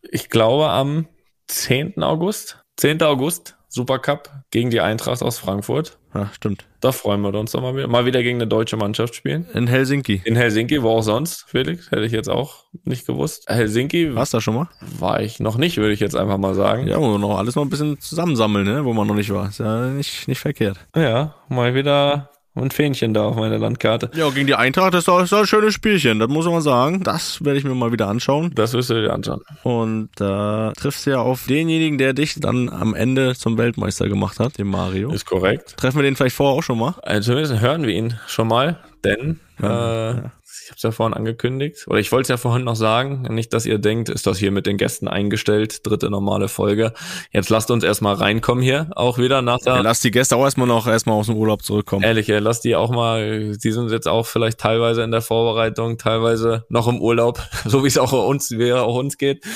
ich 0.00 0.30
glaube 0.30 0.70
am 0.70 1.08
10. 1.48 2.02
August. 2.02 2.64
10. 2.78 3.02
August 3.02 3.57
Supercup 3.78 4.28
gegen 4.50 4.70
die 4.70 4.80
Eintracht 4.80 5.22
aus 5.22 5.38
Frankfurt. 5.38 5.98
Ja, 6.14 6.30
stimmt. 6.32 6.64
Da 6.80 6.90
freuen 6.90 7.20
wir 7.20 7.32
uns 7.34 7.52
doch 7.52 7.62
mal 7.62 7.76
wieder. 7.76 7.86
Mal 7.86 8.06
wieder 8.06 8.24
gegen 8.24 8.38
eine 8.38 8.48
deutsche 8.48 8.76
Mannschaft 8.76 9.14
spielen. 9.14 9.46
In 9.54 9.68
Helsinki. 9.68 10.20
In 10.24 10.34
Helsinki, 10.34 10.82
wo 10.82 10.90
auch 10.90 11.02
sonst, 11.02 11.44
Felix? 11.46 11.92
Hätte 11.92 12.04
ich 12.04 12.12
jetzt 12.12 12.28
auch 12.28 12.64
nicht 12.84 13.06
gewusst. 13.06 13.48
Helsinki. 13.48 14.16
Warst 14.16 14.32
du 14.32 14.38
da 14.38 14.40
schon 14.40 14.56
mal? 14.56 14.68
War 14.98 15.20
ich 15.20 15.38
noch 15.38 15.58
nicht, 15.58 15.76
würde 15.76 15.92
ich 15.92 16.00
jetzt 16.00 16.16
einfach 16.16 16.38
mal 16.38 16.54
sagen. 16.54 16.88
Ja, 16.88 16.98
wo 16.98 17.12
wir 17.12 17.18
noch 17.18 17.38
alles 17.38 17.54
noch 17.54 17.62
ein 17.62 17.70
bisschen 17.70 18.00
zusammensammeln, 18.00 18.64
ne? 18.66 18.84
wo 18.84 18.92
man 18.92 19.06
noch 19.06 19.14
nicht 19.14 19.32
war. 19.32 19.48
Ist 19.48 19.60
ja 19.60 19.86
nicht, 19.86 20.26
nicht 20.26 20.40
verkehrt. 20.40 20.78
Ja, 20.96 21.36
mal 21.48 21.76
wieder 21.76 22.30
ein 22.60 22.70
Fähnchen 22.70 23.14
da 23.14 23.24
auf 23.24 23.36
meiner 23.36 23.58
Landkarte. 23.58 24.10
Ja, 24.14 24.28
gegen 24.30 24.46
die 24.46 24.54
Eintracht 24.54 24.94
das 24.94 25.00
ist 25.00 25.08
doch, 25.08 25.22
ist 25.22 25.32
doch 25.32 25.40
ein 25.40 25.46
schönes 25.46 25.74
Spielchen, 25.74 26.18
das 26.18 26.28
muss 26.28 26.46
man 26.46 26.60
sagen. 26.60 27.02
Das 27.02 27.44
werde 27.44 27.58
ich 27.58 27.64
mir 27.64 27.74
mal 27.74 27.92
wieder 27.92 28.08
anschauen. 28.08 28.52
Das 28.54 28.72
wirst 28.72 28.90
du 28.90 28.94
dir 28.94 29.12
anschauen. 29.12 29.40
Und 29.62 30.10
da 30.16 30.70
äh, 30.70 30.72
triffst 30.74 31.06
du 31.06 31.10
ja 31.10 31.20
auf 31.20 31.46
denjenigen, 31.46 31.98
der 31.98 32.12
dich 32.12 32.34
dann 32.40 32.68
am 32.68 32.94
Ende 32.94 33.34
zum 33.34 33.58
Weltmeister 33.58 34.08
gemacht 34.08 34.40
hat, 34.40 34.58
den 34.58 34.68
Mario. 34.68 35.12
Ist 35.12 35.26
korrekt. 35.26 35.76
Treffen 35.76 35.98
wir 35.98 36.02
den 36.02 36.16
vielleicht 36.16 36.36
vorher 36.36 36.56
auch 36.56 36.62
schon 36.62 36.78
mal? 36.78 36.94
Also 37.02 37.32
zumindest 37.32 37.60
hören 37.60 37.86
wir 37.86 37.94
ihn 37.94 38.18
schon 38.26 38.48
mal, 38.48 38.78
denn 39.04 39.40
äh, 39.60 39.66
ja 39.66 40.32
ich 40.68 40.72
habe 40.72 40.76
es 40.76 40.82
ja 40.82 40.90
vorhin 40.90 41.14
angekündigt, 41.14 41.88
oder 41.88 41.98
ich 41.98 42.12
wollte 42.12 42.24
es 42.24 42.28
ja 42.28 42.36
vorhin 42.36 42.62
noch 42.62 42.76
sagen, 42.76 43.22
nicht, 43.30 43.54
dass 43.54 43.64
ihr 43.64 43.78
denkt, 43.78 44.10
ist 44.10 44.26
das 44.26 44.36
hier 44.36 44.50
mit 44.50 44.66
den 44.66 44.76
Gästen 44.76 45.08
eingestellt, 45.08 45.86
dritte 45.86 46.10
normale 46.10 46.48
Folge. 46.48 46.92
Jetzt 47.32 47.48
lasst 47.48 47.70
uns 47.70 47.84
erstmal 47.84 48.16
reinkommen 48.16 48.62
hier, 48.62 48.90
auch 48.94 49.16
wieder 49.16 49.40
nach 49.40 49.60
der... 49.60 49.76
Ja, 49.76 49.80
lasst 49.80 50.04
die 50.04 50.10
Gäste 50.10 50.36
auch 50.36 50.44
erstmal 50.44 50.66
noch 50.66 50.86
erstmal 50.86 51.16
aus 51.16 51.24
dem 51.24 51.36
Urlaub 51.36 51.62
zurückkommen. 51.62 52.02
Ehrlich, 52.02 52.26
ja, 52.26 52.38
lasst 52.38 52.64
die 52.64 52.76
auch 52.76 52.90
mal, 52.90 53.56
die 53.56 53.72
sind 53.72 53.90
jetzt 53.90 54.06
auch 54.06 54.26
vielleicht 54.26 54.60
teilweise 54.60 55.02
in 55.02 55.10
der 55.10 55.22
Vorbereitung, 55.22 55.96
teilweise 55.96 56.66
noch 56.68 56.86
im 56.86 57.00
Urlaub, 57.00 57.40
so 57.64 57.82
wie 57.82 57.88
es 57.88 57.96
auch 57.96 58.12
uns, 58.12 58.50
wie 58.50 58.74
auch 58.74 58.94
uns 58.94 59.16
geht. 59.16 59.46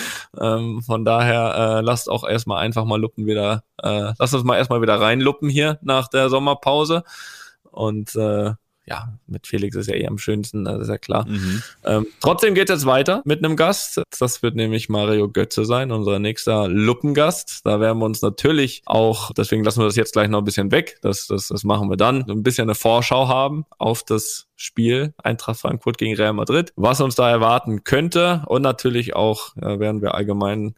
Ähm, 0.41 0.81
von 0.81 1.05
daher, 1.05 1.77
äh, 1.77 1.81
lasst 1.83 2.09
auch 2.09 2.27
erstmal 2.27 2.63
einfach 2.63 2.87
mal 2.87 2.99
Luppen 2.99 3.27
wieder, 3.27 3.65
äh, 3.83 4.15
lasst 4.19 4.33
uns 4.33 4.45
mal 4.45 4.57
erstmal 4.57 4.81
wieder 4.81 4.99
reinluppen 4.99 5.51
hier 5.51 5.79
nach 5.83 6.09
der 6.09 6.31
Sommerpause. 6.31 7.05
Und 7.71 8.15
äh, 8.17 8.53
ja, 8.85 9.13
mit 9.27 9.47
Felix 9.47 9.77
ist 9.77 9.89
ja 9.89 9.95
eh 9.95 10.07
am 10.07 10.19
schönsten, 10.19 10.65
das 10.65 10.83
ist 10.83 10.89
ja 10.89 10.99
klar. 10.99 11.27
Mhm. 11.29 11.63
Ähm, 11.85 12.07
trotzdem 12.21 12.55
geht 12.55 12.69
es 12.69 12.81
jetzt 12.81 12.87
weiter 12.87 13.23
mit 13.25 13.45
einem 13.45 13.57
Gast. 13.57 14.03
Das 14.19 14.43
wird 14.43 14.57
nämlich 14.57 14.89
Mario 14.89 15.29
Götze 15.29 15.65
sein, 15.65 15.93
unser 15.93 16.19
nächster 16.19 16.69
Luppengast. 16.69 17.61
Da 17.65 17.79
werden 17.81 17.99
wir 17.99 18.07
uns 18.07 18.23
natürlich 18.23 18.83
auch, 18.85 19.31
deswegen 19.33 19.63
lassen 19.63 19.81
wir 19.81 19.87
das 19.87 19.97
jetzt 19.97 20.13
gleich 20.13 20.29
noch 20.29 20.39
ein 20.39 20.45
bisschen 20.45 20.73
weg, 20.73 20.99
das, 21.03 21.27
das, 21.29 21.49
das 21.49 21.63
machen 21.63 21.91
wir 21.91 21.97
dann, 21.97 22.29
ein 22.29 22.43
bisschen 22.43 22.65
eine 22.65 22.75
Vorschau 22.75 23.29
haben 23.29 23.67
auf 23.79 24.03
das 24.03 24.49
Spiel 24.57 25.15
Eintracht 25.23 25.61
Frankfurt 25.61 25.99
gegen 25.99 26.17
Real 26.17 26.33
Madrid, 26.33 26.73
was 26.77 27.01
uns 27.01 27.15
da 27.15 27.31
erwarten 27.31 27.85
könnte 27.85 28.43
und 28.47 28.63
natürlich 28.63 29.15
auch 29.15 29.57
äh, 29.57 29.79
werden 29.79 30.03
wir 30.03 30.15
allgemein 30.15 30.75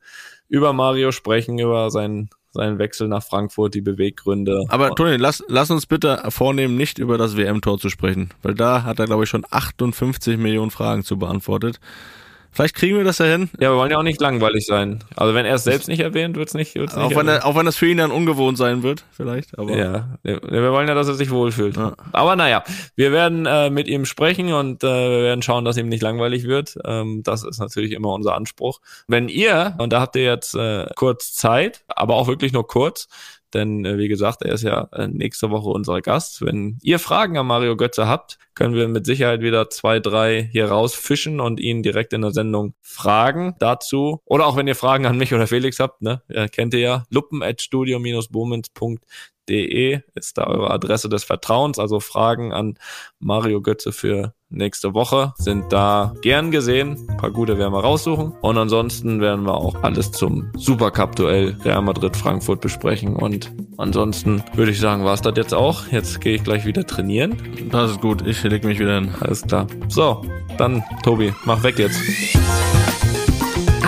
über 0.49 0.73
Mario 0.73 1.11
sprechen, 1.11 1.59
über 1.59 1.91
sein 1.91 2.29
seinen 2.55 2.79
Wechsel 2.79 3.09
nach 3.09 3.23
Frankfurt, 3.23 3.75
die 3.75 3.81
Beweggründe. 3.81 4.63
Aber 4.69 4.95
Toni, 4.95 5.17
lass, 5.17 5.45
lass 5.49 5.71
uns 5.71 5.87
bitte 5.87 6.23
vornehmen, 6.29 6.77
nicht 6.77 6.99
über 6.99 7.19
das 7.19 7.37
WM-Tor 7.37 7.79
zu 7.79 7.91
sprechen, 7.91 8.31
weil 8.43 8.55
da 8.55 8.85
hat 8.85 8.99
er, 8.99 9.07
glaube 9.07 9.25
ich, 9.25 9.31
schon 9.31 9.45
58 9.49 10.39
Millionen 10.39 10.71
Fragen 10.71 11.05
zu 11.05 11.19
beantwortet. 11.19 11.81
Vielleicht 12.55 12.77
kriegen 12.77 12.97
wir 12.97 13.05
das 13.05 13.19
ja 13.19 13.27
hin. 13.27 13.51
Ja, 13.59 13.73
wir 13.73 13.77
wollen 13.77 13.91
ja 13.91 13.99
auch 13.99 14.05
nicht 14.05 14.21
langweilig 14.21 14.65
sein. 14.65 15.03
Also 15.17 15.35
wenn 15.35 15.45
er 15.45 15.57
es 15.57 15.65
selbst 15.65 15.89
nicht 15.89 15.99
erwähnt, 15.99 16.37
wird's 16.37 16.55
nicht, 16.55 16.77
wird's 16.77 16.95
nicht. 16.95 17.05
Auch 17.05 17.17
wenn, 17.17 17.27
er, 17.27 17.45
auch 17.45 17.57
wenn 17.57 17.67
das 17.67 17.77
für 17.77 17.89
ihn 17.89 17.97
dann 17.97 18.13
ungewohnt 18.13 18.57
sein 18.57 18.85
wird, 18.85 19.05
vielleicht. 19.11 19.59
Aber 19.59 19.77
ja, 19.77 20.17
wir 20.23 20.73
wollen 20.73 20.87
ja, 20.87 20.95
dass 20.95 21.09
er 21.09 21.15
sich 21.15 21.31
wohlfühlt. 21.31 21.77
Ja. 21.77 21.95
Aber 22.13 22.37
naja, 22.37 22.63
wir 22.95 23.11
werden 23.11 23.47
äh, 23.47 23.71
mit 23.71 23.89
ihm 23.89 24.05
sprechen 24.05 24.53
und 24.53 24.85
äh, 24.85 24.87
wir 24.87 25.23
werden 25.23 25.43
schauen, 25.43 25.65
dass 25.65 25.77
ihm 25.77 25.89
nicht 25.89 26.03
langweilig 26.03 26.45
wird. 26.45 26.79
Ähm, 26.85 27.23
das 27.25 27.43
ist 27.43 27.59
natürlich 27.59 27.91
immer 27.91 28.13
unser 28.15 28.37
Anspruch. 28.37 28.81
Wenn 29.09 29.29
ihr, 29.29 29.75
und 29.79 29.93
da 29.93 30.01
habt 30.01 30.15
ihr 30.15 30.23
jetzt 30.23 30.55
äh, 30.55 30.87
kurz 30.95 31.35
Zeit, 31.35 31.83
aber 31.89 32.15
auch 32.15 32.29
wirklich 32.29 32.53
nur 32.53 32.69
kurz, 32.69 33.09
denn 33.55 33.85
äh, 33.85 33.99
wie 33.99 34.09
gesagt, 34.09 34.43
er 34.43 34.53
ist 34.53 34.63
ja 34.63 34.89
äh, 34.93 35.07
nächste 35.09 35.51
Woche 35.51 35.71
unser 35.71 36.01
Gast. 36.01 36.45
Wenn 36.45 36.79
ihr 36.83 36.99
Fragen 36.99 37.39
an 37.39 37.47
Mario 37.47 37.77
Götze 37.77 38.09
habt, 38.09 38.39
können 38.55 38.75
wir 38.75 38.89
mit 38.89 39.07
Sicherheit 39.07 39.41
wieder 39.41 39.71
zwei, 39.71 40.01
drei 40.01 40.49
hier 40.53 40.69
rausfischen 40.69 41.41
und 41.41 41.61
ihn 41.61 41.83
direkt 41.83 42.13
in 42.13 42.23
der 42.23 42.33
Sendung 42.33 42.75
fragen 42.83 43.55
dazu. 43.59 44.21
Oder 44.25 44.47
auch 44.47 44.57
wenn 44.57 44.67
ihr 44.67 44.77
Fragen 44.77 45.07
an 45.07 45.17
mich 45.17 45.33
oder 45.33 45.47
Felix 45.47 45.81
habt, 45.81 46.03
ne, 46.03 46.23
ja, 46.29 46.49
kennt 46.49 46.75
ihr 46.75 46.81
ja, 46.81 47.03
luppen 47.11 47.43
at 47.43 47.63
studio-bomens.de 47.63 48.99
De 49.49 50.01
ist 50.15 50.39
da 50.39 50.47
eure 50.47 50.71
Adresse 50.71 51.09
des 51.09 51.25
Vertrauens. 51.25 51.79
Also 51.79 52.01
Fragen 52.01 52.53
an 52.53 52.79
Mario 53.19 53.61
Götze 53.61 53.93
für 53.93 54.35
nächste 54.51 54.95
Woche 54.95 55.35
sind 55.37 55.73
da 55.73 56.15
gern 56.23 56.51
gesehen. 56.51 57.07
Ein 57.09 57.17
paar 57.17 57.31
gute 57.31 57.59
werden 57.59 57.73
wir 57.73 57.81
raussuchen. 57.81 58.33
Und 58.41 58.57
ansonsten 58.57 59.21
werden 59.21 59.45
wir 59.45 59.55
auch 59.55 59.83
alles 59.83 60.13
zum 60.13 60.51
Supercup-Duell 60.57 61.57
Real 61.65 61.83
Madrid-Frankfurt 61.83 62.61
besprechen. 62.61 63.17
Und 63.17 63.53
ansonsten 63.77 64.43
würde 64.55 64.73
ich 64.73 64.81
sagen, 64.81 65.05
war 65.05 65.15
es 65.15 65.23
das 65.23 65.35
jetzt 65.37 65.55
auch. 65.55 65.89
Jetzt 65.89 66.21
gehe 66.21 66.37
ich 66.37 66.45
gleich 66.45 66.65
wieder 66.65 66.87
trainieren. 66.87 67.37
Das 67.71 67.91
ist 67.91 68.01
gut, 68.01 68.27
ich 68.27 68.43
leg 68.45 68.65
mich 68.65 68.79
wieder 68.79 68.95
hin. 68.95 69.15
Alles 69.21 69.43
klar. 69.43 69.67
So, 69.89 70.25
dann 70.59 70.83
Tobi, 71.03 71.35
mach 71.45 71.63
weg 71.63 71.79
jetzt. 71.79 72.01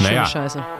Schöne 0.00 0.14
Naja. 0.14 0.26
Scheiße. 0.26 0.79